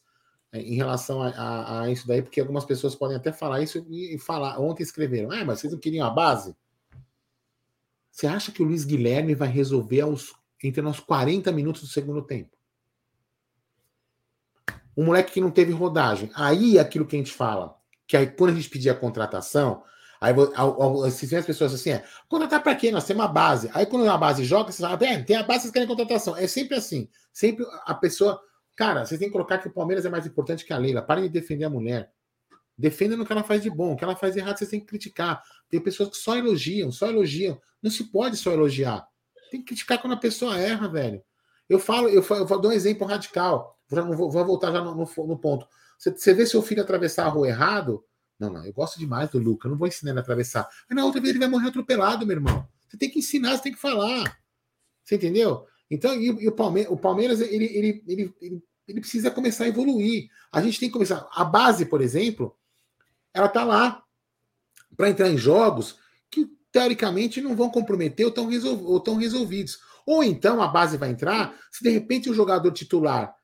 em 0.53 0.75
relação 0.75 1.21
a, 1.21 1.29
a, 1.29 1.81
a, 1.81 1.91
isso 1.91 2.07
daí, 2.07 2.21
porque 2.21 2.39
algumas 2.39 2.65
pessoas 2.65 2.95
podem 2.95 3.15
até 3.15 3.31
falar 3.31 3.61
isso 3.61 3.85
e, 3.89 4.17
falar. 4.17 4.59
Ontem 4.59 4.83
escreveram, 4.83 5.31
ah, 5.31 5.45
mas 5.45 5.59
vocês 5.59 5.73
não 5.73 5.79
queriam 5.79 6.07
a 6.07 6.09
base? 6.09 6.55
Você 8.11 8.25
acha 8.25 8.51
que 8.51 8.61
o 8.61 8.65
Luiz 8.65 8.83
Guilherme 8.83 9.35
vai 9.35 9.47
resolver 9.47 10.01
aos, 10.01 10.33
entre 10.63 10.81
os 10.81 10.99
40 10.99 11.51
minutos 11.51 11.83
do 11.83 11.87
segundo 11.87 12.21
tempo? 12.23 12.57
Um 14.97 15.05
moleque 15.05 15.33
que 15.33 15.41
não 15.41 15.51
teve 15.51 15.71
rodagem. 15.71 16.31
Aí 16.33 16.77
é 16.77 16.81
aquilo 16.81 17.05
que 17.05 17.15
a 17.15 17.19
gente 17.19 17.31
fala, 17.31 17.77
que 18.07 18.17
aí 18.17 18.27
quando 18.27 18.51
a 18.51 18.55
gente 18.55 18.69
pedir 18.69 18.89
a 18.89 18.95
contratação, 18.95 19.83
aí 20.19 20.33
se 21.11 21.27
vem 21.27 21.39
as 21.39 21.45
pessoas 21.45 21.73
assim, 21.73 21.91
é, 21.91 22.03
contratar 22.27 22.61
para 22.61 22.75
quê? 22.75 22.91
Nós 22.91 23.05
temos 23.05 23.23
uma 23.23 23.31
base. 23.31 23.69
Aí 23.73 23.85
quando 23.85 24.09
a 24.09 24.17
base 24.17 24.43
joga, 24.43 24.71
você 24.71 24.81
fala, 24.81 24.97
é, 25.05 25.21
tem 25.21 25.37
a 25.37 25.43
base, 25.43 25.61
vocês 25.61 25.71
querem 25.71 25.87
contratação. 25.87 26.35
É 26.35 26.47
sempre 26.47 26.75
assim. 26.75 27.07
Sempre 27.31 27.65
a 27.85 27.93
pessoa 27.93 28.41
Cara, 28.79 29.05
vocês 29.05 29.19
têm 29.19 29.27
que 29.27 29.33
colocar 29.33 29.57
que 29.57 29.67
o 29.67 29.73
Palmeiras 29.73 30.05
é 30.05 30.09
mais 30.09 30.25
importante 30.25 30.63
que 30.63 30.71
a 30.71 30.77
Leila. 30.77 31.01
Parem 31.01 31.25
de 31.25 31.29
defender 31.29 31.65
a 31.65 31.69
mulher. 31.69 32.13
Defenda 32.77 33.17
no 33.17 33.25
que 33.25 33.31
ela 33.33 33.43
faz 33.43 33.61
de 33.61 33.69
bom. 33.69 33.91
O 33.91 33.97
que 33.97 34.05
ela 34.05 34.15
faz 34.15 34.35
de 34.35 34.39
errado, 34.39 34.57
vocês 34.57 34.69
têm 34.69 34.79
que 34.79 34.85
criticar. 34.85 35.43
Tem 35.69 35.81
pessoas 35.81 36.11
que 36.11 36.15
só 36.15 36.37
elogiam, 36.37 36.89
só 36.89 37.07
elogiam. 37.09 37.59
Não 37.83 37.91
se 37.91 38.05
pode 38.05 38.37
só 38.37 38.53
elogiar. 38.53 39.05
Tem 39.51 39.59
que 39.59 39.65
criticar 39.67 39.99
quando 40.01 40.13
a 40.13 40.17
pessoa 40.17 40.57
erra, 40.57 40.87
velho. 40.87 41.21
Eu 41.67 41.77
falo, 41.77 42.07
eu, 42.07 42.23
falo, 42.23 42.47
eu 42.49 42.61
dar 42.61 42.69
um 42.69 42.71
exemplo 42.71 43.05
radical. 43.05 43.77
Vou, 43.89 44.31
vou 44.31 44.45
voltar 44.45 44.71
já 44.71 44.81
no, 44.81 44.95
no, 44.95 45.27
no 45.27 45.37
ponto. 45.37 45.67
Você, 45.97 46.11
você, 46.11 46.33
vê 46.33 46.45
seu 46.45 46.61
filho 46.61 46.81
atravessar 46.81 47.25
a 47.25 47.29
rua 47.29 47.49
errado? 47.49 48.01
Não, 48.39 48.49
não, 48.49 48.65
eu 48.65 48.71
gosto 48.71 48.97
demais 48.97 49.29
do 49.29 49.39
Luca, 49.39 49.67
eu 49.67 49.71
não 49.71 49.77
vou 49.77 49.89
ensinar 49.89 50.11
ele 50.11 50.19
a 50.19 50.21
atravessar. 50.21 50.65
Mas 50.87 50.95
na 50.95 51.03
outra 51.03 51.19
vez 51.19 51.31
ele 51.31 51.39
vai 51.39 51.49
morrer 51.49 51.67
atropelado, 51.67 52.25
meu 52.25 52.37
irmão. 52.37 52.65
Você 52.87 52.95
tem 52.95 53.09
que 53.09 53.19
ensinar, 53.19 53.57
você 53.57 53.63
tem 53.63 53.73
que 53.73 53.77
falar. 53.77 54.39
Você 55.03 55.15
entendeu? 55.15 55.65
Então, 55.91 56.15
e, 56.15 56.27
e 56.27 56.47
o, 56.47 56.51
Palmeiras, 56.53 56.93
o 56.93 56.95
Palmeiras, 56.95 57.41
ele, 57.41 57.65
ele, 57.65 58.03
ele, 58.07 58.35
ele 58.39 58.63
ele 58.89 59.01
precisa 59.01 59.29
começar 59.29 59.65
a 59.65 59.67
evoluir. 59.67 60.29
A 60.51 60.61
gente 60.61 60.79
tem 60.79 60.89
que 60.89 60.93
começar. 60.93 61.27
A 61.31 61.45
base, 61.45 61.85
por 61.85 62.01
exemplo, 62.01 62.57
ela 63.33 63.45
está 63.45 63.63
lá. 63.63 64.03
para 64.97 65.09
entrar 65.09 65.29
em 65.29 65.37
jogos 65.37 65.97
que 66.29 66.47
teoricamente 66.71 67.39
não 67.39 67.55
vão 67.55 67.69
comprometer 67.69 68.25
ou 68.25 68.29
estão 68.29 68.47
resol 68.47 69.17
resolvidos. 69.17 69.79
Ou 70.05 70.23
então 70.23 70.61
a 70.61 70.67
base 70.67 70.97
vai 70.97 71.11
entrar, 71.11 71.55
se 71.71 71.83
de 71.83 71.89
repente 71.91 72.29
o 72.29 72.33
jogador 72.33 72.71
titular 72.71 73.35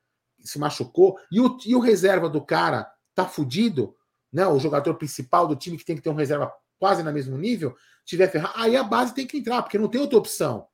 se 0.41 0.58
machucou 0.58 1.18
e 1.32 1.39
o, 1.39 1.58
e 1.66 1.76
o 1.76 1.80
reserva 1.80 2.28
do 2.28 2.43
cara 2.43 2.91
tá 3.14 3.26
fudido, 3.26 3.96
né? 4.34 4.48
O 4.48 4.60
jogador 4.60 4.96
principal 4.96 5.48
do 5.48 5.56
time 5.56 5.78
que 5.78 5.86
tem 5.86 5.96
que 5.96 6.02
ter 6.02 6.10
um 6.10 6.16
reserva 6.16 6.52
quase 6.80 7.04
no 7.04 7.14
mesmo 7.14 7.38
nível, 7.38 7.76
tiver 8.04 8.30
ferrado, 8.30 8.54
aí 8.56 8.76
a 8.76 8.84
base 8.84 9.14
tem 9.14 9.28
que 9.28 9.38
entrar, 9.38 9.62
porque 9.62 9.78
não 9.78 9.88
tem 9.88 10.02
outra 10.02 10.18
opção. 10.18 10.68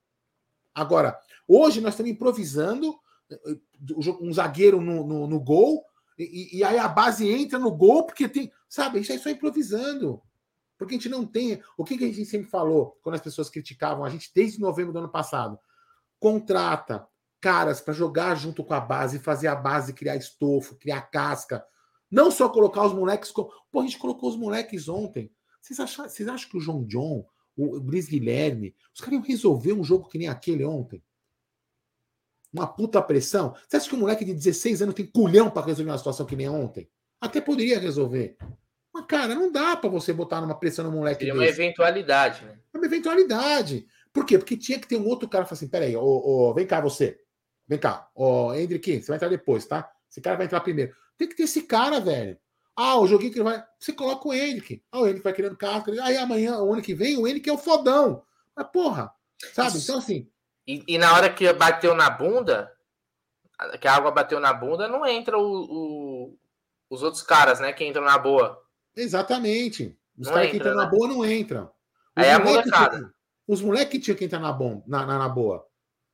Agora, 0.74 1.20
hoje 1.48 1.82
nós 1.82 1.94
estamos 1.94 2.12
improvisando 2.12 2.98
um 4.20 4.34
zagueiro 4.34 4.82
no, 4.82 5.06
no, 5.06 5.28
no 5.28 5.40
gol, 5.40 5.84
e, 6.18 6.60
e, 6.60 6.64
aí 6.64 6.78
a 6.78 6.88
base 6.88 7.28
entra 7.28 7.58
no 7.58 7.72
gol, 7.72 8.06
porque 8.06 8.30
tem. 8.30 8.52
Sabe, 8.70 9.00
isso 9.00 9.12
aí 9.12 9.20
só 9.20 9.30
improvisando. 9.30 10.22
Porque 10.78 10.96
a 10.96 10.98
gente 10.98 11.10
não 11.10 11.26
tem. 11.26 11.62
O 11.78 11.84
que, 11.84 11.98
que 11.98 12.06
a 12.06 12.08
gente 12.08 12.26
sempre 12.26 12.50
falou 12.50 12.98
quando 13.02 13.16
as 13.16 13.22
pessoas 13.22 13.50
criticavam 13.50 14.04
a 14.04 14.10
gente 14.10 14.32
desde 14.34 14.60
novembro 14.60 14.94
do 14.94 15.00
ano 15.00 15.10
passado? 15.10 15.60
Contrata 16.20 17.08
caras 17.40 17.82
para 17.82 17.94
jogar 17.94 18.36
junto 18.36 18.64
com 18.64 18.74
a 18.74 18.80
base, 18.80 19.20
fazer 19.20 19.48
a 19.48 19.56
base 19.56 19.94
criar 19.94 20.16
estofo, 20.16 20.76
criar 20.76 21.02
casca. 21.02 21.66
Não 22.10 22.30
só 22.30 22.50
colocar 22.50 22.86
os 22.86 22.94
moleques. 22.94 23.32
Pô, 23.32 23.80
a 23.80 23.82
gente 23.82 23.98
colocou 23.98 24.30
os 24.30 24.36
moleques 24.36 24.88
ontem. 24.88 25.32
Vocês 25.60 25.80
acham, 25.80 26.08
vocês 26.08 26.28
acham 26.28 26.50
que 26.50 26.58
o 26.58 26.62
João 26.62 26.84
John, 26.86 27.26
o 27.56 27.80
Brice 27.80 28.10
Guilherme, 28.10 28.76
os 28.94 29.02
caras 29.02 29.14
iam 29.14 29.24
resolver 29.24 29.74
um 29.74 29.84
jogo 29.84 30.08
que 30.08 30.18
nem 30.18 30.28
aquele 30.28 30.64
ontem? 30.64 31.04
Uma 32.54 32.68
puta 32.68 33.02
pressão? 33.02 33.56
Você 33.68 33.78
acha 33.78 33.90
que 33.90 33.96
um 33.96 34.00
moleque 34.00 34.26
de 34.26 34.34
16 34.34 34.82
anos 34.82 34.96
tem 34.96 35.06
culhão 35.06 35.50
para 35.50 35.66
resolver 35.66 35.92
uma 35.92 35.98
situação 35.98 36.26
que 36.26 36.36
nem 36.36 36.50
ontem? 36.50 36.90
Até 37.20 37.40
poderia 37.40 37.80
resolver. 37.80 38.36
Mas, 38.94 39.06
cara, 39.06 39.34
não 39.34 39.52
dá 39.52 39.78
para 39.78 39.90
você 39.90 40.12
botar 40.12 40.42
numa 40.42 40.58
pressão 40.58 40.86
no 40.86 40.92
moleque. 40.92 41.30
É 41.30 41.34
uma 41.34 41.46
eventualidade, 41.46 42.44
né? 42.44 42.60
É 42.74 42.78
uma 42.78 42.86
eventualidade. 42.86 43.88
Por 44.12 44.26
quê? 44.26 44.38
Porque 44.38 44.58
tinha 44.58 44.80
que 44.80 44.88
ter 44.88 44.98
um 44.98 45.08
outro 45.08 45.30
cara 45.30 45.46
que 45.46 45.50
fala 45.50 45.58
assim: 45.58 45.70
peraí, 45.70 45.96
ô, 45.96 46.04
ô, 46.04 46.54
vem 46.54 46.68
cá 46.68 46.82
você. 46.82 47.20
Vem 47.68 47.80
cá, 47.80 48.10
ó, 48.14 48.54
Hendrick, 48.54 49.02
você 49.02 49.08
vai 49.08 49.16
entrar 49.16 49.30
depois, 49.30 49.66
tá? 49.66 49.90
Esse 50.10 50.20
cara 50.20 50.36
vai 50.36 50.46
entrar 50.46 50.60
primeiro. 50.60 50.94
Tem 51.18 51.28
que 51.28 51.36
ter 51.36 51.44
esse 51.44 51.62
cara, 51.62 52.02
velho. 52.02 52.38
Ah, 52.76 53.00
o 53.00 53.08
joguinho 53.08 53.32
que 53.32 53.38
ele 53.38 53.46
vai. 53.46 53.64
Você 53.80 53.94
coloca 53.94 54.28
o 54.28 54.34
Hendrick. 54.34 54.84
Ah, 54.92 55.00
o 55.00 55.06
Hendrick 55.06 55.24
vai 55.24 55.34
querendo 55.34 55.56
casca. 55.56 55.92
Aí 56.04 56.18
amanhã, 56.18 56.60
o 56.60 56.74
ano 56.74 56.82
que 56.82 56.94
vem, 56.94 57.18
o 57.18 57.26
Hendrick 57.26 57.50
é 57.50 57.54
o 57.54 57.58
fodão. 57.58 58.24
Mas, 58.56 58.68
porra, 58.74 59.12
sabe? 59.54 59.78
Então, 59.78 60.00
assim. 60.00 60.28
E, 60.72 60.84
e, 60.88 60.98
na 60.98 61.14
hora 61.14 61.30
que 61.30 61.52
bateu 61.52 61.94
na 61.94 62.10
bunda, 62.10 62.72
que 63.82 63.88
a 63.90 63.94
água 63.94 64.10
bateu 64.10 64.40
na 64.40 64.54
bunda, 64.54 64.88
não 64.88 65.06
entra 65.06 65.38
o, 65.38 65.44
o 65.44 66.38
os 66.90 67.04
outros 67.04 67.22
caras, 67.24 67.60
né? 67.60 67.74
Que 67.74 67.86
entram 67.86 68.04
na 68.04 68.18
boa. 68.18 68.58
Exatamente. 68.96 69.98
Os 70.18 70.30
caras 70.30 70.50
que 70.50 70.58
entram 70.58 70.76
né? 70.76 70.84
na 70.84 70.86
boa 70.86 71.08
não 71.08 71.26
entram. 71.26 71.64
Os 71.66 71.72
Aí 72.24 72.30
é 72.30 72.34
a 72.34 72.40
molecada. 72.40 73.14
Os 73.48 73.62
moleques 73.62 73.92
que 73.92 74.00
tinham 74.00 74.18
que 74.18 74.26
entrar 74.26 74.40
na, 74.40 74.54
bom, 74.54 74.82
na, 74.88 75.06
na, 75.06 75.18
na 75.18 75.28
boa. 75.28 75.66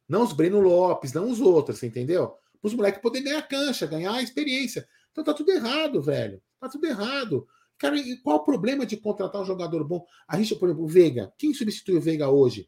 Não 0.10 0.24
os 0.24 0.34
Breno 0.34 0.60
Lopes, 0.60 1.14
não 1.14 1.30
os 1.30 1.40
outros, 1.40 1.84
entendeu? 1.84 2.36
Os 2.64 2.74
moleques 2.74 3.02
poderem 3.02 3.28
ganhar 3.28 3.48
cancha, 3.48 3.86
ganhar 3.86 4.22
experiência. 4.24 4.88
Então 5.12 5.24
tá 5.24 5.34
tudo 5.34 5.52
errado, 5.52 6.02
velho. 6.02 6.42
Tá 6.60 6.68
tudo 6.68 6.88
errado. 6.88 7.48
Cara, 7.78 7.96
qual 8.24 8.38
o 8.38 8.44
problema 8.44 8.86
de 8.86 8.98
contratar 8.98 9.42
um 9.42 9.46
jogador 9.46 9.84
bom? 9.84 10.04
A 10.28 10.38
gente, 10.38 10.56
por 10.56 10.68
exemplo, 10.68 10.86
o 10.86 10.88
Veiga. 10.88 11.32
Quem 11.38 11.54
substitui 11.54 11.98
o 11.98 12.02
Veiga 12.02 12.30
hoje? 12.30 12.68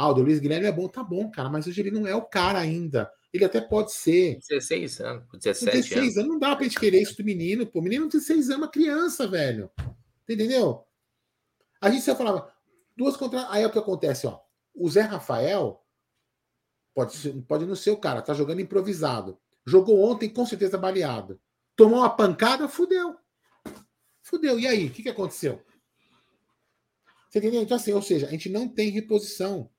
Ah, 0.00 0.08
o 0.08 0.12
Luiz 0.12 0.38
Guilherme 0.38 0.66
é 0.66 0.72
bom, 0.72 0.88
tá 0.88 1.02
bom, 1.02 1.30
cara, 1.30 1.50
mas 1.50 1.66
hoje 1.66 1.80
ele 1.80 1.90
não 1.90 2.06
é 2.06 2.14
o 2.14 2.22
cara 2.22 2.58
ainda. 2.58 3.12
Ele 3.32 3.44
até 3.44 3.60
pode 3.60 3.92
ser. 3.92 4.38
16 4.48 5.00
anos, 5.00 5.24
17 5.32 5.76
16 5.76 5.92
anos. 5.92 6.16
anos. 6.16 6.28
Não 6.30 6.38
dá 6.38 6.56
pra 6.56 6.64
gente 6.64 6.80
querer 6.80 7.02
isso 7.02 7.16
do 7.16 7.24
menino, 7.24 7.66
pô. 7.66 7.80
O 7.80 7.82
menino 7.82 8.06
de 8.06 8.12
16 8.12 8.38
anos 8.38 8.50
é 8.50 8.56
uma 8.56 8.70
criança, 8.70 9.28
velho. 9.28 9.70
Entendeu? 10.28 10.84
A 11.80 11.90
gente 11.90 12.02
só 12.02 12.16
falava, 12.16 12.50
duas 12.96 13.16
contra. 13.16 13.46
Aí 13.50 13.62
é 13.62 13.66
o 13.66 13.70
que 13.70 13.78
acontece, 13.78 14.26
ó. 14.26 14.40
O 14.74 14.88
Zé 14.88 15.02
Rafael 15.02 15.84
Pode, 16.94 17.42
pode 17.42 17.66
não 17.66 17.76
ser 17.76 17.90
o 17.90 17.96
cara, 17.96 18.22
tá 18.22 18.34
jogando 18.34 18.60
improvisado. 18.60 19.38
Jogou 19.66 20.00
ontem, 20.00 20.28
com 20.28 20.44
certeza 20.44 20.76
baleado. 20.76 21.40
Tomou 21.76 21.98
uma 22.00 22.10
pancada, 22.10 22.68
fudeu. 22.68 23.16
Fudeu. 24.22 24.58
E 24.58 24.66
aí, 24.66 24.86
o 24.86 24.90
que, 24.90 25.02
que 25.02 25.08
aconteceu? 25.08 25.62
Você 27.28 27.38
entendeu? 27.38 27.62
Então, 27.62 27.76
assim, 27.76 27.92
ou 27.92 28.02
seja, 28.02 28.26
a 28.26 28.30
gente 28.30 28.48
não 28.48 28.68
tem 28.68 28.90
reposição. 28.90 29.70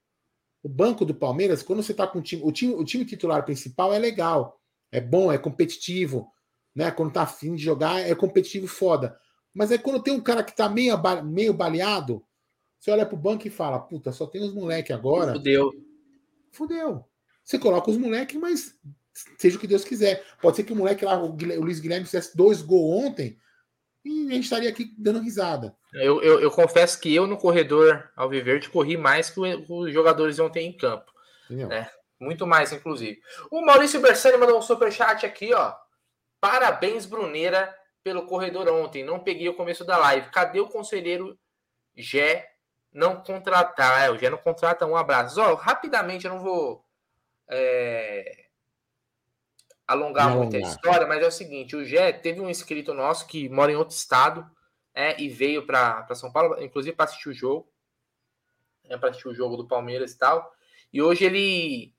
O 0.63 0.69
banco 0.69 1.05
do 1.05 1.15
Palmeiras, 1.15 1.63
quando 1.63 1.81
você 1.81 1.93
tá 1.93 2.05
com 2.05 2.19
o 2.19 2.21
time, 2.21 2.41
o 2.43 2.51
time, 2.51 2.73
o 2.73 2.83
time 2.83 3.05
titular 3.05 3.43
principal 3.43 3.93
é 3.93 3.99
legal, 3.99 4.59
é 4.91 5.01
bom, 5.01 5.31
é 5.31 5.37
competitivo, 5.37 6.31
né? 6.75 6.91
Quando 6.91 7.13
tá 7.13 7.23
afim 7.23 7.55
de 7.55 7.63
jogar, 7.63 7.99
é 7.99 8.13
competitivo 8.13 8.67
foda. 8.67 9.17
Mas 9.53 9.71
é 9.71 9.77
quando 9.77 10.03
tem 10.03 10.13
um 10.13 10.21
cara 10.21 10.43
que 10.43 10.55
tá 10.55 10.69
meio, 10.69 10.95
meio 11.23 11.53
baleado, 11.53 12.23
você 12.79 12.91
olha 12.91 13.05
pro 13.05 13.17
banco 13.17 13.47
e 13.47 13.51
fala: 13.51 13.79
puta, 13.79 14.11
só 14.11 14.25
tem 14.25 14.43
os 14.43 14.53
moleques 14.53 14.95
agora. 14.95 15.33
Fudeu 15.33 15.71
fudeu. 16.51 17.05
Você 17.43 17.57
coloca 17.57 17.89
os 17.89 17.97
moleques, 17.97 18.39
mas 18.39 18.77
seja 19.37 19.57
o 19.57 19.59
que 19.59 19.67
Deus 19.67 19.83
quiser. 19.83 20.23
Pode 20.41 20.57
ser 20.57 20.63
que 20.63 20.73
o 20.73 20.75
moleque 20.75 21.05
lá, 21.05 21.21
o, 21.21 21.35
Luiz 21.35 21.79
Guilherme, 21.79 22.05
fizesse 22.05 22.35
dois 22.35 22.61
gols 22.61 23.05
ontem 23.05 23.37
e 24.03 24.27
a 24.27 24.33
gente 24.33 24.43
estaria 24.43 24.69
aqui 24.69 24.93
dando 24.97 25.19
risada. 25.19 25.75
Eu, 25.93 26.21
eu, 26.23 26.39
eu 26.39 26.51
confesso 26.51 26.99
que 26.99 27.13
eu 27.13 27.27
no 27.27 27.37
corredor 27.37 28.09
ao 28.15 28.29
Viverde 28.29 28.69
corri 28.69 28.97
mais 28.97 29.29
que 29.29 29.39
os 29.39 29.93
jogadores 29.93 30.39
ontem 30.39 30.67
em 30.67 30.75
campo. 30.75 31.11
Né? 31.49 31.89
Muito 32.19 32.47
mais, 32.47 32.71
inclusive. 32.71 33.19
O 33.49 33.65
Maurício 33.65 33.99
Bersani 33.99 34.37
mandou 34.37 34.57
um 34.57 34.61
superchat 34.61 35.25
aqui, 35.25 35.53
ó. 35.53 35.73
Parabéns, 36.39 37.05
Bruneira, 37.05 37.75
pelo 38.03 38.25
corredor 38.25 38.67
ontem. 38.69 39.03
Não 39.03 39.19
peguei 39.19 39.49
o 39.49 39.55
começo 39.55 39.83
da 39.83 39.97
live. 39.97 40.29
Cadê 40.29 40.59
o 40.59 40.67
conselheiro 40.67 41.37
Gé 41.95 42.47
não 42.91 43.21
contratar. 43.21 44.05
É, 44.05 44.09
o 44.09 44.17
Gé 44.17 44.29
não 44.29 44.37
contrata 44.37 44.85
um 44.85 44.95
abraço. 44.95 45.41
Ó, 45.41 45.55
rapidamente, 45.55 46.25
eu 46.25 46.33
não 46.33 46.39
vou 46.39 46.85
é, 47.49 48.45
alongar 49.91 50.29
não, 50.29 50.37
muito 50.37 50.55
a 50.55 50.59
história, 50.59 51.07
mas 51.07 51.21
é 51.21 51.27
o 51.27 51.31
seguinte: 51.31 51.75
o 51.75 51.85
Gé 51.85 52.11
teve 52.11 52.39
um 52.39 52.49
inscrito 52.49 52.93
nosso 52.93 53.27
que 53.27 53.49
mora 53.49 53.71
em 53.71 53.75
outro 53.75 53.95
estado 53.95 54.49
é, 54.93 55.19
e 55.21 55.29
veio 55.29 55.65
para 55.65 56.07
São 56.15 56.31
Paulo, 56.31 56.61
inclusive 56.61 56.95
para 56.95 57.05
assistir 57.05 57.29
o 57.29 57.33
jogo. 57.33 57.71
É, 58.89 58.97
para 58.97 59.09
assistir 59.09 59.27
o 59.27 59.33
jogo 59.33 59.57
do 59.57 59.67
Palmeiras 59.67 60.11
e 60.11 60.17
tal. 60.17 60.53
E 60.91 61.01
hoje 61.01 61.25
ele. 61.25 61.93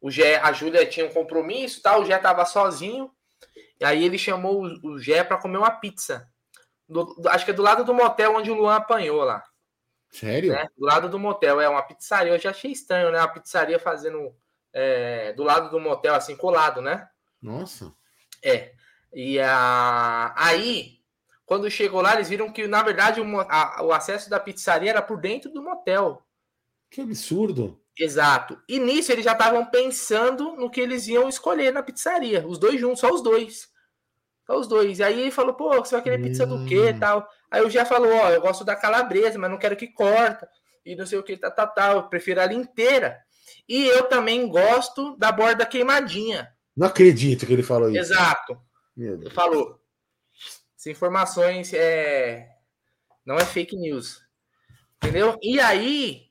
O 0.00 0.10
Gé, 0.10 0.36
a 0.36 0.52
Júlia 0.52 0.86
tinha 0.86 1.06
um 1.06 1.12
compromisso 1.12 1.82
tal, 1.82 2.02
o 2.02 2.04
Gé 2.04 2.16
estava 2.16 2.44
sozinho. 2.44 3.10
E 3.80 3.84
aí 3.84 4.04
ele 4.04 4.18
chamou 4.18 4.62
o 4.62 4.98
Gé 4.98 5.24
para 5.24 5.38
comer 5.38 5.58
uma 5.58 5.70
pizza. 5.70 6.30
Do, 6.88 7.16
acho 7.26 7.44
que 7.44 7.50
é 7.50 7.54
do 7.54 7.62
lado 7.62 7.84
do 7.84 7.94
motel 7.94 8.36
onde 8.36 8.50
o 8.50 8.54
Luan 8.54 8.76
apanhou 8.76 9.24
lá. 9.24 9.42
Sério? 10.10 10.52
Né? 10.52 10.66
Do 10.76 10.84
lado 10.84 11.08
do 11.08 11.18
motel, 11.18 11.60
é 11.60 11.68
uma 11.68 11.82
pizzaria. 11.82 12.32
Eu 12.32 12.38
já 12.38 12.50
achei 12.50 12.70
estranho, 12.70 13.10
né? 13.10 13.18
Uma 13.18 13.28
pizzaria 13.28 13.78
fazendo 13.78 14.34
é, 14.72 15.32
do 15.32 15.42
lado 15.42 15.70
do 15.70 15.80
motel, 15.80 16.14
assim, 16.14 16.36
colado, 16.36 16.80
né? 16.80 17.08
Nossa. 17.46 17.92
É. 18.42 18.72
E 19.14 19.38
a... 19.38 20.34
aí, 20.36 20.98
quando 21.44 21.70
chegou 21.70 22.00
lá, 22.00 22.14
eles 22.14 22.28
viram 22.28 22.52
que, 22.52 22.66
na 22.66 22.82
verdade, 22.82 23.20
o, 23.20 23.40
a, 23.40 23.82
o 23.82 23.92
acesso 23.92 24.28
da 24.28 24.40
pizzaria 24.40 24.90
era 24.90 25.00
por 25.00 25.18
dentro 25.18 25.50
do 25.50 25.62
motel. 25.62 26.26
Que 26.90 27.00
absurdo. 27.00 27.80
Exato. 27.98 28.60
E 28.68 28.78
nisso 28.78 29.12
eles 29.12 29.24
já 29.24 29.32
estavam 29.32 29.64
pensando 29.64 30.56
no 30.56 30.68
que 30.68 30.80
eles 30.80 31.06
iam 31.06 31.28
escolher 31.28 31.72
na 31.72 31.82
pizzaria. 31.82 32.46
Os 32.46 32.58
dois 32.58 32.80
juntos, 32.80 33.00
só 33.00 33.10
os 33.10 33.22
dois. 33.22 33.68
Só 34.44 34.58
os 34.58 34.66
dois. 34.66 34.98
E 34.98 35.02
aí 35.02 35.20
ele 35.20 35.30
falou, 35.30 35.54
pô, 35.54 35.74
você 35.76 35.94
vai 35.94 36.02
querer 36.02 36.22
pizza 36.22 36.44
do 36.46 36.66
quê 36.66 36.90
hum. 36.90 36.98
tal? 36.98 37.28
Aí 37.50 37.62
o 37.62 37.70
já 37.70 37.84
falou, 37.84 38.12
ó, 38.12 38.30
eu 38.30 38.40
gosto 38.40 38.64
da 38.64 38.76
calabresa, 38.76 39.38
mas 39.38 39.50
não 39.50 39.58
quero 39.58 39.76
que 39.76 39.88
corta. 39.88 40.48
E 40.84 40.94
não 40.94 41.06
sei 41.06 41.18
o 41.18 41.22
que, 41.22 41.36
tá, 41.36 41.50
tá, 41.50 41.66
tá. 41.66 41.92
Eu 41.92 42.02
prefiro 42.08 42.40
ela 42.40 42.52
inteira. 42.52 43.18
E 43.68 43.86
eu 43.86 44.04
também 44.04 44.46
gosto 44.48 45.16
da 45.16 45.32
borda 45.32 45.64
queimadinha. 45.64 46.55
Não 46.76 46.86
acredito 46.86 47.46
que 47.46 47.52
ele 47.52 47.62
falou 47.62 47.88
isso. 47.88 47.98
Exato. 47.98 48.60
Ele 48.96 49.30
falou. 49.30 49.80
As 50.76 50.86
informações 50.86 51.72
é... 51.72 52.48
não 53.24 53.36
é 53.36 53.44
fake 53.44 53.76
news. 53.76 54.22
Entendeu? 54.98 55.38
E 55.42 55.58
aí, 55.58 56.26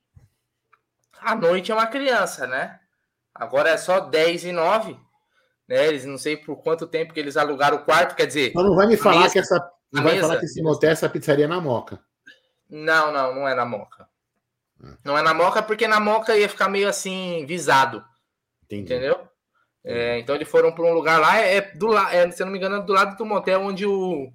a 1.20 1.36
noite 1.36 1.72
é 1.72 1.76
uma 1.76 1.88
criança, 1.88 2.46
né? 2.46 2.80
Agora 3.34 3.70
é 3.70 3.78
só 3.78 4.00
10 4.00 4.46
e 4.46 4.52
9. 4.52 4.98
Né? 5.68 5.88
Eles 5.88 6.06
não 6.06 6.18
sei 6.18 6.38
por 6.38 6.58
quanto 6.58 6.88
tempo 6.88 7.14
que 7.14 7.20
eles 7.20 7.38
alugaram 7.38 7.78
o 7.78 7.84
quarto, 7.84 8.16
quer 8.16 8.28
dizer. 8.28 8.52
Mas 8.56 8.66
não 8.66 8.76
vai 8.76 8.88
me 8.88 8.96
falar 8.96 9.22
mesa, 9.22 9.34
que 9.34 9.40
essa 9.40 9.72
não 9.92 10.04
vai 10.04 10.14
mesa, 10.14 10.28
falar 10.28 10.40
que 10.40 10.46
esse 10.46 10.62
motel, 10.62 10.92
essa 10.92 11.10
pizzaria 11.10 11.46
é 11.46 11.48
na 11.48 11.60
Moca. 11.60 12.00
Não, 12.70 13.12
não, 13.12 13.36
não 13.36 13.48
é 13.48 13.56
na 13.56 13.66
Moca. 13.66 14.08
Ah. 14.84 14.98
Não 15.04 15.18
é 15.18 15.22
na 15.22 15.34
Moca 15.34 15.62
porque 15.64 15.88
na 15.88 16.00
Moca 16.00 16.38
ia 16.38 16.48
ficar 16.48 16.70
meio 16.70 16.88
assim 16.88 17.46
visado. 17.46 18.04
Entendi. 18.64 18.84
Entendeu? 18.84 19.28
É, 19.88 20.18
então 20.18 20.34
eles 20.34 20.50
foram 20.50 20.72
para 20.72 20.84
um 20.84 20.94
lugar 20.94 21.20
lá, 21.20 21.38
é, 21.38 21.62
do 21.62 21.86
lado, 21.86 22.12
é, 22.12 22.32
se 22.32 22.42
eu 22.42 22.48
não 22.48 22.52
me 22.52 22.58
engano, 22.58 22.78
é 22.78 22.82
do 22.82 22.92
lado 22.92 23.16
do 23.16 23.24
motel 23.24 23.62
onde 23.62 23.86
o, 23.86 24.34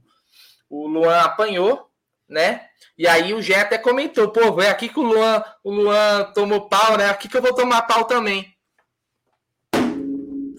o 0.69 0.87
Luan 0.87 1.23
apanhou, 1.23 1.91
né? 2.29 2.69
E 2.97 3.09
aí 3.09 3.35
o 3.35 3.43
Gé 3.43 3.61
até 3.61 3.77
comentou, 3.77 4.31
pô, 4.31 4.63
é 4.63 4.71
aqui 4.71 4.89
que 4.89 5.01
o 5.01 5.03
Luan, 5.03 5.43
o 5.65 5.73
Luan 5.73 6.31
tomou 6.33 6.69
pau, 6.69 6.97
né? 6.97 7.11
Aqui 7.11 7.29
que 7.29 7.37
eu 7.37 7.43
vou 7.43 7.53
tomar 7.53 7.83
pau 7.83 8.05
também. 8.05 8.55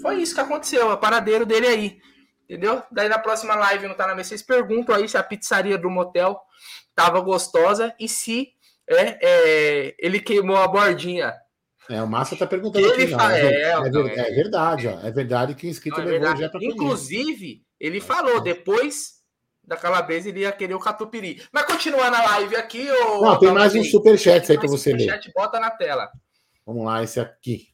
Foi 0.01 0.21
isso 0.21 0.35
que 0.35 0.41
aconteceu, 0.41 0.91
a 0.91 0.97
paradeiro 0.97 1.45
dele 1.45 1.67
aí. 1.67 2.01
Entendeu? 2.43 2.83
Daí 2.91 3.07
na 3.07 3.17
próxima 3.17 3.55
live 3.55 3.87
não 3.87 3.95
tá 3.95 4.05
na 4.05 4.13
mesa, 4.13 4.29
vocês 4.29 4.41
perguntam 4.41 4.93
aí 4.93 5.07
se 5.07 5.17
a 5.17 5.23
pizzaria 5.23 5.77
do 5.77 5.89
motel 5.89 6.37
tava 6.93 7.21
gostosa 7.21 7.95
e 7.97 8.09
se 8.09 8.49
é, 8.89 9.19
é 9.21 9.95
ele 9.97 10.19
queimou 10.19 10.57
a 10.57 10.67
bordinha. 10.67 11.33
É, 11.91 12.01
o 12.01 12.07
Massa 12.07 12.35
tá 12.35 12.47
perguntando 12.47 12.87
aqui, 12.89 13.07
não, 13.07 13.29
é, 13.29 13.41
é, 13.41 13.61
é, 13.63 13.71
é, 13.71 14.31
verdade, 14.31 14.87
ó. 14.87 14.99
É 15.05 15.11
verdade 15.11 15.55
que 15.55 15.67
o 15.67 15.69
inscrito 15.69 15.99
não, 15.99 16.07
é 16.07 16.11
levou 16.11 16.37
já 16.37 16.49
para 16.49 16.63
Inclusive, 16.63 17.63
ele 17.79 17.99
falou, 17.99 18.41
depois 18.41 19.21
da 19.63 19.75
calabresa 19.75 20.29
ele 20.29 20.41
ia 20.41 20.51
querer 20.51 20.73
o 20.73 20.79
catupiry. 20.79 21.41
Mas 21.51 21.65
continuando 21.65 22.15
a 22.15 22.23
live 22.23 22.55
aqui, 22.55 22.89
ô, 22.89 23.21
Não, 23.21 23.39
tem 23.39 23.51
mais 23.51 23.75
um 23.75 23.83
superchat 23.83 24.51
aí 24.51 24.57
para 24.57 24.67
você 24.67 24.93
ler. 24.93 25.19
Bota 25.35 25.59
na 25.59 25.69
tela. 25.69 26.09
Vamos 26.65 26.85
lá, 26.85 27.03
esse 27.03 27.19
aqui. 27.19 27.67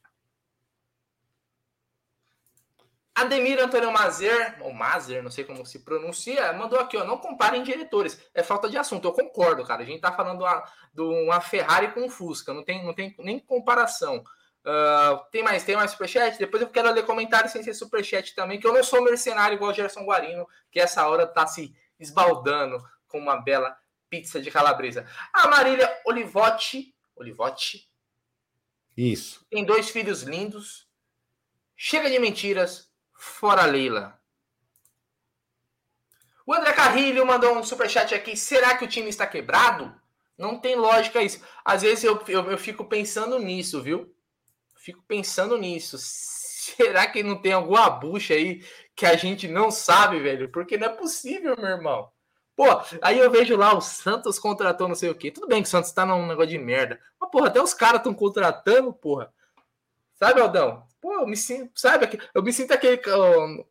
Ademir 3.18 3.60
Antônio 3.60 3.92
Mazer, 3.92 4.58
ou 4.62 4.72
Mazer, 4.72 5.24
não 5.24 5.32
sei 5.32 5.44
como 5.44 5.66
se 5.66 5.80
pronuncia, 5.80 6.54
mandou 6.54 6.80
aqui, 6.80 6.96
ó, 6.96 7.04
não 7.04 7.18
comparem 7.18 7.64
diretores, 7.64 8.22
é 8.32 8.44
falta 8.44 8.70
de 8.70 8.78
assunto. 8.78 9.08
Eu 9.08 9.12
concordo, 9.12 9.66
cara. 9.66 9.82
A 9.82 9.86
gente 9.86 10.02
tá 10.02 10.12
falando 10.12 10.46
de 10.94 11.02
uma 11.02 11.42
Ferrari 11.42 11.92
com 11.94 12.02
um 12.02 12.10
Fusca, 12.10 12.54
não 12.54 12.64
tem, 12.64 12.86
não 12.86 12.94
tem 12.94 13.16
nem 13.18 13.40
comparação. 13.40 14.24
Uh, 14.64 15.18
tem 15.32 15.42
mais, 15.42 15.64
tem 15.64 15.76
mais 15.76 15.90
superchat? 15.90 16.38
Depois 16.38 16.62
eu 16.62 16.70
quero 16.70 16.92
ler 16.92 17.08
comentários 17.08 17.52
sem 17.52 17.64
ser 17.64 17.74
superchat 17.74 18.36
também, 18.36 18.60
que 18.60 18.68
eu 18.68 18.74
não 18.74 18.84
sou 18.84 19.02
mercenário 19.02 19.56
igual 19.56 19.72
o 19.72 19.74
Gerson 19.74 20.06
Guarino, 20.06 20.48
que 20.70 20.80
essa 20.80 21.08
hora 21.08 21.26
tá 21.26 21.48
se 21.48 21.76
esbaldando 22.00 22.78
com 23.08 23.18
uma 23.18 23.38
bela 23.38 23.76
pizza 24.12 24.40
de 24.40 24.52
calabresa. 24.52 25.08
A 25.34 25.48
Marília 25.48 25.90
Olivotti, 26.06 26.94
Olivotti? 27.16 27.90
Isso. 28.96 29.44
Tem 29.50 29.66
dois 29.66 29.90
filhos 29.90 30.22
lindos. 30.22 30.88
Chega 31.76 32.12
de 32.12 32.20
mentiras, 32.20 32.92
Fora 33.18 33.66
Leila. 33.66 34.18
O 36.46 36.54
André 36.54 36.72
Carrilho 36.72 37.26
mandou 37.26 37.58
um 37.58 37.64
superchat 37.64 38.16
aqui. 38.16 38.38
Será 38.38 38.78
que 38.78 38.86
o 38.86 38.88
time 38.88 39.10
está 39.10 39.28
quebrado? 39.28 39.94
Não 40.38 40.58
tem 40.60 40.76
lógica 40.76 41.22
isso. 41.22 41.44
Às 41.66 41.82
vezes 41.82 42.04
eu, 42.04 42.24
eu, 42.28 42.52
eu 42.52 42.58
fico 42.58 42.86
pensando 42.86 43.38
nisso, 43.40 43.82
viu? 43.82 44.16
Fico 44.78 45.04
pensando 45.06 45.58
nisso. 45.58 45.98
Será 46.00 47.08
que 47.08 47.24
não 47.24 47.42
tem 47.42 47.54
alguma 47.54 47.90
bucha 47.90 48.34
aí 48.34 48.64
que 48.96 49.06
a 49.06 49.18
gente 49.18 49.48
não 49.48 49.72
sabe, 49.72 50.20
velho? 50.20 50.50
Porque 50.52 50.78
não 50.78 50.88
é 50.88 50.90
possível, 50.90 51.56
meu 51.58 51.68
irmão. 51.68 52.10
Pô, 52.56 52.66
aí 53.02 53.20
eu 53.20 53.30
vejo 53.30 53.56
lá 53.56 53.76
o 53.76 53.82
Santos 53.82 54.40
contratou 54.40 54.88
não 54.88 54.96
sei 54.96 55.10
o 55.10 55.16
quê. 55.16 55.32
Tudo 55.32 55.48
bem 55.48 55.62
que 55.62 55.68
o 55.68 55.72
Santos 55.72 55.92
tá 55.92 56.06
num 56.06 56.28
negócio 56.28 56.50
de 56.50 56.58
merda. 56.58 57.00
Mas, 57.20 57.30
porra, 57.30 57.48
até 57.48 57.62
os 57.62 57.74
caras 57.74 58.00
estão 58.00 58.14
contratando, 58.14 58.94
porra. 58.94 59.34
Sabe, 60.18 60.42
Aldão? 60.42 60.84
Pô, 61.00 61.14
eu 61.14 61.28
me 61.28 61.38
sinto, 61.38 61.80
sabe? 61.80 62.20
Eu 62.34 62.42
me 62.44 62.52
sinto 62.52 62.72
aquele, 62.74 63.00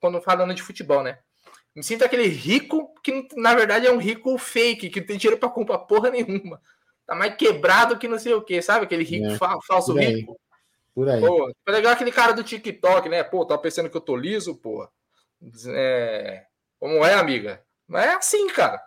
quando 0.01 0.21
falando 0.23 0.55
de 0.55 0.63
futebol, 0.63 1.03
né? 1.03 1.19
Me 1.75 1.83
sinto 1.83 2.05
aquele 2.05 2.27
rico 2.27 2.95
que, 3.03 3.29
na 3.37 3.55
verdade, 3.55 3.87
é 3.87 3.93
um 3.93 3.99
rico 3.99 4.39
fake, 4.39 4.89
que 4.89 5.01
não 5.01 5.07
tem 5.07 5.19
dinheiro 5.19 5.39
pra 5.39 5.49
comprar 5.49 5.79
porra 5.81 6.11
nenhuma. 6.11 6.61
Tá 7.05 7.15
mais 7.15 7.37
quebrado 7.37 7.99
que 7.99 8.09
não 8.09 8.19
sei 8.19 8.33
o 8.33 8.43
que, 8.43 8.63
sabe? 8.63 8.85
Aquele 8.85 9.05
rico 9.05 9.27
é, 9.27 9.37
fa 9.37 9.57
falso 9.67 9.93
por 9.93 10.01
rico. 10.01 10.41
Por 10.95 11.09
aí. 11.09 11.21
Pô, 11.21 11.53
é 11.67 11.71
legal 11.71 11.93
aquele 11.93 12.11
cara 12.11 12.33
do 12.33 12.43
TikTok, 12.43 13.09
né? 13.09 13.23
Pô, 13.23 13.45
tá 13.45 13.59
pensando 13.59 13.91
que 13.91 13.97
eu 13.97 14.01
tô 14.01 14.17
liso, 14.17 14.57
porra. 14.57 14.89
É... 15.69 16.47
Como 16.81 17.05
é, 17.05 17.15
amiga? 17.15 17.63
Não 17.87 17.99
é 17.99 18.15
assim, 18.15 18.47
cara. 18.49 18.83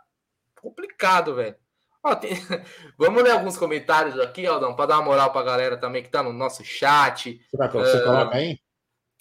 Complicado, 0.60 1.36
velho. 1.36 1.56
Ó, 2.03 2.15
tem... 2.15 2.31
Vamos 2.97 3.23
ler 3.23 3.31
alguns 3.31 3.57
comentários 3.57 4.19
aqui, 4.19 4.45
Aldão, 4.45 4.76
para 4.76 4.88
dar 4.88 4.95
uma 4.99 5.05
moral 5.05 5.31
para 5.31 5.41
a 5.41 5.45
galera 5.45 5.77
também 5.77 6.01
que 6.01 6.07
está 6.07 6.23
no 6.23 6.34
nosso 6.34 6.63
chat. 6.63 7.39
Será 7.49 7.67
que 7.67 7.77
você 7.77 7.97
uh... 7.97 8.03
coloca 8.03 8.35
aí? 8.35 8.59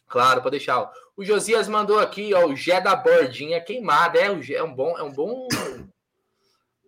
Claro, 0.06 0.40
pode 0.40 0.56
deixar. 0.56 0.90
O 1.16 1.24
Josias 1.24 1.68
mandou 1.68 1.98
aqui, 1.98 2.32
ó, 2.32 2.46
o 2.46 2.56
Gé 2.56 2.80
da 2.80 2.96
Bordinha 2.96 3.60
queimada. 3.60 4.18
É, 4.18 4.30
o 4.30 4.42
Gé, 4.42 4.55
é 4.55 4.62
um 4.62 4.74
bom, 4.74 4.96
é 4.96 5.02
um 5.02 5.12
bom 5.12 5.46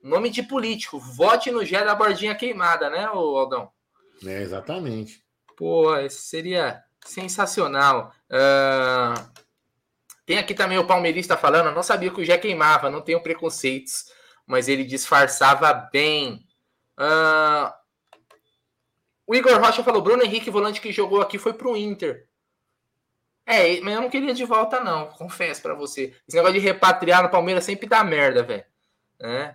nome 0.03 0.31
de 0.31 0.43
político. 0.43 0.99
Vote 0.99 1.51
no 1.51 1.65
Gé 1.65 1.85
da 1.85 1.95
Bordinha 1.95 2.35
queimada, 2.35 2.89
né, 2.89 3.05
Aldão? 3.05 3.71
É, 4.25 4.41
exatamente. 4.41 5.23
Pô, 5.57 5.95
esse 5.97 6.23
seria 6.23 6.83
sensacional. 7.05 8.13
Uh... 8.31 9.41
Tem 10.25 10.39
aqui 10.39 10.55
também 10.55 10.79
o 10.79 10.87
palmeirista 10.87 11.37
falando, 11.37 11.75
não 11.75 11.83
sabia 11.83 12.11
que 12.11 12.21
o 12.21 12.25
Gé 12.25 12.39
queimava, 12.39 12.89
não 12.89 13.01
tenho 13.01 13.21
preconceitos 13.21 14.05
mas 14.51 14.69
ele 14.69 14.85
disfarçava 14.85 15.73
bem. 15.73 16.45
Uh... 16.99 17.73
O 19.25 19.35
Igor 19.35 19.61
Rocha 19.61 19.85
falou: 19.85 20.03
Bruno 20.03 20.25
Henrique, 20.25 20.51
volante 20.51 20.81
que 20.81 20.91
jogou 20.91 21.21
aqui, 21.21 21.39
foi 21.39 21.53
pro 21.53 21.77
Inter. 21.77 22.27
É, 23.47 23.81
mas 23.81 23.95
eu 23.95 24.03
não 24.03 24.11
queria 24.11 24.35
de 24.35 24.45
volta, 24.45 24.81
não, 24.81 25.07
confesso 25.07 25.63
para 25.63 25.75
você. 25.75 26.13
Esse 26.27 26.37
negócio 26.37 26.59
de 26.59 26.67
repatriar 26.67 27.23
no 27.23 27.31
Palmeiras 27.31 27.65
sempre 27.65 27.89
dá 27.89 28.03
merda, 28.05 28.43
velho. 28.43 28.65
É. 29.21 29.55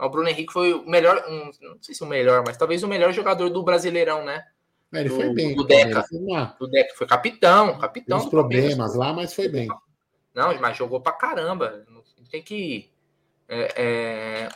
O 0.00 0.08
Bruno 0.08 0.28
Henrique 0.28 0.52
foi 0.52 0.72
o 0.72 0.84
melhor, 0.88 1.24
um, 1.28 1.50
não 1.60 1.80
sei 1.80 1.94
se 1.94 2.02
o 2.02 2.06
melhor, 2.06 2.42
mas 2.44 2.56
talvez 2.56 2.82
o 2.82 2.88
melhor 2.88 3.12
jogador 3.12 3.48
do 3.48 3.62
Brasileirão, 3.62 4.24
né? 4.24 4.44
É, 4.92 5.00
ele 5.00 5.08
do, 5.08 5.16
foi 5.16 5.32
bem. 5.32 5.54
Do 5.54 5.64
Deca. 5.64 6.04
Do 6.58 6.68
Deca 6.68 6.94
foi 6.96 7.06
capitão, 7.06 7.78
capitão. 7.78 8.18
Tem 8.18 8.26
uns 8.26 8.30
problemas 8.30 8.94
lá, 8.94 9.12
mas 9.12 9.32
foi 9.34 9.48
bem. 9.48 9.68
Não, 10.34 10.58
mas 10.60 10.76
jogou 10.76 11.00
pra 11.00 11.12
caramba. 11.12 11.84
Tem 12.30 12.42
que 12.42 12.91
é, 13.52 13.74
é... 13.76 14.48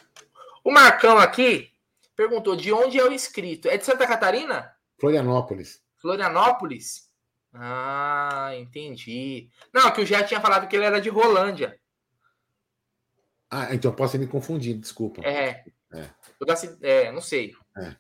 O 0.65 0.71
Marcão 0.73 1.19
aqui 1.19 1.71
perguntou 2.17 2.57
de 2.57 2.73
onde 2.73 2.99
é 2.99 3.05
o 3.05 3.13
inscrito. 3.13 3.69
É 3.69 3.77
de 3.77 3.85
Santa 3.85 4.07
Catarina? 4.07 4.75
Florianópolis. 4.99 5.83
Florianópolis? 5.97 7.11
Ah, 7.53 8.53
entendi. 8.57 9.51
Não, 9.73 9.91
que 9.91 10.01
o 10.01 10.07
já 10.07 10.25
tinha 10.25 10.41
falado 10.41 10.67
que 10.67 10.75
ele 10.75 10.87
era 10.87 11.01
de 11.01 11.11
Rolândia. 11.11 11.79
Ah, 13.51 13.75
então 13.75 13.93
posso 13.93 14.19
me 14.19 14.27
confundir, 14.27 14.79
desculpa. 14.79 15.21
É. 15.23 15.65
É, 15.93 17.05
é 17.05 17.13
não 17.13 17.21
sei. 17.21 17.55
É. 17.77 17.95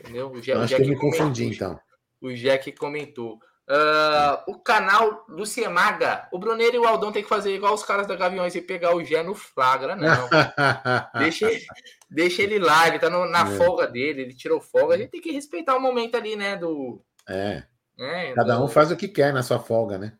Entendeu? 0.00 0.30
O 0.30 0.40
Jack, 0.40 0.60
acho 0.60 0.76
que 0.76 0.82
eu 0.82 0.88
me 0.88 0.96
confundi, 0.96 1.44
então. 1.44 1.78
O 2.20 2.32
Jack 2.32 2.72
comentou. 2.72 3.40
Uh, 3.70 4.50
o 4.50 4.58
canal 4.58 5.24
Luciemaga. 5.28 6.26
O 6.32 6.40
Bruneiro 6.40 6.74
e 6.74 6.78
o 6.80 6.86
Aldão 6.88 7.12
tem 7.12 7.22
que 7.22 7.28
fazer 7.28 7.54
igual 7.54 7.72
os 7.72 7.84
caras 7.84 8.04
da 8.04 8.16
Gaviões 8.16 8.56
e 8.56 8.60
pegar 8.60 8.96
o 8.96 9.04
Gé 9.04 9.22
no 9.22 9.32
flagra, 9.32 9.94
não. 9.94 10.28
deixa, 11.20 11.48
ele, 11.48 11.64
deixa 12.10 12.42
ele 12.42 12.58
lá, 12.58 12.88
ele 12.88 12.98
tá 12.98 13.08
no, 13.08 13.26
na 13.26 13.42
é. 13.42 13.56
folga 13.56 13.86
dele, 13.86 14.22
ele 14.22 14.34
tirou 14.34 14.60
folga. 14.60 14.96
A 14.96 14.98
gente 14.98 15.10
tem 15.10 15.20
que 15.20 15.30
respeitar 15.30 15.76
o 15.76 15.80
momento 15.80 16.16
ali, 16.16 16.34
né? 16.34 16.56
Do. 16.56 17.00
É. 17.28 17.62
é 17.96 18.32
Cada 18.32 18.56
do... 18.56 18.64
um 18.64 18.66
faz 18.66 18.90
o 18.90 18.96
que 18.96 19.06
quer 19.06 19.32
na 19.32 19.44
sua 19.44 19.60
folga, 19.60 19.98
né? 19.98 20.18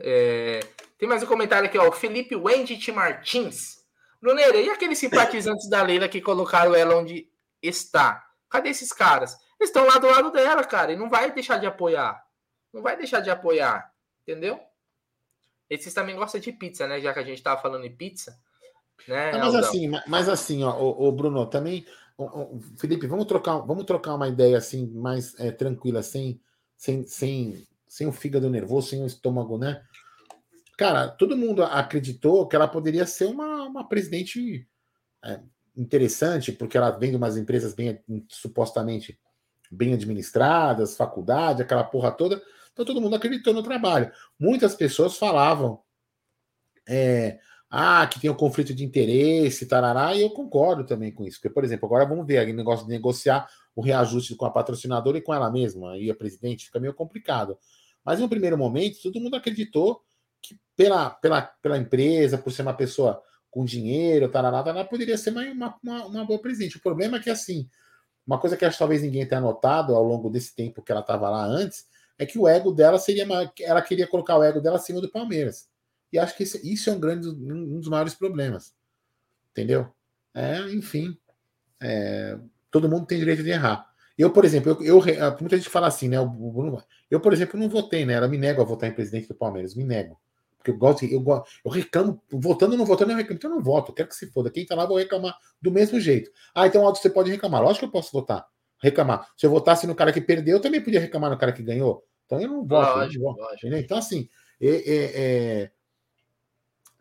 É... 0.00 0.60
Tem 0.96 1.06
mais 1.06 1.22
um 1.22 1.26
comentário 1.26 1.68
aqui, 1.68 1.76
ó. 1.76 1.86
O 1.86 1.92
Felipe 1.92 2.34
Wendt 2.34 2.90
Martins. 2.92 3.76
Bruneiro, 4.22 4.58
e 4.58 4.70
aqueles 4.70 4.98
simpatizantes 4.98 5.68
da 5.68 5.82
Leila 5.82 6.08
que 6.08 6.22
colocaram 6.22 6.74
ela 6.74 6.96
onde 6.96 7.28
está? 7.62 8.24
Cadê 8.48 8.70
esses 8.70 8.90
caras? 8.90 9.36
Eles 9.60 9.70
estão 9.70 9.86
lá 9.86 9.98
do 9.98 10.06
lado 10.06 10.30
dela, 10.30 10.62
cara, 10.64 10.92
e 10.92 10.96
não 10.96 11.08
vai 11.08 11.32
deixar 11.32 11.58
de 11.58 11.66
apoiar. 11.66 12.24
Não 12.72 12.82
vai 12.82 12.96
deixar 12.96 13.20
de 13.20 13.30
apoiar, 13.30 13.92
entendeu? 14.22 14.60
Esses 15.68 15.92
também 15.92 16.16
gostam 16.16 16.40
de 16.40 16.52
pizza, 16.52 16.86
né? 16.86 17.00
Já 17.00 17.12
que 17.12 17.18
a 17.18 17.24
gente 17.24 17.42
tava 17.42 17.60
falando 17.60 17.84
em 17.84 17.94
pizza. 17.94 18.38
Né, 19.06 19.32
não, 19.32 19.38
mas 19.38 19.54
assim, 19.54 19.90
mas 20.06 20.28
assim, 20.28 20.64
ó, 20.64 20.76
o, 20.80 21.12
Bruno, 21.12 21.46
também. 21.46 21.86
O, 22.16 22.58
Felipe, 22.78 23.06
vamos 23.06 23.26
trocar, 23.26 23.58
vamos 23.58 23.84
trocar 23.84 24.14
uma 24.14 24.28
ideia 24.28 24.58
assim, 24.58 24.88
mais 24.88 25.38
é, 25.38 25.52
tranquila, 25.52 26.02
sem, 26.02 26.40
sem, 26.76 27.06
sem, 27.06 27.66
sem 27.86 28.06
o 28.06 28.12
fígado 28.12 28.50
nervoso, 28.50 28.88
sem 28.88 29.02
o 29.02 29.06
estômago, 29.06 29.56
né? 29.56 29.84
Cara, 30.76 31.08
todo 31.08 31.36
mundo 31.36 31.62
acreditou 31.62 32.46
que 32.46 32.56
ela 32.56 32.68
poderia 32.68 33.06
ser 33.06 33.26
uma, 33.26 33.64
uma 33.64 33.88
presidente 33.88 34.68
é, 35.24 35.40
interessante, 35.76 36.52
porque 36.52 36.76
ela 36.76 36.90
vem 36.90 37.10
de 37.10 37.16
umas 37.16 37.36
empresas 37.36 37.74
bem 37.74 38.02
supostamente 38.28 39.18
bem 39.70 39.94
administradas, 39.94 40.96
faculdade, 40.96 41.62
aquela 41.62 41.84
porra 41.84 42.10
toda. 42.10 42.40
Então 42.72 42.84
todo 42.84 43.00
mundo 43.00 43.16
acreditou 43.16 43.52
no 43.52 43.62
trabalho. 43.62 44.10
Muitas 44.38 44.74
pessoas 44.74 45.16
falavam 45.16 45.80
é, 46.88 47.38
ah, 47.70 48.06
que 48.06 48.18
tem 48.18 48.30
um 48.30 48.34
conflito 48.34 48.74
de 48.74 48.84
interesse, 48.84 49.66
tarará, 49.66 50.14
e 50.14 50.22
eu 50.22 50.30
concordo 50.30 50.84
também 50.84 51.12
com 51.12 51.24
isso. 51.24 51.38
Porque, 51.38 51.52
por 51.52 51.64
exemplo, 51.64 51.86
agora 51.86 52.06
vamos 52.06 52.26
ver 52.26 52.48
o 52.48 52.54
negócio 52.54 52.86
de 52.86 52.92
negociar 52.92 53.46
o 53.74 53.82
reajuste 53.82 54.34
com 54.34 54.46
a 54.46 54.50
patrocinadora 54.50 55.18
e 55.18 55.22
com 55.22 55.34
ela 55.34 55.50
mesma, 55.50 55.92
aí 55.92 56.10
a 56.10 56.14
presidente 56.14 56.66
fica 56.66 56.80
meio 56.80 56.94
complicado. 56.94 57.56
Mas 58.04 58.20
no 58.20 58.28
primeiro 58.28 58.56
momento, 58.56 59.02
todo 59.02 59.20
mundo 59.20 59.36
acreditou 59.36 60.00
que 60.40 60.58
pela, 60.74 61.10
pela, 61.10 61.42
pela 61.42 61.78
empresa, 61.78 62.38
por 62.38 62.50
ser 62.50 62.62
uma 62.62 62.74
pessoa 62.74 63.22
com 63.50 63.64
dinheiro, 63.64 64.28
tarará, 64.28 64.62
tarará 64.62 64.84
poderia 64.84 65.18
ser 65.18 65.30
uma, 65.30 65.76
uma, 65.82 66.06
uma 66.06 66.24
boa 66.24 66.40
presidente. 66.40 66.76
O 66.76 66.82
problema 66.82 67.18
é 67.18 67.20
que, 67.20 67.30
assim, 67.30 67.68
uma 68.28 68.38
coisa 68.38 68.58
que 68.58 68.64
acho 68.66 68.76
que 68.76 68.78
talvez 68.78 69.00
ninguém 69.00 69.26
tenha 69.26 69.40
notado 69.40 69.94
ao 69.94 70.04
longo 70.04 70.28
desse 70.28 70.54
tempo 70.54 70.82
que 70.82 70.92
ela 70.92 71.00
estava 71.00 71.30
lá 71.30 71.42
antes 71.46 71.86
é 72.18 72.26
que 72.26 72.38
o 72.38 72.46
ego 72.46 72.70
dela 72.70 72.98
seria. 72.98 73.26
Ela 73.60 73.80
queria 73.80 74.06
colocar 74.06 74.36
o 74.36 74.42
ego 74.42 74.60
dela 74.60 74.76
acima 74.76 75.00
do 75.00 75.10
Palmeiras. 75.10 75.66
E 76.12 76.18
acho 76.18 76.36
que 76.36 76.42
isso, 76.42 76.90
é 76.90 76.92
um 76.92 77.00
grande 77.00 77.26
um 77.26 77.80
dos 77.80 77.88
maiores 77.88 78.14
problemas. 78.14 78.74
Entendeu? 79.50 79.88
É, 80.34 80.58
enfim. 80.72 81.16
É, 81.80 82.38
todo 82.70 82.88
mundo 82.88 83.06
tem 83.06 83.18
direito 83.18 83.42
de 83.42 83.48
errar. 83.48 83.88
Eu, 84.18 84.30
por 84.30 84.44
exemplo, 84.44 84.76
eu, 84.82 85.06
eu, 85.06 85.38
muita 85.40 85.56
gente 85.56 85.70
fala 85.70 85.86
assim, 85.86 86.08
né? 86.08 86.18
Eu, 87.10 87.20
por 87.20 87.32
exemplo, 87.32 87.58
não 87.58 87.68
votei, 87.68 88.04
né? 88.04 88.18
Eu 88.18 88.28
me 88.28 88.36
nego 88.36 88.60
a 88.60 88.64
votar 88.64 88.90
em 88.90 88.94
presidente 88.94 89.28
do 89.28 89.34
Palmeiras, 89.34 89.74
me 89.74 89.84
nego. 89.84 90.20
Porque 90.58 90.72
eu 90.72 90.76
gosto, 90.76 91.04
eu, 91.04 91.24
eu 91.64 91.70
reclamo, 91.70 92.20
votando 92.30 92.72
ou 92.72 92.78
não 92.78 92.84
votando, 92.84 93.12
eu 93.12 93.16
reclamo, 93.16 93.38
então 93.38 93.50
eu 93.50 93.56
não 93.56 93.62
voto, 93.62 93.90
eu 93.90 93.94
quero 93.94 94.08
que 94.08 94.14
se 94.14 94.30
foda. 94.30 94.50
Quem 94.50 94.66
tá 94.66 94.74
lá, 94.74 94.84
vou 94.84 94.98
reclamar 94.98 95.36
do 95.62 95.70
mesmo 95.70 95.98
jeito. 96.00 96.30
Ah, 96.54 96.66
então 96.66 96.84
Aldo, 96.84 96.98
você 96.98 97.08
pode 97.08 97.30
reclamar. 97.30 97.62
Lógico 97.62 97.80
que 97.80 97.84
eu 97.86 97.92
posso 97.92 98.12
votar, 98.12 98.44
reclamar. 98.82 99.28
Se 99.36 99.46
eu 99.46 99.50
votasse 99.50 99.86
no 99.86 99.94
cara 99.94 100.12
que 100.12 100.20
perdeu, 100.20 100.56
eu 100.56 100.62
também 100.62 100.82
podia 100.82 101.00
reclamar 101.00 101.30
no 101.30 101.38
cara 101.38 101.52
que 101.52 101.62
ganhou. 101.62 102.04
Então 102.26 102.40
eu 102.40 102.48
não 102.48 102.66
voto. 102.66 102.98
Lógico, 102.98 103.24
eu 103.24 103.28
não 103.28 103.36
voto 103.36 103.66
então, 103.66 103.98
assim, 103.98 104.28
é, 104.60 104.68
é, 104.68 105.62
é, 105.62 105.70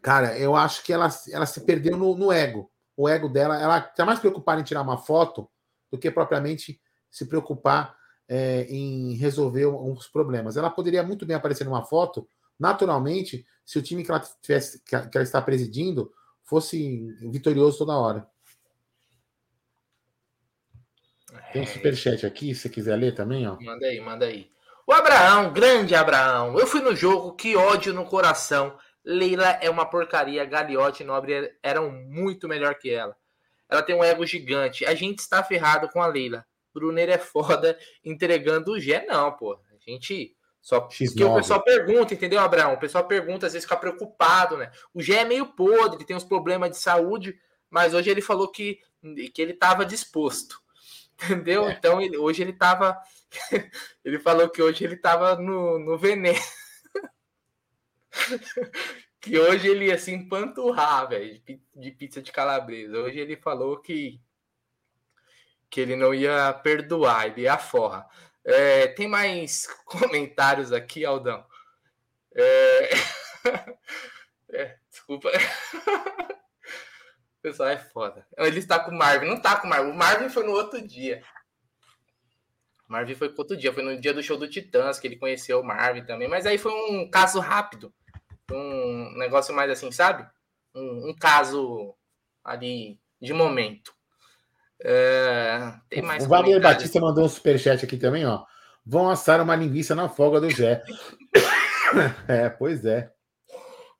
cara, 0.01 0.37
eu 0.37 0.55
acho 0.55 0.83
que 0.83 0.93
ela, 0.93 1.09
ela 1.31 1.45
se 1.45 1.61
perdeu 1.61 1.97
no, 1.97 2.15
no 2.15 2.31
ego. 2.31 2.71
O 2.95 3.09
ego 3.09 3.27
dela, 3.27 3.59
ela 3.59 3.79
está 3.79 4.05
mais 4.05 4.19
preocupada 4.19 4.61
em 4.61 4.63
tirar 4.63 4.81
uma 4.81 4.97
foto 4.97 5.49
do 5.91 5.97
que 5.97 6.09
propriamente 6.11 6.79
se 7.09 7.25
preocupar 7.25 7.95
é, 8.27 8.63
em 8.69 9.13
resolver 9.15 9.65
uns 9.67 10.07
problemas. 10.07 10.57
Ela 10.57 10.69
poderia 10.69 11.03
muito 11.03 11.25
bem 11.25 11.35
aparecer 11.35 11.63
numa 11.63 11.83
foto, 11.83 12.27
naturalmente, 12.59 13.45
se 13.65 13.77
o 13.77 13.81
time 13.81 14.03
que 14.03 14.11
ela, 14.11 14.21
tivesse, 14.41 14.81
que 14.83 14.95
ela 14.95 15.23
está 15.23 15.41
presidindo 15.41 16.11
fosse 16.43 17.13
vitorioso 17.21 17.79
toda 17.79 17.97
hora. 17.97 18.27
Tem 21.51 21.61
um 21.61 21.65
é. 21.65 21.67
superchat 21.67 22.25
aqui, 22.25 22.55
se 22.55 22.61
você 22.61 22.69
quiser 22.69 22.95
ler 22.95 23.13
também, 23.13 23.47
ó. 23.47 23.57
Manda 23.59 23.85
aí, 23.85 23.99
manda 23.99 24.25
aí. 24.25 24.49
O 24.85 24.93
Abraão, 24.93 25.51
grande 25.51 25.93
Abraão. 25.93 26.57
Eu 26.57 26.65
fui 26.65 26.79
no 26.79 26.95
jogo, 26.95 27.35
que 27.35 27.57
ódio 27.57 27.93
no 27.93 28.05
coração. 28.05 28.77
Leila 29.03 29.49
é 29.61 29.69
uma 29.69 29.85
porcaria, 29.85 30.45
Galiote 30.45 31.03
e 31.03 31.05
Nobre 31.05 31.53
eram 31.61 31.91
muito 31.91 32.47
melhor 32.47 32.75
que 32.75 32.89
ela. 32.89 33.15
Ela 33.69 33.81
tem 33.81 33.95
um 33.95 34.03
ego 34.03 34.25
gigante. 34.25 34.85
A 34.85 34.95
gente 34.95 35.19
está 35.19 35.43
ferrado 35.43 35.89
com 35.89 36.01
a 36.01 36.07
Leila. 36.07 36.45
Brunner 36.73 37.09
é 37.09 37.17
foda 37.17 37.77
entregando 38.03 38.71
o 38.71 38.79
Gé. 38.79 39.05
Não, 39.05 39.31
pô. 39.33 39.53
A 39.53 39.91
gente. 39.91 40.36
Só 40.67 40.81
porque 40.81 41.23
o 41.23 41.35
pessoal 41.35 41.63
pergunta, 41.63 42.13
entendeu, 42.13 42.41
Abraão? 42.41 42.73
O 42.73 42.77
pessoal 42.77 43.07
pergunta, 43.07 43.47
às 43.47 43.53
vezes 43.53 43.63
fica 43.63 43.77
preocupado, 43.77 44.57
né? 44.57 44.69
O 44.93 45.01
Gé 45.01 45.19
é 45.19 45.23
meio 45.23 45.45
podre, 45.45 46.03
tem 46.03 46.13
uns 46.13 46.25
problemas 46.25 46.71
de 46.71 46.75
saúde, 46.75 47.39
mas 47.69 47.93
hoje 47.93 48.09
ele 48.09 48.19
falou 48.19 48.51
que, 48.51 48.81
que 49.33 49.41
ele 49.41 49.53
estava 49.53 49.85
disposto. 49.85 50.61
Entendeu? 51.23 51.69
É. 51.69 51.71
Então, 51.71 52.01
ele, 52.01 52.17
hoje 52.17 52.41
ele 52.41 52.51
estava. 52.51 53.01
ele 54.03 54.19
falou 54.19 54.49
que 54.49 54.61
hoje 54.61 54.83
ele 54.83 54.95
estava 54.95 55.37
no, 55.37 55.79
no 55.79 55.97
veneno. 55.97 56.37
que 59.21 59.39
hoje 59.39 59.69
ele 59.69 59.85
ia 59.85 59.97
se 59.97 60.11
empanturrar, 60.11 61.07
velho, 61.07 61.41
de 61.77 61.91
pizza 61.91 62.21
de 62.21 62.29
calabresa. 62.29 62.97
Hoje 62.97 63.17
ele 63.17 63.37
falou 63.37 63.77
que 63.77 64.19
que 65.69 65.81
ele 65.81 65.95
não 65.95 66.13
ia 66.13 66.53
perdoar, 66.53 67.27
ele 67.27 67.41
ia 67.41 67.57
forra. 67.57 68.07
É, 68.47 68.87
tem 68.87 69.09
mais 69.09 69.67
comentários 69.85 70.71
aqui, 70.71 71.03
Aldão? 71.03 71.45
É... 72.33 72.89
é, 74.53 74.77
desculpa. 74.89 75.29
o 77.39 77.41
pessoal 77.41 77.69
é 77.69 77.77
foda. 77.77 78.25
Ele 78.37 78.59
está 78.59 78.79
com 78.79 78.91
o 78.91 78.97
Marvin. 78.97 79.27
Não 79.27 79.35
está 79.35 79.57
com 79.57 79.67
o 79.67 79.69
Marvin. 79.69 79.91
O 79.91 79.95
Marvin 79.95 80.29
foi 80.29 80.45
no 80.45 80.53
outro 80.53 80.81
dia. 80.81 81.21
O 82.87 82.93
Marvin 82.93 83.15
foi 83.15 83.27
no 83.27 83.35
outro 83.37 83.57
dia. 83.57 83.73
Foi 83.73 83.83
no 83.83 83.99
dia 83.99 84.13
do 84.13 84.23
show 84.23 84.37
do 84.37 84.49
Titãs 84.49 84.97
que 84.97 85.07
ele 85.07 85.17
conheceu 85.17 85.59
o 85.59 85.65
Marvin 85.65 86.05
também. 86.05 86.29
Mas 86.29 86.45
aí 86.45 86.57
foi 86.57 86.71
um 86.71 87.09
caso 87.09 87.41
rápido. 87.41 87.93
Um 88.49 89.17
negócio 89.17 89.53
mais 89.53 89.69
assim, 89.69 89.91
sabe? 89.91 90.25
Um, 90.73 91.09
um 91.09 91.15
caso 91.15 91.93
ali 92.45 92.97
de 93.21 93.33
momento. 93.33 93.96
É, 94.83 95.73
tem 95.89 96.01
mais 96.01 96.25
o 96.25 96.29
Wagner 96.29 96.61
Batista 96.61 96.99
mandou 96.99 97.25
um 97.25 97.29
superchat 97.29 97.83
aqui 97.83 97.97
também, 97.97 98.25
ó. 98.25 98.45
Vão 98.85 99.09
assar 99.09 99.41
uma 99.41 99.55
linguiça 99.55 99.95
na 99.95 100.07
folga 100.07 100.39
do 100.39 100.49
Jé. 100.49 100.83
é, 102.27 102.49
pois 102.49 102.85
é. 102.85 103.11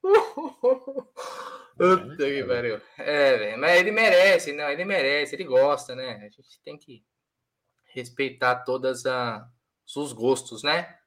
Puta 1.77 2.15
que 2.17 2.43
pariu. 2.43 2.81
É, 2.97 3.55
mas 3.57 3.79
ele 3.79 3.91
merece, 3.91 4.53
não, 4.53 4.69
ele 4.69 4.85
merece, 4.85 5.35
ele 5.35 5.43
gosta, 5.43 5.95
né? 5.95 6.17
A 6.21 6.29
gente 6.29 6.61
tem 6.63 6.77
que 6.77 7.03
respeitar 7.93 8.63
todas 8.63 9.05
a, 9.05 9.47
os 9.95 10.13
gostos, 10.13 10.63
né? 10.63 10.97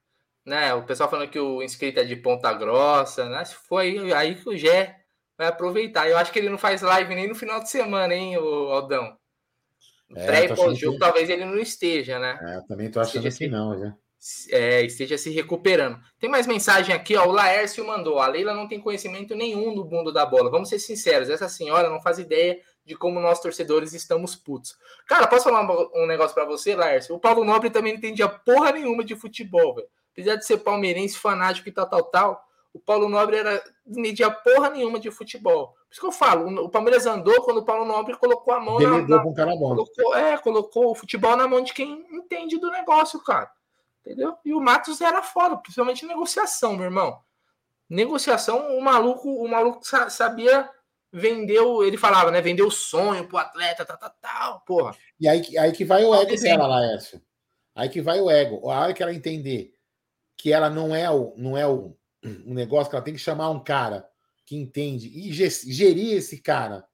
né? 0.44 0.74
O 0.74 0.84
pessoal 0.84 1.10
falando 1.10 1.30
que 1.30 1.38
o 1.38 1.62
inscrito 1.62 2.00
é 2.00 2.04
de 2.04 2.16
Ponta 2.16 2.52
Grossa, 2.52 3.28
né? 3.28 3.44
Se 3.44 3.54
for 3.54 3.78
aí, 3.78 4.34
que 4.34 4.48
o 4.48 4.56
Gé 4.56 4.96
vai 5.36 5.48
aproveitar. 5.48 6.08
Eu 6.08 6.18
acho 6.18 6.32
que 6.32 6.38
ele 6.38 6.50
não 6.50 6.58
faz 6.58 6.82
live 6.82 7.14
nem 7.14 7.28
no 7.28 7.34
final 7.34 7.60
de 7.60 7.70
semana, 7.70 8.14
hein, 8.14 8.36
o 8.38 8.70
Aldão? 8.70 9.16
É, 10.14 10.26
Pré 10.26 10.44
e 10.44 10.54
pós-jogo, 10.54 10.94
que... 10.94 11.00
talvez 11.00 11.30
ele 11.30 11.44
não 11.44 11.58
esteja, 11.58 12.18
né? 12.18 12.38
É, 12.42 12.56
eu 12.56 12.66
também 12.66 12.90
tô 12.90 13.00
achando 13.00 13.22
que 13.22 13.30
se... 13.30 13.48
não, 13.48 13.78
já. 13.78 13.94
É, 14.50 14.82
esteja 14.82 15.16
se 15.16 15.30
recuperando. 15.30 15.98
Tem 16.18 16.28
mais 16.28 16.46
mensagem 16.46 16.94
aqui, 16.94 17.16
ó. 17.16 17.26
O 17.26 17.32
Laércio 17.32 17.86
mandou. 17.86 18.18
A 18.18 18.26
Leila 18.26 18.52
não 18.52 18.68
tem 18.68 18.78
conhecimento 18.78 19.34
nenhum 19.34 19.74
do 19.74 19.84
mundo 19.86 20.12
da 20.12 20.26
bola. 20.26 20.50
Vamos 20.50 20.68
ser 20.68 20.78
sinceros, 20.78 21.30
essa 21.30 21.48
senhora 21.48 21.88
não 21.88 22.02
faz 22.02 22.18
ideia 22.18 22.60
de 22.84 22.94
como 22.94 23.20
nós 23.20 23.40
torcedores 23.40 23.94
estamos 23.94 24.36
putos. 24.36 24.76
Cara, 25.06 25.26
posso 25.26 25.44
falar 25.44 25.66
um 25.94 26.06
negócio 26.06 26.34
para 26.34 26.44
você, 26.44 26.74
Laércio? 26.74 27.14
O 27.14 27.20
Paulo 27.20 27.44
Nobre 27.44 27.70
também 27.70 27.92
não 27.92 27.98
entendia 27.98 28.28
porra 28.28 28.72
nenhuma 28.72 29.04
de 29.04 29.16
futebol, 29.16 29.74
velho. 29.74 29.88
Apesar 30.12 30.36
de 30.36 30.44
ser 30.44 30.58
palmeirense, 30.58 31.16
fanático 31.16 31.68
e 31.68 31.72
tal, 31.72 31.88
tal, 31.88 32.04
tal, 32.04 32.44
o 32.74 32.78
Paulo 32.78 33.08
Nobre 33.08 33.36
era 33.36 33.62
media 33.86 34.30
porra 34.30 34.70
nenhuma 34.70 35.00
de 35.00 35.10
futebol. 35.10 35.74
Por 35.90 35.94
isso 35.94 36.00
que 36.02 36.06
eu 36.06 36.12
falo, 36.12 36.64
o 36.64 36.68
Palmeiras 36.68 37.04
andou 37.04 37.42
quando 37.42 37.58
o 37.58 37.64
Paulo 37.64 37.84
Nobre 37.84 38.16
colocou 38.16 38.54
a 38.54 38.60
mão 38.60 38.80
Ele 38.80 39.08
na, 39.08 39.24
na 39.24 39.34
cara 39.34 39.56
bom. 39.56 39.70
Colocou, 39.70 40.14
é, 40.14 40.38
colocou 40.38 40.92
o 40.92 40.94
futebol 40.94 41.36
na 41.36 41.48
mão 41.48 41.60
de 41.60 41.74
quem 41.74 42.06
entende 42.12 42.58
do 42.58 42.70
negócio, 42.70 43.20
cara. 43.24 43.50
Entendeu? 44.06 44.36
E 44.44 44.54
o 44.54 44.60
Matos 44.60 45.00
era 45.00 45.20
foda, 45.20 45.56
principalmente 45.56 46.06
negociação, 46.06 46.76
meu 46.76 46.84
irmão. 46.84 47.18
Negociação, 47.88 48.78
o 48.78 48.80
maluco, 48.80 49.28
o 49.28 49.48
maluco 49.48 49.80
sabia 50.08 50.70
vendeu, 51.12 51.82
ele 51.82 51.96
falava, 51.96 52.30
né? 52.30 52.40
Vendeu 52.40 52.68
o 52.68 52.70
sonho 52.70 53.26
pro 53.26 53.38
atleta, 53.38 53.84
tal, 53.84 53.98
tal, 53.98 54.14
tal, 54.20 54.60
porra. 54.60 54.96
E 55.18 55.26
aí, 55.26 55.58
aí 55.58 55.72
que 55.72 55.84
vai 55.84 56.04
o 56.04 56.14
ego 56.14 56.40
dela, 56.40 56.68
Laércio. 56.68 57.20
Aí 57.74 57.88
que 57.88 58.00
vai 58.00 58.20
o 58.20 58.30
ego. 58.30 58.70
A 58.70 58.78
hora 58.78 58.94
que 58.94 59.02
ela 59.02 59.12
entender 59.12 59.74
que 60.36 60.52
ela 60.52 60.70
não 60.70 60.94
é 60.94 61.10
o, 61.10 61.34
não 61.36 61.58
é 61.58 61.66
o, 61.66 61.96
um 62.46 62.54
negócio 62.54 62.88
que 62.88 62.94
ela 62.94 63.04
tem 63.04 63.14
que 63.14 63.20
chamar 63.20 63.50
um 63.50 63.58
cara 63.58 64.08
que 64.50 64.56
entende 64.56 65.06
e 65.06 65.32
gerir 65.32 66.16
esse 66.16 66.40
cara 66.40 66.84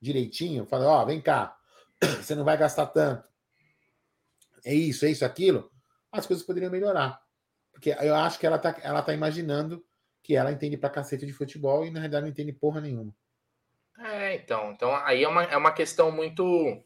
direitinho, 0.00 0.66
falar, 0.66 0.88
ó, 0.88 1.00
oh, 1.00 1.06
vem 1.06 1.20
cá, 1.20 1.56
você 2.20 2.34
não 2.34 2.42
vai 2.42 2.56
gastar 2.56 2.86
tanto. 2.86 3.22
É 4.64 4.74
isso, 4.74 5.06
é 5.06 5.10
isso, 5.12 5.24
aquilo. 5.24 5.70
As 6.10 6.26
coisas 6.26 6.44
poderiam 6.44 6.72
melhorar. 6.72 7.22
Porque 7.70 7.90
eu 8.00 8.16
acho 8.16 8.36
que 8.36 8.44
ela 8.44 8.58
tá, 8.58 8.76
ela 8.82 9.00
tá 9.00 9.14
imaginando 9.14 9.86
que 10.24 10.34
ela 10.34 10.50
entende 10.50 10.76
pra 10.76 10.90
cacete 10.90 11.24
de 11.24 11.32
futebol 11.32 11.86
e 11.86 11.90
na 11.92 12.00
realidade 12.00 12.24
não 12.24 12.32
entende 12.32 12.52
porra 12.52 12.80
nenhuma. 12.80 13.14
É, 14.00 14.34
então, 14.34 14.72
então 14.72 14.92
aí 15.06 15.22
é 15.22 15.28
uma, 15.28 15.44
é 15.44 15.56
uma 15.56 15.70
questão 15.70 16.10
muito 16.10 16.82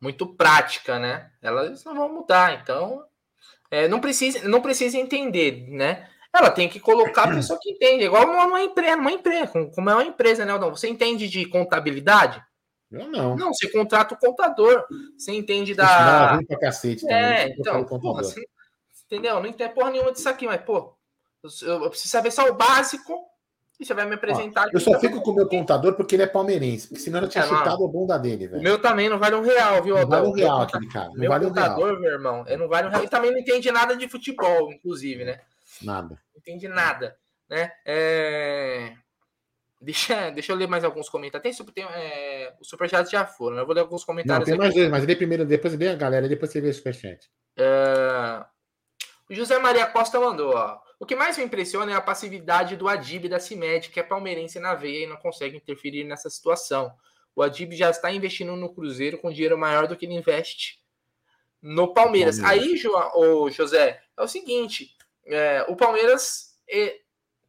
muito 0.00 0.34
prática, 0.34 0.98
né? 0.98 1.30
Elas 1.40 1.84
não 1.84 1.94
vão 1.94 2.12
mudar, 2.12 2.60
então 2.60 3.06
é, 3.70 3.86
não, 3.86 4.00
precisa, 4.00 4.48
não 4.48 4.60
precisa 4.60 4.98
entender, 4.98 5.68
né? 5.68 6.10
Ela 6.32 6.50
tem 6.50 6.68
que 6.68 6.78
colocar 6.78 7.24
a 7.24 7.34
pessoa 7.34 7.58
que 7.60 7.72
entende, 7.72 8.04
igual 8.04 8.24
uma, 8.24 8.62
empresa, 8.62 8.96
uma 8.96 9.10
empresa, 9.10 9.48
como 9.74 9.90
é 9.90 9.94
uma 9.94 10.04
empresa, 10.04 10.44
né? 10.44 10.56
Não, 10.56 10.70
você 10.70 10.88
entende 10.88 11.28
de 11.28 11.44
contabilidade? 11.46 12.40
Eu 12.90 13.08
não. 13.08 13.36
Não, 13.36 13.52
você 13.52 13.68
contrata 13.68 14.14
o 14.14 14.18
contador, 14.18 14.84
você 15.16 15.32
entende 15.32 15.74
da. 15.74 16.34
Não, 16.36 16.44
pra 16.44 16.58
cacete 16.58 17.08
é, 17.08 17.48
então, 17.48 17.84
porra, 17.84 18.22
você, 18.22 18.44
entendeu? 19.06 19.40
Não 19.40 19.46
entende 19.46 19.72
porra 19.72 19.90
nenhuma 19.90 20.12
disso 20.12 20.28
aqui, 20.28 20.46
mas, 20.46 20.60
pô, 20.62 20.94
eu, 21.62 21.84
eu 21.84 21.90
preciso 21.90 22.10
saber 22.10 22.30
só 22.30 22.48
o 22.48 22.54
básico 22.54 23.26
e 23.78 23.84
você 23.84 23.94
vai 23.94 24.06
me 24.06 24.14
apresentar. 24.14 24.66
Ó, 24.66 24.70
eu 24.72 24.80
só 24.80 24.98
fico 25.00 25.22
com 25.22 25.30
o 25.30 25.34
meu 25.34 25.48
contador 25.48 25.94
porque 25.94 26.14
ele 26.14 26.24
é 26.24 26.26
palmeirense, 26.26 26.88
porque 26.88 27.02
senão 27.02 27.20
eu 27.20 27.28
tinha 27.28 27.44
é, 27.44 27.46
chutado 27.46 27.84
a 27.84 27.88
bunda 27.88 28.18
dele, 28.18 28.46
velho. 28.46 28.60
O 28.60 28.62
meu 28.62 28.80
também 28.80 29.08
não 29.08 29.18
vale 29.18 29.36
um 29.36 29.42
real, 29.42 29.82
viu, 29.82 29.96
Não 29.96 30.06
vale 30.06 30.26
um 30.26 30.32
real 30.32 30.62
aquele 30.62 30.88
cara. 30.88 31.08
Não 31.08 31.14
meu 31.14 31.30
vale 31.30 31.46
contador, 31.46 31.78
um 31.78 31.86
real. 31.86 32.00
meu 32.00 32.10
irmão, 32.12 32.44
ele 32.46 32.56
não 32.56 32.68
vale 32.68 32.88
um 32.88 32.90
real. 32.90 33.02
Ele 33.02 33.10
também 33.10 33.30
não 33.30 33.38
entende 33.38 33.70
nada 33.72 33.96
de 33.96 34.08
futebol, 34.08 34.72
inclusive, 34.72 35.24
né? 35.24 35.40
Nada. 35.82 36.20
Não 36.34 36.38
entende 36.38 36.68
nada, 36.68 37.16
né? 37.48 37.72
É... 37.84 38.94
Deixa, 39.80 40.30
deixa 40.30 40.52
eu 40.52 40.56
ler 40.56 40.68
mais 40.68 40.84
alguns 40.84 41.08
comentários. 41.08 41.56
Tem, 41.56 41.66
tem 41.66 41.84
é, 41.84 42.54
os 42.60 42.68
superchats 42.68 43.10
já 43.10 43.24
foram, 43.24 43.56
né? 43.56 43.62
eu 43.62 43.66
vou 43.66 43.74
ler 43.74 43.80
alguns 43.80 44.04
comentários. 44.04 44.46
Não, 44.46 44.56
tem 44.56 44.58
mais 44.58 44.74
dois, 44.74 44.90
mas 44.90 45.06
lê 45.06 45.16
primeiro, 45.16 45.46
depois 45.46 45.74
lê 45.74 45.88
a 45.88 45.94
galera, 45.94 46.28
depois 46.28 46.50
você 46.50 46.60
vê 46.60 46.68
o 46.68 46.74
superchat. 46.74 47.30
É... 47.56 48.44
O 49.30 49.34
José 49.34 49.58
Maria 49.58 49.86
Costa 49.86 50.20
mandou, 50.20 50.54
ó. 50.54 50.80
O 50.98 51.06
que 51.06 51.16
mais 51.16 51.38
me 51.38 51.44
impressiona 51.44 51.92
é 51.92 51.94
a 51.94 52.00
passividade 52.00 52.76
do 52.76 52.88
Adib 52.88 53.26
da 53.26 53.38
CIMED, 53.38 53.88
que 53.88 53.98
é 53.98 54.02
palmeirense 54.02 54.60
na 54.60 54.74
veia 54.74 55.04
e 55.04 55.06
não 55.06 55.16
consegue 55.16 55.56
interferir 55.56 56.04
nessa 56.04 56.28
situação. 56.28 56.92
O 57.34 57.42
Adib 57.42 57.72
já 57.72 57.88
está 57.88 58.12
investindo 58.12 58.54
no 58.54 58.74
Cruzeiro 58.74 59.16
com 59.16 59.32
dinheiro 59.32 59.56
maior 59.56 59.86
do 59.86 59.96
que 59.96 60.04
ele 60.04 60.14
investe 60.14 60.80
no 61.62 61.94
Palmeiras. 61.94 62.38
Palmeiras. 62.38 62.68
Aí, 62.68 62.76
jo, 62.76 62.90
oh, 63.14 63.48
José, 63.50 64.02
é 64.16 64.22
o 64.22 64.28
seguinte: 64.28 64.94
é, 65.26 65.64
o 65.68 65.76
Palmeiras 65.76 66.58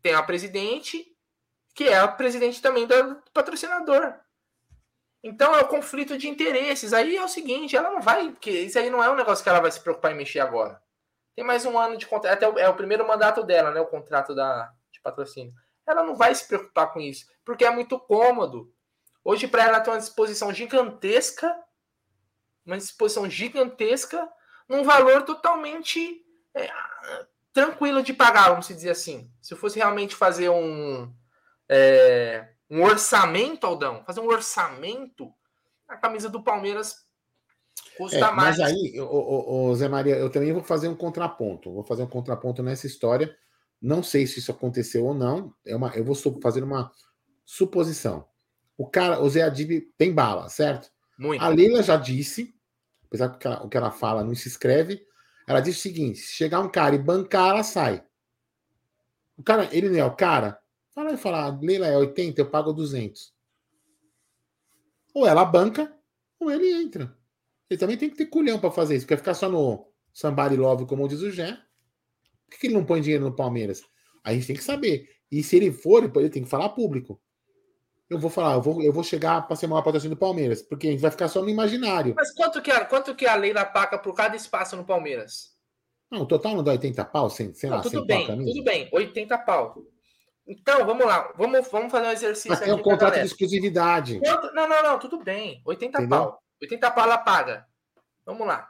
tem 0.01 0.13
a 0.13 0.23
presidente, 0.23 1.05
que 1.73 1.85
é 1.85 1.97
a 1.97 2.07
presidente 2.07 2.61
também 2.61 2.87
do 2.87 3.21
patrocinador. 3.33 4.13
Então 5.23 5.55
é 5.55 5.61
o 5.61 5.67
conflito 5.67 6.17
de 6.17 6.27
interesses. 6.27 6.93
Aí 6.93 7.15
é 7.15 7.23
o 7.23 7.27
seguinte, 7.27 7.75
ela 7.75 7.91
não 7.91 8.01
vai. 8.01 8.31
que 8.33 8.49
Isso 8.49 8.79
aí 8.79 8.89
não 8.89 9.03
é 9.03 9.09
um 9.09 9.15
negócio 9.15 9.43
que 9.43 9.49
ela 9.49 9.59
vai 9.59 9.71
se 9.71 9.79
preocupar 9.79 10.11
em 10.11 10.15
mexer 10.15 10.39
agora. 10.39 10.81
Tem 11.35 11.45
mais 11.45 11.65
um 11.65 11.77
ano 11.77 11.97
de 11.97 12.07
contrato. 12.07 12.33
Até 12.33 12.61
é 12.61 12.67
o 12.67 12.75
primeiro 12.75 13.07
mandato 13.07 13.43
dela, 13.43 13.71
né? 13.71 13.79
O 13.79 13.87
contrato 13.87 14.33
da, 14.33 14.73
de 14.91 14.99
patrocínio. 15.01 15.53
Ela 15.87 16.03
não 16.03 16.15
vai 16.15 16.33
se 16.33 16.47
preocupar 16.47 16.91
com 16.91 16.99
isso, 16.99 17.25
porque 17.45 17.65
é 17.65 17.71
muito 17.71 17.99
cômodo. 17.99 18.73
Hoje, 19.23 19.47
para 19.47 19.63
ela 19.63 19.79
ter 19.79 19.91
uma 19.91 19.99
disposição 19.99 20.51
gigantesca, 20.53 21.55
uma 22.65 22.77
disposição 22.77 23.29
gigantesca, 23.29 24.27
num 24.67 24.83
valor 24.83 25.23
totalmente 25.23 26.23
é, 26.55 26.71
tranquilo 27.53 28.03
de 28.03 28.13
pagar, 28.13 28.49
vamos 28.49 28.67
dizer 28.67 28.89
assim. 28.89 29.31
Se 29.41 29.53
eu 29.53 29.57
fosse 29.57 29.77
realmente 29.77 30.15
fazer 30.15 30.49
um, 30.49 31.11
é, 31.69 32.49
um 32.69 32.83
orçamento, 32.83 33.65
Aldão, 33.65 34.03
fazer 34.05 34.19
um 34.19 34.27
orçamento, 34.27 35.31
a 35.87 35.97
camisa 35.97 36.29
do 36.29 36.43
Palmeiras 36.43 36.95
custa 37.97 38.17
é, 38.17 38.31
mais. 38.31 38.57
Mas 38.57 38.59
aí, 38.59 38.99
o, 38.99 39.73
Zé 39.75 39.87
Maria, 39.87 40.15
eu 40.15 40.29
também 40.29 40.53
vou 40.53 40.63
fazer 40.63 40.87
um 40.87 40.95
contraponto. 40.95 41.71
Vou 41.71 41.83
fazer 41.83 42.03
um 42.03 42.07
contraponto 42.07 42.63
nessa 42.63 42.87
história. 42.87 43.35
Não 43.81 44.01
sei 44.01 44.27
se 44.27 44.39
isso 44.39 44.51
aconteceu 44.51 45.05
ou 45.05 45.13
não. 45.13 45.53
É 45.65 45.75
uma, 45.75 45.89
eu 45.95 46.03
vou 46.03 46.15
fazer 46.41 46.63
uma 46.63 46.91
suposição. 47.45 48.25
O 48.77 48.87
cara, 48.87 49.21
o 49.21 49.29
Zé 49.29 49.43
Adib 49.43 49.81
tem 49.97 50.13
bala, 50.13 50.49
certo? 50.49 50.89
Muito. 51.17 51.43
A 51.43 51.49
Leila 51.49 51.83
já 51.83 51.97
disse, 51.97 52.53
apesar 53.05 53.29
que 53.29 53.47
o 53.47 53.69
que 53.69 53.77
ela 53.77 53.91
fala 53.91 54.23
não 54.23 54.33
se 54.33 54.47
escreve, 54.47 55.05
ela 55.51 55.61
disse 55.61 55.79
o 55.79 55.81
seguinte: 55.81 56.19
se 56.19 56.33
chegar 56.33 56.59
um 56.61 56.69
cara 56.69 56.95
e 56.95 56.99
bancar, 56.99 57.49
ela 57.49 57.63
sai. 57.63 58.03
O 59.37 59.43
cara, 59.43 59.69
ele 59.71 59.89
não 59.89 59.99
é 59.99 60.05
o 60.05 60.15
cara? 60.15 60.59
Fala 60.93 61.13
e 61.13 61.17
fala, 61.17 61.45
ah, 61.45 61.59
Leila 61.61 61.87
é 61.87 61.97
80, 61.97 62.41
eu 62.41 62.49
pago 62.49 62.73
200. 62.73 63.33
Ou 65.13 65.27
ela 65.27 65.45
banca, 65.45 65.93
ou 66.39 66.51
ele 66.51 66.71
entra. 66.71 67.17
Ele 67.69 67.79
também 67.79 67.97
tem 67.97 68.09
que 68.09 68.17
ter 68.17 68.25
culhão 68.25 68.59
para 68.59 68.71
fazer 68.71 68.95
isso, 68.95 69.05
porque 69.05 69.17
ficar 69.17 69.33
só 69.33 69.49
no 69.49 69.87
somebody 70.13 70.57
love, 70.57 70.85
como 70.85 71.07
diz 71.07 71.21
o 71.21 71.31
Jé. 71.31 71.57
Por 72.49 72.59
que 72.59 72.67
ele 72.67 72.73
não 72.73 72.85
põe 72.85 73.01
dinheiro 73.01 73.23
no 73.23 73.35
Palmeiras? 73.35 73.83
A 74.23 74.33
gente 74.33 74.47
tem 74.47 74.55
que 74.55 74.63
saber. 74.63 75.09
E 75.31 75.41
se 75.41 75.55
ele 75.55 75.71
for, 75.71 76.11
ele 76.15 76.29
tem 76.29 76.43
que 76.43 76.49
falar 76.49 76.69
público. 76.69 77.19
Eu 78.11 78.19
vou 78.19 78.29
falar, 78.29 78.55
eu 78.55 78.61
vou, 78.61 78.83
eu 78.83 78.91
vou 78.91 79.05
chegar 79.05 79.47
para 79.47 79.55
ser 79.55 79.67
maior 79.67 79.81
patrocínio 79.83 80.17
do 80.17 80.19
Palmeiras, 80.19 80.61
porque 80.61 80.89
a 80.89 80.91
gente 80.91 80.99
vai 80.99 81.09
ficar 81.09 81.29
só 81.29 81.41
no 81.41 81.47
imaginário. 81.47 82.13
Mas 82.13 82.33
quanto 82.33 82.61
que 82.61 82.69
a, 82.69 82.83
quanto 82.83 83.15
que 83.15 83.25
a 83.25 83.35
Leila 83.35 83.63
paga 83.63 83.97
por 83.97 84.13
cada 84.13 84.35
espaço 84.35 84.75
no 84.75 84.83
Palmeiras? 84.83 85.55
Não, 86.11 86.23
o 86.23 86.25
total 86.25 86.55
não 86.55 86.63
dá 86.63 86.71
80 86.71 87.05
pau, 87.05 87.29
sem, 87.29 87.53
sei 87.53 87.69
não, 87.69 87.77
lá, 87.77 87.83
tudo 87.83 88.05
bem, 88.05 88.27
tudo 88.27 88.63
bem, 88.65 88.89
80 88.91 89.37
pau. 89.37 89.77
Então, 90.45 90.85
vamos 90.85 91.05
lá, 91.05 91.31
vamos, 91.37 91.65
vamos 91.71 91.89
fazer 91.89 92.07
um 92.07 92.11
exercício 92.11 92.49
Mas 92.49 92.59
tem 92.59 92.73
um 92.73 92.81
contrato 92.81 93.13
de 93.13 93.27
exclusividade. 93.27 94.19
Quanto, 94.19 94.53
não, 94.53 94.67
não, 94.67 94.83
não, 94.83 94.99
tudo 94.99 95.23
bem, 95.23 95.61
80 95.65 95.99
Entendeu? 95.99 96.19
pau. 96.19 96.43
80 96.61 96.91
pau 96.91 97.05
ela 97.05 97.17
paga. 97.17 97.65
Vamos 98.25 98.45
lá. 98.45 98.69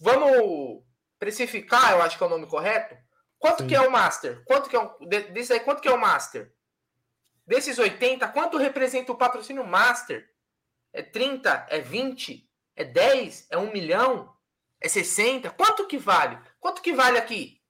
Vamos 0.00 0.82
precificar, 1.20 1.92
eu 1.92 2.02
acho 2.02 2.18
que 2.18 2.24
é 2.24 2.26
o 2.26 2.30
nome 2.30 2.46
correto. 2.48 2.96
Quanto 3.38 3.62
Sim. 3.62 3.68
que 3.68 3.76
é 3.76 3.80
o 3.80 3.92
Master? 3.92 4.42
Quanto 4.44 4.68
que 4.68 4.74
é 4.74 4.80
o, 4.80 5.06
desse 5.06 5.52
aí, 5.52 5.60
quanto 5.60 5.80
que 5.80 5.86
é 5.86 5.92
o 5.92 6.00
Master? 6.00 6.52
Desses 7.46 7.78
80, 7.78 8.28
quanto 8.28 8.56
representa 8.56 9.12
o 9.12 9.16
patrocínio 9.16 9.66
Master? 9.66 10.30
É 10.92 11.02
30? 11.02 11.66
É 11.70 11.80
20? 11.80 12.48
É 12.76 12.84
10? 12.84 13.48
É 13.50 13.58
1 13.58 13.72
milhão? 13.72 14.34
É 14.80 14.88
60? 14.88 15.50
Quanto 15.50 15.86
que 15.86 15.98
vale? 15.98 16.38
Quanto 16.60 16.82
que 16.82 16.92
vale 16.92 17.18
aqui? 17.18 17.60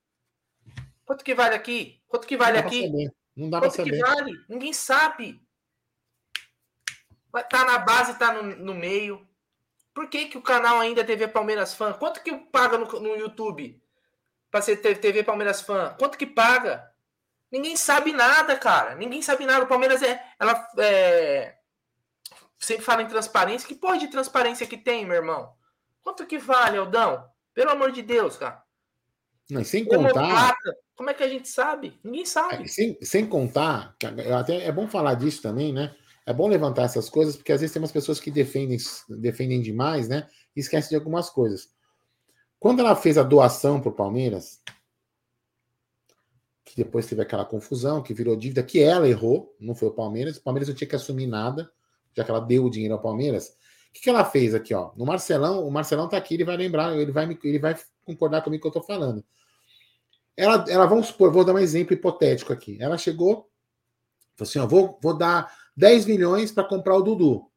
Quanto 1.05 1.25
que 1.25 1.35
vale 1.35 1.55
aqui? 1.55 2.03
Quanto 2.07 2.27
que 2.27 2.37
vale 2.37 2.59
aqui? 2.59 2.91
Não 3.35 3.49
dá 3.49 3.61
Quanto 3.61 3.75
pra 3.75 3.85
saber. 3.85 3.91
que 3.91 3.99
vale? 3.99 4.45
Ninguém 4.49 4.73
sabe. 4.73 5.43
Tá 7.49 7.65
na 7.65 7.79
base, 7.79 8.19
tá 8.19 8.33
no, 8.33 8.43
no 8.43 8.75
meio. 8.75 9.27
Por 9.95 10.09
que, 10.09 10.27
que 10.27 10.39
o 10.39 10.43
canal 10.43 10.81
ainda 10.81 11.01
é 11.01 11.05
TV 11.05 11.29
Palmeiras 11.29 11.75
Fã? 11.75 11.93
Quanto 11.93 12.23
que 12.23 12.35
paga 12.37 12.79
no, 12.79 12.87
no 13.01 13.17
YouTube 13.17 13.83
para 14.51 14.63
ser 14.63 14.77
TV 14.77 15.23
Palmeiras 15.23 15.61
Fã? 15.61 15.95
Quanto 15.99 16.19
que 16.19 16.27
paga? 16.27 16.92
Ninguém 17.53 17.77
sabe 17.77 18.15
nada, 18.15 18.57
cara. 18.57 18.95
Ninguém 18.95 19.21
sabe 19.21 19.45
nada. 19.45 19.65
O 19.65 19.69
Palmeiras 19.69 20.03
é. 20.03 20.25
Ela 20.41 20.67
é, 20.79 21.55
sempre 22.59 22.83
fala 22.83 23.03
em 23.03 23.09
transparência. 23.09 23.69
Que 23.69 23.75
porra 23.75 23.99
de 23.99 24.09
transparência 24.09 24.67
que 24.67 24.79
tem, 24.79 25.05
meu 25.05 25.17
irmão? 25.17 25.53
Quanto 26.03 26.27
que 26.27 26.39
vale, 26.39 26.79
Aldão? 26.79 27.29
Pelo 27.53 27.71
amor 27.71 27.93
de 27.93 28.01
Deus, 28.01 28.39
cara. 28.39 28.63
Não, 29.51 29.63
sem 29.63 29.85
contar. 29.85 30.57
como 30.97 31.11
é 31.11 31.15
que 31.15 31.23
a 31.23 31.29
gente 31.29 31.47
sabe? 31.47 32.01
Ninguém 32.03 32.25
sabe. 32.25 32.65
É, 32.65 32.67
sem, 32.67 32.99
sem 33.03 33.27
contar, 33.27 33.95
até 34.39 34.65
é 34.65 34.73
bom 34.73 34.89
falar 34.89 35.15
disso 35.15 35.43
também, 35.43 35.75
né? 35.75 35.95
É 36.25 36.33
bom 36.33 36.49
levantar 36.49 36.85
essas 36.85 37.11
coisas, 37.11 37.37
porque 37.37 37.53
às 37.53 37.61
vezes 37.61 37.75
tem 37.75 37.83
umas 37.83 37.93
pessoas 37.93 38.19
que 38.19 38.31
defendem, 38.31 38.79
defendem 39.21 39.61
demais, 39.61 40.09
né? 40.09 40.27
E 40.57 40.61
esquecem 40.61 40.91
de 40.91 40.95
algumas 40.95 41.29
coisas. 41.29 41.69
Quando 42.59 42.81
ela 42.81 42.97
fez 42.97 43.19
a 43.19 43.23
doação 43.23 43.81
para 43.81 43.91
o 43.91 43.95
Palmeiras, 43.95 44.63
que 46.73 46.83
depois 46.83 47.07
teve 47.07 47.21
aquela 47.21 47.45
confusão, 47.45 48.03
que 48.03 48.15
virou 48.15 48.35
dívida, 48.35 48.63
que 48.63 48.81
ela 48.81 49.07
errou, 49.07 49.55
não 49.61 49.75
foi 49.75 49.89
o 49.89 49.93
Palmeiras. 49.93 50.39
O 50.39 50.43
Palmeiras 50.43 50.71
não 50.71 50.75
tinha 50.75 50.89
que 50.89 50.97
assumir 50.97 51.27
nada, 51.27 51.71
já 52.17 52.25
que 52.25 52.31
ela 52.31 52.41
deu 52.41 52.65
o 52.65 52.71
dinheiro 52.71 52.95
ao 52.95 53.01
Palmeiras. 53.03 53.49
O 53.91 53.93
que, 53.93 54.01
que 54.01 54.09
ela 54.09 54.25
fez 54.25 54.55
aqui, 54.55 54.73
ó? 54.73 54.91
No 54.97 55.05
Marcelão, 55.05 55.69
o 55.69 55.71
Marcelão 55.71 56.09
tá 56.09 56.17
aqui, 56.17 56.33
ele 56.33 56.45
vai 56.45 56.57
lembrar, 56.57 56.97
ele 56.97 57.13
vai, 57.13 57.39
ele 57.45 57.59
vai 57.59 57.79
concordar 58.07 58.41
comigo 58.41 58.63
que 58.63 58.69
eu 58.69 58.73
tô 58.73 58.81
falando. 58.81 59.23
Ela, 60.35 60.65
ela, 60.67 60.87
vamos 60.87 61.09
supor, 61.09 61.31
vou 61.31 61.45
dar 61.45 61.53
um 61.53 61.59
exemplo 61.59 61.93
hipotético 61.93 62.55
aqui. 62.55 62.79
Ela 62.81 62.97
chegou, 62.97 63.51
falou 64.35 64.49
assim: 64.49 64.59
ó, 64.59 64.67
vou, 64.67 64.99
vou 65.03 65.15
dar 65.15 65.55
10 65.77 66.07
milhões 66.07 66.53
para 66.53 66.65
comprar 66.65 66.97
o 66.97 67.03
Dudu. 67.03 67.51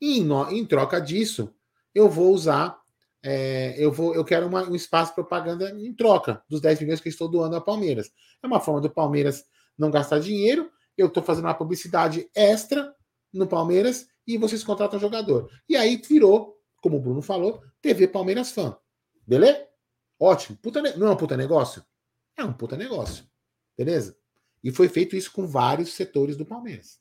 E 0.00 0.18
em, 0.18 0.28
em 0.50 0.66
troca 0.66 1.00
disso, 1.00 1.54
eu 1.94 2.08
vou 2.08 2.34
usar 2.34 2.82
é, 3.26 3.74
eu 3.78 3.90
vou, 3.90 4.14
eu 4.14 4.22
quero 4.22 4.46
uma, 4.46 4.68
um 4.68 4.74
espaço 4.74 5.12
de 5.12 5.14
propaganda 5.14 5.70
em 5.70 5.94
troca 5.94 6.44
dos 6.46 6.60
10 6.60 6.80
milhões 6.80 7.00
que 7.00 7.08
eu 7.08 7.10
estou 7.10 7.26
doando 7.26 7.56
ao 7.56 7.64
Palmeiras. 7.64 8.12
É 8.42 8.46
uma 8.46 8.60
forma 8.60 8.82
do 8.82 8.90
Palmeiras 8.90 9.46
não 9.78 9.90
gastar 9.90 10.18
dinheiro. 10.18 10.70
Eu 10.94 11.06
estou 11.06 11.22
fazendo 11.22 11.46
uma 11.46 11.54
publicidade 11.54 12.28
extra 12.36 12.94
no 13.32 13.46
Palmeiras 13.46 14.06
e 14.26 14.36
vocês 14.36 14.62
contratam 14.62 15.00
jogador. 15.00 15.50
E 15.66 15.74
aí 15.74 15.96
virou, 15.96 16.60
como 16.82 16.98
o 16.98 17.00
Bruno 17.00 17.22
falou, 17.22 17.62
TV 17.80 18.06
Palmeiras 18.06 18.50
Fã. 18.50 18.76
Beleza? 19.26 19.66
Ótimo. 20.20 20.58
Puta, 20.58 20.82
não 20.82 21.06
é 21.06 21.10
um 21.10 21.16
puta 21.16 21.34
negócio? 21.34 21.82
É 22.36 22.44
um 22.44 22.52
puta 22.52 22.76
negócio. 22.76 23.24
Beleza? 23.74 24.14
E 24.62 24.70
foi 24.70 24.86
feito 24.86 25.16
isso 25.16 25.32
com 25.32 25.46
vários 25.46 25.94
setores 25.94 26.36
do 26.36 26.44
Palmeiras. 26.44 27.00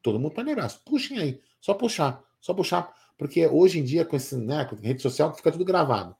Todo 0.00 0.20
mundo 0.20 0.34
paneiraço. 0.34 0.82
Puxem 0.84 1.18
aí. 1.18 1.42
Só 1.60 1.74
puxar. 1.74 2.22
Só 2.40 2.54
puxar 2.54 2.94
porque 3.16 3.46
hoje 3.46 3.78
em 3.78 3.84
dia, 3.84 4.04
com 4.04 4.16
esse 4.16 4.36
né, 4.36 4.64
com 4.64 4.76
rede 4.76 5.02
social, 5.02 5.34
fica 5.34 5.52
tudo 5.52 5.64
gravado. 5.64 6.14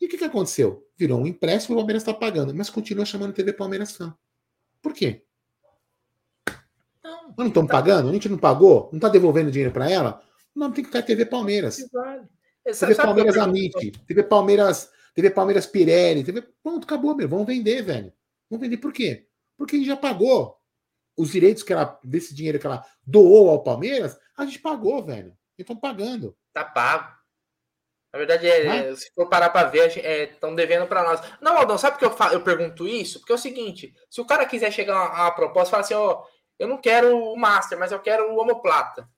E 0.00 0.06
o 0.06 0.08
que, 0.08 0.16
que 0.16 0.24
aconteceu? 0.24 0.86
Virou 0.96 1.20
um 1.20 1.26
empréstimo 1.26 1.74
e 1.74 1.76
o 1.76 1.78
Palmeiras 1.80 2.02
está 2.02 2.14
pagando, 2.14 2.54
mas 2.54 2.70
continua 2.70 3.04
chamando 3.04 3.32
TV 3.32 3.52
Palmeiras 3.52 3.92
Fã. 3.92 4.16
Por 4.80 4.92
quê? 4.92 5.24
Não, 7.02 7.34
não 7.36 7.46
estamos 7.48 7.70
pagando? 7.70 8.08
A 8.08 8.12
gente 8.12 8.28
não 8.28 8.38
pagou? 8.38 8.88
Não 8.92 8.98
está 8.98 9.08
devolvendo 9.08 9.50
dinheiro 9.50 9.72
para 9.72 9.90
ela? 9.90 10.22
Não, 10.54 10.72
tem 10.72 10.84
que 10.84 10.90
ficar 10.90 11.02
TV 11.02 11.26
Palmeiras. 11.26 11.76
TV 12.64 12.94
Palmeiras 12.94 13.36
Amit, 13.36 13.92
TV 14.06 14.22
Palmeiras, 14.22 14.90
TV 15.14 15.30
Palmeiras 15.30 15.66
Pirelli, 15.66 16.24
TV... 16.24 16.42
Pronto, 16.62 16.84
acabou, 16.84 17.14
meu. 17.14 17.28
Vamos 17.28 17.46
vender, 17.46 17.82
velho. 17.82 18.12
Vamos 18.48 18.62
vender 18.62 18.78
por 18.78 18.92
quê? 18.92 19.26
Porque 19.56 19.76
a 19.76 19.78
gente 19.78 19.88
já 19.88 19.96
pagou. 19.96 20.56
Os 21.16 21.32
direitos 21.32 21.64
que 21.64 21.72
ela, 21.72 21.98
desse 22.04 22.32
dinheiro 22.32 22.60
que 22.60 22.66
ela 22.66 22.84
doou 23.04 23.50
ao 23.50 23.64
Palmeiras, 23.64 24.16
a 24.36 24.46
gente 24.46 24.60
pagou, 24.60 25.04
velho 25.04 25.36
estão 25.62 25.76
pagando. 25.76 26.36
Tá 26.52 26.64
pago. 26.64 27.18
Na 28.12 28.18
verdade, 28.18 28.48
é, 28.48 28.94
se 28.96 29.12
for 29.14 29.28
parar 29.28 29.50
para 29.50 29.68
ver, 29.68 29.88
estão 30.30 30.52
é, 30.52 30.54
devendo 30.54 30.86
para 30.86 31.02
nós. 31.02 31.20
Não, 31.40 31.56
Aldão, 31.56 31.76
sabe 31.76 31.94
por 31.94 31.98
que 31.98 32.04
eu, 32.06 32.16
falo, 32.16 32.32
eu 32.32 32.40
pergunto 32.42 32.88
isso? 32.88 33.18
Porque 33.18 33.32
é 33.32 33.34
o 33.34 33.38
seguinte: 33.38 33.94
se 34.08 34.20
o 34.20 34.26
cara 34.26 34.46
quiser 34.46 34.72
chegar 34.72 34.96
a 34.96 35.24
uma 35.24 35.30
proposta 35.30 35.68
e 35.68 35.70
falar 35.70 35.80
assim, 35.82 35.94
ó, 35.94 36.24
eu 36.58 36.66
não 36.66 36.78
quero 36.78 37.16
o 37.16 37.36
Master, 37.36 37.78
mas 37.78 37.92
eu 37.92 38.00
quero 38.00 38.32
o 38.32 38.40
Homoplata. 38.40 39.08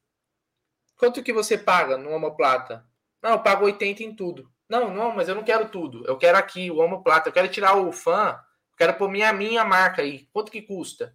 Quanto 0.97 1.23
que 1.23 1.33
você 1.33 1.57
paga 1.57 1.97
no 1.97 2.11
Homoplata? 2.11 2.85
Não, 3.23 3.31
eu 3.33 3.43
pago 3.43 3.65
80 3.65 4.03
em 4.03 4.15
tudo. 4.15 4.51
Não, 4.69 4.93
não, 4.93 5.13
mas 5.15 5.29
eu 5.29 5.35
não 5.35 5.43
quero 5.43 5.69
tudo. 5.69 6.05
Eu 6.07 6.19
quero 6.19 6.37
aqui 6.37 6.71
o 6.71 6.79
Homoplata. 6.79 7.29
Eu 7.29 7.33
quero 7.33 7.49
tirar 7.49 7.77
o 7.77 7.93
fã. 7.93 8.39
Eu 8.73 8.77
quero 8.77 8.95
pôr 8.95 9.09
minha, 9.09 9.33
minha 9.33 9.65
marca 9.65 10.03
aí. 10.03 10.29
Quanto 10.33 10.53
que 10.53 10.63
custa? 10.63 11.15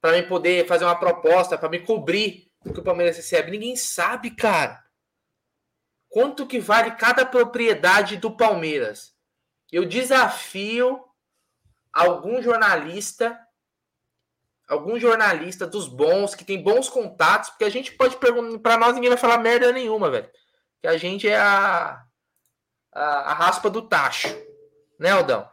Para 0.00 0.12
mim 0.12 0.28
poder 0.28 0.66
fazer 0.66 0.84
uma 0.84 0.98
proposta, 0.98 1.56
para 1.56 1.68
me 1.68 1.80
cobrir 1.80 2.52
que 2.72 2.80
o 2.80 2.84
Palmeiras 2.84 3.16
recebe? 3.16 3.50
Ninguém 3.50 3.76
sabe, 3.76 4.30
cara. 4.30 4.82
Quanto 6.08 6.46
que 6.46 6.60
vale 6.60 6.92
cada 6.92 7.26
propriedade 7.26 8.16
do 8.16 8.36
Palmeiras? 8.36 9.14
Eu 9.70 9.84
desafio 9.84 11.04
algum 11.92 12.40
jornalista, 12.40 13.38
algum 14.68 14.98
jornalista 14.98 15.66
dos 15.66 15.88
bons, 15.88 16.34
que 16.34 16.44
tem 16.44 16.62
bons 16.62 16.88
contatos, 16.88 17.50
porque 17.50 17.64
a 17.64 17.70
gente 17.70 17.92
pode 17.92 18.16
perguntar, 18.16 18.58
para 18.60 18.78
nós 18.78 18.94
ninguém 18.94 19.10
vai 19.10 19.18
falar 19.18 19.38
merda 19.38 19.72
nenhuma, 19.72 20.10
velho. 20.10 20.30
Que 20.80 20.86
a 20.86 20.96
gente 20.96 21.28
é 21.28 21.36
a, 21.36 22.04
a, 22.92 23.02
a 23.02 23.34
raspa 23.34 23.68
do 23.68 23.82
tacho, 23.82 24.28
né, 24.98 25.10
Aldão? 25.10 25.48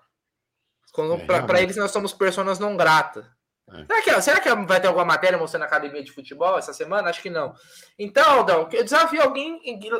É, 1.33 1.41
para 1.41 1.61
eles 1.61 1.77
nós 1.77 1.91
somos 1.91 2.13
pessoas 2.13 2.59
não 2.59 2.77
gratas. 2.77 3.25
É. 3.73 3.85
Será, 3.85 4.01
que, 4.01 4.21
será 4.21 4.39
que 4.39 4.55
vai 4.65 4.81
ter 4.81 4.87
alguma 4.87 5.05
matéria 5.05 5.37
mostrando 5.37 5.63
a 5.63 5.65
academia 5.65 6.03
de 6.03 6.11
futebol 6.11 6.57
essa 6.57 6.73
semana? 6.73 7.09
Acho 7.09 7.21
que 7.21 7.29
não. 7.29 7.53
Então, 7.97 8.29
Aldão, 8.29 8.69
eu 8.71 8.83
desafio 8.83 9.21
alguém 9.21 9.59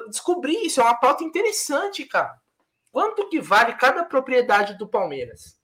descobrir 0.10 0.57
isso. 0.65 0.81
É 0.81 0.84
uma 0.84 0.95
pauta 0.95 1.23
interessante, 1.23 2.06
cara. 2.06 2.35
Quanto 2.91 3.30
que 3.30 3.39
vale 3.39 3.73
cada 3.73 4.03
propriedade 4.03 4.77
do 4.77 4.88
Palmeiras? 4.88 5.57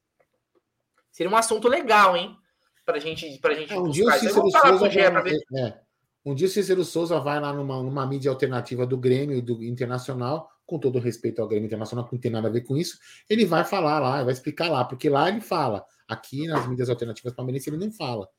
Seria 1.12 1.32
um 1.32 1.36
assunto 1.36 1.68
legal, 1.68 2.16
hein? 2.16 2.38
Pra 2.86 3.00
gente, 3.00 3.38
pra 3.40 3.54
gente 3.54 3.74
é, 3.74 3.78
um 3.78 3.90
dia 3.90 4.06
o 4.06 4.12
Cícero 4.14 4.50
Souza 4.50 4.90
vai, 4.90 5.34
é, 5.62 5.80
um 6.24 6.34
dia 6.34 6.48
o 6.48 6.50
Cícero 6.50 6.86
Souza 6.86 7.20
vai 7.20 7.38
lá 7.38 7.52
numa, 7.52 7.84
numa 7.84 8.06
mídia 8.06 8.32
alternativa 8.32 8.86
do 8.86 8.98
Grêmio 8.98 9.42
do 9.42 9.62
Internacional, 9.62 10.50
com 10.68 10.78
todo 10.78 11.00
respeito 11.00 11.42
ao 11.42 11.48
Grêmio 11.48 11.66
Internacional, 11.66 12.06
que 12.06 12.14
não 12.14 12.20
tem 12.20 12.30
nada 12.30 12.50
a 12.50 12.52
ver 12.52 12.62
com 12.62 12.78
isso, 12.78 13.00
ele 13.30 13.46
vai 13.46 13.64
falar 13.64 14.00
lá, 14.00 14.24
vai 14.24 14.34
explicar 14.34 14.70
lá, 14.70 14.84
porque 14.86 15.10
lá 15.10 15.30
ele 15.30 15.42
fala. 15.42 15.84
Aqui 16.08 16.46
nas 16.48 16.68
mídias 16.68 16.90
alternativas 16.90 17.34
palmeirenses 17.34 17.68
ele 17.68 17.78
não 17.78 17.92
fala. 17.92 18.30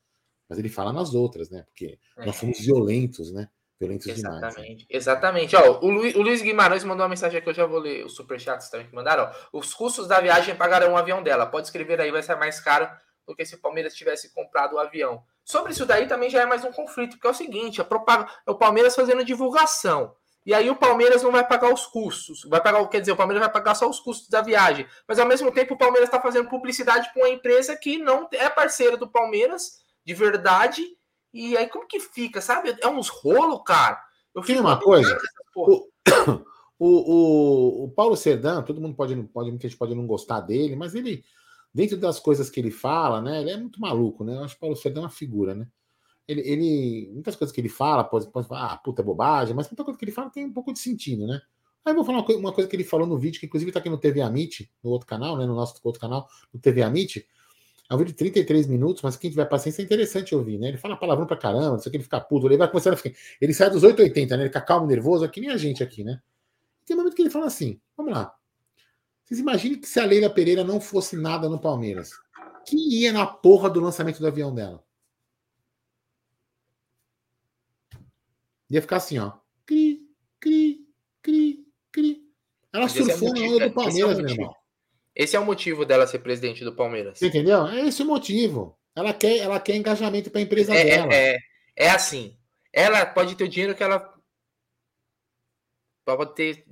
Mas 0.47 0.57
ele 0.57 0.69
fala 0.69 0.93
nas 0.93 1.13
outras, 1.13 1.49
né? 1.49 1.63
Porque 1.63 1.99
é. 2.17 2.25
nós 2.25 2.35
somos 2.35 2.59
violentos, 2.59 3.31
né? 3.31 3.49
Violentos 3.79 4.07
exatamente, 4.07 4.53
demais. 4.53 4.85
Exatamente. 4.89 5.55
Ó, 5.55 5.79
o, 5.81 5.89
Luiz, 5.89 6.15
o 6.15 6.21
Luiz 6.21 6.41
Guimarães 6.41 6.83
mandou 6.83 7.03
uma 7.03 7.09
mensagem 7.09 7.39
aqui, 7.39 7.49
eu 7.49 7.53
já 7.53 7.65
vou 7.65 7.79
ler 7.79 8.05
os 8.05 8.15
superchats 8.15 8.69
também 8.69 8.87
que 8.87 8.95
mandaram. 8.95 9.23
Ó. 9.23 9.59
Os 9.59 9.73
custos 9.73 10.07
da 10.07 10.19
viagem 10.19 10.55
pagarão 10.55 10.93
o 10.93 10.97
avião 10.97 11.23
dela. 11.23 11.45
Pode 11.45 11.67
escrever 11.67 11.99
aí, 12.01 12.11
vai 12.11 12.23
ser 12.23 12.35
mais 12.35 12.59
caro 12.59 12.89
do 13.25 13.35
que 13.35 13.45
se 13.45 13.55
o 13.55 13.61
Palmeiras 13.61 13.93
tivesse 13.93 14.33
comprado 14.33 14.73
o 14.73 14.79
avião. 14.79 15.23
Sobre 15.45 15.71
isso 15.71 15.85
daí 15.85 16.07
também 16.07 16.29
já 16.29 16.41
é 16.41 16.45
mais 16.45 16.63
um 16.63 16.71
conflito, 16.71 17.11
porque 17.11 17.27
é 17.27 17.29
o 17.29 17.33
seguinte, 17.33 17.79
a 17.79 17.85
propag... 17.85 18.29
é 18.45 18.51
o 18.51 18.55
Palmeiras 18.55 18.95
fazendo 18.95 19.23
divulgação. 19.23 20.15
E 20.45 20.53
aí 20.53 20.69
o 20.69 20.75
Palmeiras 20.75 21.21
não 21.21 21.31
vai 21.31 21.45
pagar 21.45 21.73
os 21.73 21.85
custos. 21.85 22.43
Vai 22.45 22.61
pagar, 22.61 22.87
quer 22.87 23.01
dizer, 23.01 23.11
o 23.11 23.17
Palmeiras 23.17 23.43
vai 23.43 23.51
pagar 23.51 23.75
só 23.75 23.89
os 23.89 23.99
custos 23.99 24.29
da 24.29 24.41
viagem. 24.41 24.87
Mas 25.07 25.19
ao 25.19 25.27
mesmo 25.27 25.51
tempo 25.51 25.73
o 25.73 25.77
Palmeiras 25.77 26.07
está 26.07 26.19
fazendo 26.19 26.49
publicidade 26.49 27.11
para 27.13 27.23
uma 27.23 27.29
empresa 27.29 27.75
que 27.75 27.97
não 27.97 28.27
é 28.31 28.49
parceira 28.49 28.97
do 28.97 29.07
Palmeiras 29.07 29.79
de 30.05 30.13
verdade. 30.13 30.83
E 31.33 31.55
aí 31.57 31.67
como 31.67 31.87
que 31.87 31.99
fica, 31.99 32.41
sabe? 32.41 32.75
É 32.81 32.87
uns 32.87 33.09
rolo, 33.09 33.63
cara. 33.63 34.01
Eu 34.33 34.41
Tem 34.41 34.59
uma 34.59 34.79
coisa. 34.79 35.17
O, 36.81 36.87
o, 36.87 37.83
o, 37.83 37.91
Paulo 37.91 38.15
Serdão, 38.15 38.63
todo 38.63 38.79
mundo 38.79 38.95
pode, 38.95 39.13
pode, 39.33 39.49
muita 39.49 39.67
gente 39.67 39.77
pode 39.77 39.93
não 39.93 40.07
gostar 40.07 40.39
dele, 40.39 40.77
mas 40.77 40.95
ele, 40.95 41.25
dentro 41.73 41.97
das 41.97 42.21
coisas 42.21 42.49
que 42.49 42.57
ele 42.57 42.71
fala, 42.71 43.21
né? 43.21 43.41
Ele 43.41 43.51
é 43.51 43.57
muito 43.57 43.81
maluco, 43.81 44.23
né? 44.23 44.37
Eu 44.37 44.45
acho 44.45 44.53
que 44.53 44.59
o 44.59 44.61
Paulo 44.61 44.77
Serdão 44.77 45.03
é 45.03 45.05
uma 45.07 45.11
figura, 45.11 45.53
né? 45.53 45.67
Ele, 46.29 46.41
ele, 46.41 47.09
muitas 47.11 47.35
coisas 47.35 47.51
que 47.51 47.59
ele 47.59 47.69
fala, 47.69 48.03
pode, 48.03 48.27
pode 48.27 48.47
falar, 48.47 48.73
ah, 48.73 48.77
puta, 48.77 49.01
é 49.01 49.05
bobagem, 49.05 49.55
mas 49.55 49.67
muita 49.67 49.83
coisa 49.83 49.97
que 49.97 50.05
ele 50.05 50.11
fala 50.11 50.29
tem 50.29 50.45
um 50.45 50.53
pouco 50.53 50.71
de 50.71 50.77
sentido, 50.77 51.25
né? 51.25 51.41
Aí 51.83 51.91
eu 51.91 51.95
vou 51.95 52.05
falar 52.05 52.19
uma 52.19 52.23
coisa, 52.23 52.39
uma 52.39 52.53
coisa 52.53 52.69
que 52.69 52.75
ele 52.75 52.83
falou 52.83 53.07
no 53.07 53.17
vídeo, 53.17 53.39
que 53.39 53.47
inclusive 53.47 53.71
tá 53.71 53.79
aqui 53.79 53.89
no 53.89 53.97
TV 53.97 54.21
Amit, 54.21 54.71
no 54.83 54.91
outro 54.91 55.07
canal, 55.07 55.35
né? 55.35 55.47
No 55.47 55.55
nosso 55.55 55.73
outro 55.83 55.99
canal, 55.99 56.29
no 56.53 56.59
TV 56.59 56.83
Amit. 56.83 57.27
É 57.89 57.95
um 57.95 57.97
vídeo 57.97 58.11
de 58.11 58.17
33 58.17 58.67
minutos, 58.67 59.01
mas 59.01 59.15
quem 59.15 59.31
tiver 59.31 59.45
paciência 59.45 59.81
é 59.81 59.85
interessante 59.85 60.35
ouvir, 60.35 60.59
né? 60.59 60.67
Ele 60.67 60.77
fala 60.77 60.95
palavrão 60.95 61.25
pra 61.25 61.35
caramba, 61.35 61.71
não 61.71 61.79
sei 61.79 61.89
o 61.89 61.91
que, 61.91 61.97
ele 61.97 62.03
fica 62.03 62.21
puto, 62.21 62.45
ele 62.45 62.57
vai 62.57 62.69
começando 62.69 62.93
a 62.93 62.97
ficar. 62.97 63.17
Ele 63.41 63.51
sai 63.51 63.71
dos 63.71 63.81
880, 63.81 64.37
né? 64.37 64.43
Ele 64.43 64.49
fica 64.49 64.61
calmo, 64.61 64.85
nervoso, 64.85 65.25
aqui 65.25 65.41
nem 65.41 65.49
a 65.49 65.57
gente 65.57 65.81
aqui, 65.81 66.03
né? 66.03 66.21
Tem 66.85 66.95
um 66.95 66.99
momento 66.99 67.15
que 67.15 67.23
ele 67.23 67.31
fala 67.31 67.47
assim: 67.47 67.81
vamos 67.97 68.13
lá. 68.13 68.35
Vocês 69.23 69.39
imaginem 69.39 69.79
que 69.79 69.87
se 69.87 69.99
a 69.99 70.05
Leila 70.05 70.29
Pereira 70.29 70.63
não 70.63 70.79
fosse 70.79 71.17
nada 71.17 71.49
no 71.49 71.59
Palmeiras, 71.59 72.11
quem 72.67 72.79
ia 72.93 73.11
na 73.11 73.25
porra 73.25 73.67
do 73.67 73.79
lançamento 73.79 74.19
do 74.19 74.27
avião 74.27 74.53
dela? 74.53 74.83
Ia 78.69 78.81
ficar 78.81 78.97
assim, 78.97 79.19
ó. 79.19 79.33
Cri, 79.65 80.01
cri, 80.39 80.87
cri, 81.21 81.65
cri. 81.91 82.23
Ela 82.71 82.83
Mas 82.83 82.91
surfou 82.91 83.35
é 83.35 83.39
na 83.39 83.47
onda 83.47 83.69
do 83.69 83.73
Palmeiras, 83.73 84.19
é 84.19 84.21
meu 84.21 84.31
irmão. 84.31 84.55
Esse 85.15 85.35
é 85.35 85.39
o 85.39 85.45
motivo 85.45 85.85
dela 85.85 86.07
ser 86.07 86.19
presidente 86.19 86.63
do 86.63 86.75
Palmeiras. 86.75 87.21
Entendeu? 87.21 87.67
É 87.67 87.87
esse 87.87 88.01
o 88.01 88.05
motivo. 88.05 88.77
Ela 88.95 89.13
quer, 89.13 89.37
ela 89.37 89.59
quer 89.59 89.75
engajamento 89.75 90.29
para 90.29 90.39
a 90.39 90.43
empresa 90.43 90.73
é, 90.73 90.83
dela. 90.83 91.13
É, 91.13 91.31
é, 91.31 91.37
é 91.75 91.89
assim. 91.89 92.37
Ela 92.71 93.05
pode 93.05 93.35
ter 93.35 93.43
o 93.43 93.49
dinheiro 93.49 93.75
que 93.75 93.83
ela 93.83 94.13
pode 96.05 96.35
ter 96.35 96.65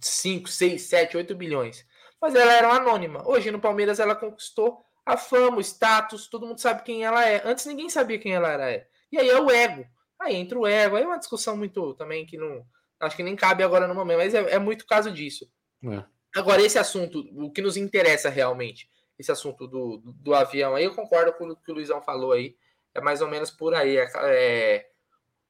5, 0.00 0.48
6, 0.48 0.82
7, 0.82 1.16
8 1.16 1.34
bilhões. 1.34 1.86
Mas 2.20 2.34
ela 2.34 2.52
era 2.52 2.72
anônima. 2.72 3.26
Hoje 3.28 3.50
no 3.50 3.60
Palmeiras 3.60 4.00
ela 4.00 4.14
conquistou 4.14 4.84
a 5.04 5.16
fama, 5.16 5.58
o 5.58 5.60
status, 5.60 6.28
todo 6.28 6.46
mundo 6.46 6.60
sabe 6.60 6.82
quem 6.82 7.04
ela 7.04 7.26
é. 7.26 7.42
Antes 7.44 7.66
ninguém 7.66 7.90
sabia 7.90 8.18
quem 8.18 8.32
ela 8.32 8.48
era. 8.48 8.86
E 9.10 9.18
aí 9.18 9.28
é 9.28 9.40
o 9.40 9.50
ego. 9.50 9.84
Aí 10.22 10.36
entra 10.36 10.58
o 10.58 10.66
ego, 10.66 10.96
aí 10.96 11.02
é 11.02 11.06
uma 11.06 11.18
discussão 11.18 11.56
muito 11.56 11.94
também 11.94 12.24
que 12.24 12.38
não. 12.38 12.64
Acho 13.00 13.16
que 13.16 13.22
nem 13.22 13.34
cabe 13.34 13.64
agora 13.64 13.88
no 13.88 13.94
momento, 13.94 14.18
mas 14.18 14.32
é, 14.32 14.52
é 14.52 14.58
muito 14.58 14.86
caso 14.86 15.10
disso. 15.10 15.50
É. 15.84 16.04
Agora, 16.36 16.62
esse 16.62 16.78
assunto, 16.78 17.28
o 17.34 17.50
que 17.50 17.60
nos 17.60 17.76
interessa 17.76 18.30
realmente, 18.30 18.88
esse 19.18 19.32
assunto 19.32 19.66
do, 19.66 19.98
do, 19.98 20.12
do, 20.12 20.34
avião 20.34 20.76
aí, 20.76 20.84
eu 20.84 20.94
concordo 20.94 21.32
com 21.32 21.48
o 21.48 21.56
que 21.56 21.70
o 21.70 21.74
Luizão 21.74 22.00
falou 22.00 22.32
aí. 22.32 22.56
É 22.94 23.00
mais 23.00 23.20
ou 23.20 23.28
menos 23.28 23.50
por 23.50 23.74
aí. 23.74 23.96
É, 23.96 24.08
é, 24.14 24.86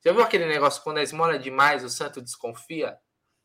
você 0.00 0.12
viu 0.12 0.22
aquele 0.22 0.46
negócio 0.46 0.82
quando 0.82 0.98
a 0.98 1.02
esmola 1.02 1.38
demais, 1.38 1.84
o 1.84 1.90
santo 1.90 2.22
desconfia? 2.22 2.98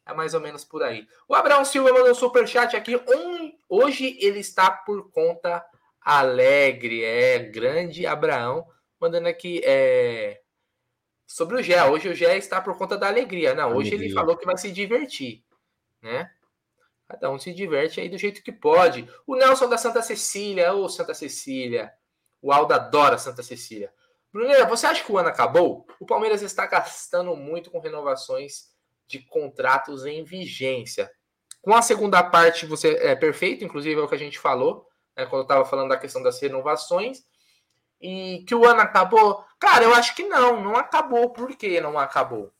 É 0.05 0.13
mais 0.13 0.33
ou 0.33 0.39
menos 0.39 0.63
por 0.63 0.81
aí. 0.81 1.05
O 1.27 1.35
Abraão 1.35 1.65
Silva 1.65 1.91
mandou 1.91 2.11
um 2.11 2.15
superchat 2.15 2.77
aqui. 2.77 2.95
Um, 2.95 3.51
hoje 3.67 4.17
ele 4.21 4.39
está 4.39 4.71
por 4.71 5.11
conta 5.11 5.63
alegre. 5.99 7.03
É 7.03 7.39
grande 7.39 8.07
Abraão. 8.07 8.65
Mandando 9.01 9.27
aqui. 9.27 9.61
É, 9.65 10.41
sobre 11.27 11.57
o 11.57 11.61
Gé. 11.61 11.83
Hoje 11.83 12.07
o 12.07 12.15
Gé 12.15 12.37
está 12.37 12.61
por 12.61 12.77
conta 12.77 12.97
da 12.97 13.07
alegria. 13.07 13.53
Não, 13.53 13.75
hoje 13.75 13.89
alegria. 13.89 14.07
ele 14.07 14.13
falou 14.13 14.37
que 14.37 14.45
vai 14.45 14.57
se 14.57 14.71
divertir, 14.71 15.43
né? 16.01 16.31
Cada 17.07 17.29
um 17.29 17.37
se 17.37 17.53
diverte 17.53 17.99
aí 17.99 18.09
do 18.09 18.17
jeito 18.17 18.41
que 18.41 18.51
pode. 18.51 19.07
O 19.25 19.35
Nelson 19.35 19.69
da 19.69 19.77
Santa 19.77 20.01
Cecília, 20.01 20.73
ô 20.73 20.89
Santa 20.89 21.13
Cecília. 21.13 21.91
O 22.41 22.51
Aldo 22.51 22.73
adora 22.73 23.17
Santa 23.17 23.43
Cecília. 23.43 23.93
Bruneira, 24.31 24.65
você 24.65 24.87
acha 24.87 25.03
que 25.03 25.11
o 25.11 25.17
ano 25.17 25.29
acabou? 25.29 25.85
O 25.99 26.05
Palmeiras 26.05 26.41
está 26.41 26.65
gastando 26.65 27.35
muito 27.35 27.71
com 27.71 27.79
renovações 27.79 28.69
de 29.07 29.19
contratos 29.19 30.05
em 30.05 30.23
vigência. 30.23 31.09
Com 31.61 31.73
a 31.73 31.81
segunda 31.81 32.21
parte, 32.23 32.65
você 32.65 32.95
é 32.95 33.15
perfeito, 33.15 33.63
inclusive 33.63 33.99
é 33.99 34.03
o 34.03 34.07
que 34.07 34.15
a 34.15 34.19
gente 34.19 34.37
falou, 34.37 34.85
né, 35.15 35.25
quando 35.25 35.39
eu 35.39 35.43
estava 35.43 35.65
falando 35.65 35.89
da 35.89 35.97
questão 35.97 36.21
das 36.21 36.39
renovações 36.39 37.23
e 38.01 38.43
que 38.47 38.53
o 38.53 38.65
ano 38.65 38.81
acabou? 38.81 39.45
Cara, 39.59 39.83
eu 39.83 39.93
acho 39.93 40.15
que 40.15 40.23
não, 40.23 40.61
não 40.61 40.75
acabou. 40.75 41.31
Por 41.31 41.55
que 41.55 41.81
não 41.81 41.97
acabou? 41.97 42.53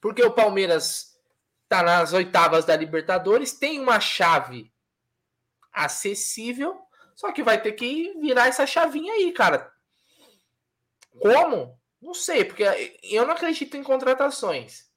Porque 0.00 0.22
o 0.22 0.32
Palmeiras 0.32 1.18
está 1.64 1.82
nas 1.82 2.12
oitavas 2.12 2.64
da 2.64 2.76
Libertadores, 2.76 3.52
tem 3.52 3.80
uma 3.80 4.00
chave 4.00 4.72
acessível, 5.72 6.80
só 7.14 7.30
que 7.32 7.42
vai 7.42 7.62
ter 7.62 7.72
que 7.72 8.12
virar 8.18 8.48
essa 8.48 8.66
chavinha 8.66 9.12
aí, 9.12 9.32
cara. 9.32 9.72
Como? 11.20 11.78
Não 12.00 12.14
sei, 12.14 12.44
porque 12.44 12.64
eu 13.04 13.26
não 13.26 13.34
acredito 13.34 13.76
em 13.76 13.82
contratações. 13.82 14.90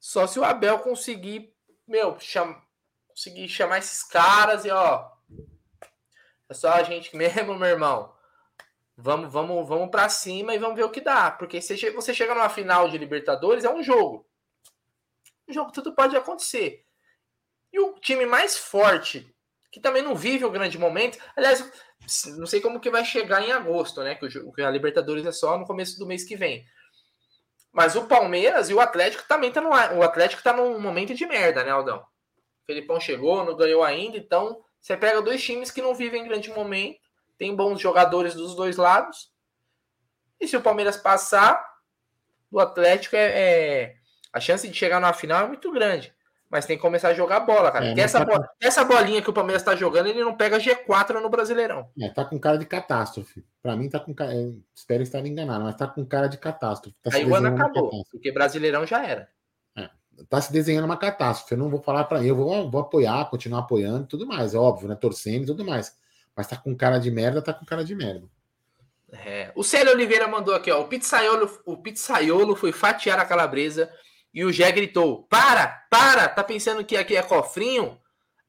Só 0.00 0.26
se 0.26 0.38
o 0.40 0.44
Abel 0.44 0.80
conseguir, 0.80 1.54
meu, 1.86 2.18
cham... 2.18 2.60
conseguir 3.06 3.48
chamar 3.48 3.78
esses 3.78 4.02
caras 4.02 4.64
e 4.64 4.70
ó, 4.70 5.11
é 6.52 6.54
só 6.54 6.70
a 6.72 6.82
gente 6.82 7.14
mesmo, 7.16 7.58
meu 7.58 7.68
irmão. 7.68 8.14
Vamos, 8.96 9.32
vamos, 9.32 9.66
vamos 9.66 9.90
para 9.90 10.08
cima 10.08 10.54
e 10.54 10.58
vamos 10.58 10.76
ver 10.76 10.84
o 10.84 10.90
que 10.90 11.00
dá. 11.00 11.30
Porque 11.30 11.60
se 11.60 11.90
você 11.90 12.14
chega 12.14 12.34
numa 12.34 12.48
final 12.48 12.88
de 12.88 12.98
Libertadores, 12.98 13.64
é 13.64 13.72
um 13.72 13.82
jogo. 13.82 14.26
Um 15.48 15.52
jogo 15.52 15.72
tudo 15.72 15.94
pode 15.94 16.16
acontecer. 16.16 16.84
E 17.72 17.80
o 17.80 17.94
time 17.94 18.26
mais 18.26 18.56
forte, 18.56 19.34
que 19.70 19.80
também 19.80 20.02
não 20.02 20.14
vive 20.14 20.44
um 20.44 20.52
grande 20.52 20.78
momento, 20.78 21.18
aliás, 21.34 21.68
não 22.36 22.46
sei 22.46 22.60
como 22.60 22.80
que 22.80 22.90
vai 22.90 23.04
chegar 23.04 23.42
em 23.42 23.50
agosto, 23.50 24.02
né? 24.02 24.14
Que 24.14 24.62
a 24.62 24.70
Libertadores 24.70 25.24
é 25.24 25.32
só 25.32 25.58
no 25.58 25.66
começo 25.66 25.98
do 25.98 26.06
mês 26.06 26.22
que 26.22 26.36
vem. 26.36 26.64
Mas 27.72 27.96
o 27.96 28.06
Palmeiras 28.06 28.68
e 28.68 28.74
o 28.74 28.80
Atlético 28.80 29.26
também 29.26 29.50
tá 29.50 29.62
no. 29.62 29.70
O 29.70 30.02
Atlético 30.02 30.42
tá 30.42 30.52
num 30.52 30.78
momento 30.78 31.14
de 31.14 31.24
merda, 31.24 31.64
né, 31.64 31.70
Aldão? 31.70 32.00
O 32.00 32.66
Felipão 32.66 33.00
chegou, 33.00 33.42
não 33.42 33.56
ganhou 33.56 33.82
ainda, 33.82 34.18
então 34.18 34.62
você 34.82 34.96
pega 34.96 35.22
dois 35.22 35.42
times 35.42 35.70
que 35.70 35.80
não 35.80 35.94
vivem 35.94 36.26
grande 36.26 36.50
momento, 36.50 36.98
tem 37.38 37.54
bons 37.54 37.80
jogadores 37.80 38.34
dos 38.34 38.56
dois 38.56 38.76
lados. 38.76 39.30
E 40.40 40.48
se 40.48 40.56
o 40.56 40.60
Palmeiras 40.60 40.96
passar, 40.96 41.64
o 42.50 42.58
Atlético 42.58 43.14
é, 43.14 43.26
é 43.26 43.94
a 44.32 44.40
chance 44.40 44.68
de 44.68 44.76
chegar 44.76 45.00
na 45.00 45.12
final 45.12 45.44
é 45.44 45.46
muito 45.46 45.70
grande. 45.70 46.12
Mas 46.50 46.66
tem 46.66 46.76
que 46.76 46.82
começar 46.82 47.08
a 47.08 47.14
jogar 47.14 47.40
bola, 47.40 47.70
cara. 47.70 47.86
É, 47.86 48.00
essa, 48.00 48.26
tá... 48.26 48.50
essa 48.60 48.84
bolinha 48.84 49.22
que 49.22 49.30
o 49.30 49.32
Palmeiras 49.32 49.62
está 49.62 49.74
jogando, 49.74 50.08
ele 50.08 50.22
não 50.22 50.36
pega 50.36 50.58
G4 50.58 51.14
no 51.20 51.30
Brasileirão. 51.30 51.88
É, 51.98 52.10
tá 52.10 52.24
com 52.24 52.38
cara 52.38 52.58
de 52.58 52.66
catástrofe. 52.66 53.42
Para 53.62 53.76
mim, 53.76 53.88
tá 53.88 54.00
com 54.00 54.12
cara. 54.12 54.34
É, 54.34 54.52
espero 54.74 55.02
estar 55.02 55.24
enganado, 55.24 55.64
mas 55.64 55.76
tá 55.76 55.86
com 55.86 56.04
cara 56.04 56.26
de 56.26 56.36
catástrofe. 56.36 56.94
Tá 57.02 57.10
Aí 57.14 57.24
o 57.24 57.34
ano 57.34 57.48
acabou, 57.48 58.04
porque 58.10 58.32
Brasileirão 58.32 58.84
já 58.84 59.06
era 59.06 59.28
tá 60.28 60.40
se 60.40 60.52
desenhando 60.52 60.84
uma 60.84 60.96
catástrofe. 60.96 61.54
Eu 61.54 61.58
não 61.58 61.70
vou 61.70 61.80
falar 61.80 62.04
para 62.04 62.24
eu 62.24 62.36
vou, 62.36 62.70
vou 62.70 62.80
apoiar, 62.80 63.28
continuar 63.30 63.60
apoiando 63.60 64.06
tudo 64.06 64.26
mais, 64.26 64.54
é 64.54 64.58
óbvio, 64.58 64.88
né? 64.88 64.94
Torcendo 64.94 65.44
e 65.44 65.46
tudo 65.46 65.64
mais. 65.64 65.92
Mas 66.36 66.46
tá 66.46 66.56
com 66.56 66.74
cara 66.74 66.98
de 66.98 67.10
merda, 67.10 67.42
tá 67.42 67.52
com 67.52 67.64
cara 67.64 67.84
de 67.84 67.94
merda. 67.94 68.26
É. 69.12 69.52
O 69.54 69.62
Célio 69.62 69.92
Oliveira 69.92 70.26
mandou 70.26 70.54
aqui, 70.54 70.70
ó. 70.70 70.80
O 70.80 70.88
pizzaiolo, 70.88 71.50
o 71.66 71.76
pizzaiolo 71.76 72.56
foi 72.56 72.72
fatiar 72.72 73.18
a 73.18 73.26
calabresa 73.26 73.90
e 74.32 74.44
o 74.44 74.52
Gé 74.52 74.72
gritou: 74.72 75.24
Para, 75.24 75.66
para! 75.90 76.28
Tá 76.28 76.42
pensando 76.42 76.84
que 76.84 76.96
aqui 76.96 77.16
é 77.16 77.22
cofrinho? 77.22 77.98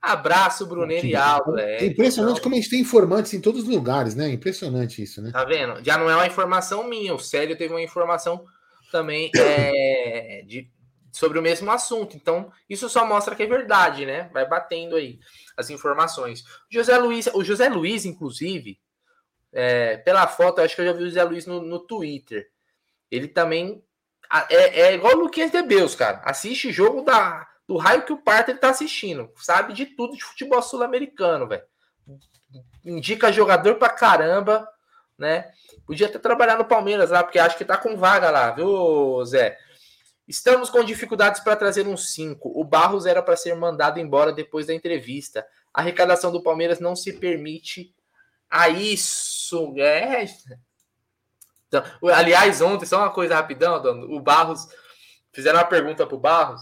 Abraço, 0.02 0.66
Bruneiro 0.66 1.08
e 1.08 1.16
Aldo. 1.16 1.58
É, 1.58 1.78
é 1.78 1.86
impressionante 1.86 2.34
então... 2.34 2.44
como 2.44 2.56
a 2.56 2.58
gente 2.58 2.70
tem 2.70 2.82
informantes 2.82 3.34
em 3.34 3.40
todos 3.40 3.64
os 3.64 3.70
lugares, 3.70 4.16
né? 4.16 4.30
Impressionante 4.30 5.02
isso, 5.02 5.22
né? 5.22 5.32
Tá 5.32 5.46
vendo? 5.46 5.84
Já 5.84 5.98
não 5.98 6.10
é 6.10 6.16
uma 6.16 6.28
informação 6.28 6.84
minha. 6.84 7.14
O 7.14 7.20
Célio 7.20 7.58
teve 7.58 7.74
uma 7.74 7.82
informação 7.82 8.44
também 8.92 9.32
é, 9.36 10.44
de, 10.46 10.70
sobre 11.14 11.38
o 11.38 11.44
mesmo 11.44 11.70
assunto. 11.72 12.18
Então, 12.18 12.52
isso 12.68 12.90
só 12.90 13.06
mostra 13.06 13.36
que 13.36 13.44
é 13.44 13.48
verdade, 13.48 14.04
né? 14.04 14.30
Vai 14.34 14.48
batendo 14.48 14.96
aí 14.96 15.20
as 15.56 15.70
informações. 15.70 16.44
José 16.70 16.98
Luiz, 16.98 17.28
o 17.28 17.44
José 17.44 17.70
Luiz, 17.70 18.04
inclusive, 18.04 18.80
é, 19.52 19.98
pela 19.98 20.28
foto, 20.28 20.60
acho 20.60 20.76
que 20.76 20.82
eu 20.82 20.86
já 20.88 20.94
vi 20.94 21.04
o 21.04 21.06
José 21.06 21.24
Luiz 21.24 21.46
no, 21.46 21.62
no 21.62 21.80
Twitter. 21.80 22.50
Ele 23.12 23.28
também 23.28 23.84
é, 24.50 24.82
é 24.82 24.96
igual 24.96 25.14
o 25.14 25.20
Luquinhas 25.20 25.52
de 25.52 25.62
Beus, 25.62 25.94
cara. 25.94 26.20
Assiste 26.26 26.72
jogo 26.72 27.04
da, 27.04 27.48
do 27.68 27.78
raio 27.78 28.06
que 28.06 28.12
o 28.12 28.18
Parta 28.18 28.50
ele 28.50 28.60
tá 28.60 28.70
assistindo. 28.70 29.32
Sabe 29.36 29.74
de 29.74 29.86
tudo 29.86 30.18
de 30.18 30.24
futebol 30.24 30.64
sul-americano, 30.64 31.48
velho. 31.48 31.64
Indica 32.84 33.32
jogador 33.32 33.76
pra 33.76 33.90
caramba, 33.90 34.68
né? 35.16 35.52
Podia 35.86 36.08
até 36.08 36.18
trabalhar 36.18 36.58
no 36.58 36.66
Palmeiras 36.66 37.12
lá, 37.12 37.24
porque 37.24 37.38
acho 37.38 37.56
que 37.56 37.64
tá 37.64 37.78
com 37.78 37.96
vaga 37.96 38.32
lá, 38.32 38.50
viu, 38.50 39.24
Zé? 39.26 39.60
Estamos 40.28 40.70
com 40.70 40.84
dificuldades 40.84 41.42
para 41.42 41.56
trazer 41.56 41.88
um 41.88 41.98
5. 41.98 42.52
O 42.54 42.64
Barros 42.64 43.06
era 43.06 43.22
para 43.22 43.36
ser 43.36 43.56
mandado 43.56 44.00
embora 44.00 44.32
depois 44.32 44.68
da 44.68 44.74
entrevista. 44.74 45.46
A 45.74 45.82
arrecadação 45.82 46.32
do 46.32 46.42
Palmeiras 46.42 46.80
não 46.80 46.96
se 46.96 47.14
permite 47.14 47.94
a 48.50 48.70
isso. 48.70 49.74
É. 49.78 50.26
Então, 51.68 51.84
aliás, 52.14 52.62
ontem, 52.62 52.86
só 52.86 53.00
uma 53.00 53.12
coisa 53.12 53.36
rapidão, 53.36 53.82
dono. 53.82 54.16
O 54.16 54.22
Barros. 54.22 54.68
Fizeram 55.32 55.58
uma 55.58 55.66
pergunta 55.66 56.06
para 56.06 56.16
o 56.16 56.20
Barros 56.20 56.62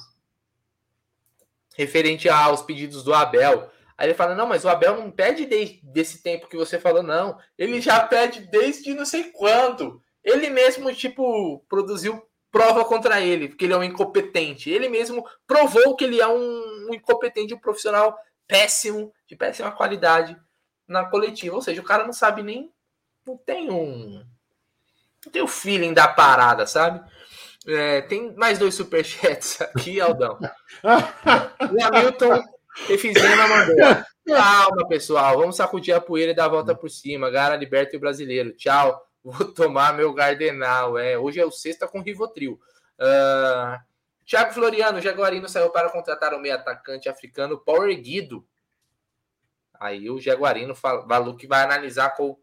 referente 1.75 2.29
aos 2.29 2.61
pedidos 2.61 3.03
do 3.03 3.13
Abel. 3.13 3.69
Aí 3.97 4.07
ele 4.07 4.13
fala: 4.13 4.33
Não, 4.33 4.47
mas 4.47 4.63
o 4.63 4.69
Abel 4.69 4.97
não 4.97 5.11
pede 5.11 5.45
desde 5.45 5.81
desse 5.83 6.23
tempo 6.23 6.47
que 6.47 6.57
você 6.57 6.79
falou, 6.79 7.03
não. 7.03 7.37
Ele 7.57 7.81
já 7.81 7.99
pede 8.07 8.41
desde 8.47 8.93
não 8.93 9.05
sei 9.05 9.25
quando. 9.25 10.01
Ele 10.23 10.49
mesmo, 10.49 10.93
tipo, 10.93 11.59
produziu 11.67 12.25
prova 12.51 12.83
contra 12.85 13.21
ele, 13.21 13.47
porque 13.47 13.65
ele 13.65 13.73
é 13.73 13.77
um 13.77 13.83
incompetente. 13.83 14.69
Ele 14.69 14.89
mesmo 14.89 15.25
provou 15.47 15.95
que 15.95 16.03
ele 16.03 16.19
é 16.19 16.27
um, 16.27 16.87
um 16.89 16.93
incompetente, 16.93 17.53
um 17.53 17.59
profissional 17.59 18.17
péssimo, 18.47 19.13
de 19.27 19.35
péssima 19.35 19.71
qualidade 19.71 20.37
na 20.87 21.05
coletiva. 21.05 21.55
Ou 21.55 21.61
seja, 21.61 21.81
o 21.81 21.85
cara 21.85 22.05
não 22.05 22.13
sabe 22.13 22.43
nem. 22.43 22.71
Não 23.25 23.37
tem 23.37 23.71
um. 23.71 24.23
Não 25.25 25.31
tem 25.31 25.41
o 25.41 25.47
feeling 25.47 25.93
da 25.93 26.07
parada, 26.07 26.65
sabe? 26.65 27.01
É, 27.67 28.01
tem 28.01 28.35
mais 28.35 28.57
dois 28.57 28.73
superchats 28.73 29.61
aqui, 29.61 30.01
Aldão. 30.01 30.39
o 30.83 31.83
Hamilton 31.83 32.43
Refizema 32.87 33.47
mandou. 33.47 33.75
Calma, 34.25 34.87
pessoal. 34.87 35.37
Vamos 35.37 35.55
sacudir 35.55 35.93
a 35.93 36.01
poeira 36.01 36.31
e 36.31 36.35
dar 36.35 36.45
a 36.45 36.49
volta 36.49 36.75
por 36.75 36.89
cima. 36.89 37.29
Gara, 37.29 37.55
liberta 37.55 37.97
o 37.97 37.99
brasileiro. 37.99 38.53
Tchau. 38.53 38.99
Vou 39.23 39.45
tomar 39.53 39.93
meu 39.93 40.13
Gardenal. 40.13 40.97
É, 40.97 41.17
hoje 41.17 41.39
é 41.39 41.45
o 41.45 41.51
sexta 41.51 41.87
com 41.87 42.01
Rivotril. 42.01 42.59
Uh, 42.99 43.79
Thiago 44.25 44.53
Floriano, 44.53 45.01
Jaguarino 45.01 45.49
saiu 45.49 45.69
para 45.69 45.89
contratar 45.89 46.33
o 46.33 46.39
meio 46.39 46.55
atacante 46.55 47.09
africano 47.09 47.57
Paulo 47.57 47.89
Erguido. 47.89 48.45
Aí 49.79 50.09
o 50.09 50.19
Jaguarino 50.19 50.75
falou 50.75 51.35
que 51.35 51.47
vai 51.47 51.63
analisar 51.63 52.11
com 52.11 52.37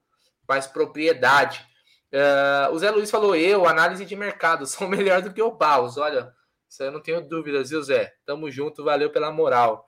mais 0.46 0.66
propriedade. 0.66 1.64
Uh, 2.12 2.72
o 2.72 2.78
Zé 2.78 2.90
Luiz 2.90 3.10
falou: 3.10 3.36
eu, 3.36 3.66
análise 3.66 4.05
de 4.05 4.16
mercado, 4.16 4.66
sou 4.66 4.88
melhor 4.88 5.22
do 5.22 5.32
que 5.32 5.42
o 5.42 5.52
Baus. 5.52 5.96
Olha, 5.96 6.32
isso 6.68 6.82
eu 6.82 6.90
não 6.90 7.00
tenho 7.00 7.20
dúvidas, 7.20 7.70
viu, 7.70 7.82
Zé? 7.82 8.12
Tamo 8.26 8.50
junto, 8.50 8.84
valeu 8.84 9.10
pela 9.10 9.30
moral. 9.30 9.86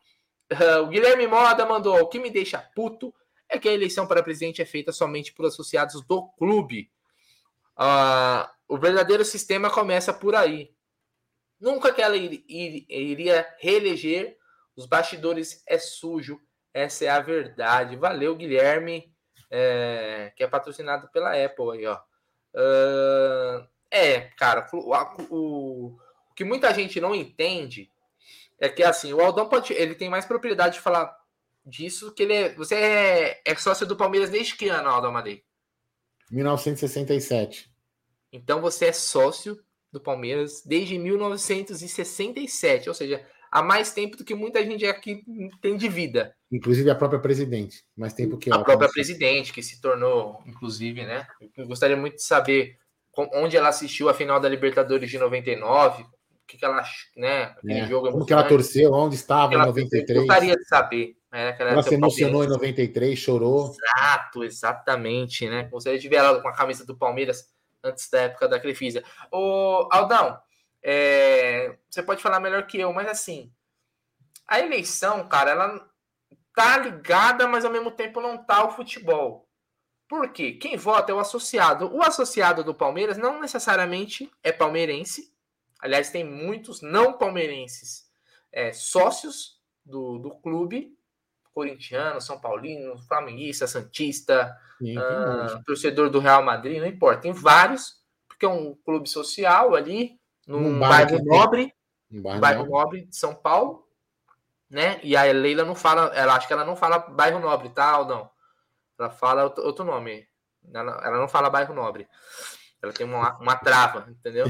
Uh, 0.52 0.82
o 0.82 0.88
Guilherme 0.88 1.26
Moda 1.26 1.66
mandou: 1.66 2.00
o 2.00 2.08
que 2.08 2.18
me 2.18 2.30
deixa 2.30 2.58
puto 2.74 3.12
é 3.50 3.58
que 3.58 3.68
a 3.68 3.72
eleição 3.72 4.06
para 4.06 4.22
presidente 4.22 4.62
é 4.62 4.64
feita 4.64 4.92
somente 4.92 5.32
por 5.32 5.44
associados 5.44 6.02
do 6.06 6.28
clube. 6.38 6.90
Uh, 7.76 8.48
o 8.68 8.78
verdadeiro 8.78 9.24
sistema 9.24 9.68
começa 9.68 10.12
por 10.12 10.34
aí. 10.34 10.72
Nunca 11.58 11.92
que 11.92 12.00
ela 12.00 12.16
ir, 12.16 12.44
ir, 12.48 12.86
iria 12.88 13.46
reeleger, 13.58 14.38
os 14.76 14.86
bastidores 14.86 15.62
é 15.66 15.78
sujo, 15.78 16.40
essa 16.72 17.04
é 17.04 17.08
a 17.08 17.20
verdade. 17.20 17.96
Valeu, 17.96 18.36
Guilherme, 18.36 19.12
é, 19.50 20.32
que 20.36 20.44
é 20.44 20.46
patrocinado 20.46 21.08
pela 21.10 21.32
Apple 21.44 21.72
aí, 21.72 21.86
ó. 21.86 21.98
Uh, 22.54 23.68
é, 23.90 24.20
cara, 24.38 24.66
o, 24.72 24.94
o, 25.30 25.98
o 26.30 26.34
que 26.34 26.44
muita 26.44 26.72
gente 26.72 27.00
não 27.00 27.14
entende 27.14 27.90
é 28.58 28.68
que 28.68 28.82
assim, 28.82 29.12
o 29.12 29.20
Aldão 29.20 29.48
pode, 29.48 29.72
ele 29.72 29.94
tem 29.94 30.08
mais 30.08 30.24
propriedade 30.24 30.74
de 30.74 30.80
falar 30.80 31.19
disso, 31.64 32.12
que 32.12 32.22
ele 32.22 32.32
é. 32.32 32.54
Você 32.54 32.74
é, 32.74 33.42
é 33.44 33.54
sócio 33.56 33.86
do 33.86 33.96
Palmeiras 33.96 34.30
desde 34.30 34.56
que 34.56 34.68
ano, 34.68 34.88
Aldo 34.88 35.08
Amadei? 35.08 35.42
1967. 36.30 37.70
Então 38.32 38.60
você 38.60 38.86
é 38.86 38.92
sócio 38.92 39.58
do 39.92 40.00
Palmeiras 40.00 40.62
desde 40.64 40.96
1967, 40.98 42.88
ou 42.88 42.94
seja, 42.94 43.26
há 43.50 43.62
mais 43.62 43.92
tempo 43.92 44.16
do 44.16 44.24
que 44.24 44.34
muita 44.34 44.64
gente 44.64 44.86
aqui 44.86 45.24
tem 45.60 45.76
de 45.76 45.88
vida. 45.88 46.34
Inclusive 46.50 46.88
a 46.90 46.94
própria 46.94 47.20
presidente, 47.20 47.84
mais 47.96 48.14
tempo 48.14 48.38
que 48.38 48.50
ela. 48.50 48.60
A 48.60 48.64
própria 48.64 48.88
presidente, 48.88 49.52
que 49.52 49.62
se 49.62 49.80
tornou, 49.80 50.40
inclusive, 50.46 51.04
né? 51.04 51.26
Eu 51.56 51.66
gostaria 51.66 51.96
muito 51.96 52.16
de 52.16 52.22
saber 52.22 52.78
onde 53.34 53.56
ela 53.56 53.68
assistiu 53.68 54.08
a 54.08 54.14
final 54.14 54.38
da 54.38 54.48
Libertadores 54.48 55.10
de 55.10 55.18
99, 55.18 56.06
que, 56.50 56.58
que 56.58 56.64
ela, 56.64 56.82
né? 57.16 57.54
Aquele 57.56 57.80
é. 57.80 57.86
jogo 57.86 58.10
Como 58.10 58.26
que 58.26 58.32
ela 58.32 58.42
torceu, 58.42 58.92
onde 58.92 59.14
estava 59.14 59.54
em 59.54 59.58
93. 59.58 60.10
Eu 60.10 60.26
gostaria 60.26 60.56
de 60.56 60.64
saber. 60.66 61.16
Né, 61.30 61.56
ela, 61.58 61.70
ela 61.70 61.82
se 61.82 61.94
emocionou 61.94 62.42
em 62.42 62.48
93, 62.48 63.16
chorou. 63.16 63.72
Exato, 63.72 64.42
exatamente, 64.42 65.48
né? 65.48 65.64
Gostaria 65.70 65.98
de 65.98 66.08
ver 66.08 66.16
ela 66.16 66.42
com 66.42 66.48
a 66.48 66.52
camisa 66.54 66.84
do 66.84 66.96
Palmeiras 66.96 67.46
antes 67.84 68.10
da 68.10 68.22
época 68.22 68.48
da 68.48 68.58
Crefisa. 68.58 69.04
Ô, 69.30 69.88
Aldão, 69.92 70.38
é, 70.82 71.76
você 71.88 72.02
pode 72.02 72.20
falar 72.20 72.40
melhor 72.40 72.66
que 72.66 72.80
eu, 72.80 72.92
mas 72.92 73.08
assim, 73.08 73.52
a 74.48 74.58
eleição, 74.58 75.28
cara, 75.28 75.52
ela 75.52 75.88
tá 76.54 76.78
ligada, 76.78 77.46
mas 77.46 77.64
ao 77.64 77.70
mesmo 77.70 77.92
tempo 77.92 78.20
não 78.20 78.36
tá 78.36 78.64
o 78.64 78.72
futebol. 78.72 79.48
Por 80.08 80.32
quê? 80.32 80.54
Quem 80.54 80.76
vota 80.76 81.12
é 81.12 81.14
o 81.14 81.20
associado. 81.20 81.94
O 81.94 82.02
associado 82.02 82.64
do 82.64 82.74
Palmeiras 82.74 83.16
não 83.16 83.40
necessariamente 83.40 84.28
é 84.42 84.50
palmeirense, 84.50 85.32
Aliás, 85.82 86.10
tem 86.10 86.24
muitos 86.24 86.82
não 86.82 87.16
palmeirenses 87.16 88.10
é, 88.52 88.72
sócios 88.72 89.58
do, 89.84 90.18
do 90.18 90.30
clube, 90.30 90.96
corintiano, 91.52 92.20
São 92.20 92.40
Paulino, 92.40 92.98
flamenguista, 93.06 93.66
santista, 93.66 94.56
Sim, 94.78 94.96
uh, 94.98 95.62
torcedor 95.64 96.10
do 96.10 96.20
Real 96.20 96.42
Madrid, 96.42 96.80
não 96.80 96.86
importa. 96.86 97.22
Tem 97.22 97.32
vários, 97.32 97.96
porque 98.28 98.46
é 98.46 98.48
um 98.48 98.74
clube 98.84 99.08
social 99.08 99.74
ali, 99.74 100.18
num 100.46 100.78
bairro, 100.78 101.10
bairro 101.10 101.24
nobre, 101.24 101.74
um 102.10 102.22
bairro, 102.22 102.40
bairro 102.40 102.66
nobre 102.66 103.06
de 103.06 103.16
São 103.16 103.34
Paulo, 103.34 103.86
né? 104.68 105.00
E 105.02 105.16
a 105.16 105.24
Leila 105.24 105.64
não 105.64 105.74
fala, 105.74 106.06
ela 106.14 106.34
acha 106.34 106.46
que 106.46 106.52
ela 106.52 106.64
não 106.64 106.76
fala 106.76 106.98
bairro 106.98 107.40
nobre, 107.40 107.68
tá, 107.70 107.90
Aldão? 107.90 108.30
Ela 108.98 109.10
fala 109.10 109.52
outro 109.58 109.84
nome. 109.84 110.28
Ela, 110.72 111.00
ela 111.04 111.18
não 111.18 111.28
fala 111.28 111.50
bairro 111.50 111.74
nobre. 111.74 112.06
Ela 112.82 112.92
tem 112.92 113.06
uma, 113.06 113.38
uma 113.38 113.56
trava, 113.56 114.06
entendeu? 114.10 114.46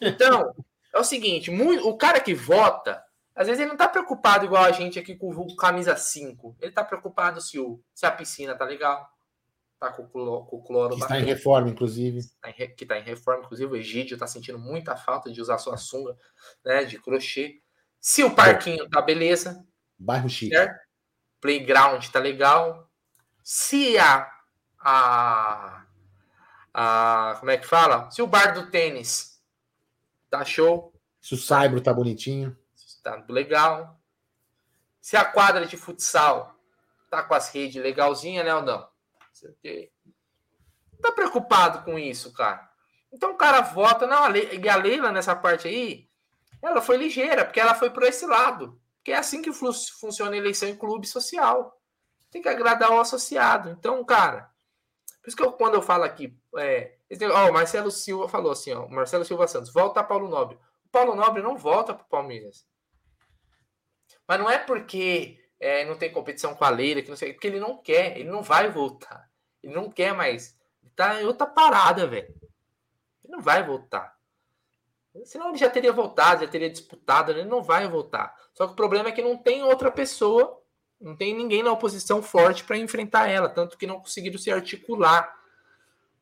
Então, 0.00 0.54
é 0.94 0.98
o 0.98 1.04
seguinte: 1.04 1.50
muito, 1.50 1.88
o 1.88 1.96
cara 1.96 2.20
que 2.20 2.34
vota, 2.34 3.02
às 3.34 3.46
vezes 3.46 3.60
ele 3.60 3.70
não 3.70 3.76
tá 3.76 3.88
preocupado 3.88 4.44
igual 4.44 4.64
a 4.64 4.72
gente 4.72 4.98
aqui 4.98 5.16
com 5.16 5.30
o 5.30 5.56
camisa 5.56 5.96
5. 5.96 6.56
Ele 6.60 6.72
tá 6.72 6.84
preocupado 6.84 7.40
se, 7.40 7.58
o, 7.58 7.82
se 7.92 8.06
a 8.06 8.10
piscina 8.10 8.54
tá 8.54 8.64
legal. 8.64 9.08
Tá 9.80 9.90
com, 9.90 10.06
cloro, 10.06 10.46
com 10.46 10.62
cloro. 10.62 10.94
Que 10.94 11.02
está 11.02 11.18
em 11.18 11.24
reforma, 11.24 11.68
inclusive. 11.68 12.20
Tá 12.40 12.52
que 12.52 12.84
está 12.84 12.98
em 12.98 13.02
reforma, 13.02 13.44
inclusive. 13.44 13.72
O 13.72 13.76
Egídio 13.76 14.16
tá 14.16 14.26
sentindo 14.26 14.58
muita 14.58 14.96
falta 14.96 15.32
de 15.32 15.40
usar 15.40 15.58
sua 15.58 15.76
sunga, 15.76 16.16
né? 16.64 16.84
De 16.84 16.98
crochê. 16.98 17.60
Se 18.00 18.22
o 18.22 18.34
parquinho 18.34 18.88
tá 18.88 19.02
beleza. 19.02 19.66
Bairro 19.98 20.28
chique. 20.28 20.54
Certo? 20.54 20.78
Playground 21.40 22.06
tá 22.06 22.20
legal. 22.20 22.88
Se 23.42 23.98
a, 23.98 24.30
a 24.78 25.83
a. 26.74 27.36
Como 27.38 27.50
é 27.50 27.56
que 27.56 27.66
fala? 27.66 28.10
Se 28.10 28.20
o 28.20 28.26
bar 28.26 28.52
do 28.52 28.70
tênis 28.70 29.40
tá 30.28 30.44
show. 30.44 30.92
Se 31.20 31.34
o 31.34 31.38
saibro 31.38 31.80
tá 31.80 31.94
bonitinho. 31.94 32.56
Tá 33.02 33.24
legal. 33.28 34.00
Se 35.00 35.16
a 35.16 35.24
quadra 35.24 35.64
de 35.64 35.76
futsal 35.76 36.58
tá 37.10 37.22
com 37.22 37.34
as 37.34 37.50
redes 37.50 37.80
legalzinha, 37.80 38.42
né, 38.42 38.54
ou 38.54 38.62
não? 38.62 38.88
Tá 41.00 41.12
preocupado 41.12 41.84
com 41.84 41.98
isso, 41.98 42.32
cara. 42.32 42.68
Então 43.12 43.32
o 43.32 43.36
cara 43.36 43.60
vota. 43.60 44.06
Não, 44.06 44.24
a 44.24 44.30
e 44.30 44.68
a 44.68 44.76
Leila 44.76 45.12
nessa 45.12 45.36
parte 45.36 45.68
aí, 45.68 46.08
ela 46.60 46.80
foi 46.80 46.96
ligeira, 46.96 47.44
porque 47.44 47.60
ela 47.60 47.74
foi 47.74 47.90
por 47.90 48.02
esse 48.02 48.26
lado. 48.26 48.80
Que 49.04 49.12
é 49.12 49.18
assim 49.18 49.42
que 49.42 49.52
funciona 49.52 50.32
a 50.32 50.38
eleição 50.38 50.68
em 50.68 50.76
clube 50.76 51.06
social. 51.06 51.78
Tem 52.30 52.40
que 52.40 52.48
agradar 52.48 52.90
o 52.90 52.98
associado. 52.98 53.70
Então, 53.70 54.02
cara, 54.04 54.50
por 55.24 55.28
isso 55.28 55.36
que 55.38 55.42
eu, 55.42 55.52
quando 55.52 55.72
eu 55.72 55.80
falo 55.80 56.04
aqui, 56.04 56.38
é, 56.58 56.98
ó, 57.32 57.48
o 57.48 57.52
Marcelo 57.52 57.90
Silva 57.90 58.28
falou 58.28 58.52
assim, 58.52 58.74
ó, 58.74 58.86
Marcelo 58.88 59.24
Silva 59.24 59.48
Santos, 59.48 59.72
volta 59.72 60.04
Paulo 60.04 60.28
Nobre. 60.28 60.58
O 60.84 60.88
Paulo 60.90 61.16
Nobre 61.16 61.40
não 61.40 61.56
volta 61.56 61.94
para 61.94 62.04
o 62.04 62.08
Palmeiras. 62.08 62.66
Mas 64.28 64.38
não 64.38 64.50
é 64.50 64.58
porque 64.58 65.42
é, 65.58 65.82
não 65.86 65.96
tem 65.96 66.12
competição 66.12 66.54
com 66.54 66.62
a 66.62 66.68
Leila, 66.68 67.00
que 67.00 67.08
não 67.08 67.16
sei, 67.16 67.32
porque 67.32 67.46
ele 67.46 67.58
não 67.58 67.78
quer, 67.78 68.18
ele 68.18 68.28
não 68.28 68.42
vai 68.42 68.70
voltar. 68.70 69.30
Ele 69.62 69.74
não 69.74 69.90
quer 69.90 70.12
mais. 70.12 70.58
Tá 70.94 71.22
em 71.22 71.24
outra 71.24 71.46
parada, 71.46 72.06
velho. 72.06 72.28
Ele 73.24 73.32
não 73.32 73.40
vai 73.40 73.64
voltar. 73.64 74.14
Senão 75.24 75.48
ele 75.48 75.56
já 75.56 75.70
teria 75.70 75.90
voltado, 75.90 76.44
já 76.44 76.50
teria 76.50 76.68
disputado, 76.68 77.32
ele 77.32 77.46
não 77.46 77.62
vai 77.62 77.88
voltar. 77.88 78.36
Só 78.52 78.66
que 78.66 78.74
o 78.74 78.76
problema 78.76 79.08
é 79.08 79.12
que 79.12 79.22
não 79.22 79.38
tem 79.38 79.62
outra 79.62 79.90
pessoa, 79.90 80.62
não 81.00 81.16
tem 81.16 81.34
ninguém 81.34 81.62
na 81.62 81.72
oposição 81.72 82.22
forte 82.22 82.64
para 82.64 82.78
enfrentar 82.78 83.28
ela, 83.28 83.48
tanto 83.48 83.76
que 83.76 83.86
não 83.86 84.00
conseguiram 84.00 84.38
se 84.38 84.50
articular. 84.50 85.34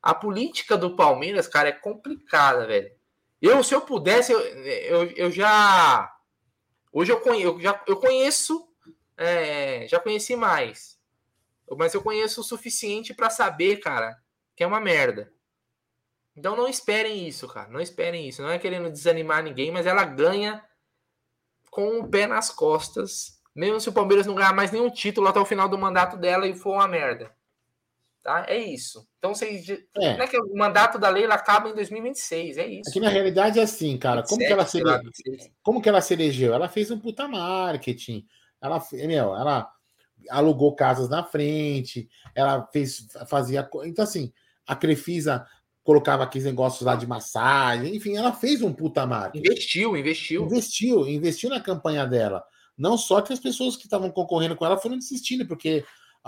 A 0.02 0.14
política 0.14 0.76
do 0.76 0.96
Palmeiras, 0.96 1.46
cara, 1.46 1.68
é 1.68 1.72
complicada, 1.72 2.66
velho. 2.66 2.90
Eu, 3.40 3.62
se 3.62 3.74
eu 3.74 3.80
pudesse, 3.80 4.32
eu, 4.32 4.40
eu, 4.40 5.04
eu 5.12 5.30
já. 5.30 6.12
Hoje 6.92 7.12
eu 7.12 7.20
conheço, 7.20 7.48
eu 7.48 7.60
já, 7.60 7.82
eu 7.86 7.96
conheço, 7.96 8.68
é, 9.16 9.86
já 9.88 9.98
conheci 9.98 10.36
mais. 10.36 10.98
Mas 11.76 11.94
eu 11.94 12.02
conheço 12.02 12.40
o 12.40 12.44
suficiente 12.44 13.14
para 13.14 13.30
saber, 13.30 13.78
cara, 13.78 14.16
que 14.54 14.62
é 14.62 14.66
uma 14.66 14.80
merda. 14.80 15.32
Então 16.36 16.56
não 16.56 16.68
esperem 16.68 17.26
isso, 17.26 17.46
cara. 17.48 17.68
Não 17.68 17.80
esperem 17.80 18.28
isso. 18.28 18.42
Não 18.42 18.50
é 18.50 18.58
querendo 18.58 18.90
desanimar 18.90 19.42
ninguém, 19.42 19.70
mas 19.70 19.86
ela 19.86 20.04
ganha 20.04 20.64
com 21.70 22.00
o 22.00 22.08
pé 22.08 22.26
nas 22.26 22.50
costas. 22.50 23.41
Mesmo 23.54 23.80
se 23.80 23.88
o 23.88 23.92
Palmeiras 23.92 24.26
não 24.26 24.34
ganhar 24.34 24.54
mais 24.54 24.70
nenhum 24.70 24.90
título 24.90 25.28
até 25.28 25.38
o 25.38 25.44
final 25.44 25.68
do 25.68 25.78
mandato 25.78 26.16
dela 26.16 26.46
e 26.46 26.54
for 26.54 26.74
uma 26.74 26.88
merda. 26.88 27.30
Tá? 28.22 28.46
É 28.48 28.56
isso. 28.56 29.06
Então, 29.18 29.34
vocês. 29.34 29.68
É. 29.68 30.06
É 30.10 30.26
que 30.26 30.38
o 30.38 30.56
mandato 30.56 30.98
da 30.98 31.08
Leila 31.08 31.34
acaba 31.34 31.68
em 31.68 31.74
2026, 31.74 32.56
é 32.56 32.66
isso. 32.66 32.90
Aqui 32.90 33.00
na 33.00 33.08
realidade 33.08 33.58
é 33.58 33.62
assim, 33.62 33.98
cara. 33.98 34.22
27, 34.22 34.30
como 34.30 34.46
que 34.46 34.52
ela 34.52 34.66
se 34.66 34.78
elegeu? 34.78 35.50
Como 35.62 35.82
que 35.82 35.88
ela 35.88 36.00
se 36.00 36.14
elegeu? 36.14 36.54
Ela 36.54 36.68
fez 36.68 36.90
um 36.90 36.98
puta 36.98 37.26
marketing. 37.26 38.24
Ela, 38.60 38.80
meu, 38.92 39.34
ela 39.36 39.68
alugou 40.30 40.74
casas 40.74 41.08
na 41.08 41.24
frente, 41.24 42.08
ela 42.32 42.64
fez, 42.72 43.08
fazia. 43.28 43.68
Então, 43.84 44.04
assim, 44.04 44.32
a 44.66 44.76
Crefisa 44.76 45.44
colocava 45.82 46.22
aqueles 46.22 46.46
negócios 46.46 46.82
lá 46.82 46.94
de 46.94 47.06
massagem, 47.08 47.96
enfim, 47.96 48.16
ela 48.16 48.32
fez 48.32 48.62
um 48.62 48.72
puta 48.72 49.04
marketing. 49.04 49.44
Investiu, 49.44 49.96
investiu. 49.96 50.44
Investiu, 50.44 51.08
investiu 51.08 51.50
na 51.50 51.60
campanha 51.60 52.06
dela. 52.06 52.44
Não 52.76 52.96
só 52.96 53.20
que 53.20 53.32
as 53.32 53.38
pessoas 53.38 53.76
que 53.76 53.84
estavam 53.84 54.10
concorrendo 54.10 54.56
com 54.56 54.64
ela 54.64 54.78
foram 54.78 54.98
desistindo, 54.98 55.46
porque 55.46 55.84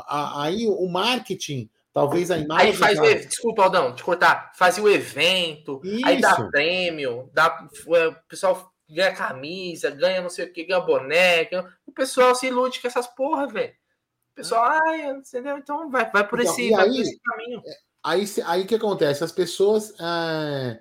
aí 0.09 0.67
o 0.67 0.89
marketing, 0.89 1.71
talvez 1.93 2.31
a 2.31 2.39
imagem. 2.39 2.69
Aí 2.69 2.73
faz 2.75 2.99
o, 2.99 3.03
desculpa, 3.03 3.65
Aldão, 3.65 3.95
te 3.95 4.03
cortar, 4.03 4.53
fazia 4.55 4.83
o 4.83 4.91
evento, 4.91 5.81
Isso. 5.85 6.07
aí 6.07 6.21
dá 6.21 6.35
prêmio, 6.51 7.31
dá, 7.33 7.69
o 7.87 8.29
pessoal 8.29 8.73
ganha 8.89 9.15
camisa, 9.15 9.91
ganha 9.91 10.21
não 10.21 10.29
sei 10.29 10.47
o 10.47 10.53
que, 10.53 10.65
ganha 10.65 10.81
boné, 10.81 11.49
o 11.87 11.93
pessoal 11.93 12.35
se 12.35 12.47
ilude 12.47 12.81
com 12.81 12.87
essas 12.87 13.07
porra, 13.07 13.47
velho. 13.47 13.73
O 14.33 14.35
pessoal, 14.35 14.65
ah, 14.65 15.09
entendeu? 15.09 15.57
Então 15.59 15.89
vai, 15.91 16.11
vai 16.11 16.27
por, 16.27 16.41
então, 16.41 16.53
esse, 16.53 16.71
vai 16.71 16.89
aí, 16.89 16.91
por 16.91 17.01
esse 17.01 17.21
caminho. 17.21 17.63
É, 17.65 17.75
Aí 18.05 18.27
aí 18.45 18.67
que 18.67 18.75
acontece? 18.75 19.25
As 19.25 19.33
pessoas, 19.33 19.95
é, 19.99 20.79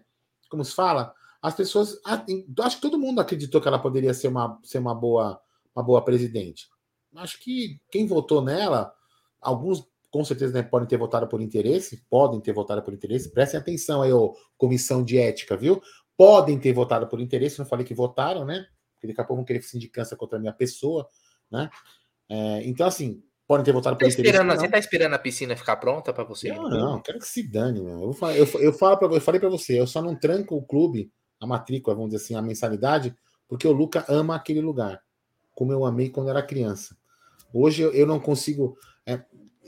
como 0.49 0.64
se 0.65 0.76
fala? 0.76 1.15
As 1.41 1.56
pessoas, 1.56 1.98
acho 2.06 2.76
que 2.76 2.81
todo 2.81 2.99
mundo 2.99 3.22
acreditou 3.22 3.61
que 3.61 3.68
ela 3.68 3.81
poderia 3.81 4.14
ser 4.14 4.27
uma, 4.27 4.60
ser 4.61 4.80
uma 4.80 4.94
boa, 4.94 5.40
uma 5.76 5.84
boa 5.84 6.04
presidente. 6.04 6.68
Acho 7.16 7.40
que 7.40 7.80
quem 7.91 8.08
votou 8.08 8.41
nela, 8.41 8.94
alguns 9.40 9.88
com 10.14 10.24
certeza 10.24 10.54
né, 10.54 10.62
podem 10.62 10.88
ter 10.88 10.98
votado 10.98 11.28
por 11.28 11.41
interesse, 11.41 12.06
podem 12.08 12.40
ter 12.40 12.54
votado 12.54 12.84
por 12.84 12.94
interesse. 12.94 13.32
Prestem 13.32 13.60
atenção 13.60 14.04
aí, 14.04 14.14
ô, 14.14 14.36
comissão 14.58 15.04
de 15.04 15.18
ética, 15.18 15.58
viu? 15.58 15.82
Podem 16.16 16.60
ter 16.60 16.72
votado 16.72 17.08
por 17.08 17.20
interesse, 17.20 17.58
não 17.58 17.66
falei 17.66 17.84
que 17.84 17.95
votaram, 17.95 18.45
né? 18.45 18.68
Porque 18.94 19.08
daqui 19.08 19.20
a 19.20 19.24
pouco 19.24 19.38
vão 19.38 19.45
querer 19.45 19.64
sindicância 19.64 20.16
contra 20.16 20.38
a 20.38 20.40
minha 20.40 20.54
pessoa, 20.54 21.08
né? 21.50 21.68
É, 22.30 22.62
então, 22.64 22.86
assim, 22.86 23.24
podem 23.48 23.66
ter 23.66 23.72
votado 23.72 23.95
tá 23.95 24.06
por 24.06 24.08
esperando, 24.08 24.52
Você 24.52 24.66
está 24.66 24.78
esperando 24.78 25.14
a 25.14 25.20
piscina 25.20 25.56
ficar 25.56 25.78
pronta 25.78 26.14
para 26.14 26.24
você? 26.24 26.54
Não, 26.54 26.70
não, 26.70 27.02
quero 27.02 27.18
que 27.18 27.28
se 27.28 27.41
dane. 27.41 27.82
Meu. 27.82 28.04
Eu, 28.04 28.14
falo, 28.14 28.34
eu, 28.34 28.48
eu, 28.60 28.74
falo 28.74 28.98
pra, 28.98 29.08
eu 29.08 29.22
falei 29.22 29.40
para 29.40 29.50
você, 29.50 29.80
eu 29.80 29.88
só 29.88 30.00
não 30.00 30.16
tranco 30.16 30.56
o 30.56 30.64
clube, 30.64 31.12
a 31.40 31.48
matrícula, 31.48 31.95
vamos 31.95 32.12
dizer 32.12 32.24
assim, 32.24 32.36
a 32.36 32.41
mensalidade, 32.41 33.16
porque 33.48 33.68
o 33.68 33.72
Luca 33.72 34.06
ama 34.08 34.36
aquele 34.36 34.62
lugar, 34.62 35.02
como 35.54 35.72
eu 35.72 35.86
amei 35.86 36.10
quando 36.10 36.30
era 36.30 36.42
criança. 36.42 36.96
Hoje 37.54 37.84
eu, 37.84 38.08
não 38.08 38.20
consigo, 38.20 38.78
é, 39.06 39.22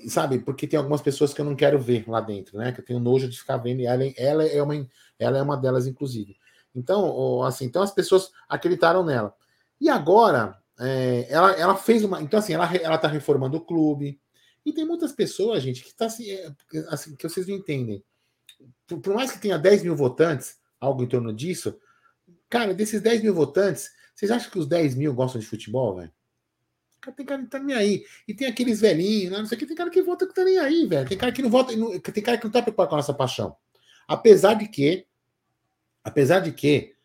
sabe, 0.08 0.40
porque 0.40 0.68
tem 0.68 0.78
algumas 0.78 1.02
pessoas 1.02 1.34
que 1.34 1.42
eu 1.42 1.46
não 1.46 1.56
quero 1.56 1.80
ver 1.80 2.10
lá 2.10 2.20
dentro, 2.20 2.58
né? 2.58 2.72
Que 2.72 2.82
eu 2.82 2.86
tenho 2.86 3.00
nojo 3.00 3.30
de 3.30 3.38
ficar 3.38 3.58
vendo, 3.58 3.82
e 3.82 3.86
ela, 3.86 4.04
ela, 4.18 4.44
é, 4.44 4.62
uma, 4.62 4.88
ela 5.20 5.38
é 5.38 5.42
uma 5.42 5.56
delas, 5.56 5.86
inclusive. 5.86 6.36
Então, 6.74 7.44
assim, 7.44 7.66
então 7.66 7.82
as 7.82 7.92
pessoas 7.92 8.32
acreditaram 8.50 9.04
nela. 9.04 9.34
E 9.80 9.90
agora, 9.90 10.58
é, 10.80 11.28
ela, 11.30 11.52
ela 11.54 11.76
fez 11.76 12.04
uma. 12.04 12.22
Então, 12.22 12.40
assim, 12.40 12.54
ela, 12.54 12.74
ela 12.76 12.98
tá 12.98 13.08
reformando 13.08 13.58
o 13.58 13.62
clube. 13.62 14.20
E 14.66 14.74
tem 14.74 14.86
muitas 14.86 15.12
pessoas, 15.12 15.62
gente, 15.62 15.84
que 15.84 15.94
tá 15.94 16.08
assim, 16.08 16.30
é, 16.30 16.52
assim 16.90 17.16
que 17.16 17.28
vocês 17.28 17.48
não 17.48 17.56
entendem. 17.56 18.04
Por, 18.88 19.00
por, 19.00 19.14
mais 19.14 19.32
que 19.32 19.40
tenha 19.40 19.60
10 19.60 19.84
mil 19.84 19.96
votantes, 19.96 20.58
algo 20.80 21.04
em 21.04 21.08
torno 21.08 21.32
disso, 21.32 21.78
cara, 22.50 22.74
desses 22.74 23.02
10 23.02 23.22
mil 23.22 23.34
votantes, 23.34 23.92
vocês 24.16 24.32
acham 24.32 24.50
que 24.50 24.58
os 24.58 24.68
10 24.68 24.96
mil 24.96 25.14
gostam 25.14 25.40
de 25.40 25.48
futebol, 25.48 25.98
velho? 25.98 26.12
Tem 27.16 27.26
cara 27.26 27.44
que 27.44 27.50
tá 27.50 27.60
nem 27.60 27.76
aí. 27.76 28.04
E 28.28 28.34
tem 28.34 28.48
aqueles 28.48 28.82
velhinhos, 28.82 29.32
né, 29.32 29.38
não 29.38 29.46
sei 29.46 29.58
o 29.58 29.60
que, 29.60 29.68
tem 29.68 29.76
cara 29.76 29.92
que 29.92 30.02
vota 30.02 30.26
que 30.26 30.34
tá 30.34 30.44
nem 30.44 30.58
aí, 30.58 30.88
velho. 30.88 31.08
Tem 31.08 31.18
cara 31.18 31.32
que 31.32 31.42
não 31.42 31.52
vota, 31.52 31.72
tem 32.12 32.24
cara 32.24 32.38
que 32.38 32.46
não 32.46 32.52
tá 32.52 32.64
preocupado 32.64 32.90
com 32.90 32.96
a 32.96 32.98
nossa 32.98 33.14
paixão. 33.14 33.56
Apesar 34.08 34.56
de 34.56 34.68
que, 34.68 35.06
apesar 36.04 36.40
de 36.40 36.52
que, 36.52 36.96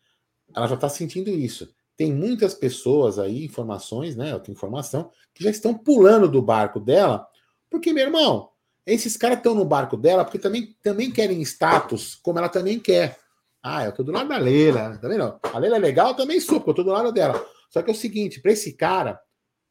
ela 0.55 0.67
já 0.67 0.75
tá 0.75 0.89
sentindo 0.89 1.29
isso 1.29 1.71
tem 2.01 2.11
muitas 2.11 2.55
pessoas 2.55 3.19
aí, 3.19 3.45
informações, 3.45 4.15
né? 4.15 4.31
Eu 4.31 4.39
tenho 4.39 4.55
informação, 4.55 5.11
que 5.35 5.43
já 5.43 5.51
estão 5.51 5.71
pulando 5.71 6.27
do 6.27 6.41
barco 6.41 6.79
dela, 6.79 7.27
porque, 7.69 7.93
meu 7.93 8.05
irmão, 8.05 8.49
esses 8.87 9.15
caras 9.15 9.37
estão 9.37 9.53
no 9.53 9.63
barco 9.63 9.95
dela 9.95 10.25
porque 10.25 10.39
também, 10.39 10.75
também 10.81 11.11
querem 11.11 11.39
status, 11.43 12.15
como 12.15 12.39
ela 12.39 12.49
também 12.49 12.79
quer. 12.79 13.19
Ah, 13.63 13.85
eu 13.85 13.91
tô 13.91 14.03
do 14.03 14.11
lado 14.11 14.27
da 14.27 14.37
Leila, 14.37 14.97
tá 14.97 15.07
vendo? 15.07 15.39
A 15.43 15.59
Leila 15.59 15.75
é 15.75 15.79
legal, 15.79 16.15
também 16.15 16.39
sou, 16.39 16.59
porque 16.59 16.71
eu 16.71 16.75
tô 16.75 16.83
do 16.83 16.91
lado 16.91 17.11
dela. 17.11 17.45
Só 17.69 17.81
que 17.81 17.89
é 17.89 17.93
o 17.93 17.95
seguinte, 17.95 18.41
para 18.41 18.51
esse 18.51 18.75
cara, 18.75 19.19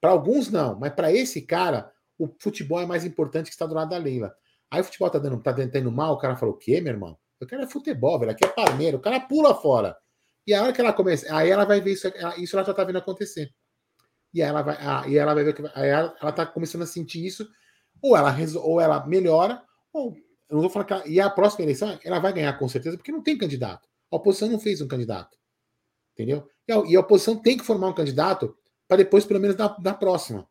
para 0.00 0.10
alguns 0.10 0.50
não, 0.50 0.78
mas 0.78 0.92
para 0.94 1.12
esse 1.12 1.42
cara, 1.42 1.90
o 2.18 2.28
futebol 2.38 2.80
é 2.80 2.86
mais 2.86 3.04
importante 3.04 3.46
que 3.46 3.52
estar 3.52 3.66
do 3.66 3.74
lado 3.74 3.90
da 3.90 3.98
Leila. 3.98 4.32
Aí 4.70 4.80
o 4.80 4.84
futebol 4.84 5.10
tá 5.10 5.18
dando, 5.18 5.42
tá 5.42 5.52
dando 5.52 5.90
mal, 5.90 6.14
o 6.14 6.18
cara 6.18 6.36
falou: 6.36 6.54
o 6.54 6.58
quê, 6.58 6.80
meu 6.80 6.92
irmão? 6.92 7.18
Eu 7.40 7.46
quero 7.46 7.62
é 7.62 7.66
futebol, 7.66 8.18
velho. 8.18 8.30
Aqui 8.30 8.44
é 8.44 8.48
Palmeira, 8.48 8.96
o 8.96 9.00
cara 9.00 9.18
pula 9.18 9.54
fora. 9.54 9.96
E 10.46 10.54
a 10.54 10.62
hora 10.62 10.72
que 10.72 10.80
ela 10.80 10.92
começa, 10.92 11.34
aí 11.34 11.50
ela 11.50 11.64
vai 11.64 11.80
ver 11.80 11.92
isso, 11.92 12.08
isso 12.38 12.56
ela 12.56 12.64
já 12.64 12.74
tá 12.74 12.84
vendo 12.84 12.98
acontecer. 12.98 13.50
E 14.32 14.42
aí 14.42 14.48
ela 14.48 14.62
vai, 14.62 15.08
e 15.08 15.18
ela 15.18 15.34
vai 15.34 15.44
ver 15.44 15.54
que 15.54 15.62
aí 15.74 15.88
ela, 15.88 16.14
ela 16.20 16.32
tá 16.32 16.46
começando 16.46 16.82
a 16.82 16.86
sentir 16.86 17.24
isso, 17.24 17.48
ou 18.02 18.16
ela 18.16 18.34
ou 18.62 18.80
ela 18.80 19.06
melhora, 19.06 19.62
ou 19.92 20.14
eu 20.51 20.55
não 20.55 20.60
vou 20.62 20.70
falar 20.70 20.85
que 20.85 20.93
ela, 20.93 21.06
e 21.06 21.20
a 21.20 21.31
próxima 21.31 21.64
eleição 21.64 21.98
ela 22.05 22.18
vai 22.18 22.32
ganhar 22.32 22.52
com 22.59 22.68
certeza, 22.68 22.97
porque 22.97 23.12
não 23.12 23.22
tem 23.22 23.39
candidato. 23.39 23.89
A 24.10 24.16
oposição 24.16 24.48
não 24.48 24.59
fez 24.59 24.81
um 24.81 24.89
candidato. 24.89 25.39
Entendeu? 26.12 26.47
E 26.66 26.72
a, 26.72 26.77
e 26.86 26.97
a 26.97 27.01
oposição 27.01 27.36
tem 27.36 27.56
que 27.56 27.64
formar 27.64 27.89
um 27.89 27.94
candidato 27.94 28.56
para 28.89 28.98
depois, 28.98 29.24
pelo 29.24 29.40
menos, 29.40 29.56
da, 29.56 29.68
da 29.68 29.94
próxima. 29.94 30.48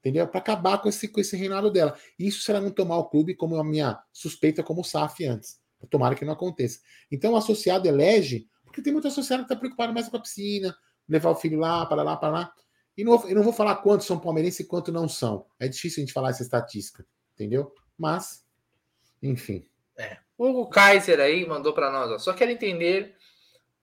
Entendeu? 0.00 0.26
Para 0.28 0.40
acabar 0.40 0.78
com 0.82 0.88
esse, 0.88 1.08
com 1.08 1.20
esse 1.20 1.36
reinado 1.36 1.70
dela. 1.70 1.96
Isso 2.18 2.42
se 2.42 2.50
ela 2.50 2.60
não 2.60 2.70
tomar 2.70 2.98
o 2.98 3.08
clube 3.08 3.34
como 3.34 3.56
a 3.56 3.64
minha 3.64 3.98
suspeita 4.12 4.62
como 4.62 4.80
o 4.82 4.84
SAF 4.84 5.24
antes. 5.24 5.58
Tomara 5.88 6.14
que 6.14 6.24
não 6.24 6.32
aconteça. 6.32 6.80
Então 7.10 7.32
o 7.32 7.36
associado 7.36 7.86
elege 7.86 8.48
porque 8.74 8.82
tem 8.82 8.92
muita 8.92 9.08
sociedade 9.08 9.46
que 9.46 9.52
está 9.52 9.56
preocupada 9.56 9.92
mais 9.92 10.08
com 10.08 10.16
a 10.16 10.20
piscina, 10.20 10.76
levar 11.08 11.30
o 11.30 11.36
filho 11.36 11.60
lá, 11.60 11.86
para 11.86 12.02
lá, 12.02 12.16
para 12.16 12.28
lá. 12.28 12.52
E 12.96 13.04
não, 13.04 13.28
eu 13.28 13.36
não 13.36 13.44
vou 13.44 13.52
falar 13.52 13.76
quantos 13.76 14.04
são 14.04 14.18
palmeirenses 14.18 14.60
e 14.60 14.64
quantos 14.64 14.92
não 14.92 15.08
são. 15.08 15.46
É 15.60 15.68
difícil 15.68 16.02
a 16.02 16.04
gente 16.04 16.12
falar 16.12 16.30
essa 16.30 16.42
estatística, 16.42 17.06
entendeu? 17.34 17.72
Mas, 17.96 18.43
enfim. 19.24 19.66
É. 19.98 20.18
O 20.36 20.66
Kaiser 20.66 21.20
aí 21.20 21.46
mandou 21.46 21.72
para 21.72 21.90
nós, 21.90 22.10
ó, 22.10 22.18
só 22.18 22.32
quero 22.32 22.50
entender 22.50 23.14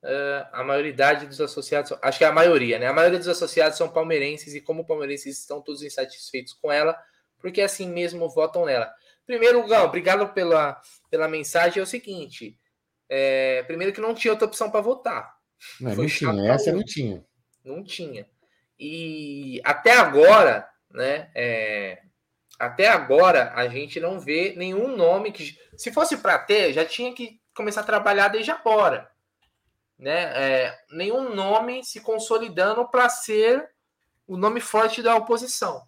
uh, 0.04 0.48
a 0.52 0.64
maioridade 0.64 1.26
dos 1.26 1.40
associados, 1.40 1.94
acho 2.02 2.18
que 2.18 2.24
é 2.24 2.28
a 2.28 2.34
maioria, 2.34 2.78
né? 2.78 2.88
A 2.88 2.94
maioria 2.94 3.18
dos 3.18 3.28
associados 3.28 3.78
são 3.78 3.90
palmeirenses 3.90 4.54
e 4.54 4.62
como 4.62 4.86
palmeirenses 4.86 5.40
estão 5.40 5.62
todos 5.62 5.82
insatisfeitos 5.82 6.54
com 6.54 6.72
ela, 6.72 6.98
porque 7.40 7.62
assim 7.62 7.90
mesmo 7.90 8.30
votam 8.30 8.66
nela. 8.66 8.94
Primeiro, 9.26 9.66
Gão, 9.66 9.86
obrigado 9.86 10.28
pela, 10.34 10.80
pela 11.10 11.28
mensagem. 11.28 11.80
É 11.80 11.84
o 11.84 11.88
seguinte: 11.88 12.58
é, 13.10 13.64
primeiro 13.64 13.94
que 13.94 14.02
não 14.02 14.14
tinha 14.14 14.34
outra 14.34 14.48
opção 14.48 14.70
para 14.70 14.82
votar. 14.82 15.36
Não, 15.80 15.96
não 15.96 16.06
tinha, 16.06 16.52
essa 16.52 16.72
não 16.72 16.84
tinha. 16.84 17.26
Não 17.64 17.84
tinha. 17.84 18.28
E 18.80 19.62
até 19.64 19.94
agora, 19.94 20.68
né? 20.90 21.30
É, 21.36 22.02
até 22.62 22.88
agora 22.88 23.52
a 23.56 23.68
gente 23.68 24.00
não 24.00 24.20
vê 24.20 24.54
nenhum 24.56 24.96
nome 24.96 25.32
que. 25.32 25.58
Se 25.76 25.92
fosse 25.92 26.18
para 26.18 26.38
ter, 26.38 26.74
já 26.74 26.86
tinha 26.86 27.14
que 27.14 27.42
começar 27.56 27.82
a 27.82 27.86
trabalhar 27.86 28.28
desde 28.28 28.52
agora. 28.52 29.10
Né? 29.98 30.32
É, 30.36 30.80
nenhum 30.92 31.34
nome 31.34 31.84
se 31.84 32.02
consolidando 32.02 32.88
para 32.88 33.10
ser 33.10 33.70
o 34.28 34.38
nome 34.38 34.62
forte 34.62 35.02
da 35.02 35.16
oposição. 35.16 35.88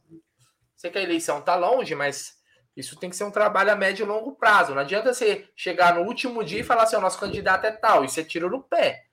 Sei 0.75 0.89
que 0.89 0.97
a 0.97 1.03
eleição 1.03 1.39
está 1.39 1.55
longe, 1.55 1.95
mas 1.95 2.37
isso 2.75 2.95
tem 2.97 3.09
que 3.09 3.15
ser 3.15 3.23
um 3.23 3.31
trabalho 3.31 3.71
a 3.71 3.75
médio 3.75 4.03
e 4.03 4.07
longo 4.07 4.35
prazo. 4.35 4.73
Não 4.73 4.81
adianta 4.81 5.13
você 5.13 5.47
chegar 5.55 5.95
no 5.95 6.01
último 6.01 6.43
dia 6.43 6.61
e 6.61 6.63
falar 6.63 6.83
assim: 6.83 6.95
o 6.95 7.01
nosso 7.01 7.19
candidato 7.19 7.65
é 7.65 7.71
tal, 7.71 8.03
e 8.03 8.09
você 8.09 8.23
tira 8.23 8.49
no 8.49 8.63
pé. 8.63 9.05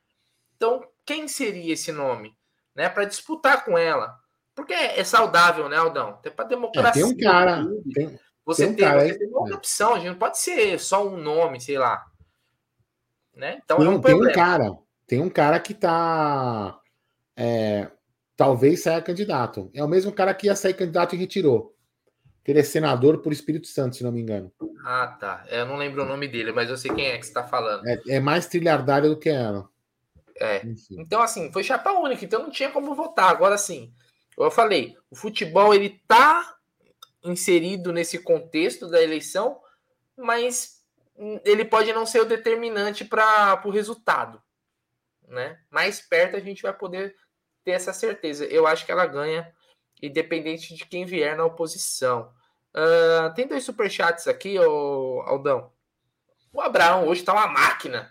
Então, 0.56 0.86
quem 1.04 1.28
seria 1.28 1.74
esse 1.74 1.92
nome? 1.92 2.36
Né, 2.74 2.88
para 2.88 3.04
disputar 3.04 3.64
com 3.64 3.76
ela. 3.76 4.19
Porque 4.60 4.74
é 4.74 5.02
saudável, 5.04 5.70
né, 5.70 5.76
Aldão? 5.78 6.10
Até 6.10 6.28
para 6.28 6.44
democracia. 6.44 6.90
É, 6.90 6.92
tem 6.92 7.04
um 7.04 7.16
cara. 7.16 7.66
Tem, 7.94 8.20
você 8.44 8.64
tem, 8.64 8.72
um 8.72 8.76
tem, 8.76 8.84
cara, 8.84 9.00
você 9.00 9.18
tem 9.18 9.28
uma 9.28 9.54
opção, 9.54 9.94
a 9.94 9.96
gente 9.96 10.08
não 10.08 10.18
pode 10.18 10.38
ser 10.38 10.78
só 10.78 11.08
um 11.08 11.16
nome, 11.16 11.58
sei 11.58 11.78
lá. 11.78 12.04
Né? 13.34 13.58
Então, 13.64 13.78
não, 13.78 13.92
é 13.92 13.96
um 13.96 14.00
tem 14.02 14.14
um 14.14 14.32
cara. 14.32 14.78
tem 15.06 15.20
um 15.22 15.30
cara 15.30 15.58
que 15.58 15.72
tá. 15.72 16.78
É, 17.34 17.90
talvez 18.36 18.82
saia 18.82 19.00
candidato. 19.00 19.70
É 19.72 19.82
o 19.82 19.88
mesmo 19.88 20.12
cara 20.12 20.34
que 20.34 20.46
ia 20.46 20.54
sair 20.54 20.74
candidato 20.74 21.14
e 21.14 21.18
retirou. 21.18 21.74
Ele 22.46 22.60
é 22.60 22.62
senador 22.62 23.22
por 23.22 23.32
Espírito 23.32 23.66
Santo, 23.66 23.96
se 23.96 24.04
não 24.04 24.12
me 24.12 24.20
engano. 24.20 24.52
Ah, 24.84 25.06
tá. 25.18 25.44
Eu 25.48 25.64
não 25.64 25.76
lembro 25.76 26.02
o 26.02 26.06
nome 26.06 26.28
dele, 26.28 26.52
mas 26.52 26.68
eu 26.68 26.76
sei 26.76 26.92
quem 26.92 27.06
é 27.06 27.16
que 27.16 27.24
está 27.24 27.44
falando. 27.44 27.86
É, 27.86 27.98
é, 28.08 28.20
mais 28.20 28.46
trilhardário 28.46 29.08
do 29.08 29.16
que 29.18 29.30
ela. 29.30 29.68
É. 30.38 30.66
Enfim. 30.66 30.96
Então, 30.98 31.22
assim, 31.22 31.50
foi 31.50 31.62
chapa 31.62 31.92
única, 31.92 32.24
então 32.24 32.42
não 32.42 32.50
tinha 32.50 32.70
como 32.70 32.94
votar. 32.94 33.30
Agora, 33.30 33.56
sim, 33.56 33.90
eu 34.44 34.50
falei, 34.50 34.96
o 35.10 35.16
futebol 35.16 35.74
ele 35.74 36.00
tá 36.06 36.56
inserido 37.22 37.92
nesse 37.92 38.18
contexto 38.18 38.88
da 38.88 39.02
eleição, 39.02 39.60
mas 40.16 40.82
ele 41.44 41.64
pode 41.64 41.92
não 41.92 42.06
ser 42.06 42.20
o 42.20 42.26
determinante 42.26 43.04
para 43.04 43.60
o 43.64 43.70
resultado. 43.70 44.42
Né? 45.28 45.58
Mais 45.70 46.00
perto 46.00 46.36
a 46.36 46.40
gente 46.40 46.62
vai 46.62 46.72
poder 46.72 47.14
ter 47.64 47.72
essa 47.72 47.92
certeza. 47.92 48.44
Eu 48.46 48.66
acho 48.66 48.86
que 48.86 48.92
ela 48.92 49.06
ganha, 49.06 49.52
independente 50.02 50.74
de 50.74 50.86
quem 50.86 51.04
vier 51.04 51.36
na 51.36 51.44
oposição. 51.44 52.32
Uh, 52.74 53.34
tem 53.34 53.46
dois 53.46 53.64
superchats 53.64 54.26
aqui, 54.26 54.58
ô, 54.58 55.22
Aldão. 55.26 55.72
O 56.52 56.60
Abraão 56.60 57.06
hoje 57.06 57.20
está 57.20 57.32
uma 57.32 57.46
máquina, 57.46 58.10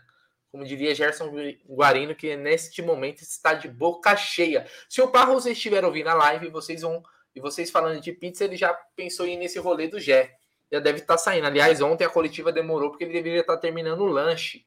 como 0.52 0.66
diria 0.66 0.96
Gerson 0.96 1.32
Guarino, 1.68 2.16
que 2.16 2.36
neste 2.36 2.82
momento 2.82 3.22
está 3.22 3.54
de 3.54 3.68
boca 3.68 4.16
cheia. 4.16 4.68
Se 4.88 5.02
o 5.02 5.08
Parros 5.08 5.46
estiver 5.46 5.86
ouvindo 5.86 6.08
a 6.08 6.14
live, 6.16 6.50
vocês 6.50 6.82
vão 6.82 7.04
e 7.36 7.40
vocês 7.40 7.70
falando 7.70 8.02
de 8.02 8.12
pizza, 8.12 8.44
ele 8.44 8.58
já 8.58 8.74
pensou 8.96 9.26
em 9.26 9.34
ir 9.34 9.38
nesse 9.38 9.60
rolê 9.60 9.88
do 9.88 10.00
Gé. 10.00 10.36
Já 10.72 10.80
deve 10.80 11.00
estar 11.00 11.16
tá 11.16 11.18
saindo. 11.18 11.46
Aliás, 11.46 11.82
ontem 11.82 12.06
a 12.06 12.10
coletiva 12.10 12.52
demorou 12.52 12.90
porque 12.90 13.04
ele 13.04 13.14
deveria 13.14 13.42
estar 13.42 13.56
tá 13.56 13.60
terminando 13.60 14.02
o 14.02 14.08
lanche. 14.08 14.66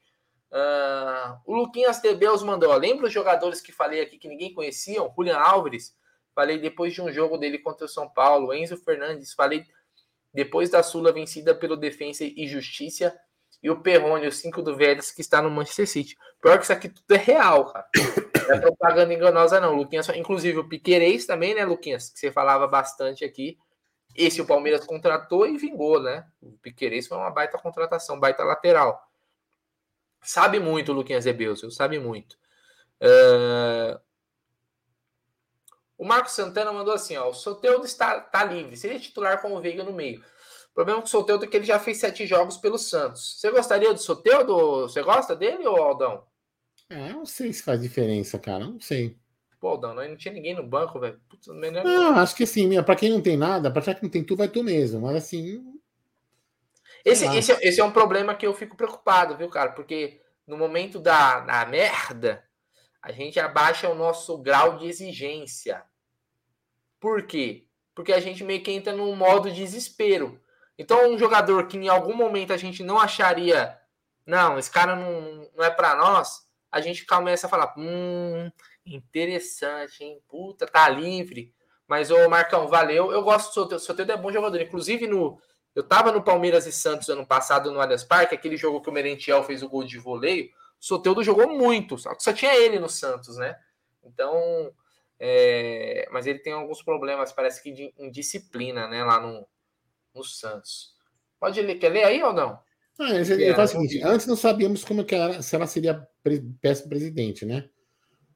Uh, 0.51 1.39
o 1.45 1.55
Luquinhas 1.55 1.99
Tebeus 1.99 2.43
mandou, 2.43 2.69
ó, 2.69 2.75
lembra 2.75 3.07
os 3.07 3.13
jogadores 3.13 3.59
que 3.59 3.71
falei 3.71 4.01
aqui 4.01 4.17
que 4.17 4.27
ninguém 4.27 4.53
conhecia? 4.53 4.99
Julian 5.15 5.37
Álvares, 5.37 5.95
falei 6.33 6.59
depois 6.59 6.93
de 6.93 7.01
um 7.01 7.11
jogo 7.11 7.37
dele 7.37 7.57
contra 7.57 7.85
o 7.85 7.89
São 7.89 8.07
Paulo. 8.07 8.53
Enzo 8.53 8.77
Fernandes, 8.77 9.33
falei 9.33 9.65
depois 10.33 10.69
da 10.69 10.83
Sula 10.83 11.11
vencida 11.11 11.53
pelo 11.55 11.75
Defensa 11.75 12.23
e 12.23 12.47
Justiça. 12.47 13.17
E 13.63 13.69
o 13.69 13.79
Perrone, 13.79 14.27
o 14.27 14.31
5 14.31 14.61
do 14.61 14.75
Vélez, 14.75 15.09
que 15.09 15.21
está 15.21 15.41
no 15.41 15.49
Manchester 15.49 15.87
City. 15.87 16.17
Pior 16.41 16.57
que 16.57 16.65
isso 16.65 16.73
aqui 16.73 16.89
tudo 16.89 17.09
é 17.11 17.17
real, 17.17 17.71
cara. 17.71 17.87
Não 18.45 18.55
é 18.55 18.59
propaganda 18.59 19.13
enganosa, 19.13 19.61
não. 19.61 19.73
Luquinhas, 19.73 20.09
inclusive 20.09 20.59
o 20.59 20.67
Piquerez 20.67 21.25
também, 21.25 21.55
né, 21.55 21.63
Luquinhas? 21.63 22.09
Que 22.09 22.19
você 22.19 22.31
falava 22.31 22.67
bastante 22.67 23.23
aqui. 23.23 23.57
Esse 24.13 24.41
o 24.41 24.45
Palmeiras 24.45 24.85
contratou 24.85 25.47
e 25.47 25.57
vingou, 25.57 26.01
né? 26.01 26.27
O 26.41 26.51
Piquerez 26.57 27.07
foi 27.07 27.17
uma 27.17 27.31
baita 27.31 27.57
contratação, 27.57 28.19
baita 28.19 28.43
lateral. 28.43 29.01
Sabe 30.21 30.59
muito 30.59 30.91
o 30.91 30.95
Luquinhas 30.95 31.25
Ebeusel, 31.25 31.71
sabe 31.71 31.97
muito. 31.97 32.37
Uh... 33.01 33.97
O 35.97 36.05
Marcos 36.05 36.33
Santana 36.33 36.73
mandou 36.73 36.93
assim: 36.93 37.15
ó, 37.15 37.29
o 37.29 37.33
Soteudo 37.33 37.85
está 37.85 38.19
tá 38.19 38.43
livre, 38.43 38.75
seria 38.75 38.99
titular 38.99 39.41
com 39.41 39.53
o 39.53 39.61
Veiga 39.61 39.83
no 39.83 39.93
meio. 39.93 40.21
O 40.73 40.75
problema 40.75 41.01
com 41.01 41.05
o 41.05 41.09
Soteudo 41.09 41.45
é 41.45 41.47
que 41.47 41.55
ele 41.55 41.65
já 41.65 41.77
fez 41.77 41.99
sete 41.99 42.25
jogos 42.25 42.57
pelo 42.57 42.79
Santos. 42.79 43.39
Você 43.39 43.51
gostaria 43.51 43.93
do 43.93 43.99
Soteudo? 43.99 44.81
Você 44.81 45.03
gosta 45.03 45.35
dele, 45.35 45.67
ou 45.67 45.77
Aldão? 45.77 46.23
É, 46.89 47.13
não 47.13 47.27
sei 47.27 47.53
se 47.53 47.61
faz 47.61 47.79
diferença, 47.79 48.39
cara. 48.39 48.65
Não 48.65 48.79
sei. 48.79 49.15
Pô, 49.59 49.67
Aldão, 49.67 49.93
não 49.93 50.17
tinha 50.17 50.33
ninguém 50.33 50.55
no 50.55 50.65
banco, 50.65 50.99
velho. 50.99 51.21
Melhor... 51.49 51.83
Não, 51.83 52.17
acho 52.17 52.35
que 52.35 52.47
sim. 52.47 52.81
Para 52.81 52.95
quem 52.95 53.11
não 53.11 53.21
tem 53.21 53.37
nada, 53.37 53.69
para 53.69 53.83
quem 53.83 53.99
não 54.01 54.09
tem 54.09 54.23
tu, 54.23 54.35
vai 54.35 54.47
tu 54.47 54.63
mesmo. 54.63 54.99
Mas 54.99 55.17
assim. 55.17 55.63
Esse, 57.05 57.27
esse, 57.27 57.51
é, 57.51 57.59
esse 57.61 57.79
é 57.79 57.83
um 57.83 57.91
problema 57.91 58.33
que 58.33 58.47
eu 58.47 58.53
fico 58.55 58.75
preocupado, 58.75 59.37
viu, 59.37 59.49
cara? 59.49 59.73
Porque 59.73 60.21
no 60.47 60.57
momento 60.57 60.99
da, 60.99 61.39
da 61.41 61.65
merda, 61.67 62.43
a 62.99 63.11
gente 63.11 63.39
abaixa 63.39 63.87
o 63.89 63.95
nosso 63.95 64.39
grau 64.39 64.79
de 64.79 64.87
exigência. 64.87 65.83
Por 66.99 67.27
quê? 67.27 67.67
Porque 67.93 68.11
a 68.11 68.19
gente 68.19 68.43
meio 68.43 68.63
que 68.63 68.71
entra 68.71 68.91
num 68.91 69.15
modo 69.15 69.51
desespero. 69.51 70.41
Então, 70.77 71.11
um 71.11 71.17
jogador 71.17 71.67
que 71.67 71.77
em 71.77 71.87
algum 71.87 72.15
momento 72.15 72.51
a 72.53 72.57
gente 72.57 72.83
não 72.83 72.99
acharia, 72.99 73.77
não, 74.25 74.57
esse 74.57 74.71
cara 74.71 74.95
não, 74.95 75.49
não 75.55 75.63
é 75.63 75.69
para 75.69 75.95
nós, 75.95 76.47
a 76.71 76.81
gente 76.81 77.05
começa 77.05 77.45
a 77.45 77.49
falar, 77.49 77.73
hum, 77.77 78.49
interessante, 78.85 80.03
hein? 80.03 80.19
Puta, 80.27 80.65
tá 80.65 80.89
livre. 80.89 81.53
Mas, 81.87 82.09
ô 82.09 82.27
Marcão, 82.27 82.67
valeu. 82.67 83.11
Eu 83.11 83.21
gosto 83.21 83.49
do 83.49 83.53
Soteldo. 83.53 83.75
O 83.75 83.85
Soteldo 83.85 84.11
é 84.11 84.17
bom 84.17 84.31
jogador. 84.31 84.59
Inclusive, 84.59 85.05
no, 85.05 85.39
eu 85.75 85.83
tava 85.83 86.11
no 86.11 86.23
Palmeiras 86.23 86.65
e 86.65 86.71
Santos 86.71 87.09
ano 87.09 87.25
passado 87.25 87.71
no 87.71 87.79
Allianz 87.79 88.03
Parque, 88.03 88.35
aquele 88.35 88.57
jogo 88.57 88.81
que 88.81 88.89
o 88.89 88.93
Merentiel 88.93 89.43
fez 89.43 89.61
o 89.61 89.69
gol 89.69 89.83
de 89.83 89.99
voleio. 89.99 90.45
O 90.45 90.85
Soteldo 90.85 91.23
jogou 91.23 91.47
muito, 91.47 91.97
só 91.97 92.13
que 92.15 92.23
só 92.23 92.33
tinha 92.33 92.55
ele 92.55 92.79
no 92.79 92.89
Santos, 92.89 93.37
né? 93.37 93.55
Então, 94.03 94.73
é, 95.19 96.07
mas 96.11 96.27
ele 96.27 96.39
tem 96.39 96.53
alguns 96.53 96.83
problemas, 96.83 97.31
parece 97.31 97.61
que 97.61 97.71
de 97.71 97.93
indisciplina, 97.97 98.87
né? 98.87 99.03
Lá 99.03 99.19
no, 99.19 99.47
no 100.13 100.23
Santos. 100.23 100.93
Pode 101.39 101.61
ler, 101.61 101.75
quer 101.75 101.89
ler 101.89 102.03
aí 102.03 102.23
ou 102.23 102.33
não? 102.33 102.59
Ah, 102.99 103.15
ele, 103.15 103.33
ele 103.33 103.53
faz 103.55 103.71
o 103.71 103.73
seguinte: 103.73 104.01
antes 104.03 104.27
não 104.27 104.35
sabíamos 104.35 104.83
como 104.83 105.03
que 105.03 105.15
era, 105.15 105.41
se 105.41 105.55
ela 105.55 105.67
seria 105.67 106.07
péssimo 106.61 106.89
presidente, 106.89 107.45
né? 107.45 107.69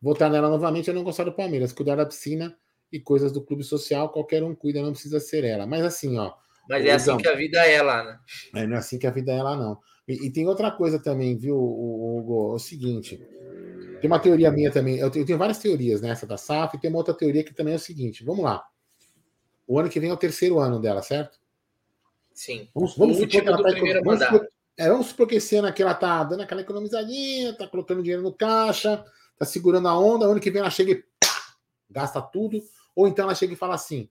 Votar 0.01 0.29
nela 0.29 0.49
novamente, 0.49 0.87
eu 0.87 0.93
não 0.93 1.03
gostar 1.03 1.23
do 1.23 1.33
Palmeiras. 1.33 1.73
Cuidar 1.73 1.95
da 1.95 2.05
piscina 2.05 2.57
e 2.91 2.99
coisas 2.99 3.31
do 3.31 3.43
clube 3.43 3.63
social, 3.63 4.09
qualquer 4.09 4.43
um 4.43 4.55
cuida, 4.55 4.81
não 4.81 4.91
precisa 4.91 5.19
ser 5.19 5.43
ela. 5.43 5.65
Mas 5.65 5.83
assim, 5.83 6.17
ó. 6.17 6.33
Mas 6.69 6.85
é 6.85 6.91
assim 6.91 7.17
que 7.17 7.27
a 7.27 7.35
vida 7.35 7.65
é 7.65 7.81
lá, 7.81 8.03
né? 8.03 8.19
É, 8.53 8.67
não 8.67 8.75
é 8.75 8.79
assim 8.79 8.99
que 8.99 9.07
a 9.07 9.11
vida 9.11 9.31
é 9.31 9.41
lá, 9.41 9.55
não. 9.55 9.79
E, 10.07 10.27
e 10.27 10.31
tem 10.31 10.47
outra 10.47 10.71
coisa 10.71 11.01
também, 11.01 11.37
viu, 11.37 11.57
Hugo? 11.57 12.51
É 12.51 12.55
o 12.55 12.59
seguinte. 12.59 13.17
Tem 14.01 14.09
uma 14.09 14.19
teoria 14.19 14.51
minha 14.51 14.71
também. 14.71 14.97
Eu 14.97 15.09
tenho, 15.09 15.23
eu 15.23 15.25
tenho 15.25 15.39
várias 15.39 15.59
teorias, 15.59 16.01
né? 16.01 16.09
Essa 16.09 16.27
da 16.27 16.37
SAF, 16.37 16.75
e 16.75 16.79
tem 16.79 16.89
uma 16.89 16.99
outra 16.99 17.13
teoria 17.13 17.43
que 17.43 17.53
também 17.53 17.73
é 17.73 17.77
o 17.77 17.79
seguinte. 17.79 18.23
Vamos 18.23 18.43
lá. 18.43 18.63
O 19.65 19.79
ano 19.79 19.89
que 19.89 19.99
vem 19.99 20.09
é 20.09 20.13
o 20.13 20.17
terceiro 20.17 20.59
ano 20.59 20.79
dela, 20.79 21.01
certo? 21.01 21.39
Sim. 22.37 22.69
Vamos, 22.71 22.95
vamos 22.95 23.17
supor 23.17 23.29
que 23.29 23.37
ela 23.39 23.63
tá, 23.63 23.69
vamos 24.03 24.23
supor, 24.23 24.47
é, 24.77 24.89
vamos 24.89 25.07
supor 25.07 25.27
que 25.27 25.35
esse 25.37 25.55
ano 25.55 25.67
aqui 25.67 25.81
ela 25.81 25.95
tá 25.95 26.23
dando 26.23 26.43
aquela 26.43 26.61
economizadinha, 26.61 27.57
tá 27.57 27.67
colocando 27.67 28.03
dinheiro 28.03 28.21
no 28.21 28.31
caixa, 28.31 29.03
tá 29.39 29.43
segurando 29.43 29.87
a 29.87 29.97
onda, 29.97 30.27
ano 30.27 30.39
que 30.39 30.51
vem 30.51 30.59
ela 30.59 30.69
chega 30.69 30.91
e 30.91 31.03
gasta 31.89 32.21
tudo, 32.21 32.61
ou 32.95 33.07
então 33.07 33.25
ela 33.25 33.33
chega 33.33 33.53
e 33.53 33.55
fala 33.55 33.73
assim: 33.73 34.07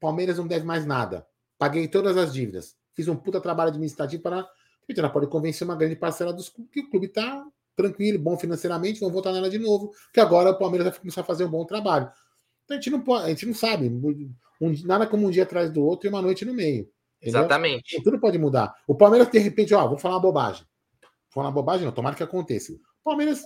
Palmeiras 0.00 0.38
não 0.38 0.46
deve 0.46 0.64
mais 0.64 0.86
nada, 0.86 1.26
paguei 1.58 1.86
todas 1.86 2.16
as 2.16 2.32
dívidas, 2.32 2.74
fiz 2.94 3.06
um 3.06 3.14
puta 3.14 3.38
trabalho 3.38 3.68
administrativo 3.68 4.22
para. 4.22 4.48
Ela 4.96 5.10
pode 5.10 5.26
convencer 5.26 5.68
uma 5.68 5.76
grande 5.76 5.96
parcela 5.96 6.32
dos 6.32 6.48
clubes 6.48 6.72
que 6.72 6.80
o 6.80 6.88
clube 6.88 7.08
tá 7.08 7.46
tranquilo, 7.76 8.18
bom 8.18 8.38
financeiramente, 8.38 9.00
vão 9.00 9.10
voltar 9.10 9.30
nela 9.30 9.50
de 9.50 9.58
novo, 9.58 9.92
que 10.10 10.20
agora 10.20 10.52
o 10.52 10.58
Palmeiras 10.58 10.88
vai 10.88 10.98
começar 10.98 11.20
a 11.20 11.24
fazer 11.24 11.44
um 11.44 11.50
bom 11.50 11.66
trabalho. 11.66 12.10
Então 12.64 12.78
a 12.78 12.80
gente 12.80 12.88
não 12.88 13.02
pode, 13.02 13.26
a 13.26 13.28
gente 13.28 13.44
não 13.44 13.52
sabe, 13.52 13.88
um, 14.58 14.74
nada 14.86 15.06
como 15.06 15.26
um 15.26 15.30
dia 15.30 15.42
atrás 15.42 15.70
do 15.70 15.84
outro 15.84 16.08
e 16.08 16.10
uma 16.10 16.22
noite 16.22 16.46
no 16.46 16.54
meio. 16.54 16.90
Entendeu? 17.20 17.40
Exatamente. 17.40 18.02
Tudo 18.02 18.20
pode 18.20 18.38
mudar. 18.38 18.74
O 18.86 18.94
Palmeiras, 18.94 19.30
de 19.30 19.38
repente, 19.38 19.74
ó, 19.74 19.88
vou 19.88 19.98
falar 19.98 20.14
uma 20.14 20.22
bobagem. 20.22 20.64
Vou 21.02 21.10
falar 21.30 21.46
uma 21.48 21.52
bobagem, 21.52 21.84
não, 21.84 21.92
tomara 21.92 22.16
que 22.16 22.22
aconteça. 22.22 22.72
O 22.72 22.78
Palmeiras, 23.04 23.42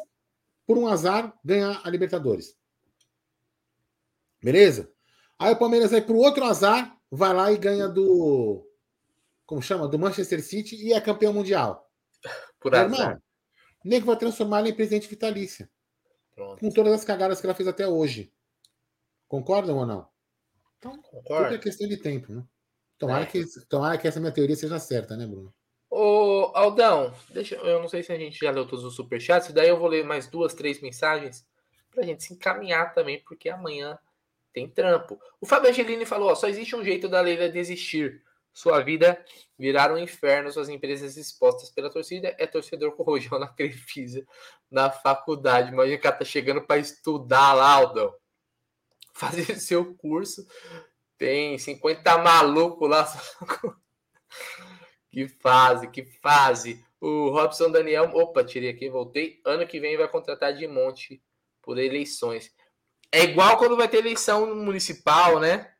por 0.66 0.78
um 0.78 0.86
azar, 0.86 1.34
ganha 1.44 1.80
a 1.82 1.90
Libertadores. 1.90 2.56
Beleza? 4.42 4.92
Aí 5.38 5.52
o 5.52 5.58
Palmeiras 5.58 5.90
vai 5.90 6.02
para 6.02 6.14
o 6.14 6.18
outro 6.18 6.44
azar, 6.44 6.96
vai 7.10 7.32
lá 7.32 7.50
e 7.52 7.56
ganha 7.56 7.88
do. 7.88 8.66
Como 9.46 9.62
chama? 9.62 9.88
Do 9.88 9.98
Manchester 9.98 10.42
City 10.42 10.76
e 10.76 10.92
é 10.92 11.00
campeão 11.00 11.32
mundial. 11.32 11.90
Por 12.60 12.74
azar. 12.74 12.92
Irmão, 12.92 13.22
o 13.84 13.88
nego 13.88 14.06
vai 14.06 14.16
transformar 14.16 14.60
ela 14.60 14.68
em 14.68 14.74
presidente 14.74 15.08
vitalícia. 15.08 15.70
Pronto. 16.34 16.60
Com 16.60 16.70
todas 16.70 16.92
as 16.92 17.04
cagadas 17.04 17.40
que 17.40 17.46
ela 17.46 17.54
fez 17.54 17.68
até 17.68 17.86
hoje. 17.86 18.32
Concordam 19.28 19.78
ou 19.78 19.86
não? 19.86 20.08
Então, 20.78 21.00
Concordo. 21.02 21.44
tudo 21.44 21.54
é 21.54 21.58
questão 21.58 21.88
de 21.88 21.96
tempo, 21.96 22.32
né? 22.32 22.44
Tomara, 23.02 23.24
é. 23.24 23.26
que, 23.26 23.44
tomara 23.68 23.98
que 23.98 24.06
essa 24.06 24.20
minha 24.20 24.30
teoria 24.30 24.54
seja 24.54 24.78
certa, 24.78 25.16
né, 25.16 25.26
Bruno? 25.26 25.52
Ô, 25.90 26.52
Aldão, 26.54 27.12
deixa, 27.30 27.56
eu 27.56 27.80
não 27.80 27.88
sei 27.88 28.00
se 28.00 28.12
a 28.12 28.16
gente 28.16 28.38
já 28.38 28.52
leu 28.52 28.64
todos 28.64 28.84
os 28.84 28.94
superchats, 28.94 29.52
daí 29.52 29.68
eu 29.68 29.76
vou 29.76 29.88
ler 29.88 30.04
mais 30.04 30.28
duas, 30.28 30.54
três 30.54 30.80
mensagens 30.80 31.44
pra 31.90 32.04
gente 32.04 32.22
se 32.22 32.32
encaminhar 32.32 32.94
também, 32.94 33.20
porque 33.26 33.48
amanhã 33.48 33.98
tem 34.52 34.68
trampo. 34.68 35.20
O 35.40 35.46
Fábio 35.46 35.70
Angelini 35.70 36.06
falou: 36.06 36.30
ó, 36.30 36.34
só 36.36 36.46
existe 36.46 36.76
um 36.76 36.84
jeito 36.84 37.08
da 37.08 37.20
Leila 37.20 37.48
desistir. 37.48 38.22
Sua 38.52 38.80
vida 38.80 39.22
virar 39.58 39.92
um 39.92 39.98
inferno, 39.98 40.52
suas 40.52 40.68
empresas 40.68 41.16
expostas 41.16 41.70
pela 41.70 41.90
torcida. 41.90 42.36
É 42.38 42.46
torcedor 42.46 42.92
com 42.92 43.02
rojão 43.02 43.36
na 43.36 43.48
Crefisa, 43.48 44.24
na 44.70 44.90
faculdade. 44.90 45.72
Imagina 45.72 45.98
que 45.98 46.06
ela 46.06 46.16
tá 46.16 46.24
chegando 46.24 46.62
para 46.62 46.78
estudar 46.78 47.52
lá, 47.54 47.72
Aldão. 47.72 48.14
Fazer 49.12 49.58
seu 49.58 49.92
curso 49.96 50.46
tem 51.22 51.56
50 51.56 52.18
malucos 52.18 52.90
lá. 52.90 53.06
que 55.08 55.28
fase, 55.28 55.86
que 55.86 56.02
fase. 56.02 56.84
O 57.00 57.30
Robson 57.30 57.70
Daniel. 57.70 58.10
Opa, 58.12 58.42
tirei 58.42 58.70
aqui, 58.70 58.90
voltei. 58.90 59.40
Ano 59.44 59.64
que 59.64 59.78
vem 59.78 59.96
vai 59.96 60.08
contratar 60.08 60.52
de 60.52 60.66
monte 60.66 61.22
por 61.62 61.78
eleições. 61.78 62.52
É 63.12 63.22
igual 63.22 63.56
quando 63.56 63.76
vai 63.76 63.86
ter 63.86 63.98
eleição 63.98 64.52
municipal, 64.52 65.38
né? 65.38 65.72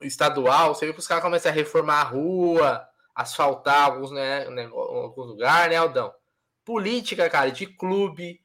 Estadual. 0.00 0.74
Você 0.74 0.86
vê 0.86 0.94
que 0.94 0.98
os 0.98 1.06
caras 1.06 1.22
começam 1.22 1.52
a 1.52 1.54
reformar 1.54 2.00
a 2.00 2.04
rua, 2.04 2.88
asfaltar 3.14 3.84
alguns, 3.84 4.10
né, 4.12 4.46
alguns 4.46 5.26
lugares, 5.26 5.72
né, 5.72 5.76
Aldão? 5.76 6.10
Política, 6.64 7.28
cara, 7.28 7.50
de 7.50 7.66
clube, 7.66 8.40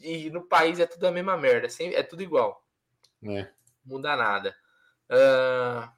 e 0.00 0.30
no 0.30 0.46
país 0.46 0.78
é 0.78 0.86
tudo 0.86 1.04
a 1.08 1.10
mesma 1.10 1.36
merda, 1.36 1.66
é 1.80 2.02
tudo 2.04 2.22
igual. 2.22 2.64
É. 3.24 3.48
Muda 3.84 4.14
nada. 4.14 4.54
Uh... 5.10 5.90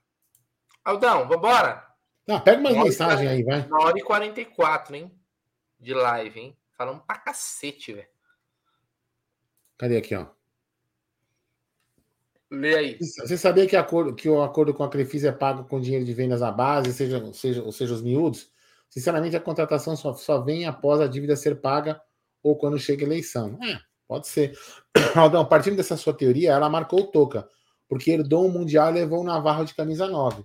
Aldão, 0.84 1.28
vambora? 1.28 1.86
Não, 2.26 2.40
pega 2.40 2.60
umas 2.60 2.76
mensagens 2.76 3.28
aí, 3.28 3.43
vai. 3.44 3.66
Uma 3.66 3.84
hora 3.84 3.98
e 3.98 4.02
44, 4.02 4.97
hein? 4.97 5.12
De 5.78 5.94
live, 5.94 6.40
hein? 6.40 6.56
Falando 6.76 7.01
pra 7.02 7.18
cacete, 7.18 7.93
velho. 7.93 8.09
Cadê 9.78 9.97
aqui, 9.97 10.14
ó? 10.14 10.26
Lê 12.51 12.74
aí. 12.76 12.98
Você 13.01 13.36
sabia 13.36 13.66
que, 13.66 13.74
acordo, 13.74 14.14
que 14.14 14.28
o 14.28 14.43
acordo 14.43 14.74
com 14.74 14.84
a 14.84 14.89
Crefisa 14.89 15.30
é 15.30 15.32
pago 15.32 15.64
com 15.64 15.80
dinheiro 15.80 16.05
de 16.05 16.12
vendas 16.12 16.43
à 16.43 16.51
base, 16.51 16.93
seja, 16.93 17.32
seja, 17.32 17.62
ou 17.62 17.72
seja, 17.72 17.94
os 17.94 18.02
miúdos? 18.02 18.51
Sinceramente, 18.90 19.34
a 19.34 19.40
contratação 19.40 19.97
só, 19.97 20.12
só 20.12 20.40
vem 20.40 20.66
após 20.66 21.01
a 21.01 21.06
dívida 21.06 21.34
ser 21.34 21.60
paga 21.60 22.01
ou 22.43 22.56
quando 22.56 22.78
chega 22.78 23.05
a 23.05 23.06
eleição. 23.06 23.59
É, 23.62 23.80
pode 24.06 24.28
ser. 24.28 24.52
Aldão, 25.16 25.47
partindo 25.47 25.76
dessa 25.76 25.97
sua 25.97 26.12
teoria, 26.12 26.52
ela 26.52 26.68
marcou 26.68 27.01
o 27.01 27.06
Toca, 27.06 27.48
porque 27.93 28.10
herdou 28.10 28.47
o 28.47 28.51
Mundial 28.51 28.89
e 28.89 28.94
levou 28.94 29.20
o 29.20 29.24
Navarro 29.24 29.66
de 29.66 29.74
camisa 29.74 30.09
9. 30.09 30.43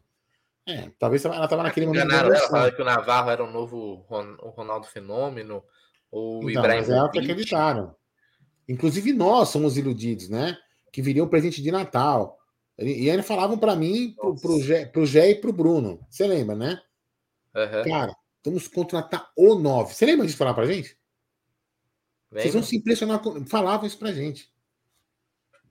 É, 0.67 0.91
talvez 0.99 1.23
ela 1.23 1.41
estava 1.45 1.63
naquele 1.63 1.85
momento. 1.85 2.03
Enganaram 2.03 2.35
ela, 2.35 2.49
falava 2.49 2.71
que 2.73 2.81
o 2.81 2.85
Navarro 2.85 3.29
era 3.29 3.41
o 3.41 3.49
novo 3.49 4.05
Ronaldo 4.53 4.85
Fenômeno, 4.85 5.63
ou 6.11 6.43
o 6.43 6.49
então, 6.49 6.61
Ibrahim. 6.61 6.79
Mas 6.79 6.89
é 6.89 7.09
que 7.09 7.19
acreditaram. 7.19 7.95
Inclusive 8.67 9.13
nós 9.13 9.47
somos 9.47 9.77
iludidos, 9.77 10.27
né? 10.27 10.57
Que 10.91 11.01
viria 11.01 11.23
o 11.23 11.29
presente 11.29 11.61
de 11.61 11.71
Natal. 11.71 12.37
E 12.77 13.09
ainda 13.09 13.23
falavam 13.23 13.57
para 13.57 13.77
mim, 13.77 14.13
pro, 14.19 14.35
pro, 14.35 14.59
Gé, 14.59 14.85
pro 14.85 15.05
Gé 15.05 15.29
e 15.29 15.35
pro 15.35 15.53
Bruno. 15.53 16.05
Você 16.09 16.27
lembra, 16.27 16.53
né? 16.53 16.81
Uhum. 17.55 17.89
Cara, 17.89 18.13
vamos 18.43 18.67
contratar 18.67 19.31
o 19.37 19.55
9. 19.55 19.93
Você 19.93 20.05
lembra 20.05 20.25
disso 20.25 20.37
falar 20.37 20.53
pra 20.53 20.65
gente? 20.65 20.97
Lembra? 22.29 22.41
Vocês 22.41 22.53
vão 22.53 22.63
se 22.63 22.75
impressionar. 22.75 23.21
Falavam 23.47 23.87
isso 23.87 23.97
pra 23.97 24.11
gente. 24.11 24.51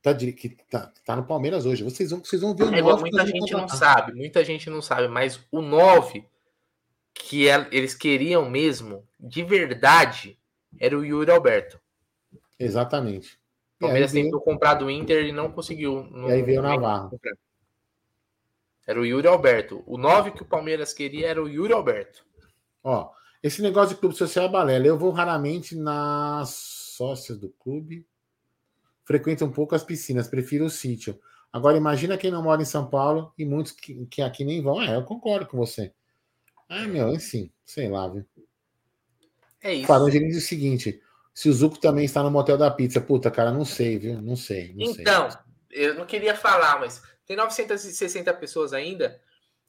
Tá, 0.06 0.14
que 0.14 0.50
tá, 0.70 0.92
tá 1.04 1.16
no 1.16 1.24
Palmeiras 1.24 1.66
hoje. 1.66 1.82
Vocês 1.82 2.12
vão, 2.12 2.20
vocês 2.20 2.40
vão 2.40 2.54
ver 2.54 2.62
o 2.62 2.72
é, 2.72 2.80
9. 2.80 3.00
Muita 3.00 3.26
gente 3.26 3.52
não 3.52 3.66
sabe, 3.66 4.12
muita 4.12 4.44
gente 4.44 4.70
não 4.70 4.80
sabe, 4.80 5.08
mas 5.08 5.40
o 5.50 5.60
9 5.60 6.24
que 7.12 7.48
é, 7.48 7.66
eles 7.72 7.92
queriam 7.92 8.48
mesmo, 8.48 9.04
de 9.18 9.42
verdade, 9.42 10.38
era 10.78 10.96
o 10.96 11.04
Yuri 11.04 11.32
Alberto. 11.32 11.80
Exatamente. 12.56 13.36
O 13.78 13.80
Palmeiras 13.80 14.12
veio... 14.12 14.26
tentou 14.26 14.40
comprar 14.40 14.74
do 14.74 14.88
Inter 14.88 15.26
e 15.26 15.32
não 15.32 15.50
conseguiu. 15.50 16.04
No... 16.04 16.28
E 16.28 16.34
aí 16.34 16.42
veio 16.42 16.60
o 16.60 16.62
Navarro. 16.62 17.20
Era 18.86 19.00
o 19.00 19.04
Yuri 19.04 19.26
Alberto. 19.26 19.82
O 19.88 19.98
9 19.98 20.30
que 20.30 20.42
o 20.42 20.46
Palmeiras 20.46 20.94
queria 20.94 21.26
era 21.26 21.42
o 21.42 21.48
Yuri 21.48 21.72
Alberto. 21.72 22.24
Ó, 22.84 23.10
esse 23.42 23.60
negócio 23.60 23.96
de 23.96 24.00
clube 24.00 24.14
social 24.14 24.44
é 24.44 24.48
balela. 24.48 24.86
Eu 24.86 24.96
vou 24.96 25.10
raramente 25.10 25.74
nas 25.74 26.50
sócias 26.50 27.36
do 27.38 27.48
clube. 27.48 28.06
Frequento 29.06 29.44
um 29.44 29.52
pouco 29.52 29.74
as 29.76 29.84
piscinas, 29.84 30.26
prefiro 30.26 30.64
o 30.64 30.70
sítio. 30.70 31.18
Agora 31.52 31.76
imagina 31.76 32.18
quem 32.18 32.30
não 32.30 32.42
mora 32.42 32.60
em 32.60 32.66
São 32.66 32.90
Paulo 32.90 33.32
e 33.38 33.44
muitos 33.44 33.70
que, 33.70 34.04
que 34.06 34.20
aqui 34.20 34.44
nem 34.44 34.60
vão. 34.60 34.82
É, 34.82 34.96
eu 34.96 35.04
concordo 35.04 35.46
com 35.46 35.56
você. 35.56 35.92
Ah, 36.68 36.88
meu, 36.88 37.14
enfim, 37.14 37.52
sei 37.64 37.88
lá, 37.88 38.08
viu? 38.08 38.26
É 39.62 39.74
isso. 39.74 39.86
Farão 39.86 40.10
diz 40.10 40.36
o 40.36 40.40
seguinte: 40.40 41.00
se 41.32 41.48
o 41.48 41.52
Zuco 41.52 41.78
também 41.78 42.04
está 42.04 42.22
no 42.22 42.30
motel 42.30 42.58
da 42.58 42.70
pizza. 42.70 43.00
Puta, 43.00 43.30
cara, 43.30 43.52
não 43.52 43.64
sei, 43.64 43.98
viu? 43.98 44.20
Não 44.20 44.34
sei. 44.34 44.74
Não 44.74 44.86
então, 44.86 45.30
sei. 45.30 45.40
eu 45.70 45.94
não 45.94 46.04
queria 46.04 46.34
falar, 46.34 46.80
mas 46.80 47.00
tem 47.24 47.36
960 47.36 48.34
pessoas 48.34 48.72
ainda. 48.72 49.20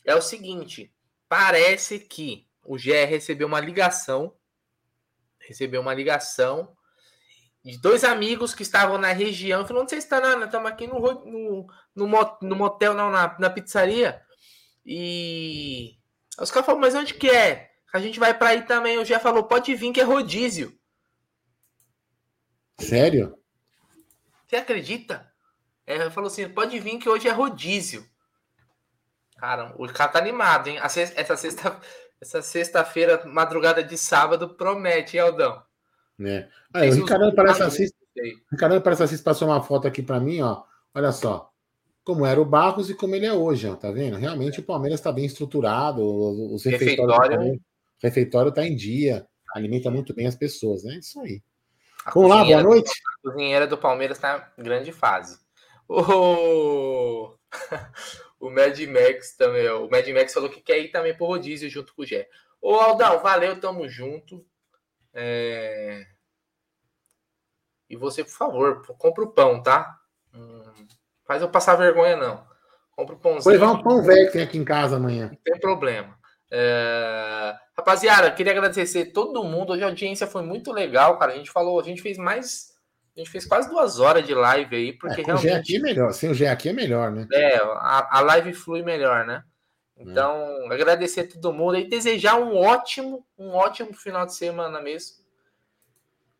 É 0.04 0.16
o 0.16 0.22
seguinte: 0.22 0.92
parece 1.30 2.00
que 2.00 2.48
o 2.66 2.76
GE 2.78 3.06
recebeu 3.06 3.48
uma 3.48 3.60
ligação. 3.60 4.34
Recebeu 5.40 5.80
uma 5.80 5.94
ligação 5.94 6.76
de 7.68 7.78
dois 7.80 8.06
amigos 8.06 8.56
que 8.56 8.64
estavam 8.64 8.98
na 8.98 9.12
região. 9.12 9.68
Falou: 9.68 9.84
onde 9.84 9.92
você 9.92 9.98
está? 9.98 10.22
Não, 10.22 10.46
estamos 10.46 10.72
aqui 10.72 10.88
no, 10.88 11.00
no, 11.00 11.68
no, 11.94 12.38
no 12.42 12.56
motel, 12.56 12.94
não, 12.94 13.12
na, 13.12 13.38
na 13.38 13.50
pizzaria. 13.50 14.22
E 14.86 15.98
os 16.40 16.50
caras 16.50 16.66
falaram: 16.66 16.80
mas 16.82 16.96
onde 16.96 17.14
que 17.14 17.30
é? 17.30 17.72
A 17.94 18.00
gente 18.00 18.20
vai 18.20 18.34
para 18.34 18.50
aí 18.50 18.62
também. 18.62 18.98
O 18.98 19.04
GE 19.04 19.20
falou: 19.20 19.44
pode 19.44 19.76
vir 19.76 19.92
que 19.92 20.00
é 20.00 20.04
rodízio. 20.04 20.78
Sério? 22.80 23.38
Você 24.48 24.56
acredita? 24.56 25.30
É, 25.86 26.10
falou 26.10 26.28
assim: 26.28 26.48
pode 26.48 26.80
vir 26.80 27.00
que 27.00 27.10
hoje 27.10 27.28
é 27.28 27.32
rodízio. 27.32 28.08
Cara, 29.38 29.76
o 29.78 29.92
cara 29.92 30.12
tá 30.12 30.20
animado, 30.20 30.68
hein? 30.68 30.80
Essa 30.80 31.36
sexta, 31.36 31.82
essa 32.22 32.42
sexta-feira, 32.42 33.26
madrugada 33.26 33.84
de 33.84 33.98
sábado, 33.98 34.56
promete, 34.56 35.18
hein, 35.18 35.24
Aldão? 35.24 35.67
É. 36.22 36.48
Aí, 36.74 36.90
o 36.90 36.96
Ricardo 36.96 37.34
parece 37.36 37.64
assist... 37.64 37.96
Ricardo 38.52 38.82
parece 38.82 39.04
assist 39.04 39.24
passou 39.24 39.48
uma 39.48 39.62
foto 39.62 39.88
aqui 39.88 40.02
para 40.02 40.20
mim, 40.20 40.42
ó. 40.42 40.64
Olha 40.94 41.12
só. 41.12 41.52
Como 42.04 42.26
era 42.26 42.42
o 42.42 42.46
Barros 42.46 42.90
e 42.90 42.96
como 42.96 43.16
ele 43.16 43.26
é 43.26 43.34
hoje, 43.34 43.68
ó. 43.68 43.76
Tá 43.76 43.92
vendo? 43.92 44.18
Realmente 44.18 44.60
o 44.60 44.64
Palmeiras 44.64 45.00
está 45.00 45.12
bem 45.12 45.26
estruturado, 45.26 46.02
os 46.02 46.64
refeitórios. 46.64 47.18
Refeitório. 47.18 47.54
O 47.54 47.60
refeitório 48.02 48.52
tá 48.52 48.66
em 48.66 48.76
dia, 48.76 49.28
alimenta 49.54 49.90
muito 49.90 50.14
bem 50.14 50.28
as 50.28 50.36
pessoas, 50.36 50.84
né? 50.84 50.96
Isso 50.96 51.20
aí. 51.20 51.42
A 52.06 52.12
Vamos 52.12 52.30
lá, 52.30 52.46
boa 52.46 52.64
noite. 52.64 52.90
Do, 53.24 53.30
a 53.30 53.32
cozinheira 53.32 53.68
do 53.68 53.78
Palmeiras 53.78 54.18
está 54.18 54.54
em 54.58 54.64
grande 54.64 54.92
fase. 54.92 55.40
O, 55.90 57.34
o 58.40 58.50
Mad 58.50 58.80
Max 58.88 59.36
também, 59.36 59.68
o 59.70 59.90
Mad 59.90 60.08
Max 60.10 60.34
falou 60.34 60.50
que 60.50 60.62
quer 60.62 60.80
ir 60.80 60.90
também 60.90 61.16
pro 61.16 61.26
rodízio 61.26 61.70
junto 61.70 61.94
com 61.94 62.04
o 62.04 62.06
Gé. 62.06 62.28
Ô 62.62 62.76
Aldão, 62.76 63.20
valeu, 63.22 63.60
tamo 63.60 63.88
junto. 63.90 64.46
É... 65.20 66.06
E 67.90 67.96
você, 67.96 68.24
por 68.24 68.32
favor, 68.32 68.86
compra 69.00 69.24
o 69.24 69.32
pão, 69.32 69.64
tá? 69.64 69.98
Hum, 70.32 70.62
faz 71.26 71.42
eu 71.42 71.50
passar 71.50 71.76
vergonha, 71.76 72.16
não. 72.16 72.46
Compra 72.92 73.16
o 73.16 73.20
pãozinho. 73.20 73.44
Vou 73.44 73.54
levar 73.54 73.72
um 73.72 73.82
pão 73.82 74.04
velho 74.04 74.28
que 74.28 74.34
tem 74.34 74.44
aqui 74.44 74.58
em 74.60 74.64
casa 74.64 74.98
amanhã. 74.98 75.30
Não 75.30 75.40
tem 75.44 75.60
problema. 75.60 76.16
É... 76.52 77.56
Rapaziada, 77.76 78.32
queria 78.32 78.52
agradecer 78.52 79.08
todo 79.08 79.44
mundo. 79.44 79.74
Hoje 79.74 79.84
a 79.84 79.88
audiência 79.88 80.28
foi 80.28 80.44
muito 80.44 80.72
legal, 80.72 81.18
cara. 81.18 81.32
A 81.34 81.36
gente 81.36 81.50
falou, 81.50 81.80
a 81.80 81.84
gente 81.84 82.02
fez 82.02 82.18
mais. 82.18 82.76
A 83.16 83.20
gente 83.20 83.32
fez 83.32 83.46
quase 83.46 83.68
duas 83.70 84.00
horas 84.00 84.24
de 84.24 84.36
live 84.36 84.76
aí, 84.76 84.94
porque 84.94 85.22
é, 85.22 85.24
realmente. 85.24 85.48
O 85.48 85.50
G 85.50 85.56
aqui 85.56 85.76
é 85.78 85.80
melhor. 85.80 86.14
Sem 86.14 86.30
o 86.30 86.34
G 86.36 86.46
aqui 86.46 86.70
é 86.70 86.74
melhor, 86.74 87.12
né? 87.12 87.28
É, 87.34 87.58
a, 87.58 88.20
a 88.20 88.22
live 88.22 88.54
flui 88.54 88.84
melhor, 88.84 89.26
né? 89.26 89.44
Então, 89.98 90.72
é. 90.72 90.74
agradecer 90.74 91.22
a 91.22 91.28
todo 91.28 91.54
mundo 91.54 91.78
e 91.78 91.88
desejar 91.88 92.40
um 92.40 92.56
ótimo, 92.56 93.26
um 93.38 93.50
ótimo 93.50 93.94
final 93.94 94.26
de 94.26 94.36
semana 94.36 94.82
mesmo. 94.82 95.18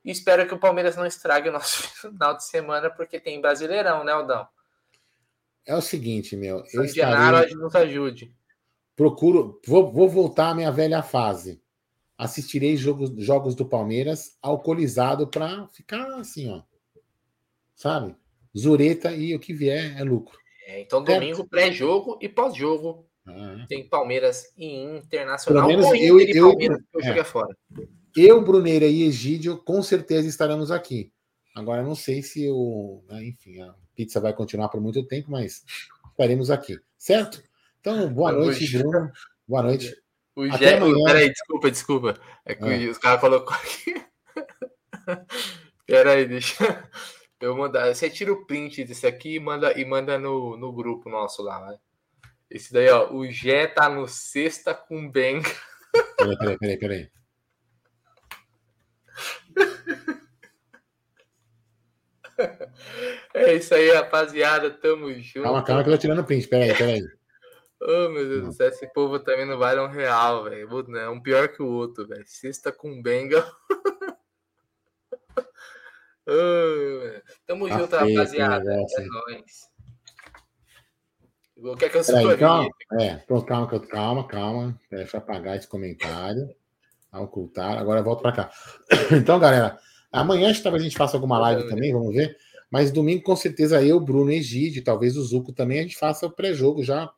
E 0.06 0.12
espero 0.12 0.48
que 0.48 0.54
o 0.54 0.60
Palmeiras 0.60 0.96
não 0.96 1.06
estrague 1.06 1.50
o 1.50 1.52
nosso 1.52 1.84
final 2.00 2.36
de 2.36 2.44
semana, 2.46 2.90
porque 2.90 3.20
tem 3.20 3.42
Brasileirão, 3.42 4.04
né, 4.04 4.12
Aldão? 4.12 4.48
É 5.66 5.76
o 5.76 5.82
seguinte, 5.82 6.36
meu. 6.36 6.66
São 6.68 6.82
eu 6.82 6.86
estarei... 6.86 7.54
nos 7.56 7.76
ajude 7.76 8.34
procuro, 8.98 9.62
vou, 9.66 9.94
vou 9.94 10.10
voltar 10.10 10.50
à 10.50 10.56
minha 10.56 10.72
velha 10.72 11.04
fase. 11.04 11.62
Assistirei 12.18 12.76
jogos, 12.76 13.14
jogos 13.24 13.54
do 13.54 13.64
Palmeiras 13.64 14.36
alcoolizado 14.42 15.28
para 15.28 15.68
ficar 15.68 16.04
assim, 16.16 16.50
ó. 16.50 16.64
Sabe? 17.76 18.16
Zureta 18.58 19.12
e 19.14 19.36
o 19.36 19.40
que 19.40 19.54
vier 19.54 19.96
é 19.96 20.04
lucro. 20.04 20.40
É, 20.66 20.82
então, 20.82 21.04
domingo, 21.04 21.48
pré-jogo 21.48 22.18
e 22.20 22.28
pós-jogo. 22.28 23.07
É. 23.28 23.66
Tem 23.68 23.88
Palmeiras 23.88 24.54
e 24.58 24.84
Internacional. 24.84 25.68
Pelo 25.68 25.82
menos 25.82 26.02
eu, 26.02 26.20
eu, 26.20 26.50
Palmeiras, 26.50 26.80
eu, 26.94 27.02
eu 27.02 27.14
é. 27.14 27.24
fora. 27.24 27.58
Eu, 28.16 28.42
Bruneira 28.42 28.86
e 28.86 29.04
Egídio, 29.04 29.58
com 29.58 29.84
certeza 29.84 30.28
estaremos 30.28 30.72
aqui. 30.72 31.12
Agora, 31.56 31.84
não 31.84 31.96
sei 31.96 32.22
se 32.24 32.50
o. 32.50 33.04
Né, 33.10 33.26
enfim, 33.26 33.62
a 33.62 33.76
pizza 33.96 34.20
vai 34.20 34.34
continuar 34.34 34.70
por 34.70 34.80
muito 34.80 35.06
tempo, 35.06 35.32
mas 35.32 35.64
estaremos 36.12 36.50
aqui. 36.50 36.80
Certo? 36.98 37.44
Então, 37.80 38.12
boa 38.14 38.32
noite, 38.32 38.78
Bruno. 38.78 39.12
Boa 39.48 39.64
noite. 39.64 39.96
O 40.36 40.46
Gé... 40.46 40.80
Peraí, 41.06 41.30
desculpa, 41.30 41.72
desculpa. 41.72 42.20
É 42.46 42.54
que 42.54 42.64
é. 42.64 42.88
os 42.90 42.98
caras 42.98 43.20
colocou 43.20 43.56
aqui. 43.56 43.96
Peraí, 45.86 46.28
deixa 46.28 46.88
eu 47.42 47.56
mandar. 47.58 47.94
Você 47.94 48.10
tira 48.10 48.32
o 48.32 48.46
print 48.46 48.84
desse 48.84 49.08
aqui 49.08 49.36
e 49.36 49.40
manda, 49.40 49.80
e 49.80 49.84
manda 49.84 50.18
no, 50.20 50.56
no 50.58 50.72
grupo 50.72 51.10
nosso 51.10 51.42
lá, 51.42 51.60
vai. 51.60 51.78
Esse 52.50 52.72
daí, 52.74 52.90
ó. 52.90 53.12
O 53.12 53.30
Gé 53.30 53.68
tá 53.68 53.90
no 53.90 54.08
sexta 54.08 54.74
com 54.74 55.10
Benga. 55.10 55.50
Peraí, 56.18 56.38
peraí, 56.38 56.58
peraí, 56.58 56.78
peraí. 56.78 57.12
É 63.34 63.56
isso 63.56 63.74
aí, 63.74 63.90
rapaziada. 63.92 64.70
Tamo 64.70 65.12
junto. 65.14 65.44
Calma, 65.44 65.64
calma 65.64 65.84
que 65.84 65.90
eu 65.90 65.94
tô 65.94 66.00
tirando 66.00 66.24
print. 66.24 66.48
Peraí, 66.48 66.76
peraí. 66.76 67.02
Oh, 67.80 68.10
meu 68.10 68.28
Deus 68.28 68.46
do 68.46 68.52
céu, 68.54 68.70
esse 68.70 68.88
povo 68.92 69.20
também 69.20 69.46
não 69.46 69.58
vale 69.58 69.80
um 69.80 69.88
real, 69.88 70.46
velho. 70.46 70.98
É 70.98 71.10
um 71.10 71.22
pior 71.22 71.48
que 71.50 71.62
o 71.62 71.68
outro, 71.68 72.08
velho. 72.08 72.24
Sexta 72.26 72.72
com 72.72 73.02
benga. 73.02 73.46
oh, 76.28 77.22
tamo 77.46 77.68
tá 77.68 77.78
junto, 77.78 77.98
feito, 77.98 78.16
rapaziada. 78.16 78.74
É 78.74 79.06
nóis. 79.06 79.77
O 81.58 81.76
que 81.76 81.86
é 81.86 81.88
eu 81.88 82.06
Peraí, 82.06 82.38
calma, 82.38 82.70
é, 83.00 83.16
pronto, 83.16 83.46
calma, 83.46 83.68
calma, 83.68 84.28
calma. 84.28 84.80
Deixa 84.92 85.18
eu 85.18 85.22
apagar 85.22 85.58
esse 85.58 85.68
comentário. 85.68 86.50
Ocultar. 87.12 87.78
Agora 87.78 88.02
eu 88.02 88.04
volto 88.04 88.22
para 88.22 88.32
cá. 88.32 88.52
Então, 89.12 89.40
galera, 89.40 89.80
Amanhã 90.12 90.52
talvez 90.62 90.82
a 90.82 90.86
gente 90.86 90.98
faça 90.98 91.18
alguma 91.18 91.38
live 91.40 91.68
também, 91.68 91.94
vamos 91.94 92.14
ver. 92.14 92.38
Mas 92.72 92.92
domingo, 92.92 93.24
com 93.24 93.36
certeza, 93.36 93.82
eu, 93.84 94.00
Bruno, 94.00 94.32
Egide, 94.32 94.82
talvez 94.82 95.16
o 95.16 95.24
Zuco 95.24 95.54
também, 95.54 95.80
a 95.80 95.84
gente 95.84 95.98
faça 95.98 96.26
o 96.26 96.32
pré-jogo 96.32 96.84
já. 96.84 97.10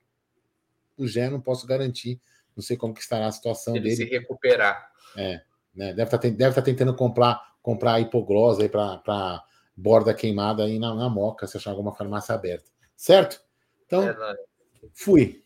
O 0.97 1.07
Gé 1.07 1.29
não 1.29 1.41
posso 1.41 1.65
garantir. 1.65 2.21
Não 2.55 2.61
sei 2.61 2.77
como 2.77 2.93
que 2.93 3.01
estará 3.01 3.27
a 3.27 3.31
situação 3.31 3.75
Ele 3.75 3.85
dele. 3.85 3.95
se 3.95 4.03
recuperar. 4.05 4.91
É, 5.15 5.41
né? 5.73 5.93
Deve 5.93 6.03
estar 6.03 6.17
tá, 6.17 6.27
deve 6.27 6.55
tá 6.55 6.61
tentando 6.61 6.95
comprar, 6.95 7.41
comprar 7.61 7.99
hipoglose 7.99 8.63
aí 8.63 8.69
para 8.69 9.43
borda 9.75 10.13
queimada 10.13 10.63
aí 10.63 10.77
na, 10.77 10.93
na 10.93 11.09
moca, 11.09 11.47
se 11.47 11.57
achar 11.57 11.71
alguma 11.71 11.95
farmácia 11.95 12.35
aberta. 12.35 12.69
Certo? 12.95 13.41
Então, 13.89 14.07
é 14.07 14.15
fui. 14.93 15.43